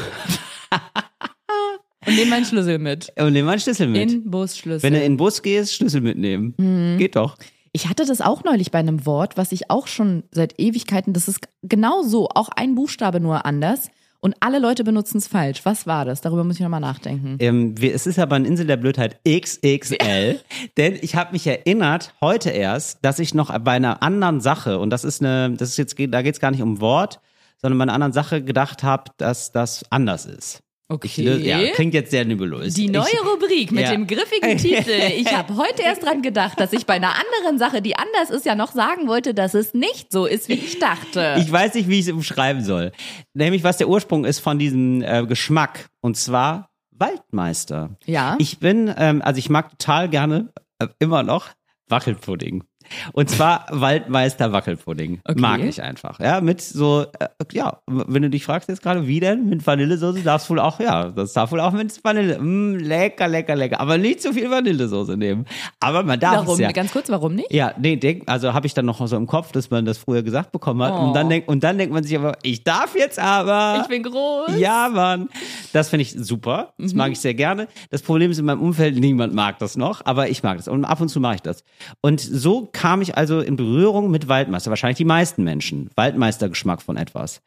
Und 2.06 2.16
nehme 2.16 2.30
meinen 2.30 2.44
Schlüssel 2.44 2.78
mit. 2.78 3.12
und 3.16 3.32
nehme 3.32 3.46
meinen 3.46 3.60
Schlüssel 3.60 3.86
mit. 3.86 4.10
Inbusschlüssel. 4.10 4.82
Wenn 4.82 4.94
du 4.94 4.98
in 5.04 5.12
den 5.12 5.16
Bus 5.16 5.42
gehst, 5.42 5.74
Schlüssel 5.74 6.00
mitnehmen. 6.00 6.54
Mhm. 6.56 6.98
Geht 6.98 7.14
doch. 7.14 7.36
Ich 7.72 7.88
hatte 7.88 8.04
das 8.04 8.20
auch 8.20 8.42
neulich 8.42 8.70
bei 8.70 8.78
einem 8.78 9.06
Wort, 9.06 9.36
was 9.36 9.52
ich 9.52 9.70
auch 9.70 9.86
schon 9.86 10.24
seit 10.32 10.58
Ewigkeiten, 10.58 11.12
das 11.12 11.28
ist 11.28 11.40
genau 11.62 12.02
so, 12.02 12.28
auch 12.28 12.48
ein 12.48 12.74
Buchstabe 12.74 13.20
nur 13.20 13.44
anders. 13.44 13.90
Und 14.22 14.36
alle 14.40 14.58
Leute 14.58 14.84
benutzen 14.84 15.16
es 15.16 15.28
falsch. 15.28 15.64
Was 15.64 15.86
war 15.86 16.04
das? 16.04 16.20
Darüber 16.20 16.44
muss 16.44 16.56
ich 16.56 16.60
nochmal 16.60 16.80
nachdenken. 16.80 17.36
Ähm, 17.38 17.80
wir, 17.80 17.94
es 17.94 18.06
ist 18.06 18.18
aber 18.18 18.36
eine 18.36 18.46
Insel 18.46 18.66
der 18.66 18.76
Blödheit 18.76 19.18
XXL, 19.26 20.40
denn 20.76 20.98
ich 21.00 21.16
habe 21.16 21.32
mich 21.32 21.46
erinnert, 21.46 22.14
heute 22.20 22.50
erst, 22.50 22.98
dass 23.02 23.18
ich 23.18 23.32
noch 23.34 23.56
bei 23.60 23.72
einer 23.72 24.02
anderen 24.02 24.40
Sache, 24.40 24.78
und 24.78 24.90
das 24.90 25.04
ist 25.04 25.22
eine, 25.22 25.56
das 25.56 25.70
ist 25.70 25.78
jetzt, 25.78 25.96
da 25.98 26.22
geht 26.22 26.34
es 26.34 26.40
gar 26.40 26.50
nicht 26.50 26.62
um 26.62 26.80
Wort, 26.82 27.20
sondern 27.56 27.78
bei 27.78 27.82
einer 27.84 27.94
anderen 27.94 28.12
Sache 28.12 28.44
gedacht 28.44 28.82
habe, 28.82 29.04
dass 29.16 29.52
das 29.52 29.84
anders 29.90 30.26
ist. 30.26 30.62
Ich, 31.02 31.16
ja, 31.18 31.58
klingt 31.72 31.94
jetzt 31.94 32.10
sehr 32.10 32.24
nebulös. 32.24 32.74
Die 32.74 32.88
neue 32.88 33.06
ich, 33.12 33.24
Rubrik 33.24 33.70
mit 33.70 33.84
Ja. 33.84 33.92
dem 33.92 34.06
griffigen 34.06 34.56
Titel. 34.58 34.90
Ich 35.16 35.32
habe 35.34 35.56
heute 35.56 35.82
erst 35.82 36.02
dran 36.02 36.20
gedacht, 36.22 36.58
dass 36.58 36.72
ich 36.72 36.84
bei 36.86 36.94
einer 36.94 37.12
anderen 37.14 37.58
Sache, 37.58 37.80
die 37.80 37.96
anders 37.96 38.30
ist, 38.30 38.44
ja 38.44 38.54
noch 38.56 38.72
sagen 38.72 39.06
wollte, 39.06 39.32
dass 39.32 39.54
es 39.54 39.72
nicht 39.74 40.10
so 40.10 40.26
ist, 40.26 40.48
wie 40.48 40.54
ich 40.54 40.78
dachte. 40.80 41.36
Ich 41.38 41.50
weiß 41.50 41.74
nicht, 41.74 41.88
wie 41.88 42.00
ich 42.00 42.06
es 42.08 42.12
umschreiben 42.12 42.64
soll. 42.64 42.90
Nämlich, 43.34 43.62
was 43.62 43.76
der 43.76 43.88
Ursprung 43.88 44.24
ist 44.24 44.40
von 44.40 44.58
diesem 44.58 45.02
äh, 45.02 45.24
Geschmack. 45.26 45.88
Und 46.00 46.16
zwar 46.16 46.70
Waldmeister. 46.90 47.96
ja. 48.06 48.36
Ich 48.38 48.58
bin, 48.58 48.92
ähm, 48.98 49.22
also 49.22 49.38
ich 49.38 49.48
mag 49.48 49.70
total 49.70 50.08
gerne, 50.08 50.52
äh, 50.78 50.86
immer 50.98 51.22
noch, 51.22 51.48
Wackelpudding. 51.88 52.64
Und 53.12 53.30
zwar 53.30 53.66
Waldmeister 53.70 54.52
Wackelpudding. 54.52 55.20
Okay. 55.24 55.40
Mag 55.40 55.60
ich 55.60 55.82
einfach. 55.82 56.20
Ja, 56.20 56.40
mit 56.40 56.60
so, 56.60 57.06
äh, 57.18 57.28
ja, 57.52 57.78
wenn 57.86 58.22
du 58.22 58.30
dich 58.30 58.44
fragst 58.44 58.68
jetzt 58.68 58.82
gerade, 58.82 59.06
wie 59.06 59.20
denn? 59.20 59.48
Mit 59.48 59.66
Vanillesoße 59.66 60.22
darfst 60.22 60.48
du 60.48 60.54
wohl 60.54 60.60
auch, 60.60 60.80
ja, 60.80 61.10
das 61.10 61.32
darf 61.32 61.52
wohl 61.52 61.60
auch 61.60 61.72
mit 61.72 62.02
Vanille. 62.02 62.38
Mm, 62.38 62.76
lecker, 62.76 63.28
lecker, 63.28 63.56
lecker. 63.56 63.80
Aber 63.80 63.98
nicht 63.98 64.22
zu 64.22 64.32
viel 64.32 64.50
Vanillesoße 64.50 65.16
nehmen. 65.16 65.46
Aber 65.78 66.02
man 66.02 66.18
darf 66.18 66.38
warum? 66.38 66.54
es 66.54 66.60
ja. 66.60 66.72
Ganz 66.72 66.92
kurz, 66.92 67.08
warum 67.10 67.34
nicht? 67.34 67.52
Ja, 67.52 67.74
nee, 67.78 67.96
denk, 67.96 68.24
also 68.26 68.54
habe 68.54 68.66
ich 68.66 68.74
dann 68.74 68.86
noch 68.86 69.06
so 69.06 69.16
im 69.16 69.26
Kopf, 69.26 69.52
dass 69.52 69.70
man 69.70 69.84
das 69.84 69.98
früher 69.98 70.22
gesagt 70.22 70.52
bekommen 70.52 70.82
hat. 70.82 70.92
Oh. 70.92 71.08
Und, 71.08 71.14
dann 71.14 71.28
denk, 71.28 71.48
und 71.48 71.62
dann 71.64 71.78
denkt 71.78 71.92
man 71.92 72.04
sich 72.04 72.16
aber, 72.16 72.36
ich 72.42 72.64
darf 72.64 72.96
jetzt 72.96 73.18
aber. 73.18 73.80
Ich 73.82 73.88
bin 73.88 74.02
groß. 74.02 74.58
Ja, 74.58 74.88
Mann. 74.88 75.28
Das 75.72 75.88
finde 75.88 76.02
ich 76.02 76.12
super. 76.12 76.72
Das 76.78 76.94
mag 76.94 77.12
ich 77.12 77.20
sehr 77.20 77.34
gerne. 77.34 77.68
Das 77.90 78.02
Problem 78.02 78.30
ist 78.30 78.38
in 78.38 78.44
meinem 78.44 78.60
Umfeld, 78.60 78.98
niemand 78.98 79.34
mag 79.34 79.58
das 79.58 79.76
noch, 79.76 80.04
aber 80.04 80.28
ich 80.28 80.42
mag 80.42 80.56
das. 80.56 80.68
Und 80.68 80.84
ab 80.84 81.00
und 81.00 81.08
zu 81.08 81.20
mache 81.20 81.36
ich 81.36 81.42
das. 81.42 81.64
Und 82.00 82.20
so 82.20 82.68
kam 82.80 83.02
ich 83.02 83.18
also 83.18 83.40
in 83.40 83.56
Berührung 83.56 84.10
mit 84.10 84.28
Waldmeister. 84.28 84.70
Wahrscheinlich 84.70 84.96
die 84.96 85.04
meisten 85.04 85.44
Menschen. 85.44 85.90
Waldmeistergeschmack 85.96 86.80
von 86.80 86.96
etwas. 86.96 87.42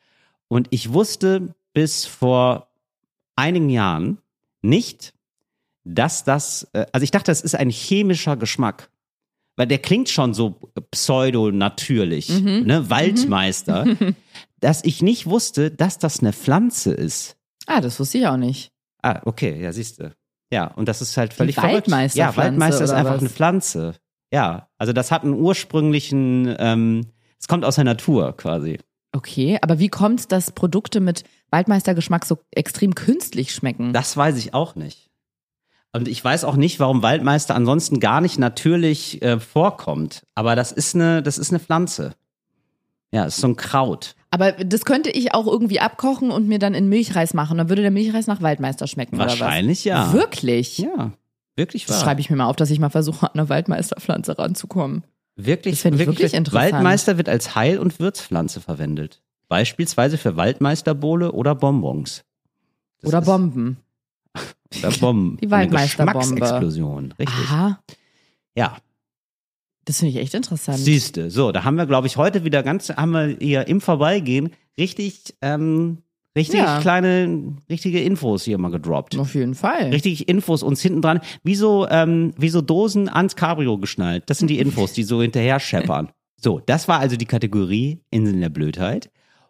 Und 0.47 0.67
ich 0.69 0.93
wusste 0.93 1.55
bis 1.73 2.05
vor 2.05 2.67
einigen 3.35 3.71
Jahren 3.71 4.19
nicht, 4.61 5.15
dass 5.85 6.23
das, 6.23 6.67
äh, 6.73 6.85
also 6.91 7.03
ich 7.03 7.09
dachte, 7.09 7.31
das 7.31 7.41
ist 7.41 7.55
ein 7.55 7.71
chemischer 7.71 8.37
Geschmack. 8.37 8.91
Weil 9.55 9.65
der 9.65 9.79
klingt 9.79 10.09
schon 10.09 10.35
so 10.35 10.59
pseudo-natürlich, 10.91 12.29
ne? 12.29 12.89
Waldmeister, 12.91 13.85
dass 14.59 14.83
ich 14.83 15.01
nicht 15.01 15.25
wusste, 15.25 15.71
dass 15.71 15.97
das 15.97 16.19
eine 16.19 16.33
Pflanze 16.33 16.93
ist. 16.93 17.37
Ah, 17.65 17.81
das 17.81 17.99
wusste 17.99 18.19
ich 18.19 18.27
auch 18.27 18.37
nicht. 18.37 18.71
Ah, 19.01 19.21
okay, 19.25 19.59
ja, 19.61 19.73
siehst 19.73 19.99
du. 19.99 20.15
Ja, 20.51 20.67
und 20.67 20.87
das 20.87 21.01
ist 21.01 21.17
halt 21.17 21.33
völlig 21.33 21.55
Die 21.55 21.61
verrückt. 21.61 21.87
Ja, 22.13 22.35
Waldmeister 22.35 22.83
ist 22.83 22.91
einfach 22.91 23.15
was? 23.15 23.21
eine 23.21 23.29
Pflanze. 23.29 23.95
Ja, 24.33 24.67
also 24.83 24.91
das 24.91 25.11
hat 25.11 25.23
einen 25.23 25.33
ursprünglichen, 25.35 26.53
ähm, 26.59 27.05
es 27.39 27.47
kommt 27.47 27.63
aus 27.63 27.75
der 27.75 27.85
Natur 27.85 28.35
quasi. 28.35 28.79
Okay, 29.13 29.57
aber 29.61 29.79
wie 29.79 29.87
kommt 29.87 30.33
dass 30.33 30.51
Produkte 30.51 30.99
mit 30.99 31.23
Waldmeistergeschmack 31.51 32.25
so 32.25 32.39
extrem 32.51 32.93
künstlich 32.93 33.53
schmecken? 33.55 33.93
Das 33.93 34.17
weiß 34.17 34.37
ich 34.37 34.53
auch 34.53 34.75
nicht. 34.75 35.09
Und 35.93 36.09
ich 36.09 36.21
weiß 36.21 36.43
auch 36.43 36.57
nicht, 36.57 36.81
warum 36.81 37.01
Waldmeister 37.01 37.55
ansonsten 37.55 38.01
gar 38.01 38.19
nicht 38.19 38.37
natürlich 38.39 39.21
äh, 39.21 39.39
vorkommt. 39.39 40.23
Aber 40.35 40.57
das 40.57 40.73
ist 40.73 40.95
eine, 40.95 41.23
das 41.23 41.37
ist 41.37 41.51
eine 41.51 41.61
Pflanze. 41.61 42.15
Ja, 43.13 43.23
ist 43.23 43.37
so 43.37 43.47
ein 43.47 43.55
Kraut. 43.55 44.15
aber 44.31 44.51
das 44.51 44.83
könnte 44.83 45.11
ich 45.11 45.33
auch 45.33 45.47
irgendwie 45.47 45.79
abkochen 45.79 46.29
und 46.29 46.49
mir 46.49 46.59
dann 46.59 46.73
in 46.73 46.89
Milchreis 46.89 47.33
machen. 47.33 47.57
Dann 47.57 47.69
würde 47.69 47.83
der 47.83 47.91
Milchreis 47.91 48.27
nach 48.27 48.41
Waldmeister 48.41 48.87
schmecken 48.87 49.17
Wahrscheinlich 49.17 49.85
oder 49.85 49.95
was? 49.95 50.07
ja. 50.07 50.13
Wirklich? 50.13 50.77
Ja, 50.79 51.13
wirklich 51.55 51.87
wahr. 51.87 51.95
Das 51.95 52.03
schreibe 52.03 52.21
ich 52.21 52.29
mir 52.29 52.35
mal 52.35 52.45
auf, 52.45 52.55
dass 52.55 52.69
ich 52.69 52.79
mal 52.79 52.89
versuche, 52.89 53.25
an 53.25 53.39
eine 53.39 53.49
Waldmeisterpflanze 53.49 54.37
ranzukommen. 54.37 55.03
Wirklich, 55.35 55.81
Das 55.81 55.91
ich 55.91 55.99
wirklich 55.99 56.33
interessant. 56.33 56.73
Waldmeister 56.73 57.17
wird 57.17 57.29
als 57.29 57.55
Heil- 57.55 57.79
und 57.79 57.99
Würzpflanze 57.99 58.61
verwendet. 58.61 59.21
Beispielsweise 59.47 60.17
für 60.17 60.35
Waldmeisterbowle 60.35 61.31
oder 61.31 61.55
Bonbons. 61.55 62.23
Das 63.01 63.09
Oder 63.09 63.21
Bomben. 63.21 63.77
Oder 64.79 64.91
Bomben. 64.91 65.37
Die 65.37 65.51
Waldmeisterbombe. 65.51 66.19
Geschmacksexplosion. 66.19 67.11
Richtig. 67.19 67.45
Aha. 67.45 67.79
Ja. 68.55 68.77
Das 69.85 69.99
finde 69.99 70.11
ich 70.11 70.17
echt 70.17 70.33
interessant. 70.33 70.79
Siehste, 70.79 71.29
so, 71.29 71.51
da 71.51 71.63
haben 71.63 71.75
wir, 71.75 71.85
glaube 71.85 72.07
ich, 72.07 72.17
heute 72.17 72.43
wieder 72.43 72.63
ganz, 72.63 72.89
haben 72.89 73.11
wir 73.11 73.37
hier 73.39 73.67
im 73.67 73.81
Vorbeigehen 73.81 74.51
richtig, 74.77 75.35
ähm, 75.41 75.99
richtig 76.35 76.59
Ja. 76.59 76.79
kleine, 76.79 77.55
richtige 77.69 78.01
Infos 78.01 78.43
hier 78.43 78.57
mal 78.57 78.71
gedroppt. 78.71 79.17
Auf 79.17 79.35
jeden 79.35 79.55
Fall. 79.55 79.89
Richtig 79.89 80.27
Infos 80.29 80.63
uns 80.63 80.81
hinten 80.81 81.01
dran, 81.01 81.19
wie 81.43 81.55
so, 81.55 81.87
ähm, 81.89 82.33
wie 82.37 82.49
so 82.49 82.61
Dosen 82.61 83.09
ans 83.09 83.35
Cabrio 83.35 83.77
geschnallt. 83.77 84.23
Das 84.27 84.39
sind 84.39 84.47
die 84.49 84.59
Infos, 84.59 84.93
die 84.93 85.03
so 85.03 85.21
hinterher 85.21 85.59
scheppern. 85.59 86.09
So, 86.41 86.59
das 86.65 86.87
war 86.87 86.99
also 86.99 87.15
die 87.15 87.25
Kategorie 87.25 88.01
Inseln 88.09 88.41
der 88.41 88.49
Blödheit. 88.49 89.09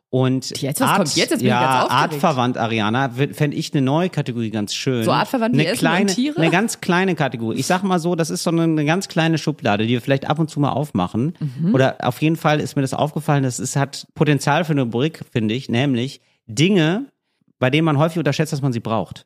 Und 0.09 0.61
Jetzt, 0.61 0.79
was 0.79 0.95
kommt 0.95 1.07
jetzt? 1.15 1.17
Jetzt 1.17 1.29
bin 1.29 1.39
ich 1.39 1.45
ja, 1.47 1.59
ganz 1.59 1.91
aufgeregt. 1.91 2.13
artverwandt, 2.13 2.57
Ariana, 2.59 3.09
fände 3.09 3.57
ich 3.57 3.73
eine 3.73 3.81
neue 3.81 4.09
Kategorie 4.11 4.51
ganz 4.51 4.75
schön. 4.75 5.03
So 5.03 5.11
artverwandt 5.11 5.55
wie 5.55 5.61
eine 5.61 5.69
Essen 5.69 5.79
kleine, 5.79 6.01
und 6.01 6.13
Tiere? 6.15 6.39
Eine 6.39 6.51
ganz 6.51 6.81
kleine 6.81 7.15
Kategorie. 7.15 7.57
Ich 7.57 7.65
sag 7.65 7.81
mal 7.81 7.97
so, 7.97 8.13
das 8.13 8.29
ist 8.29 8.43
so 8.43 8.51
eine, 8.51 8.61
eine 8.61 8.85
ganz 8.85 9.07
kleine 9.07 9.39
Schublade, 9.39 9.87
die 9.87 9.93
wir 9.93 10.01
vielleicht 10.01 10.29
ab 10.29 10.37
und 10.37 10.51
zu 10.51 10.59
mal 10.59 10.69
aufmachen. 10.69 11.33
Mhm. 11.39 11.73
Oder 11.73 11.95
auf 12.01 12.21
jeden 12.21 12.35
Fall 12.35 12.59
ist 12.59 12.75
mir 12.75 12.83
das 12.83 12.93
aufgefallen, 12.93 13.41
das 13.41 13.59
ist, 13.59 13.75
hat 13.75 14.05
Potenzial 14.13 14.65
für 14.65 14.73
eine 14.73 14.83
Rubrik, 14.83 15.21
finde 15.31 15.55
ich, 15.55 15.67
nämlich 15.67 16.21
Dinge, 16.47 17.11
bei 17.59 17.69
denen 17.69 17.85
man 17.85 17.97
häufig 17.97 18.17
unterschätzt, 18.17 18.53
dass 18.53 18.61
man 18.61 18.73
sie 18.73 18.79
braucht. 18.79 19.25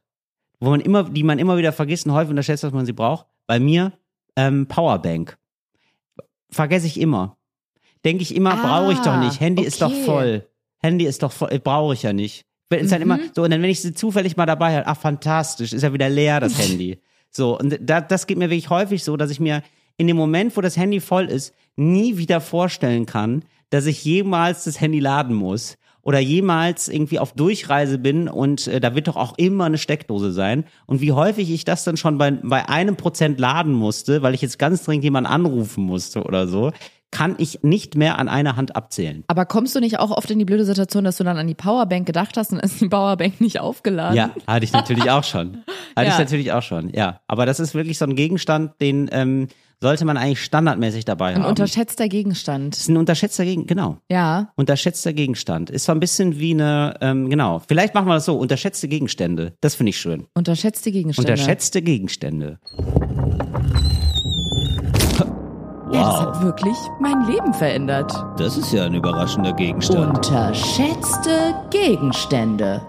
Wo 0.59 0.69
man 0.69 0.81
immer, 0.81 1.03
die 1.03 1.23
man 1.23 1.39
immer 1.39 1.57
wieder 1.57 1.71
vergisst 1.73 2.05
und 2.05 2.13
häufig 2.13 2.29
unterschätzt, 2.31 2.63
dass 2.63 2.73
man 2.73 2.85
sie 2.85 2.93
braucht. 2.93 3.25
Bei 3.45 3.59
mir 3.59 3.93
ähm, 4.35 4.67
Powerbank. 4.67 5.37
Vergesse 6.49 6.87
ich 6.87 6.99
immer. 6.99 7.37
Denke 8.05 8.23
ich 8.23 8.35
immer, 8.35 8.53
Ah, 8.53 8.79
brauche 8.79 8.93
ich 8.93 8.99
doch 8.99 9.17
nicht. 9.19 9.39
Handy 9.39 9.63
ist 9.63 9.81
doch 9.81 9.91
okay. 9.91 10.03
voll. 10.03 10.47
Handy 10.79 11.05
ist 11.05 11.23
doch 11.23 11.31
voll, 11.31 11.59
brauche 11.59 11.93
ich 11.93 12.03
ja 12.03 12.13
nicht. 12.13 12.45
Wenn- 12.69 12.81
Ist 12.85 12.91
dann 12.91 13.01
immer 13.01 13.19
so, 13.35 13.43
und 13.43 13.51
dann, 13.51 13.61
wenn 13.61 13.69
ich 13.69 13.81
sie 13.81 13.93
zufällig 13.93 14.37
mal 14.37 14.45
dabei 14.45 14.75
habe, 14.75 14.87
ach, 14.87 14.97
fantastisch, 14.97 15.73
ist 15.73 15.81
ja 15.81 15.93
wieder 15.93 16.09
leer, 16.09 16.39
das 16.39 16.57
Handy. 16.59 16.99
So, 17.31 17.57
und 17.57 17.77
da, 17.81 18.01
das 18.01 18.27
geht 18.27 18.37
mir 18.37 18.49
wirklich 18.49 18.69
häufig 18.69 19.03
so, 19.03 19.17
dass 19.17 19.29
ich 19.31 19.39
mir 19.39 19.63
in 19.97 20.07
dem 20.07 20.17
Moment, 20.17 20.55
wo 20.55 20.61
das 20.61 20.77
Handy 20.77 20.99
voll 20.99 21.25
ist, 21.25 21.53
nie 21.75 22.17
wieder 22.17 22.39
vorstellen 22.41 23.05
kann, 23.05 23.43
dass 23.69 23.85
ich 23.85 24.03
jemals 24.05 24.63
das 24.65 24.79
Handy 24.79 24.99
laden 24.99 25.35
muss 25.35 25.77
oder 26.07 26.19
jemals 26.19 26.87
irgendwie 26.87 27.19
auf 27.19 27.33
Durchreise 27.33 27.97
bin 27.97 28.29
und 28.29 28.65
äh, 28.67 28.79
da 28.79 28.95
wird 28.95 29.09
doch 29.09 29.17
auch 29.17 29.37
immer 29.37 29.65
eine 29.65 29.77
Steckdose 29.77 30.31
sein. 30.31 30.63
Und 30.85 31.01
wie 31.01 31.11
häufig 31.11 31.51
ich 31.51 31.65
das 31.65 31.83
dann 31.83 31.97
schon 31.97 32.17
bei, 32.17 32.31
bei 32.31 32.69
einem 32.69 32.95
Prozent 32.95 33.41
laden 33.41 33.73
musste, 33.73 34.21
weil 34.21 34.33
ich 34.33 34.41
jetzt 34.41 34.57
ganz 34.57 34.85
dringend 34.85 35.03
jemanden 35.03 35.29
anrufen 35.29 35.83
musste 35.83 36.23
oder 36.23 36.47
so, 36.47 36.71
kann 37.11 37.35
ich 37.39 37.61
nicht 37.61 37.95
mehr 37.95 38.19
an 38.19 38.29
einer 38.29 38.55
Hand 38.55 38.77
abzählen. 38.77 39.25
Aber 39.27 39.45
kommst 39.45 39.75
du 39.75 39.81
nicht 39.81 39.99
auch 39.99 40.11
oft 40.11 40.31
in 40.31 40.39
die 40.39 40.45
blöde 40.45 40.63
Situation, 40.63 41.03
dass 41.03 41.17
du 41.17 41.25
dann 41.25 41.37
an 41.37 41.47
die 41.47 41.55
Powerbank 41.55 42.05
gedacht 42.05 42.37
hast 42.37 42.53
und 42.53 42.59
ist 42.59 42.79
die 42.79 42.87
Powerbank 42.87 43.41
nicht 43.41 43.59
aufgeladen? 43.59 44.15
Ja, 44.15 44.31
hatte 44.47 44.63
ich 44.63 44.71
natürlich 44.71 45.11
auch 45.11 45.25
schon. 45.25 45.57
Hatte 45.97 46.07
ich 46.09 46.13
Ja. 46.13 46.19
natürlich 46.19 46.51
auch 46.53 46.61
schon, 46.61 46.89
ja. 46.93 47.19
Aber 47.27 47.45
das 47.47 47.59
ist 47.59 47.73
wirklich 47.73 47.97
so 47.97 48.05
ein 48.05 48.15
Gegenstand, 48.15 48.79
den 48.79 49.09
ähm, 49.11 49.47
sollte 49.81 50.05
man 50.05 50.17
eigentlich 50.17 50.43
standardmäßig 50.43 51.05
dabei 51.05 51.35
Ein 51.35 51.43
haben. 51.43 51.49
unterschätzter 51.49 52.07
Gegenstand. 52.07 52.75
ist 52.75 52.89
ein 52.89 52.97
unterschätzter 52.97 53.45
Gegenstand, 53.45 53.67
genau. 53.67 53.97
Ja. 54.09 54.51
Unterschätzter 54.55 55.13
Gegenstand. 55.13 55.69
Ist 55.69 55.85
so 55.85 55.91
ein 55.91 55.99
bisschen 55.99 56.39
wie 56.39 56.51
eine, 56.51 56.95
ähm, 57.01 57.29
genau. 57.29 57.61
Vielleicht 57.67 57.93
machen 57.93 58.07
wir 58.07 58.15
das 58.15 58.25
so, 58.25 58.37
unterschätzte 58.37 58.87
Gegenstände. 58.87 59.53
Das 59.61 59.75
finde 59.75 59.91
ich 59.91 59.97
schön. 59.99 60.25
Unterschätzte 60.33 60.91
Gegenstände. 60.91 61.31
Unterschätzte 61.31 61.81
Gegenstände. 61.81 62.59
Ja, 65.91 66.01
das 66.03 66.19
hat 66.19 66.43
wirklich 66.43 66.75
mein 66.99 67.25
Leben 67.27 67.53
verändert. 67.53 68.11
Das 68.37 68.57
ist 68.57 68.73
ja 68.73 68.85
ein 68.85 68.93
überraschender 68.93 69.53
Gegenstand. 69.53 70.17
Unterschätzte 70.17 71.55
Gegenstände. 71.69 72.81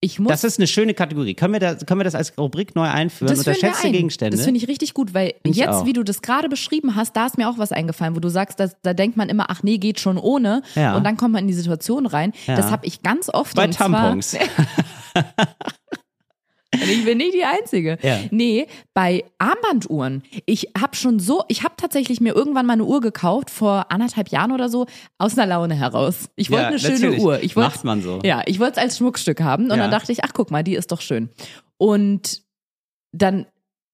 Ich 0.00 0.20
muss 0.20 0.30
Das 0.30 0.44
ist 0.44 0.58
eine 0.60 0.68
schöne 0.68 0.94
Kategorie. 0.94 1.34
Können 1.34 1.54
wir, 1.54 1.60
da, 1.60 1.74
können 1.74 1.98
wir 1.98 2.04
das 2.04 2.14
als 2.14 2.32
Rubrik 2.38 2.76
neu 2.76 2.86
einführen? 2.88 3.30
Das 3.30 3.38
Unterschätzte 3.38 3.88
ein. 3.88 3.92
Gegenstände. 3.92 4.36
Das 4.36 4.44
finde 4.44 4.60
ich 4.60 4.68
richtig 4.68 4.94
gut, 4.94 5.12
weil 5.12 5.34
ich 5.42 5.56
jetzt, 5.56 5.70
auch. 5.70 5.86
wie 5.86 5.92
du 5.92 6.04
das 6.04 6.22
gerade 6.22 6.48
beschrieben 6.48 6.94
hast, 6.94 7.16
da 7.16 7.26
ist 7.26 7.36
mir 7.36 7.48
auch 7.48 7.58
was 7.58 7.72
eingefallen, 7.72 8.14
wo 8.14 8.20
du 8.20 8.28
sagst, 8.28 8.60
dass, 8.60 8.76
da 8.82 8.94
denkt 8.94 9.16
man 9.16 9.28
immer, 9.28 9.46
ach 9.48 9.64
nee, 9.64 9.78
geht 9.78 9.98
schon 9.98 10.16
ohne. 10.16 10.62
Ja. 10.76 10.96
Und 10.96 11.02
dann 11.04 11.16
kommt 11.16 11.32
man 11.32 11.42
in 11.42 11.48
die 11.48 11.54
Situation 11.54 12.06
rein. 12.06 12.32
Ja. 12.46 12.54
Das 12.54 12.70
habe 12.70 12.86
ich 12.86 13.02
ganz 13.02 13.28
oft. 13.28 13.56
Bei 13.56 13.64
und 13.64 13.72
zwar- 13.72 13.90
Tampons. 13.90 14.36
Und 16.82 16.88
ich 16.88 17.04
bin 17.04 17.18
nicht 17.18 17.34
die 17.34 17.44
Einzige. 17.44 17.98
Ja. 18.02 18.18
Nee, 18.30 18.66
bei 18.94 19.24
Armbanduhren. 19.38 20.22
Ich 20.46 20.68
habe 20.78 20.96
schon 20.96 21.18
so, 21.18 21.42
ich 21.48 21.62
habe 21.64 21.74
tatsächlich 21.76 22.20
mir 22.20 22.34
irgendwann 22.34 22.66
mal 22.66 22.74
eine 22.74 22.84
Uhr 22.84 23.00
gekauft, 23.00 23.50
vor 23.50 23.86
anderthalb 23.90 24.28
Jahren 24.28 24.52
oder 24.52 24.68
so, 24.68 24.86
aus 25.18 25.36
einer 25.36 25.46
Laune 25.46 25.74
heraus. 25.74 26.28
Ich 26.36 26.50
wollte 26.50 26.62
Ja, 26.62 26.68
eine 26.68 26.78
schöne. 26.78 27.16
Uhr. 27.18 27.42
Ich 27.42 27.56
wollte, 27.56 27.70
Macht 27.70 27.84
man 27.84 28.02
so. 28.02 28.20
Ja, 28.24 28.42
ich 28.46 28.58
wollte 28.60 28.72
es 28.72 28.78
als 28.78 28.96
Schmuckstück 28.98 29.40
haben. 29.40 29.64
Und 29.64 29.70
Ja. 29.70 29.76
dann 29.76 29.90
dachte 29.90 30.12
ich, 30.12 30.24
ach 30.24 30.32
guck 30.32 30.50
mal, 30.50 30.62
die 30.64 30.74
ist 30.74 30.92
doch 30.92 31.00
schön. 31.00 31.28
Und 31.76 32.42
dann 33.12 33.46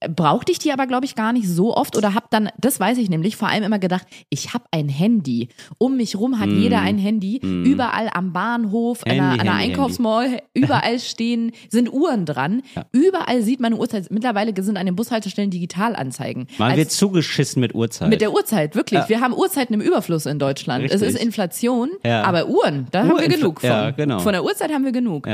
brauchte 0.09 0.53
ich 0.53 0.59
die 0.59 0.73
aber, 0.73 0.87
glaube 0.87 1.05
ich, 1.05 1.15
gar 1.15 1.33
nicht 1.33 1.49
so 1.49 1.77
oft 1.77 1.97
oder 1.97 2.15
habe 2.15 2.27
dann, 2.31 2.49
das 2.59 2.81
weiß 2.81 2.99
ich 2.99 3.09
nämlich, 3.11 3.37
vor 3.37 3.49
allem 3.49 3.63
immer 3.63 3.79
gedacht, 3.79 4.07
ich 4.31 4.55
habe 4.55 4.65
ein 4.71 4.89
Handy. 4.89 5.49
Um 5.79 5.97
mich 5.97 6.17
rum 6.17 6.39
hat 6.41 6.49
jeder 6.49 6.81
ein 6.81 6.99
Handy. 6.99 7.39
Überall 7.43 8.11
am 8.13 8.33
Bahnhof, 8.33 9.03
an 9.05 9.11
einer, 9.13 9.23
Mm. 9.23 9.29
Handy, 9.31 9.41
an 9.41 9.49
einer 9.49 9.59
Handy, 9.59 9.73
Einkaufsmall, 9.75 10.43
überall 10.55 10.99
stehen, 11.01 11.53
sind 11.69 11.93
Uhren 11.93 12.25
dran. 12.27 12.63
Ja. 12.75 12.85
Überall 12.93 13.43
sieht 13.43 13.61
man 13.61 13.73
eine 13.73 13.81
Uhrzeit. 13.81 14.11
Mittlerweile 14.11 14.53
sind 14.63 14.77
an 14.77 14.87
den 14.87 14.97
Bushaltestellen 14.97 15.51
Digitalanzeigen. 15.51 16.47
Man 16.59 16.71
Als- 16.71 16.79
wird 16.79 16.91
zugeschissen 16.93 17.61
mit 17.61 17.75
Uhrzeit. 17.75 18.09
mit 18.09 18.21
der 18.21 18.33
Uhrzeit, 18.33 18.75
wirklich. 18.75 19.01
Ja. 19.01 19.09
Wir 19.09 19.21
haben 19.21 19.35
Uhrzeiten 19.35 19.75
im 19.75 19.81
Überfluss 19.81 20.27
in 20.27 20.39
Deutschland. 20.39 20.85
Es 20.85 20.93
Richtig. 21.01 21.09
ist 21.17 21.23
Inflation, 21.23 21.91
Ja. 22.05 22.23
aber 22.25 22.49
Uhren, 22.49 22.87
da 22.91 23.01
haben 23.07 23.19
wir 23.21 23.29
genug 23.29 23.61
von. 23.61 23.71
Ja, 23.71 23.91
genau. 23.91 24.19
Von 24.21 24.33
der 24.33 24.45
Uhrzeit 24.45 24.73
haben 24.73 24.85
wir 24.85 24.93
genug. 24.93 25.27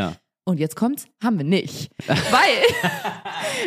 Und 0.44 0.58
jetzt 0.58 0.74
kommt's, 0.74 1.04
haben 1.22 1.36
wir 1.38 1.44
nicht. 1.44 1.90
Weil 2.06 2.16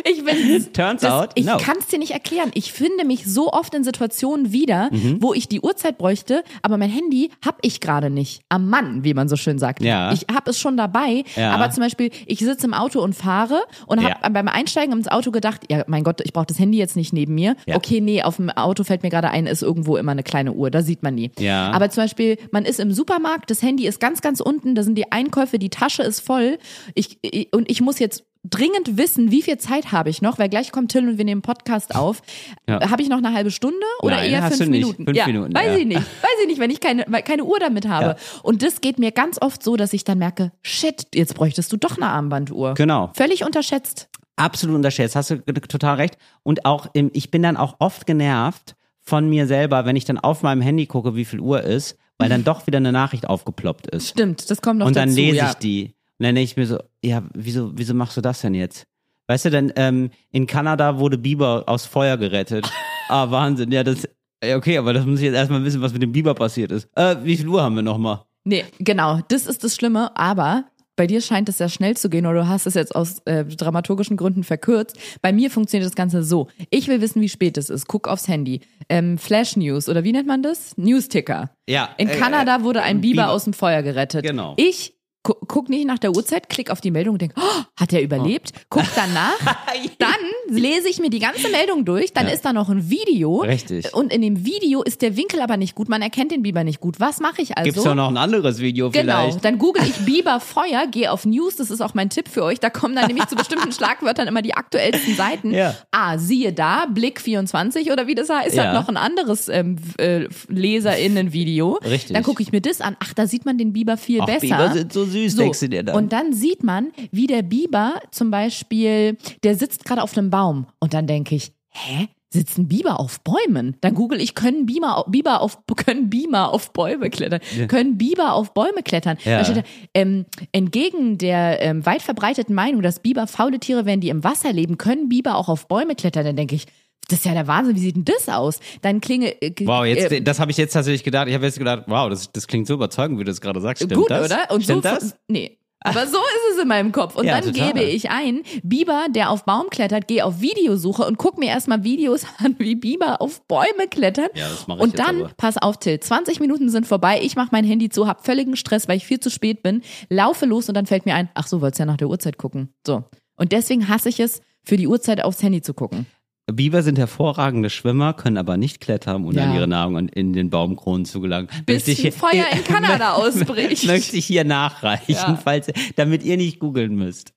ich 0.12 0.24
bin. 0.24 0.72
Turns 0.72 1.02
das, 1.02 1.10
out, 1.12 1.30
ich 1.34 1.46
no. 1.46 1.56
kann 1.56 1.76
es 1.78 1.86
dir 1.86 1.98
nicht 1.98 2.10
erklären. 2.10 2.50
Ich 2.54 2.72
finde 2.72 3.04
mich 3.06 3.24
so 3.26 3.52
oft 3.52 3.74
in 3.74 3.84
Situationen 3.84 4.52
wieder, 4.52 4.90
Mhm. 4.92 5.18
wo 5.22 5.32
ich 5.32 5.48
die 5.48 5.60
Uhrzeit 5.60 5.96
bräuchte, 5.98 6.42
aber 6.62 6.76
mein 6.76 6.90
Handy 6.90 7.30
hab 7.44 7.58
ich 7.62 7.80
gerade 7.80 8.10
nicht. 8.10 8.42
Am 8.48 8.68
Mann, 8.68 9.04
wie 9.04 9.14
man 9.14 9.28
so 9.28 9.36
schön 9.36 9.58
sagt. 9.58 9.82
Ja. 9.82 10.12
Ich 10.12 10.26
habe 10.34 10.50
es 10.50 10.58
schon 10.58 10.76
dabei, 10.76 11.22
Ja. 11.36 11.52
aber 11.52 11.70
zum 11.70 11.82
Beispiel, 11.82 12.10
ich 12.26 12.40
sitze 12.40 12.66
im 12.66 12.74
Auto 12.74 13.00
und 13.00 13.14
fahre 13.14 13.62
und 13.86 14.02
habe 14.04 14.16
Ja. 14.22 14.28
beim 14.28 14.48
Einsteigen 14.48 14.92
ins 14.94 15.08
Auto 15.08 15.30
gedacht, 15.30 15.62
ja, 15.70 15.84
mein 15.86 16.02
Gott, 16.04 16.20
ich 16.22 16.32
brauche 16.32 16.46
das 16.46 16.58
Handy 16.58 16.76
jetzt 16.78 16.96
nicht 16.96 17.12
neben 17.12 17.34
mir. 17.34 17.56
Okay, 17.72 18.00
nee, 18.00 18.22
auf 18.22 18.36
dem 18.36 18.50
Auto 18.50 18.84
fällt 18.84 19.02
mir 19.04 19.10
gerade 19.10 19.30
ein, 19.30 19.46
ist 19.46 19.62
irgendwo 19.62 19.96
immer 19.96 20.12
eine 20.12 20.22
kleine 20.24 20.52
Uhr, 20.52 20.70
da 20.70 20.82
sieht 20.82 21.02
man 21.02 21.14
nie. 21.14 21.30
Aber 21.48 21.88
zum 21.90 22.02
Beispiel, 22.04 22.36
man 22.50 22.64
ist 22.64 22.80
im 22.80 22.92
Supermarkt, 22.92 23.50
das 23.50 23.62
Handy 23.62 23.86
ist 23.86 24.00
ganz, 24.00 24.20
ganz 24.20 24.40
unten, 24.40 24.74
da 24.74 24.82
sind 24.82 24.96
die 24.96 25.10
Einkäufe, 25.12 25.58
die 25.58 25.70
Tasche 25.70 26.02
ist 26.02 26.20
voll. 26.20 26.58
Ich, 26.94 27.18
ich, 27.22 27.52
und 27.52 27.70
ich 27.70 27.80
muss 27.80 27.98
jetzt 27.98 28.24
dringend 28.44 28.98
wissen, 28.98 29.30
wie 29.30 29.42
viel 29.42 29.58
Zeit 29.58 29.90
habe 29.90 30.10
ich 30.10 30.20
noch, 30.20 30.38
weil 30.38 30.48
gleich 30.48 30.70
kommt 30.70 30.92
Till 30.92 31.08
und 31.08 31.18
wir 31.18 31.24
nehmen 31.24 31.42
Podcast 31.42 31.94
auf. 31.94 32.22
Ja. 32.68 32.90
Habe 32.90 33.02
ich 33.02 33.08
noch 33.08 33.18
eine 33.18 33.32
halbe 33.32 33.50
Stunde 33.50 33.86
oder 34.02 34.16
Nein, 34.16 34.30
eher 34.30 34.50
fünf. 34.50 34.70
Minuten? 34.70 35.04
Fünf 35.04 35.16
ja, 35.16 35.26
Minuten, 35.26 35.54
weiß 35.54 35.66
ja. 35.66 35.76
ich 35.76 35.86
nicht. 35.86 36.00
Weiß 36.00 36.40
ich 36.42 36.46
nicht, 36.46 36.60
wenn 36.60 36.70
ich 36.70 36.80
keine, 36.80 37.04
keine 37.22 37.44
Uhr 37.44 37.58
damit 37.58 37.88
habe. 37.88 38.06
Ja. 38.06 38.16
Und 38.42 38.62
das 38.62 38.80
geht 38.80 38.98
mir 38.98 39.12
ganz 39.12 39.40
oft 39.40 39.62
so, 39.62 39.76
dass 39.76 39.92
ich 39.92 40.04
dann 40.04 40.18
merke, 40.18 40.52
shit, 40.62 41.06
jetzt 41.14 41.34
bräuchtest 41.34 41.72
du 41.72 41.76
doch 41.76 41.96
eine 41.96 42.06
Armbanduhr. 42.06 42.74
Genau. 42.74 43.10
Völlig 43.14 43.44
unterschätzt. 43.44 44.08
Absolut 44.36 44.76
unterschätzt, 44.76 45.14
hast 45.16 45.30
du 45.30 45.38
total 45.38 45.96
recht. 45.96 46.18
Und 46.42 46.66
auch, 46.66 46.88
im, 46.92 47.10
ich 47.14 47.30
bin 47.30 47.42
dann 47.42 47.56
auch 47.56 47.76
oft 47.78 48.04
genervt 48.06 48.74
von 49.00 49.28
mir 49.28 49.46
selber, 49.46 49.84
wenn 49.84 49.96
ich 49.96 50.04
dann 50.04 50.18
auf 50.18 50.42
meinem 50.42 50.60
Handy 50.60 50.86
gucke, 50.86 51.14
wie 51.14 51.24
viel 51.24 51.40
Uhr 51.40 51.62
ist, 51.62 51.96
weil 52.18 52.28
dann 52.28 52.44
doch 52.44 52.66
wieder 52.66 52.78
eine 52.78 52.92
Nachricht 52.92 53.28
aufgeploppt 53.28 53.86
ist. 53.86 54.08
Stimmt, 54.08 54.50
das 54.50 54.60
kommt 54.60 54.80
noch 54.80 54.86
Und 54.86 54.96
dann 54.96 55.10
dazu. 55.10 55.20
lese 55.20 55.36
ja. 55.36 55.50
ich 55.50 55.54
die. 55.54 55.93
Und 56.18 56.26
dann 56.26 56.34
denke 56.34 56.44
ich 56.44 56.56
mir 56.56 56.66
so, 56.66 56.78
ja, 57.02 57.22
wieso, 57.34 57.72
wieso 57.74 57.94
machst 57.94 58.16
du 58.16 58.20
das 58.20 58.40
denn 58.40 58.54
jetzt? 58.54 58.86
Weißt 59.26 59.46
du, 59.46 59.50
denn 59.50 59.72
ähm, 59.76 60.10
in 60.30 60.46
Kanada 60.46 60.98
wurde 60.98 61.18
Biber 61.18 61.64
aus 61.66 61.86
Feuer 61.86 62.16
gerettet. 62.16 62.70
ah, 63.08 63.30
Wahnsinn. 63.30 63.72
Ja, 63.72 63.82
das, 63.82 64.08
okay, 64.42 64.78
aber 64.78 64.92
das 64.92 65.06
muss 65.06 65.20
ich 65.20 65.26
jetzt 65.26 65.34
erstmal 65.34 65.64
wissen, 65.64 65.80
was 65.80 65.92
mit 65.92 66.02
dem 66.02 66.12
Biber 66.12 66.34
passiert 66.34 66.72
ist. 66.72 66.88
Äh, 66.94 67.16
wie 67.22 67.36
viel 67.36 67.48
Uhr 67.48 67.62
haben 67.62 67.74
wir 67.74 67.82
nochmal? 67.82 68.24
Nee, 68.44 68.64
genau, 68.78 69.20
das 69.28 69.46
ist 69.46 69.64
das 69.64 69.74
Schlimme, 69.74 70.14
aber 70.16 70.64
bei 70.96 71.06
dir 71.06 71.20
scheint 71.20 71.48
es 71.48 71.58
sehr 71.58 71.68
schnell 71.68 71.96
zu 71.96 72.08
gehen 72.08 72.26
oder 72.26 72.42
du 72.42 72.48
hast 72.48 72.66
es 72.66 72.74
jetzt 72.74 72.94
aus 72.94 73.18
äh, 73.24 73.44
dramaturgischen 73.44 74.16
Gründen 74.16 74.44
verkürzt. 74.44 74.96
Bei 75.22 75.32
mir 75.32 75.50
funktioniert 75.50 75.88
das 75.88 75.96
Ganze 75.96 76.22
so. 76.22 76.48
Ich 76.70 76.86
will 76.86 77.00
wissen, 77.00 77.20
wie 77.20 77.28
spät 77.28 77.58
es 77.58 77.68
ist. 77.68 77.88
Guck 77.88 78.06
aufs 78.06 78.28
Handy. 78.28 78.60
Ähm, 78.88 79.18
Flash 79.18 79.56
News 79.56 79.88
oder 79.88 80.04
wie 80.04 80.12
nennt 80.12 80.28
man 80.28 80.42
das? 80.42 80.76
Newsticker. 80.76 81.50
Ja. 81.68 81.88
In 81.96 82.08
äh, 82.08 82.16
Kanada 82.16 82.62
wurde 82.62 82.82
ein 82.82 83.00
Biber, 83.00 83.22
Biber. 83.22 83.30
aus 83.30 83.44
dem 83.44 83.54
Feuer 83.54 83.82
gerettet. 83.82 84.24
Genau. 84.24 84.54
Ich 84.56 84.93
guck 85.24 85.68
nicht 85.70 85.86
nach 85.86 85.98
der 85.98 86.14
Uhrzeit, 86.14 86.48
klick 86.50 86.70
auf 86.70 86.80
die 86.82 86.90
Meldung 86.90 87.14
und 87.14 87.22
denk, 87.22 87.32
oh, 87.36 87.62
hat 87.80 87.92
er 87.94 88.02
überlebt? 88.02 88.52
Guck 88.68 88.84
danach, 88.94 89.38
dann 89.98 90.10
lese 90.54 90.88
ich 90.88 91.00
mir 91.00 91.08
die 91.10 91.18
ganze 91.18 91.48
Meldung 91.48 91.84
durch, 91.86 92.12
dann 92.12 92.26
Ja. 92.28 92.34
ist 92.34 92.44
da 92.44 92.52
noch 92.52 92.68
ein 92.68 92.90
Video. 92.90 93.38
Richtig. 93.38 93.92
Und 93.94 94.12
in 94.12 94.20
dem 94.20 94.44
Video 94.44 94.82
ist 94.82 95.00
der 95.02 95.16
Winkel 95.16 95.40
aber 95.40 95.56
nicht 95.56 95.74
gut, 95.74 95.88
man 95.88 96.02
erkennt 96.02 96.30
den 96.30 96.42
Biber 96.42 96.62
nicht 96.62 96.78
gut. 96.80 97.00
Was 97.00 97.20
mache 97.20 97.40
ich 97.42 97.56
also? 97.56 97.64
Gibt's 97.64 97.82
doch 97.82 97.94
noch 97.94 98.08
ein 98.08 98.18
anderes 98.18 98.58
Video 98.60 98.90
Genau, 98.90 99.22
vielleicht? 99.30 99.44
dann 99.44 99.58
google 99.58 99.82
ich 99.84 99.94
Biber 100.04 100.40
Feuer, 100.40 100.86
gehe 100.90 101.10
auf 101.10 101.24
News, 101.24 101.56
das 101.56 101.70
ist 101.70 101.80
auch 101.80 101.94
mein 101.94 102.10
Tipp 102.10 102.28
für 102.28 102.44
euch. 102.44 102.60
Da 102.60 102.68
kommen 102.68 102.94
dann 102.94 103.06
nämlich 103.06 103.26
zu 103.26 103.34
bestimmten 103.36 103.72
Schlagwörtern 103.72 104.28
immer 104.28 104.42
die 104.42 104.54
aktuellsten 104.54 105.16
Seiten. 105.16 105.52
Ja. 105.54 105.74
Ah, 105.90 106.18
siehe 106.18 106.52
da, 106.52 106.84
Blick 106.86 107.18
24 107.20 107.90
oder 107.90 108.06
wie 108.06 108.14
das 108.14 108.28
heißt, 108.28 108.54
Ja. 108.54 108.64
hat 108.66 108.74
noch 108.74 108.88
ein 108.88 108.98
anderes 108.98 109.48
ähm, 109.48 109.76
äh, 109.98 110.28
LeserInnen-Video. 110.48 111.78
Richtig. 111.84 112.12
Dann 112.14 112.22
gucke 112.22 112.42
ich 112.42 112.52
mir 112.52 112.60
das 112.60 112.80
an. 112.80 112.96
Ach, 113.00 113.14
da 113.14 113.26
sieht 113.26 113.46
man 113.46 113.58
den 113.58 113.72
Biber 113.72 113.96
viel 113.96 114.20
Ach, 114.20 114.26
besser. 114.26 114.40
Biber 114.40 114.72
sind 114.72 114.92
so 114.92 115.04
süß, 115.14 115.36
denkst 115.36 115.60
du 115.60 115.68
dir 115.68 115.82
dann. 115.82 115.96
Und 115.96 116.12
dann 116.12 116.32
sieht 116.32 116.62
man, 116.62 116.92
wie 117.10 117.26
der 117.26 117.42
Biber 117.42 118.00
zum 118.10 118.30
Beispiel, 118.30 119.16
der 119.42 119.56
sitzt 119.56 119.84
gerade 119.84 120.02
auf 120.02 120.16
einem 120.16 120.30
Baum. 120.30 120.66
Und 120.80 120.94
dann 120.94 121.06
denke 121.06 121.34
ich, 121.34 121.52
hä? 121.70 122.08
sitzen 122.34 122.68
Biber 122.68 123.00
auf 123.00 123.20
Bäumen? 123.20 123.76
Dann 123.80 123.94
google 123.94 124.20
ich, 124.20 124.34
können 124.34 124.66
Biber, 124.66 125.06
Biber 125.08 125.40
auf, 125.40 125.58
können 125.76 126.10
Beamer 126.10 126.52
auf 126.52 126.72
Bäume 126.72 127.08
klettern? 127.08 127.40
Können 127.68 127.96
Biber 127.96 128.34
auf 128.34 128.52
Bäume 128.52 128.82
klettern? 128.82 129.16
Ja. 129.24 129.42
Da, 129.42 129.62
ähm, 129.94 130.26
entgegen 130.52 131.16
der 131.16 131.62
ähm, 131.62 131.86
weit 131.86 132.02
verbreiteten 132.02 132.54
Meinung, 132.54 132.82
dass 132.82 132.98
Biber 132.98 133.26
faule 133.26 133.60
Tiere 133.60 133.86
wären, 133.86 134.00
die 134.00 134.08
im 134.10 134.24
Wasser 134.24 134.52
leben, 134.52 134.76
können 134.76 135.08
Biber 135.08 135.36
auch 135.36 135.48
auf 135.48 135.68
Bäume 135.68 135.94
klettern. 135.94 136.26
Dann 136.26 136.36
denke 136.36 136.56
ich, 136.56 136.66
das 137.08 137.20
ist 137.20 137.24
ja 137.24 137.32
der 137.32 137.46
Wahnsinn, 137.46 137.76
wie 137.76 137.80
sieht 137.80 137.96
denn 137.96 138.04
das 138.04 138.28
aus? 138.28 138.60
Dann 138.82 139.00
klinge, 139.00 139.40
äh, 139.42 139.52
Wow, 139.64 139.84
jetzt, 139.84 140.10
äh, 140.12 140.20
das 140.22 140.40
habe 140.40 140.50
ich 140.50 140.56
jetzt 140.56 140.72
tatsächlich 140.72 141.04
gedacht. 141.04 141.28
Ich 141.28 141.34
habe 141.34 141.44
jetzt 141.44 141.58
gedacht, 141.58 141.84
wow, 141.86 142.08
das, 142.08 142.30
das 142.32 142.46
klingt 142.46 142.66
so 142.66 142.74
überzeugend, 142.74 143.18
wie 143.18 143.24
du 143.24 143.30
das 143.30 143.40
gerade 143.40 143.60
sagst. 143.60 143.82
Stimmt 143.82 144.00
Gut, 144.00 144.10
das? 144.10 144.26
oder? 144.26 144.50
Und 144.50 144.62
Stimmt 144.64 144.84
so, 144.84 144.88
das? 144.90 145.16
Nee. 145.28 145.58
Aber 145.86 146.06
so 146.06 146.16
ist 146.16 146.54
es 146.56 146.62
in 146.62 146.68
meinem 146.68 146.92
Kopf. 146.92 147.14
Und 147.14 147.26
Ja, 147.26 147.38
dann 147.38 147.52
total. 147.52 147.72
gebe 147.74 147.82
ich 147.84 148.08
ein, 148.08 148.40
Biber, 148.62 149.04
der 149.10 149.28
auf 149.28 149.44
Baum 149.44 149.68
klettert, 149.68 150.08
gehe 150.08 150.24
auf 150.24 150.40
Videosuche 150.40 151.04
und 151.04 151.18
guck 151.18 151.36
mir 151.38 151.48
erstmal 151.50 151.84
Videos 151.84 152.24
an, 152.38 152.56
wie 152.58 152.74
Biber 152.74 153.20
auf 153.20 153.46
Bäume 153.46 153.86
klettern. 153.90 154.28
Ja, 154.34 154.48
das 154.48 154.66
mache 154.66 154.78
ich 154.78 154.82
Und 154.84 154.98
dann, 154.98 155.24
aber. 155.24 155.30
pass 155.36 155.58
auf, 155.58 155.76
Till, 155.78 156.00
20 156.00 156.40
Minuten 156.40 156.70
sind 156.70 156.86
vorbei, 156.86 157.20
ich 157.22 157.36
mache 157.36 157.48
mein 157.52 157.64
Handy 157.66 157.90
zu, 157.90 158.06
hab 158.06 158.24
völligen 158.24 158.56
Stress, 158.56 158.88
weil 158.88 158.96
ich 158.96 159.04
viel 159.04 159.20
zu 159.20 159.28
spät 159.30 159.62
bin, 159.62 159.82
laufe 160.08 160.46
los 160.46 160.68
und 160.70 160.74
dann 160.74 160.86
fällt 160.86 161.04
mir 161.04 161.16
ein, 161.16 161.28
ach 161.34 161.46
so, 161.46 161.60
wolltest 161.60 161.80
ja 161.80 161.84
nach 161.84 161.98
der 161.98 162.08
Uhrzeit 162.08 162.38
gucken. 162.38 162.70
So. 162.86 163.04
Und 163.36 163.52
deswegen 163.52 163.86
hasse 163.88 164.08
ich 164.08 164.20
es, 164.20 164.40
für 164.62 164.78
die 164.78 164.86
Uhrzeit 164.88 165.22
aufs 165.22 165.42
Handy 165.42 165.60
zu 165.60 165.74
gucken. 165.74 166.06
Biber 166.52 166.82
sind 166.82 166.98
hervorragende 166.98 167.70
Schwimmer, 167.70 168.12
können 168.12 168.36
aber 168.36 168.56
nicht 168.56 168.80
klettern, 168.80 169.24
ohne 169.24 169.38
Ja. 169.38 169.44
an 169.44 169.54
ihre 169.54 169.66
Nahrung 169.66 169.94
und 169.94 170.10
in 170.14 170.32
den 170.34 170.50
Baumkronen 170.50 171.06
zu 171.06 171.20
gelangen. 171.20 171.48
Bis 171.64 171.88
ein 171.88 171.94
hier- 171.94 172.12
Feuer 172.12 172.44
in 172.52 172.64
Kanada 172.64 173.14
ausbricht. 173.14 173.86
Möchte 173.86 174.16
ich 174.16 174.26
hier 174.26 174.44
nachreichen, 174.44 175.12
Ja. 175.14 175.40
falls, 175.42 175.68
damit 175.96 176.22
ihr 176.22 176.36
nicht 176.36 176.58
googeln 176.58 176.94
müsst. 176.96 177.32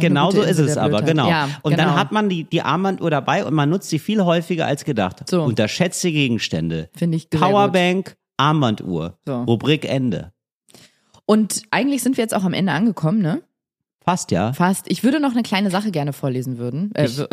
Genau 0.00 0.30
so 0.30 0.42
ist 0.42 0.58
es 0.58 0.76
aber, 0.78 1.02
genau. 1.02 1.28
Ja, 1.28 1.48
und 1.62 1.72
genau. 1.72 1.84
dann 1.88 1.96
hat 1.96 2.12
man 2.12 2.28
die, 2.28 2.44
die 2.44 2.62
Armbanduhr 2.62 3.10
dabei 3.10 3.44
und 3.44 3.52
man 3.54 3.68
nutzt 3.68 3.90
sie 3.90 3.98
viel 3.98 4.22
häufiger 4.24 4.66
als 4.66 4.84
gedacht. 4.84 5.28
So. 5.28 5.42
Unterschätzte 5.42 6.10
Gegenstände. 6.12 6.88
Finde 6.96 7.16
ich 7.16 7.28
sehr 7.30 7.40
gut. 7.40 7.48
Powerbank, 7.50 8.16
Armbanduhr. 8.38 9.18
So. 9.26 9.42
Rubrik 9.42 9.84
Ende. 9.84 10.32
Und 11.26 11.62
eigentlich 11.70 12.02
sind 12.02 12.16
wir 12.16 12.22
jetzt 12.24 12.34
auch 12.34 12.44
am 12.44 12.52
Ende 12.54 12.72
angekommen, 12.72 13.20
ne? 13.20 13.42
Passt 14.04 14.30
ja. 14.30 14.52
Fast. 14.52 14.86
Ich 14.88 15.02
würde 15.02 15.18
noch 15.20 15.32
eine 15.32 15.42
kleine 15.42 15.70
Sache 15.70 15.90
gerne 15.90 16.12
vorlesen 16.12 16.58
würden. 16.58 16.92
Äh, 16.94 17.06
Ich- 17.06 17.18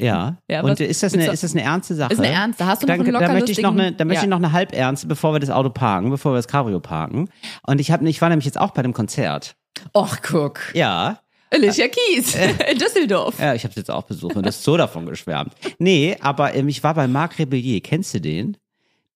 Ja. 0.00 0.38
Ja, 0.50 0.62
und 0.62 0.80
ist 0.80 1.02
das, 1.02 1.14
eine, 1.14 1.30
ist 1.30 1.44
das 1.44 1.52
eine 1.52 1.62
ernste 1.62 1.94
Sache? 1.94 2.12
Ist 2.12 2.18
eine 2.18 2.28
ernste. 2.30 2.66
Hast 2.66 2.82
du 2.82 2.86
noch 2.88 2.96
dann, 2.96 3.06
einen 3.06 3.12
da 3.20 3.32
möchte 3.32 3.52
ich 3.52 3.60
noch 3.62 3.72
eine, 3.72 3.92
da 3.92 4.04
möchte 4.04 4.20
Ja. 4.20 4.24
ich 4.24 4.28
noch 4.30 4.38
eine 4.38 4.50
halbernste, 4.52 5.06
bevor 5.06 5.32
wir 5.32 5.38
das 5.40 5.50
Auto 5.50 5.70
parken, 5.70 6.10
bevor 6.10 6.32
wir 6.32 6.36
das 6.36 6.48
Cabrio 6.48 6.80
parken. 6.80 7.28
Und 7.66 7.80
ich 7.80 7.90
habe, 7.92 8.08
ich 8.08 8.20
war 8.20 8.28
nämlich 8.28 8.46
jetzt 8.46 8.58
auch 8.58 8.72
bei 8.72 8.82
dem 8.82 8.92
Konzert. 8.94 9.54
Och, 9.96 10.16
guck. 10.22 10.74
Ja, 10.74 11.20
Alicia 11.50 11.86
Keys 11.86 12.34
in 12.72 12.78
Düsseldorf. 12.78 13.38
ja, 13.38 13.54
ich 13.54 13.62
habe 13.64 13.74
jetzt 13.76 13.90
auch 13.90 14.02
besucht 14.04 14.34
und 14.36 14.44
das 14.44 14.56
ist 14.56 14.64
so 14.64 14.76
davon 14.76 15.06
geschwärmt. 15.06 15.52
Nee, 15.78 16.16
aber 16.20 16.54
ähm, 16.54 16.66
ich 16.68 16.82
war 16.82 16.94
bei 16.94 17.06
Marc 17.06 17.38
Rebellier. 17.38 17.80
Kennst 17.80 18.12
du 18.14 18.20
den? 18.20 18.56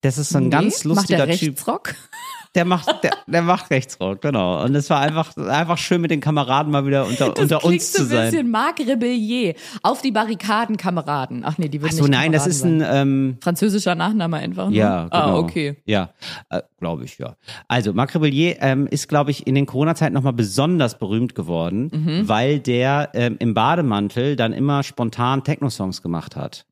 Das 0.07 0.19
ist 0.19 0.29
so 0.31 0.39
ein 0.39 0.45
Nee, 0.45 0.51
ganz 0.51 0.85
lustiger 0.85 1.19
Macht 1.19 1.29
der 1.29 1.37
Typ. 1.37 1.49
Rechtsrock? 1.49 1.95
Der 2.55 2.65
macht, 2.65 2.87
der, 3.05 3.11
der 3.27 3.43
macht 3.43 3.71
Rechtsrock, 3.71 4.23
genau. 4.23 4.63
Und 4.65 4.75
es 4.75 4.89
war 4.89 5.01
einfach, 5.01 5.37
einfach 5.37 5.77
schön 5.77 6.01
mit 6.01 6.11
den 6.11 6.21
Kameraden 6.21 6.73
mal 6.73 6.87
wieder 6.87 7.05
unter, 7.07 7.29
Das 7.35 7.43
unter 7.43 7.65
uns 7.65 7.93
zu 7.93 8.03
ein 8.05 8.09
sein. 8.09 8.31
bisschen 8.31 8.51
Marc 8.51 8.79
Rebellier. 8.81 9.55
Auf 9.83 10.01
die 10.01 10.11
Barrikaden, 10.11 10.79
Kameraden. 10.79 11.43
Ach 11.45 11.59
nee, 11.59 11.69
die 11.69 11.83
würden 11.83 11.91
Ach 11.93 11.99
so, 11.99 12.05
nicht 12.05 12.13
nein, 12.13 12.33
das 12.33 12.45
Kameraden 12.45 12.81
ist 12.81 12.87
sein. 12.87 12.97
ein, 12.97 13.09
ähm, 13.09 13.39
französischer 13.43 13.95
Nachname 13.95 14.39
einfach. 14.39 14.71
Ne? 14.71 14.77
Ja, 14.77 15.03
genau. 15.05 15.15
Ah, 15.17 15.35
okay. 15.37 15.77
Ja, 15.85 16.15
äh, 16.49 16.63
glaube 16.81 17.05
ich, 17.05 17.19
ja. 17.19 17.37
Also, 17.69 17.93
Marc 17.93 18.15
Rebellier 18.15 18.57
ähm, 18.63 18.87
ist, 18.87 19.09
glaube 19.09 19.33
ich, 19.33 19.47
in 19.47 19.55
den 19.55 19.67
Corona-Zeiten 19.67 20.15
nochmal 20.15 20.33
besonders 20.33 20.99
berühmt 20.99 21.35
geworden, 21.35 21.91
Mhm. 21.93 22.27
weil 22.29 22.61
der 22.61 23.11
ähm, 23.13 23.37
im 23.39 23.53
Bademantel 23.53 24.35
dann 24.35 24.55
immer 24.55 24.83
spontan 24.83 25.45
Techno-Songs 25.45 26.01
gemacht 26.01 26.37
hat. 26.37 26.65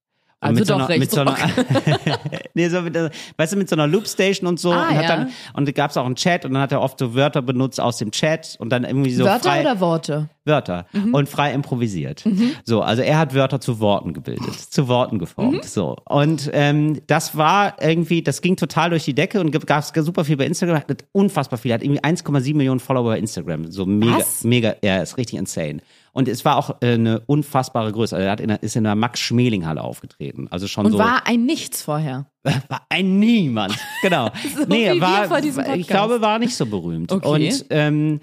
Also 0.44 0.58
mit 0.60 0.66
so 0.66 0.74
doch 0.74 0.88
einer, 0.88 0.98
mit 0.98 1.10
so 1.10 1.20
einer, 1.20 1.36
nee, 2.54 2.68
so 2.68 2.82
mit, 2.82 2.94
weißt 2.94 3.52
du, 3.52 3.56
mit 3.56 3.68
so 3.68 3.76
einer 3.76 3.86
Loopstation 3.86 4.46
und 4.46 4.60
so. 4.60 4.72
Ah, 4.72 4.88
und 4.88 4.96
hat 4.96 5.02
ja. 5.02 5.08
dann, 5.08 5.32
und 5.54 5.68
es 5.90 5.96
auch 5.96 6.06
einen 6.06 6.16
Chat 6.16 6.44
und 6.44 6.52
dann 6.52 6.62
hat 6.62 6.72
er 6.72 6.80
oft 6.80 6.98
so 6.98 7.14
Wörter 7.14 7.42
benutzt 7.42 7.80
aus 7.80 7.98
dem 7.98 8.10
Chat 8.10 8.56
und 8.58 8.70
dann 8.70 8.84
irgendwie 8.84 9.12
so 9.12 9.24
Wörter 9.24 9.50
frei, 9.50 9.60
oder 9.62 9.80
Worte? 9.80 10.28
Wörter 10.44 10.86
und 11.12 11.28
frei 11.28 11.52
improvisiert. 11.52 12.24
So, 12.64 12.82
also 12.82 13.02
er 13.02 13.18
hat 13.18 13.34
Wörter 13.34 13.60
zu 13.60 13.80
Worten 13.80 14.12
gebildet, 14.12 14.54
zu 14.54 14.88
Worten 14.88 15.18
geformt. 15.18 15.64
So 15.64 15.96
und 16.04 16.50
ähm, 16.52 17.00
das 17.06 17.36
war 17.36 17.76
irgendwie, 17.80 18.22
das 18.22 18.40
ging 18.42 18.56
total 18.56 18.90
durch 18.90 19.04
die 19.04 19.14
Decke 19.14 19.40
und 19.40 19.50
gab 19.50 19.82
es 19.82 19.92
super 20.04 20.24
viel 20.24 20.36
bei 20.36 20.46
Instagram, 20.46 20.76
hat 20.76 21.04
unfassbar 21.12 21.58
viel, 21.58 21.72
hat 21.72 21.82
irgendwie 21.82 22.02
1,7 22.02 22.56
Millionen 22.56 22.80
Follower 22.80 23.10
bei 23.10 23.18
Instagram, 23.18 23.70
so 23.70 23.86
mega, 23.86 24.18
Was? 24.18 24.44
mega, 24.44 24.74
ja, 24.82 25.02
ist 25.02 25.16
richtig 25.16 25.38
insane. 25.38 25.80
Und 26.12 26.28
es 26.28 26.44
war 26.44 26.56
auch 26.56 26.76
äh, 26.80 26.94
eine 26.94 27.20
unfassbare 27.26 27.90
Größe. 27.90 28.14
Also 28.14 28.24
er 28.24 28.32
hat 28.32 28.40
in 28.40 28.48
der, 28.48 28.62
ist 28.62 28.76
in 28.76 28.84
der 28.84 28.94
Max 28.94 29.18
Schmeling 29.18 29.66
Halle 29.66 29.82
aufgetreten, 29.82 30.46
also 30.50 30.68
schon 30.68 30.86
Und 30.86 30.92
so 30.92 30.98
war 30.98 31.26
ein 31.26 31.44
Nichts 31.44 31.82
vorher. 31.82 32.26
war 32.68 32.86
ein 32.88 33.18
Niemand, 33.18 33.76
genau. 34.00 34.30
So 34.56 34.64
nee, 34.68 35.00
war, 35.00 35.42
ich 35.74 35.88
glaube, 35.88 36.20
war 36.20 36.38
nicht 36.38 36.54
so 36.54 36.66
berühmt. 36.66 37.10
Okay. 37.10 37.26
Und 37.26 37.66
ähm, 37.70 38.20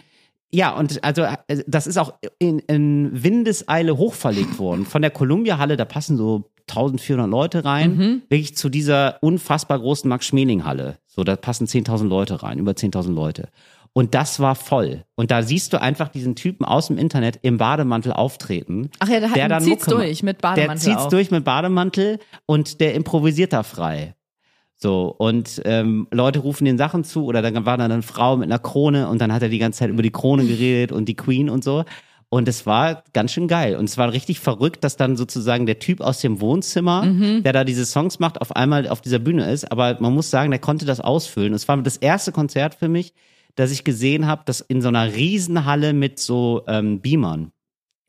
ja, 0.53 0.71
und 0.75 1.03
also 1.03 1.23
äh, 1.23 1.63
das 1.67 1.87
ist 1.87 1.97
auch 1.97 2.13
in, 2.39 2.59
in 2.59 3.23
Windeseile 3.23 3.97
hochverlegt 3.97 4.59
worden. 4.59 4.85
Von 4.85 5.01
der 5.01 5.11
Columbia-Halle, 5.11 5.77
da 5.77 5.85
passen 5.85 6.17
so 6.17 6.43
1400 6.69 7.29
Leute 7.29 7.65
rein, 7.65 7.95
Mhm. 7.97 8.21
wirklich 8.29 8.55
zu 8.55 8.69
dieser 8.69 9.17
unfassbar 9.21 9.79
großen 9.79 10.07
Max-Schmeling-Halle. 10.09 10.97
So, 11.07 11.23
da 11.23 11.35
passen 11.35 11.67
10.000 11.67 12.07
Leute 12.07 12.43
rein, 12.43 12.59
über 12.59 12.71
10.000 12.71 13.13
Leute. 13.13 13.49
Und 13.93 14.13
das 14.15 14.39
war 14.39 14.55
voll. 14.55 15.03
Und 15.15 15.31
da 15.31 15.43
siehst 15.43 15.73
du 15.73 15.81
einfach 15.81 16.07
diesen 16.07 16.35
Typen 16.37 16.63
aus 16.63 16.87
dem 16.87 16.97
Internet 16.97 17.39
im 17.41 17.57
Bademantel 17.57 18.13
auftreten. 18.13 18.89
Ach 18.99 19.09
ja, 19.09 19.19
der, 19.19 19.29
hat, 19.31 19.35
der 19.35 19.49
dann 19.49 19.61
zieht's 19.63 19.85
Mucke 19.85 19.97
durch 19.99 20.23
mit 20.23 20.37
Der 20.37 20.41
Bademantel 20.47 20.79
zieht's 20.81 21.01
auf. 21.03 21.09
durch 21.09 21.29
mit 21.29 21.43
Bademantel 21.43 22.19
und 22.45 22.79
der 22.79 22.93
improvisiert 22.93 23.51
da 23.51 23.63
frei. 23.63 24.15
So, 24.81 25.13
und 25.15 25.61
ähm, 25.65 26.07
Leute 26.11 26.39
rufen 26.39 26.65
den 26.65 26.77
Sachen 26.77 27.03
zu, 27.03 27.25
oder 27.25 27.43
dann 27.43 27.65
war 27.65 27.77
da 27.77 27.85
eine 27.85 28.01
Frau 28.01 28.37
mit 28.37 28.47
einer 28.49 28.57
Krone 28.57 29.07
und 29.09 29.21
dann 29.21 29.31
hat 29.31 29.43
er 29.43 29.49
die 29.49 29.59
ganze 29.59 29.79
Zeit 29.79 29.89
über 29.91 30.01
die 30.01 30.11
Krone 30.11 30.45
geredet 30.45 30.91
und 30.91 31.05
die 31.05 31.15
Queen 31.15 31.49
und 31.49 31.63
so. 31.63 31.85
Und 32.29 32.47
es 32.47 32.65
war 32.65 33.03
ganz 33.13 33.33
schön 33.33 33.47
geil. 33.47 33.75
Und 33.75 33.85
es 33.89 33.97
war 33.97 34.11
richtig 34.13 34.39
verrückt, 34.39 34.83
dass 34.83 34.95
dann 34.95 35.17
sozusagen 35.17 35.65
der 35.65 35.79
Typ 35.79 35.99
aus 36.01 36.21
dem 36.21 36.39
Wohnzimmer, 36.39 37.03
Mhm. 37.03 37.43
der 37.43 37.51
da 37.53 37.63
diese 37.63 37.85
Songs 37.85 38.19
macht, 38.19 38.39
auf 38.41 38.55
einmal 38.55 38.87
auf 38.87 39.01
dieser 39.01 39.19
Bühne 39.19 39.51
ist. 39.51 39.69
Aber 39.71 39.97
man 39.99 40.13
muss 40.13 40.31
sagen, 40.31 40.49
der 40.49 40.59
konnte 40.59 40.85
das 40.85 41.01
ausfüllen. 41.01 41.53
Es 41.53 41.67
war 41.67 41.77
das 41.77 41.97
erste 41.97 42.31
Konzert 42.31 42.73
für 42.73 42.87
mich, 42.87 43.13
dass 43.55 43.69
ich 43.71 43.83
gesehen 43.83 44.27
habe, 44.27 44.43
dass 44.45 44.61
in 44.61 44.81
so 44.81 44.87
einer 44.87 45.13
Riesenhalle 45.13 45.93
mit 45.93 46.19
so 46.19 46.63
ähm, 46.67 47.01
Beamern 47.01 47.51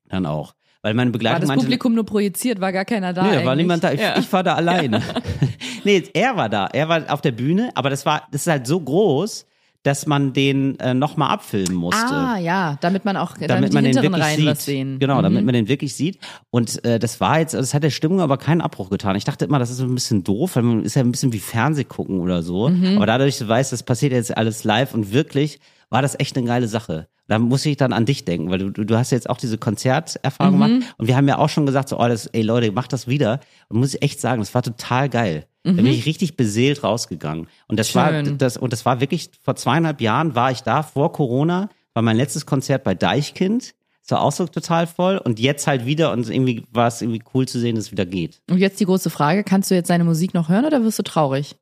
dann 0.09 0.25
auch. 0.25 0.55
Weil 0.83 0.95
meine 0.95 1.09
War 1.11 1.13
Begleitung 1.13 1.41
das 1.43 1.49
meinte, 1.49 1.65
Publikum 1.65 1.95
nur 1.95 2.05
projiziert, 2.05 2.61
war 2.61 2.73
gar 2.73 2.85
keiner 2.85 3.13
da. 3.13 3.23
Nee, 3.23 3.37
da 3.37 3.45
war 3.45 3.55
niemand 3.57 3.85
da. 3.85 3.93
Ich, 3.93 4.01
Ja. 4.01 4.19
ich 4.19 4.33
war 4.33 4.43
da 4.43 4.55
alleine. 4.57 5.01
nee, 5.85 6.03
er 6.13 6.37
war 6.37 6.49
da. 6.49 6.67
Er 6.73 6.89
war 6.89 7.03
auf 7.13 7.21
der 7.21 7.33
Bühne, 7.33 7.71
aber 7.75 7.89
das 7.91 8.05
war, 8.05 8.23
das 8.33 8.43
ist 8.43 8.47
halt 8.49 8.67
so 8.67 8.81
groß, 8.81 9.47
dass 9.85 10.07
man 10.07 10.33
den 10.33 10.79
äh, 10.79 10.95
nochmal 10.95 11.31
abfilmen 11.31 11.75
musste. 11.75 12.15
Ah, 12.15 12.39
ja, 12.39 12.79
damit 12.81 13.05
man 13.05 13.17
auch, 13.17 13.33
damit, 13.35 13.51
damit 13.51 13.73
man 13.73 13.83
den 13.85 13.95
wirklich 13.97 14.23
Reihen 14.23 14.37
sieht. 14.39 14.47
was 14.47 14.65
sehen. 14.65 14.99
Genau, 15.01 15.19
Mhm. 15.19 15.23
damit 15.25 15.45
man 15.45 15.55
den 15.55 15.67
wirklich 15.69 15.95
sieht. 15.95 16.19
Und 16.51 16.85
äh, 16.85 16.99
das 17.01 17.21
war 17.21 17.41
jetzt, 17.41 17.55
das 17.55 17.75
hat 17.75 17.83
der 17.83 17.91
Stimmung 17.91 18.21
aber 18.21 18.37
keinen 18.37 18.61
Abbruch 18.61 18.91
getan. 18.91 19.17
Ich 19.17 19.25
dachte 19.25 19.45
immer, 19.45 19.59
das 19.59 19.71
ist 19.71 19.81
ein 19.81 19.93
bisschen 19.95 20.23
doof, 20.23 20.55
weil 20.55 20.63
man 20.63 20.85
ist 20.85 20.95
ja 20.95 21.03
ein 21.03 21.11
bisschen 21.11 21.33
wie 21.33 21.41
Fernseh 21.41 21.83
gucken 21.85 22.21
oder 22.21 22.43
so. 22.43 22.69
Mhm. 22.69 22.97
Aber 22.97 23.07
dadurch, 23.07 23.39
du 23.39 23.49
weißt, 23.49 23.73
das 23.73 23.83
passiert 23.83 24.13
jetzt 24.13 24.37
alles 24.37 24.63
live 24.63 24.95
und 24.95 25.13
wirklich 25.13 25.59
war 25.91 26.01
das 26.01 26.19
echt 26.19 26.37
eine 26.37 26.47
geile 26.47 26.69
Sache. 26.69 27.09
Da 27.29 27.39
muss 27.39 27.65
ich 27.65 27.77
dann 27.77 27.93
an 27.93 28.05
dich 28.05 28.25
denken, 28.25 28.51
weil 28.51 28.59
du, 28.59 28.85
du, 28.85 28.97
hast 28.97 29.11
jetzt 29.13 29.31
auch 29.31 29.39
diese 29.39 29.57
Konzerterfahrung 29.57 30.59
Mhm. 30.59 30.63
gemacht 30.79 30.95
und 30.99 31.07
wir 31.07 31.17
haben 31.17 31.29
ja 31.29 31.39
auch 31.39 31.49
schon 31.49 31.67
gesagt, 31.67 31.89
so, 31.89 31.99
oh, 31.99 32.09
das, 32.09 32.27
ey 32.27 32.43
Leute, 32.43 32.73
macht 32.73 32.93
das 32.93 33.07
wieder. 33.07 33.41
Und 33.69 33.79
muss 33.79 33.95
ich 33.95 34.03
echt 34.03 34.21
sagen, 34.21 34.41
das 34.41 34.55
war 34.55 34.63
total 34.63 35.09
geil. 35.09 35.47
Da 35.65 35.71
bin 35.73 35.87
ich 35.87 36.07
richtig 36.07 36.37
beseelt 36.37 36.83
rausgegangen. 36.83 37.47
Und 37.69 37.79
das 37.79 37.95
war, 37.95 38.11
Mhm. 38.11 38.25
Schön. 38.27 38.39
das, 38.39 38.57
und 38.57 38.73
das 38.73 38.85
war 38.85 39.01
wirklich, 39.01 39.31
vor 39.41 39.55
zweieinhalb 39.55 40.01
Jahren 40.01 40.35
war 40.35 40.51
ich 40.51 40.63
da, 40.63 40.83
vor 40.83 41.13
Corona, 41.13 41.69
war 41.95 42.03
mein 42.03 42.17
letztes 42.17 42.47
Konzert 42.47 42.83
bei 42.83 42.95
Deichkind. 42.95 43.73
Es 44.05 44.11
war 44.11 44.21
auch 44.23 44.33
so 44.33 44.47
total 44.49 44.89
voll 44.89 45.19
und 45.19 45.39
jetzt 45.39 45.69
halt 45.69 45.87
wieder 45.87 46.11
und 46.11 46.29
irgendwie 46.29 46.65
war 46.73 46.89
es 46.89 47.01
irgendwie 47.01 47.23
cool 47.33 47.47
zu 47.47 47.61
sehen, 47.61 47.77
dass 47.77 47.85
es 47.87 47.93
wieder 47.93 48.05
geht. 48.05 48.43
Und 48.51 48.59
jetzt 48.59 48.81
die 48.81 48.85
große 48.85 49.11
Frage, 49.11 49.45
kannst 49.45 49.71
du 49.71 49.77
jetzt 49.77 49.87
seine 49.87 50.03
Musik 50.03 50.35
noch 50.35 50.49
hören 50.49 50.65
oder 50.65 50.83
wirst 50.83 50.99
du 50.99 51.05
traurig? 51.05 51.55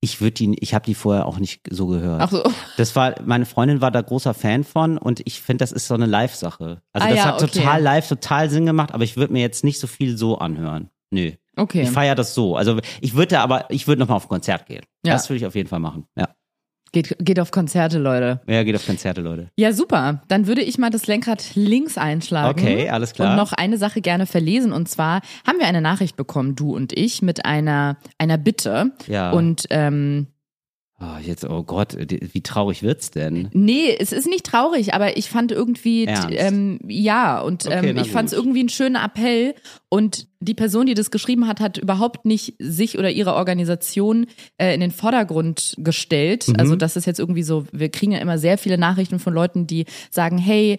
Ich 0.00 0.20
würde 0.20 0.32
die, 0.32 0.56
ich 0.60 0.74
habe 0.74 0.84
die 0.84 0.94
vorher 0.94 1.26
auch 1.26 1.38
nicht 1.38 1.62
so 1.70 1.88
gehört. 1.88 2.20
Ach 2.22 2.30
so. 2.30 2.42
Das 2.76 2.94
war, 2.94 3.14
meine 3.24 3.46
Freundin 3.46 3.80
war 3.80 3.90
da 3.90 4.00
großer 4.00 4.32
Fan 4.32 4.62
von 4.62 4.96
und 4.96 5.20
ich 5.24 5.40
finde, 5.40 5.62
das 5.62 5.72
ist 5.72 5.88
so 5.88 5.94
eine 5.94 6.06
Live-Sache. 6.06 6.82
Also 6.92 7.06
Ah 7.06 7.10
das 7.10 7.18
ja, 7.18 7.24
hat 7.24 7.42
okay. 7.42 7.58
total 7.58 7.82
live, 7.82 8.08
total 8.08 8.48
Sinn 8.48 8.66
gemacht, 8.66 8.92
aber 8.94 9.02
ich 9.02 9.16
würde 9.16 9.32
mir 9.32 9.40
jetzt 9.40 9.64
nicht 9.64 9.80
so 9.80 9.88
viel 9.88 10.16
so 10.16 10.38
anhören. 10.38 10.90
Nö. 11.10 11.32
Okay. 11.56 11.82
Ich 11.82 11.90
feiere 11.90 12.14
das 12.14 12.34
so. 12.34 12.54
Also 12.54 12.78
ich 13.00 13.14
würde 13.14 13.40
aber, 13.40 13.66
ich 13.70 13.88
würde 13.88 13.98
nochmal 14.00 14.18
auf 14.18 14.28
Konzert 14.28 14.66
gehen. 14.66 14.84
Ja. 15.04 15.14
Das 15.14 15.28
würde 15.28 15.38
ich 15.38 15.46
auf 15.46 15.56
jeden 15.56 15.68
Fall 15.68 15.80
machen. 15.80 16.06
Ja. 16.16 16.28
Geht, 16.92 17.16
geht 17.20 17.38
auf 17.40 17.50
Konzerte, 17.50 17.98
Leute. 17.98 18.40
Ja, 18.46 18.62
geht 18.62 18.74
auf 18.74 18.86
Konzerte, 18.86 19.20
Leute. 19.20 19.50
Ja, 19.56 19.72
super. 19.72 20.22
Dann 20.28 20.46
würde 20.46 20.62
ich 20.62 20.78
mal 20.78 20.90
das 20.90 21.06
Lenkrad 21.06 21.54
links 21.54 21.98
einschlagen. 21.98 22.58
Okay, 22.58 22.88
alles 22.88 23.12
klar. 23.12 23.30
Und 23.30 23.36
noch 23.36 23.52
eine 23.52 23.76
Sache 23.78 24.00
gerne 24.00 24.26
verlesen. 24.26 24.72
Und 24.72 24.88
zwar 24.88 25.20
haben 25.46 25.58
wir 25.58 25.66
eine 25.66 25.80
Nachricht 25.80 26.16
bekommen, 26.16 26.54
du 26.54 26.74
und 26.74 26.92
ich, 26.92 27.22
mit 27.22 27.44
einer, 27.44 27.98
einer 28.16 28.38
Bitte. 28.38 28.92
Ja. 29.06 29.30
Und 29.30 29.64
ähm, 29.70 30.28
Oh, 31.00 31.18
jetzt, 31.22 31.48
oh 31.48 31.62
Gott, 31.62 31.96
wie 31.96 32.42
traurig 32.42 32.82
wird's 32.82 33.12
denn? 33.12 33.50
Nee, 33.52 33.96
es 34.00 34.10
ist 34.10 34.26
nicht 34.26 34.44
traurig, 34.44 34.94
aber 34.94 35.16
ich 35.16 35.30
fand 35.30 35.52
irgendwie, 35.52 36.06
ähm, 36.06 36.80
ja, 36.88 37.40
und 37.40 37.66
Okay, 37.66 37.90
ähm, 37.90 37.96
ich 37.98 38.10
fand 38.10 38.26
es 38.26 38.32
irgendwie 38.32 38.60
einen 38.60 38.68
schönen 38.68 38.96
Appell. 38.96 39.54
Und 39.88 40.26
die 40.40 40.54
Person, 40.54 40.86
die 40.86 40.94
das 40.94 41.12
geschrieben 41.12 41.46
hat, 41.46 41.60
hat 41.60 41.78
überhaupt 41.78 42.24
nicht 42.24 42.54
sich 42.58 42.98
oder 42.98 43.10
ihre 43.10 43.34
Organisation 43.34 44.26
äh, 44.56 44.74
in 44.74 44.80
den 44.80 44.90
Vordergrund 44.90 45.76
gestellt. 45.78 46.48
Mhm. 46.48 46.56
Also 46.58 46.74
das 46.74 46.96
ist 46.96 47.06
jetzt 47.06 47.20
irgendwie 47.20 47.44
so, 47.44 47.64
wir 47.70 47.90
kriegen 47.90 48.10
ja 48.10 48.18
immer 48.18 48.38
sehr 48.38 48.58
viele 48.58 48.76
Nachrichten 48.76 49.20
von 49.20 49.32
Leuten, 49.32 49.68
die 49.68 49.86
sagen, 50.10 50.36
hey, 50.36 50.78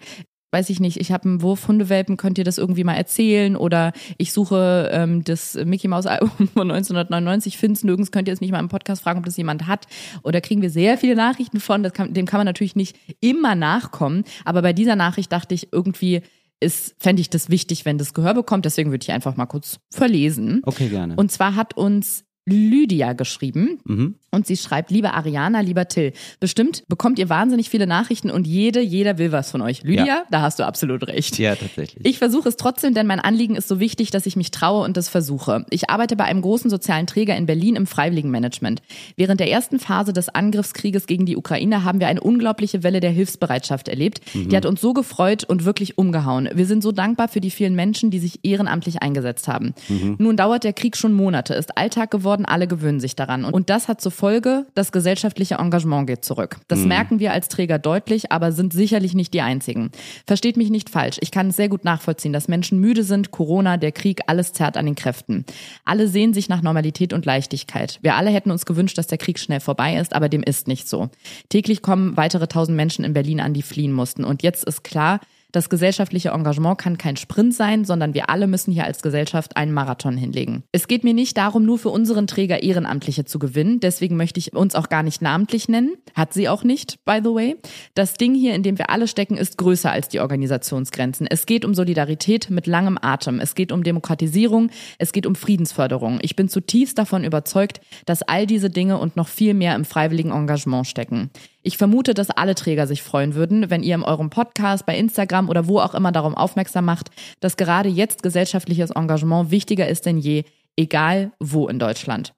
weiß 0.52 0.70
ich 0.70 0.80
nicht, 0.80 0.98
ich 0.98 1.12
habe 1.12 1.28
einen 1.28 1.42
Wurf 1.42 1.68
Hundewelpen, 1.68 2.16
könnt 2.16 2.38
ihr 2.38 2.44
das 2.44 2.58
irgendwie 2.58 2.84
mal 2.84 2.94
erzählen? 2.94 3.56
Oder 3.56 3.92
ich 4.18 4.32
suche 4.32 4.90
ähm, 4.92 5.22
das 5.24 5.54
Mickey 5.64 5.88
Mouse 5.88 6.06
Album 6.06 6.30
von 6.54 6.70
1999, 6.70 7.56
find's 7.56 7.84
nirgends, 7.84 8.10
könnt 8.10 8.28
ihr 8.28 8.34
es 8.34 8.40
nicht 8.40 8.50
mal 8.50 8.60
im 8.60 8.68
Podcast 8.68 9.02
fragen, 9.02 9.18
ob 9.18 9.24
das 9.24 9.36
jemand 9.36 9.66
hat? 9.66 9.86
Oder 10.22 10.40
kriegen 10.40 10.62
wir 10.62 10.70
sehr 10.70 10.98
viele 10.98 11.14
Nachrichten 11.14 11.60
von, 11.60 11.82
das 11.82 11.92
kann, 11.92 12.14
dem 12.14 12.26
kann 12.26 12.38
man 12.38 12.46
natürlich 12.46 12.76
nicht 12.76 12.96
immer 13.20 13.54
nachkommen. 13.54 14.24
Aber 14.44 14.62
bei 14.62 14.72
dieser 14.72 14.96
Nachricht 14.96 15.32
dachte 15.32 15.54
ich 15.54 15.72
irgendwie, 15.72 16.22
ist, 16.60 16.94
fände 16.98 17.22
ich 17.22 17.30
das 17.30 17.48
wichtig, 17.48 17.84
wenn 17.84 17.98
das 17.98 18.12
Gehör 18.12 18.34
bekommt. 18.34 18.64
Deswegen 18.66 18.90
würde 18.90 19.02
ich 19.02 19.12
einfach 19.12 19.36
mal 19.36 19.46
kurz 19.46 19.80
verlesen. 19.90 20.60
Okay, 20.64 20.88
gerne. 20.88 21.16
Und 21.16 21.32
zwar 21.32 21.56
hat 21.56 21.76
uns 21.76 22.24
Lydia 22.46 23.12
geschrieben 23.12 23.78
mhm. 23.84 24.14
und 24.30 24.46
sie 24.46 24.56
schreibt, 24.56 24.90
liebe 24.90 25.12
Ariana, 25.12 25.60
lieber 25.60 25.86
Till, 25.88 26.12
bestimmt 26.40 26.82
bekommt 26.88 27.18
ihr 27.18 27.28
wahnsinnig 27.28 27.68
viele 27.68 27.86
Nachrichten 27.86 28.30
und 28.30 28.46
jede, 28.46 28.80
jeder 28.80 29.18
will 29.18 29.30
was 29.30 29.50
von 29.50 29.60
euch. 29.60 29.82
Lydia, 29.82 30.04
Ja. 30.04 30.22
da 30.30 30.40
hast 30.40 30.58
du 30.58 30.64
absolut 30.66 31.06
recht. 31.06 31.38
Ja, 31.38 31.54
tatsächlich. 31.54 32.04
Ich 32.04 32.18
versuche 32.18 32.48
es 32.48 32.56
trotzdem, 32.56 32.94
denn 32.94 33.06
mein 33.06 33.20
Anliegen 33.20 33.56
ist 33.56 33.68
so 33.68 33.78
wichtig, 33.78 34.10
dass 34.10 34.26
ich 34.26 34.36
mich 34.36 34.50
traue 34.50 34.84
und 34.84 34.96
es 34.96 35.08
versuche. 35.08 35.64
Ich 35.70 35.90
arbeite 35.90 36.16
bei 36.16 36.24
einem 36.24 36.40
großen 36.40 36.70
sozialen 36.70 37.06
Träger 37.06 37.36
in 37.36 37.46
Berlin 37.46 37.76
im 37.76 37.86
Freiwilligenmanagement. 37.86 38.82
Während 39.16 39.38
der 39.38 39.50
ersten 39.50 39.78
Phase 39.78 40.12
des 40.12 40.28
Angriffskrieges 40.30 41.06
gegen 41.06 41.26
die 41.26 41.36
Ukraine 41.36 41.84
haben 41.84 42.00
wir 42.00 42.08
eine 42.08 42.20
unglaubliche 42.22 42.82
Welle 42.82 43.00
der 43.00 43.10
Hilfsbereitschaft 43.10 43.88
erlebt. 43.88 44.22
Die 44.34 44.56
hat 44.56 44.66
uns 44.66 44.80
so 44.80 44.92
gefreut 44.92 45.44
und 45.44 45.64
wirklich 45.64 45.98
umgehauen. 45.98 46.48
Wir 46.54 46.66
sind 46.66 46.82
so 46.82 46.90
dankbar 46.90 47.28
für 47.28 47.40
die 47.40 47.50
vielen 47.50 47.74
Menschen, 47.74 48.10
die 48.10 48.18
sich 48.18 48.40
ehrenamtlich 48.42 49.02
eingesetzt 49.02 49.46
haben. 49.46 49.74
Nun 50.18 50.36
dauert 50.36 50.64
der 50.64 50.72
Krieg 50.72 50.96
schon 50.96 51.12
Monate, 51.12 51.54
ist 51.54 51.76
Alltag 51.76 52.10
geworden, 52.10 52.29
alle 52.44 52.66
gewöhnen 52.66 53.00
sich 53.00 53.16
daran. 53.16 53.44
Und 53.44 53.70
das 53.70 53.88
hat 53.88 54.00
zur 54.00 54.12
Folge, 54.12 54.66
das 54.74 54.92
gesellschaftliche 54.92 55.56
Engagement 55.56 56.06
geht 56.06 56.24
zurück. 56.24 56.56
Das 56.68 56.80
merken 56.80 57.18
wir 57.20 57.32
als 57.32 57.48
Träger 57.48 57.78
deutlich, 57.78 58.32
aber 58.32 58.52
sind 58.52 58.72
sicherlich 58.72 59.14
nicht 59.14 59.34
die 59.34 59.40
einzigen. 59.40 59.90
Versteht 60.26 60.56
mich 60.56 60.70
nicht 60.70 60.90
falsch. 60.90 61.18
Ich 61.20 61.30
kann 61.30 61.48
es 61.48 61.56
sehr 61.56 61.68
gut 61.68 61.84
nachvollziehen, 61.84 62.32
dass 62.32 62.48
Menschen 62.48 62.78
müde 62.80 63.04
sind, 63.04 63.30
Corona, 63.30 63.76
der 63.76 63.92
Krieg, 63.92 64.20
alles 64.26 64.52
zerrt 64.52 64.76
an 64.76 64.86
den 64.86 64.94
Kräften. 64.94 65.44
Alle 65.84 66.08
sehen 66.08 66.34
sich 66.34 66.48
nach 66.48 66.62
Normalität 66.62 67.12
und 67.12 67.26
Leichtigkeit. 67.26 67.98
Wir 68.02 68.14
alle 68.16 68.30
hätten 68.30 68.50
uns 68.50 68.66
gewünscht, 68.66 68.98
dass 68.98 69.06
der 69.06 69.18
Krieg 69.18 69.38
schnell 69.38 69.60
vorbei 69.60 69.96
ist, 69.96 70.14
aber 70.14 70.28
dem 70.28 70.42
ist 70.42 70.68
nicht 70.68 70.88
so. 70.88 71.10
Täglich 71.48 71.82
kommen 71.82 72.16
weitere 72.16 72.46
tausend 72.46 72.76
Menschen 72.76 73.04
in 73.04 73.12
Berlin 73.12 73.40
an, 73.40 73.54
die 73.54 73.62
fliehen 73.62 73.92
mussten. 73.92 74.24
Und 74.24 74.42
jetzt 74.42 74.64
ist 74.64 74.84
klar, 74.84 75.20
das 75.52 75.68
gesellschaftliche 75.68 76.30
Engagement 76.30 76.78
kann 76.78 76.98
kein 76.98 77.16
Sprint 77.16 77.54
sein, 77.54 77.84
sondern 77.84 78.14
wir 78.14 78.30
alle 78.30 78.46
müssen 78.46 78.72
hier 78.72 78.84
als 78.84 79.02
Gesellschaft 79.02 79.56
einen 79.56 79.72
Marathon 79.72 80.16
hinlegen. 80.16 80.62
Es 80.72 80.88
geht 80.88 81.04
mir 81.04 81.14
nicht 81.14 81.36
darum, 81.36 81.64
nur 81.64 81.78
für 81.78 81.90
unseren 81.90 82.26
Träger 82.26 82.62
Ehrenamtliche 82.62 83.24
zu 83.24 83.38
gewinnen. 83.38 83.80
Deswegen 83.80 84.16
möchte 84.16 84.38
ich 84.38 84.54
uns 84.54 84.74
auch 84.74 84.88
gar 84.88 85.02
nicht 85.02 85.22
namentlich 85.22 85.68
nennen. 85.68 85.96
Hat 86.14 86.32
sie 86.32 86.48
auch 86.48 86.64
nicht, 86.64 87.04
by 87.04 87.20
the 87.22 87.30
way. 87.30 87.56
Das 87.94 88.14
Ding 88.14 88.34
hier, 88.34 88.54
in 88.54 88.62
dem 88.62 88.78
wir 88.78 88.90
alle 88.90 89.08
stecken, 89.08 89.36
ist 89.36 89.58
größer 89.58 89.90
als 89.90 90.08
die 90.08 90.20
Organisationsgrenzen. 90.20 91.26
Es 91.26 91.46
geht 91.46 91.64
um 91.64 91.74
Solidarität 91.74 92.50
mit 92.50 92.66
langem 92.66 92.98
Atem. 93.00 93.40
Es 93.40 93.54
geht 93.54 93.72
um 93.72 93.82
Demokratisierung. 93.82 94.70
Es 94.98 95.12
geht 95.12 95.26
um 95.26 95.34
Friedensförderung. 95.34 96.18
Ich 96.22 96.36
bin 96.36 96.48
zutiefst 96.48 96.98
davon 96.98 97.24
überzeugt, 97.24 97.80
dass 98.06 98.22
all 98.22 98.46
diese 98.46 98.70
Dinge 98.70 98.98
und 98.98 99.16
noch 99.16 99.28
viel 99.28 99.54
mehr 99.54 99.74
im 99.74 99.84
freiwilligen 99.84 100.30
Engagement 100.30 100.86
stecken. 100.86 101.30
Ich 101.62 101.76
vermute, 101.76 102.14
dass 102.14 102.30
alle 102.30 102.54
Träger 102.54 102.86
sich 102.86 103.02
freuen 103.02 103.34
würden, 103.34 103.68
wenn 103.68 103.82
ihr 103.82 103.94
in 103.94 104.02
eurem 104.02 104.30
Podcast, 104.30 104.86
bei 104.86 104.96
Instagram 104.96 105.48
oder 105.48 105.66
wo 105.66 105.78
auch 105.78 105.94
immer 105.94 106.10
darum 106.10 106.34
aufmerksam 106.34 106.86
macht, 106.86 107.10
dass 107.40 107.56
gerade 107.56 107.88
jetzt 107.88 108.22
gesellschaftliches 108.22 108.90
Engagement 108.90 109.50
wichtiger 109.50 109.86
ist 109.86 110.06
denn 110.06 110.18
je, 110.18 110.44
egal 110.76 111.32
wo 111.38 111.68
in 111.68 111.78
Deutschland. 111.78 112.32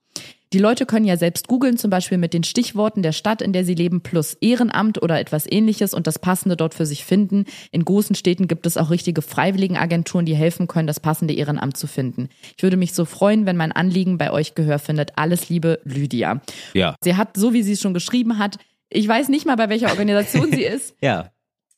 Die 0.52 0.58
Leute 0.58 0.84
können 0.84 1.06
ja 1.06 1.16
selbst 1.16 1.48
googeln, 1.48 1.78
zum 1.78 1.88
Beispiel 1.90 2.18
mit 2.18 2.34
den 2.34 2.44
Stichworten 2.44 3.02
der 3.02 3.12
Stadt, 3.12 3.40
in 3.40 3.54
der 3.54 3.64
sie 3.64 3.74
leben, 3.74 4.02
plus 4.02 4.34
Ehrenamt 4.34 5.00
oder 5.00 5.18
etwas 5.18 5.50
ähnliches 5.50 5.94
und 5.94 6.06
das 6.06 6.18
Passende 6.18 6.58
dort 6.58 6.74
für 6.74 6.84
sich 6.84 7.06
finden. 7.06 7.46
In 7.70 7.86
großen 7.86 8.14
Städten 8.14 8.48
gibt 8.48 8.66
es 8.66 8.76
auch 8.76 8.90
richtige 8.90 9.22
Freiwilligenagenturen, 9.22 10.26
die 10.26 10.34
helfen 10.34 10.66
können, 10.66 10.86
das 10.86 11.00
passende 11.00 11.32
Ehrenamt 11.32 11.78
zu 11.78 11.86
finden. 11.86 12.28
Ich 12.54 12.62
würde 12.62 12.76
mich 12.76 12.92
so 12.92 13.06
freuen, 13.06 13.46
wenn 13.46 13.56
mein 13.56 13.72
Anliegen 13.72 14.18
bei 14.18 14.30
euch 14.30 14.54
Gehör 14.54 14.78
findet. 14.78 15.16
Alles 15.16 15.48
Liebe, 15.48 15.80
Lydia. 15.84 16.42
Ja. 16.74 16.96
Sie 17.02 17.16
hat, 17.16 17.34
so 17.34 17.54
wie 17.54 17.62
sie 17.62 17.72
es 17.72 17.80
schon 17.80 17.94
geschrieben 17.94 18.38
hat, 18.38 18.58
ich 18.92 19.08
weiß 19.08 19.28
nicht 19.28 19.46
mal, 19.46 19.56
bei 19.56 19.68
welcher 19.68 19.90
Organisation 19.90 20.52
sie 20.52 20.62
ist, 20.76 20.94
Ja. 21.00 21.31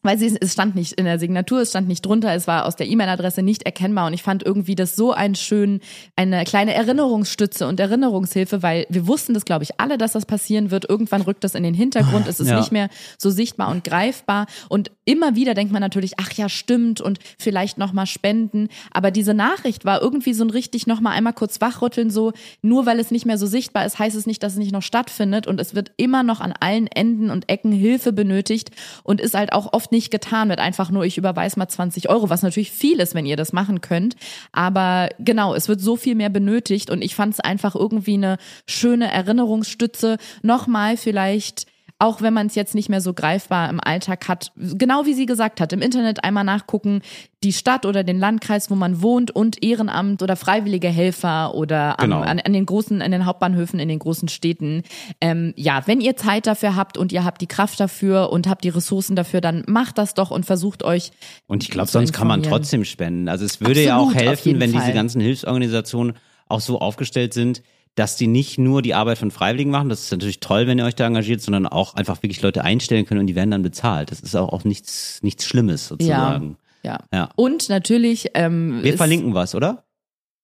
Weil 0.05 0.18
sie, 0.18 0.36
es 0.40 0.52
stand 0.52 0.76
nicht 0.76 0.92
in 0.92 1.05
der 1.07 1.18
Signatur, 1.18 1.61
es 1.62 1.70
stand 1.70 1.88
nicht 1.88 2.07
drunter, 2.07 2.32
es 2.34 2.46
war 2.46 2.66
aus 2.66 2.76
der 2.76 2.86
E-Mail-Adresse 2.86 3.42
nicht 3.42 3.64
erkennbar 3.64 4.07
und 4.07 4.14
ich 4.14 4.22
fand 4.22 4.42
irgendwie 4.44 4.76
das 4.76 4.94
so 4.94 5.12
ein 5.12 5.34
schön, 5.34 5.80
eine 6.14 6.44
kleine 6.44 6.74
Erinnerungsstütze 6.74 7.66
und 7.66 7.80
Erinnerungshilfe, 7.80 8.62
weil 8.62 8.86
wir 8.88 9.07
wussten 9.07 9.34
das, 9.34 9.44
glaube 9.44 9.64
ich, 9.64 9.80
alle, 9.80 9.98
dass 9.98 10.12
das 10.12 10.26
passieren 10.26 10.70
wird. 10.70 10.88
Irgendwann 10.88 11.22
rückt 11.22 11.42
das 11.42 11.55
in 11.55 11.62
den 11.64 11.74
Hintergrund, 11.74 12.28
es 12.28 12.38
ist 12.38 12.48
Ja. 12.48 12.59
nicht 12.59 12.70
mehr 12.70 12.88
so 13.18 13.30
sichtbar 13.30 13.70
und 13.70 13.82
greifbar 13.84 14.46
und 14.68 14.90
immer 15.05 15.34
wieder 15.34 15.55
denkt 15.55 15.72
man 15.72 15.80
natürlich, 15.80 16.12
ach 16.18 16.32
ja, 16.32 16.48
stimmt 16.48 17.00
und 17.00 17.18
vielleicht 17.38 17.78
nochmal 17.78 18.07
spenden, 18.07 18.68
aber 18.92 19.11
diese 19.11 19.34
Nachricht 19.34 19.84
war 19.84 20.00
irgendwie 20.02 20.34
so 20.34 20.44
ein 20.44 20.50
richtig 20.50 20.86
nochmal 20.86 21.14
einmal 21.14 21.32
kurz 21.32 21.61
wachrütteln, 21.61 22.11
so 22.11 22.32
nur 22.62 22.86
weil 22.86 22.98
es 23.00 23.11
nicht 23.11 23.26
mehr 23.26 23.38
so 23.38 23.46
sichtbar 23.46 23.86
ist, 23.86 23.98
heißt 23.98 24.16
es 24.16 24.26
nicht, 24.26 24.42
dass 24.42 24.52
es 24.52 24.59
nicht 24.59 24.72
noch 24.72 24.82
stattfindet 24.82 25.46
und 25.46 25.61
es 25.61 25.74
wird 25.74 25.92
immer 25.96 26.22
noch 26.22 26.40
an 26.40 26.52
allen 26.61 26.86
Enden 26.86 27.30
und 27.30 27.48
Ecken 27.48 27.72
Hilfe 27.72 28.12
benötigt 28.12 28.70
und 29.02 29.20
ist 29.20 29.34
halt 29.34 29.52
auch 29.52 29.72
oft 29.72 29.92
nicht 29.95 30.11
getan 30.11 30.49
mit 30.49 30.59
einfach 30.59 30.90
nur, 30.90 31.05
ich 31.05 31.16
überweise 31.16 31.59
mal 31.59 31.68
20 31.68 32.11
Euro, 32.11 32.28
was 32.28 32.42
natürlich 32.42 32.72
viel 32.72 33.01
ist, 33.01 33.14
wenn 33.14 33.26
ihr 33.26 33.36
das 33.36 33.53
machen 33.53 33.80
könnt. 33.80 34.16
Aber 34.53 35.09
genau, 35.18 35.55
es 35.55 35.68
wird 35.68 35.80
so 35.80 35.97
viel 35.97 36.14
mehr 36.14 36.30
benötigt 36.30 36.90
und 36.90 37.03
ich 37.03 37.14
fand 37.14 37.34
es 37.34 37.40
einfach 37.40 37.74
irgendwie 37.74 38.14
eine 38.14 38.36
schöne 38.66 39.11
Erinnerungsstütze. 39.11 40.18
Nochmal 40.42 40.97
vielleicht 40.97 41.66
auch 42.01 42.20
wenn 42.20 42.34
man 42.34 42.49
es 42.49 42.55
jetzt 42.57 42.74
nicht 42.74 42.88
mehr 42.88 43.01
so 43.01 43.14
greifbar 43.14 43.70
im 43.70 43.80
Alltag 43.80 44.26
hat, 44.28 44.53
genau 44.57 45.07
wie 45.07 45.14
sie 45.14 45.26
gesagt 45.26 45.61
hat, 45.61 45.72
im 45.72 45.80
Internet 45.80 46.24
einmal 46.24 46.42
nachgucken, 46.45 47.03
die 47.45 47.53
Stadt 47.53 47.86
oder 47.86 48.03
den 48.03 48.18
Landkreis, 48.18 48.68
wo 48.70 48.74
man 48.74 49.01
wohnt 49.01 49.30
und 49.30 49.62
Ehrenamt 49.62 50.22
oder 50.22 50.34
freiwillige 50.34 50.88
Helfer 50.88 51.55
oder 51.55 52.01
am, 52.01 52.11
Genau. 52.11 52.20
an, 52.20 52.40
an 52.40 52.53
den 52.53 52.66
großen, 52.66 53.01
an 53.01 53.11
den 53.12 53.26
Hauptbahnhöfen 53.26 53.78
in 53.78 53.88
den 53.88 54.01
großen 54.01 54.28
Städten. 54.28 54.82
Ähm, 55.20 55.55
ja, 55.57 55.82
wenn 55.86 56.01
ihr 56.01 56.16
Zeit 56.16 56.47
dafür 56.47 56.74
habt 56.74 56.99
und 56.99 57.12
ihr 57.12 57.24
habt 57.24 57.40
die 57.40 57.47
Kraft 57.47 57.78
dafür 57.78 58.30
und 58.30 58.49
habt 58.49 58.64
die 58.64 58.70
Ressourcen 58.70 59.14
dafür, 59.14 59.40
dann 59.40 59.62
macht 59.66 59.97
das 59.97 60.14
doch 60.14 60.30
und 60.30 60.45
versucht 60.45 60.82
euch 60.82 61.12
Und 61.47 61.62
ich 61.62 61.70
glaube, 61.70 61.88
sonst 61.88 62.12
kann 62.12 62.26
man 62.26 62.42
trotzdem 62.42 62.84
spenden. 62.84 63.28
Also 63.28 63.45
es 63.45 63.61
würde 63.61 63.82
ja 63.82 63.97
auch 63.99 64.09
Absolut, 64.09 64.26
helfen, 64.28 64.61
wenn 64.61 64.72
diese 64.72 64.84
Fall. 64.84 64.92
ganzen 64.95 65.20
Hilfsorganisationen 65.20 66.14
auch 66.49 66.61
so 66.61 66.78
aufgestellt 66.80 67.32
sind, 67.34 67.62
dass 67.97 68.16
die 68.16 68.26
nicht 68.26 68.59
nur 68.59 68.82
die 68.82 68.95
Arbeit 68.95 69.18
von 69.18 69.30
Freiwilligen 69.30 69.70
machen, 69.70 69.88
das 69.88 70.03
ist 70.05 70.11
natürlich 70.11 70.40
toll, 70.40 70.66
wenn 70.66 70.78
ihr 70.78 70.84
euch 70.84 70.97
da 70.97 71.07
engagiert, 71.07 71.40
sondern 71.40 71.66
auch 71.66 71.95
einfach 71.95 72.22
wirklich 72.22 72.42
Leute 72.42 72.64
einstellen 72.64 73.07
können 73.07 73.20
und 73.20 73.26
die 73.28 73.36
werden 73.36 73.51
dann 73.53 73.62
bezahlt. 73.62 74.11
Das 74.11 74.20
ist 74.20 74.34
auch, 74.34 74.49
auch 74.53 74.64
nichts, 74.64 75.20
nichts 75.22 75.45
Schlimmes 75.47 75.88
sozusagen. 75.88 76.57
ja. 76.82 76.99
Ja. 77.12 77.28
Und 77.36 77.68
natürlich, 77.68 78.30
ähm, 78.34 78.80
Wir 78.82 78.97
verlinken 78.97 79.32
was, 79.34 79.55
oder? 79.55 79.84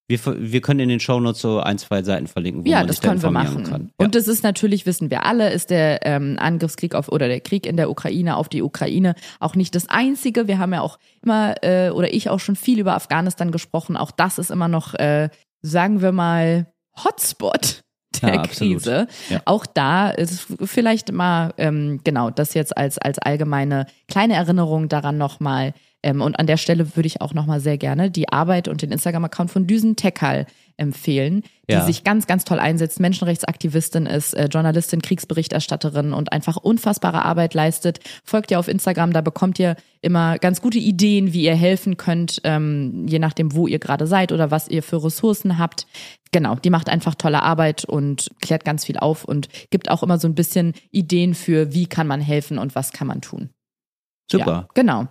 Wir, 0.08 0.18
wir 0.24 0.60
können 0.60 0.80
in 0.80 0.88
den 0.88 0.98
Shownotes 0.98 1.40
so 1.40 1.60
ein, 1.60 1.78
zwei 1.78 2.02
Seiten 2.02 2.26
verlinken, 2.26 2.64
wo 2.64 2.68
Ja, 2.68 2.78
man 2.78 2.88
das 2.88 2.96
sich 2.96 3.02
da 3.02 3.10
können 3.10 3.22
wir 3.22 3.28
informieren 3.28 3.54
machen. 3.62 3.70
kann. 3.72 3.82
Ja. 3.98 4.04
Und 4.06 4.14
das 4.16 4.26
ist 4.26 4.42
natürlich, 4.42 4.84
wissen 4.86 5.08
wir 5.10 5.24
alle, 5.24 5.50
ist 5.52 5.70
der 5.70 6.04
ähm, 6.04 6.36
Angriffskrieg 6.40 6.96
auf 6.96 7.08
oder 7.10 7.28
der 7.28 7.40
Krieg 7.40 7.64
in 7.66 7.76
der 7.76 7.90
Ukraine 7.90 8.36
auf 8.36 8.48
die 8.48 8.62
Ukraine 8.62 9.14
auch 9.38 9.54
nicht 9.54 9.74
das 9.76 9.88
einzige. 9.88 10.48
Wir 10.48 10.58
haben 10.58 10.72
ja 10.72 10.80
auch 10.80 10.98
immer 11.22 11.62
äh, 11.62 11.90
oder 11.90 12.12
ich 12.12 12.28
auch 12.28 12.40
schon 12.40 12.56
viel 12.56 12.80
über 12.80 12.94
Afghanistan 12.94 13.52
gesprochen. 13.52 13.96
Auch 13.96 14.10
das 14.10 14.38
ist 14.38 14.50
immer 14.50 14.66
noch, 14.66 14.94
äh, 14.94 15.28
sagen 15.62 16.00
wir 16.02 16.10
mal, 16.10 16.66
Hotspot 17.04 17.82
der 18.22 18.34
Ja. 18.34 18.42
Krise. 18.42 19.06
Ja. 19.28 19.40
Auch 19.44 19.66
da 19.66 20.10
ist 20.10 20.46
vielleicht 20.64 21.12
mal 21.12 21.54
ähm, 21.58 22.00
genau 22.04 22.30
das 22.30 22.54
jetzt 22.54 22.76
als 22.76 22.98
als 22.98 23.18
allgemeine 23.18 23.86
kleine 24.08 24.34
Erinnerung 24.34 24.88
daran 24.88 25.16
nochmal. 25.18 25.74
Ähm, 26.02 26.22
und 26.22 26.38
an 26.38 26.46
der 26.46 26.56
Stelle 26.56 26.96
würde 26.96 27.06
ich 27.06 27.20
auch 27.20 27.34
nochmal 27.34 27.60
sehr 27.60 27.76
gerne 27.78 28.10
die 28.10 28.28
Arbeit 28.30 28.68
und 28.68 28.80
den 28.82 28.90
Instagram-Account 28.90 29.50
von 29.50 29.66
Düsen 29.66 29.96
Tekal 29.96 30.46
empfehlen, 30.78 31.42
die 31.68 31.74
Ja. 31.74 31.84
sich 31.84 32.04
ganz, 32.04 32.26
ganz 32.26 32.44
toll 32.44 32.58
einsetzt, 32.58 33.00
Menschenrechtsaktivistin 33.00 34.06
ist, 34.06 34.32
äh, 34.32 34.46
Journalistin, 34.50 35.02
Kriegsberichterstatterin 35.02 36.14
und 36.14 36.32
einfach 36.32 36.56
unfassbare 36.56 37.22
Arbeit 37.22 37.52
leistet. 37.52 38.00
Folgt 38.24 38.50
ihr 38.50 38.58
auf 38.58 38.66
Instagram, 38.66 39.12
da 39.12 39.20
bekommt 39.20 39.58
ihr 39.58 39.76
immer 40.00 40.38
ganz 40.38 40.62
gute 40.62 40.78
Ideen, 40.78 41.34
wie 41.34 41.42
ihr 41.42 41.54
helfen 41.54 41.98
könnt, 41.98 42.40
ähm, 42.44 43.06
je 43.06 43.18
nachdem, 43.18 43.54
wo 43.54 43.66
ihr 43.66 43.78
gerade 43.78 44.06
seid 44.06 44.32
oder 44.32 44.50
was 44.50 44.68
ihr 44.68 44.82
für 44.82 45.04
Ressourcen 45.04 45.58
habt. 45.58 45.86
Genau, 46.32 46.54
die 46.54 46.70
macht 46.70 46.88
einfach 46.88 47.14
tolle 47.16 47.42
Arbeit 47.42 47.84
und 47.84 48.28
klärt 48.40 48.64
ganz 48.64 48.84
viel 48.84 48.96
auf 48.98 49.24
und 49.24 49.48
gibt 49.70 49.90
auch 49.90 50.02
immer 50.02 50.18
so 50.18 50.28
ein 50.28 50.34
bisschen 50.34 50.74
Ideen 50.92 51.34
für, 51.34 51.74
wie 51.74 51.86
kann 51.86 52.06
man 52.06 52.20
helfen 52.20 52.58
und 52.58 52.74
was 52.76 52.92
kann 52.92 53.08
man 53.08 53.20
tun. 53.20 53.50
Super. 54.30 54.46
Ja, 54.46 54.68
genau. 54.74 55.08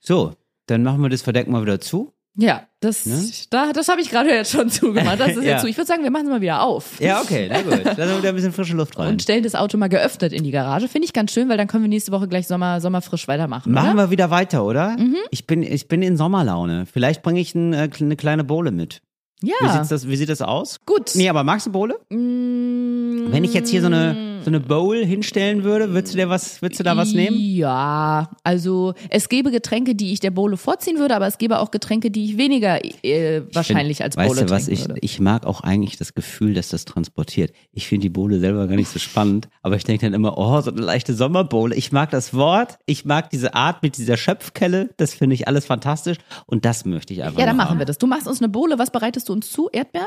So, 0.00 0.32
dann 0.66 0.82
machen 0.82 1.00
wir 1.02 1.10
das 1.10 1.22
Verdeck 1.22 1.46
mal 1.48 1.62
wieder 1.62 1.80
zu. 1.80 2.12
Ja, 2.40 2.68
das, 2.78 3.04
Ne? 3.06 3.20
da, 3.50 3.72
das 3.72 3.88
habe 3.88 4.00
ich 4.00 4.10
gerade 4.10 4.30
jetzt 4.30 4.52
schon 4.52 4.68
zugemacht. 4.70 5.18
Das 5.18 5.30
ist 5.30 5.36
Ja. 5.44 5.52
jetzt 5.52 5.62
zu. 5.62 5.66
Ich 5.68 5.76
würde 5.76 5.86
sagen, 5.88 6.04
wir 6.04 6.10
machen 6.12 6.26
es 6.26 6.30
mal 6.30 6.40
wieder 6.40 6.62
auf. 6.62 7.00
Ja, 7.00 7.20
okay, 7.20 7.48
na 7.50 7.62
gut. 7.62 7.84
Da 7.84 7.90
ist 8.04 8.18
wieder 8.18 8.28
ein 8.28 8.34
bisschen 8.36 8.52
frische 8.52 8.74
Luft 8.76 8.96
rein. 8.96 9.08
Und 9.08 9.22
stellen 9.22 9.42
das 9.42 9.56
Auto 9.56 9.76
mal 9.76 9.88
geöffnet 9.88 10.32
in 10.32 10.44
die 10.44 10.52
Garage. 10.52 10.86
Finde 10.86 11.06
ich 11.06 11.12
ganz 11.12 11.32
schön, 11.32 11.48
weil 11.48 11.56
dann 11.56 11.66
können 11.66 11.82
wir 11.82 11.88
nächste 11.88 12.12
Woche 12.12 12.28
gleich 12.28 12.46
Sommer, 12.46 12.80
sommerfrisch 12.80 13.26
weitermachen. 13.26 13.72
Machen 13.72 13.94
oder? 13.94 14.04
wir 14.06 14.10
wieder 14.10 14.30
weiter, 14.30 14.64
oder? 14.64 14.90
Mhm. 14.98 15.16
Ich, 15.32 15.48
bin, 15.48 15.64
ich 15.64 15.88
bin 15.88 16.00
in 16.02 16.16
Sommerlaune. 16.16 16.86
Vielleicht 16.86 17.22
bringe 17.22 17.40
ich 17.40 17.56
ein, 17.56 17.72
äh, 17.72 17.88
eine 18.00 18.14
kleine 18.16 18.44
Bohle 18.44 18.70
mit. 18.70 19.02
Wie, 19.40 19.50
Ja, 19.50 19.72
sieht's 19.72 19.88
das, 19.88 20.08
wie 20.08 20.16
sieht 20.16 20.28
das 20.28 20.42
aus? 20.42 20.80
gut. 20.84 21.12
Nee, 21.14 21.28
aber 21.28 21.44
magst 21.44 21.66
du 21.66 21.72
Bohle? 21.72 21.94
Mm, 22.10 23.30
Wenn 23.32 23.44
ich 23.44 23.54
jetzt 23.54 23.70
hier 23.70 23.80
so 23.80 23.86
eine, 23.86 24.37
so 24.48 24.56
eine 24.56 24.60
Bowl 24.60 25.04
hinstellen 25.04 25.64
würde, 25.64 25.92
würdest 25.92 26.14
du, 26.14 26.18
dir 26.18 26.28
was, 26.28 26.62
würdest 26.62 26.80
du 26.80 26.84
da 26.84 26.96
was 26.96 27.12
nehmen? 27.12 27.36
Ja, 27.38 28.30
also 28.42 28.94
es 29.10 29.28
gäbe 29.28 29.50
Getränke, 29.50 29.94
die 29.94 30.12
ich 30.12 30.20
der 30.20 30.30
Bowle 30.30 30.56
vorziehen 30.56 30.98
würde, 30.98 31.14
aber 31.14 31.26
es 31.26 31.38
gäbe 31.38 31.58
auch 31.58 31.70
Getränke, 31.70 32.10
die 32.10 32.24
ich 32.24 32.38
weniger 32.38 32.82
äh, 33.04 33.42
wahrscheinlich 33.52 34.02
als 34.02 34.16
weißt 34.16 34.28
Bowle 34.28 34.46
du 34.46 34.50
was, 34.50 34.68
ich, 34.68 34.80
würde. 34.88 35.00
ich 35.00 35.20
mag 35.20 35.46
auch 35.46 35.60
eigentlich 35.60 35.96
das 35.96 36.14
Gefühl, 36.14 36.54
dass 36.54 36.68
das 36.68 36.84
transportiert. 36.84 37.52
Ich 37.72 37.86
finde 37.86 38.02
die 38.02 38.08
Bohle 38.10 38.40
selber 38.40 38.66
gar 38.66 38.76
nicht 38.76 38.88
so 38.88 38.98
spannend, 38.98 39.48
aber 39.62 39.76
ich 39.76 39.84
denke 39.84 40.06
dann 40.06 40.14
immer, 40.14 40.38
oh, 40.38 40.60
so 40.60 40.70
eine 40.70 40.80
leichte 40.80 41.14
Sommerbohle. 41.14 41.74
Ich 41.74 41.92
mag 41.92 42.10
das 42.10 42.32
Wort, 42.34 42.78
ich 42.86 43.04
mag 43.04 43.30
diese 43.30 43.54
Art 43.54 43.82
mit 43.82 43.98
dieser 43.98 44.16
Schöpfkelle, 44.16 44.90
das 44.96 45.14
finde 45.14 45.34
ich 45.34 45.46
alles 45.46 45.66
fantastisch 45.66 46.16
und 46.46 46.64
das 46.64 46.84
möchte 46.84 47.12
ich 47.12 47.22
einfach 47.22 47.38
Ja, 47.38 47.46
dann 47.46 47.56
machen 47.56 47.70
haben. 47.70 47.78
wir 47.78 47.86
das. 47.86 47.98
Du 47.98 48.06
machst 48.06 48.26
uns 48.26 48.40
eine 48.40 48.48
Bowle. 48.48 48.78
Was 48.78 48.90
bereitest 48.90 49.28
du 49.28 49.32
uns 49.32 49.50
zu? 49.50 49.68
Erdbeer? 49.72 50.06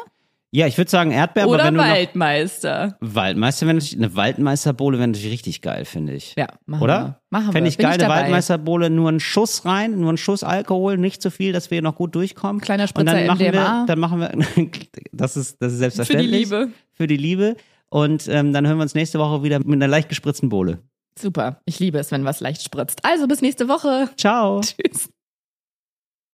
Ja, 0.53 0.67
ich 0.67 0.77
würde 0.77 0.91
sagen 0.91 1.11
Erdbeer, 1.11 1.43
aber 1.43 1.53
Oder 1.53 1.63
wenn 1.65 1.75
du 1.75 1.79
noch, 1.79 1.87
Waldmeister? 1.87 2.97
Waldmeister, 2.99 3.67
wenn 3.67 3.79
eine 3.79 4.15
Waldmeisterbohle 4.17 4.97
wäre 4.97 5.07
natürlich 5.07 5.31
richtig 5.31 5.61
geil, 5.61 5.85
finde 5.85 6.13
ich. 6.13 6.35
Ja, 6.37 6.47
machen 6.65 6.83
Oder? 6.83 6.99
wir. 6.99 7.21
Machen 7.29 7.51
Fände 7.53 7.61
wir. 7.63 7.69
ich 7.69 7.77
Bin 7.77 7.85
geil, 7.85 8.01
eine. 8.01 8.09
Waldmeisterbohle, 8.09 8.89
nur 8.89 9.07
einen 9.07 9.21
Schuss 9.21 9.63
rein, 9.63 9.97
nur 9.97 10.09
einen 10.09 10.17
Schuss 10.17 10.43
Alkohol, 10.43 10.97
nicht 10.97 11.21
zu 11.21 11.31
viel, 11.31 11.53
dass 11.53 11.71
wir 11.71 11.81
noch 11.81 11.95
gut 11.95 12.15
durchkommen. 12.15 12.61
Kleiner 12.61 12.83
Und 12.83 13.07
dann 13.07 13.15
Spritzer 13.17 13.27
machen 13.27 13.39
wir, 13.39 13.51
MDMA. 13.51 13.85
dann 13.85 13.99
machen 13.99 14.19
wir, 14.19 14.69
das 15.13 15.37
ist, 15.37 15.61
das 15.61 15.71
ist 15.71 15.79
selbstverständlich. 15.79 16.31
Liebe. 16.31 16.69
Für 16.91 17.07
die 17.07 17.17
Liebe. 17.17 17.55
Und 17.89 18.27
ähm, 18.27 18.51
dann 18.51 18.67
hören 18.67 18.77
wir 18.77 18.83
uns 18.83 18.93
nächste 18.93 19.19
Woche 19.19 19.43
wieder 19.43 19.59
mit 19.59 19.71
einer 19.71 19.87
leicht 19.87 20.09
gespritzten 20.09 20.49
Bohle. 20.49 20.79
Super. 21.17 21.61
Ich 21.65 21.79
liebe 21.79 21.97
es, 21.97 22.11
wenn 22.11 22.25
was 22.25 22.41
leicht 22.41 22.61
spritzt. 22.61 23.05
Also 23.05 23.25
bis 23.27 23.41
nächste 23.41 23.69
Woche. 23.69 24.09
Ciao. 24.17 24.59
Tschüss. 24.61 25.09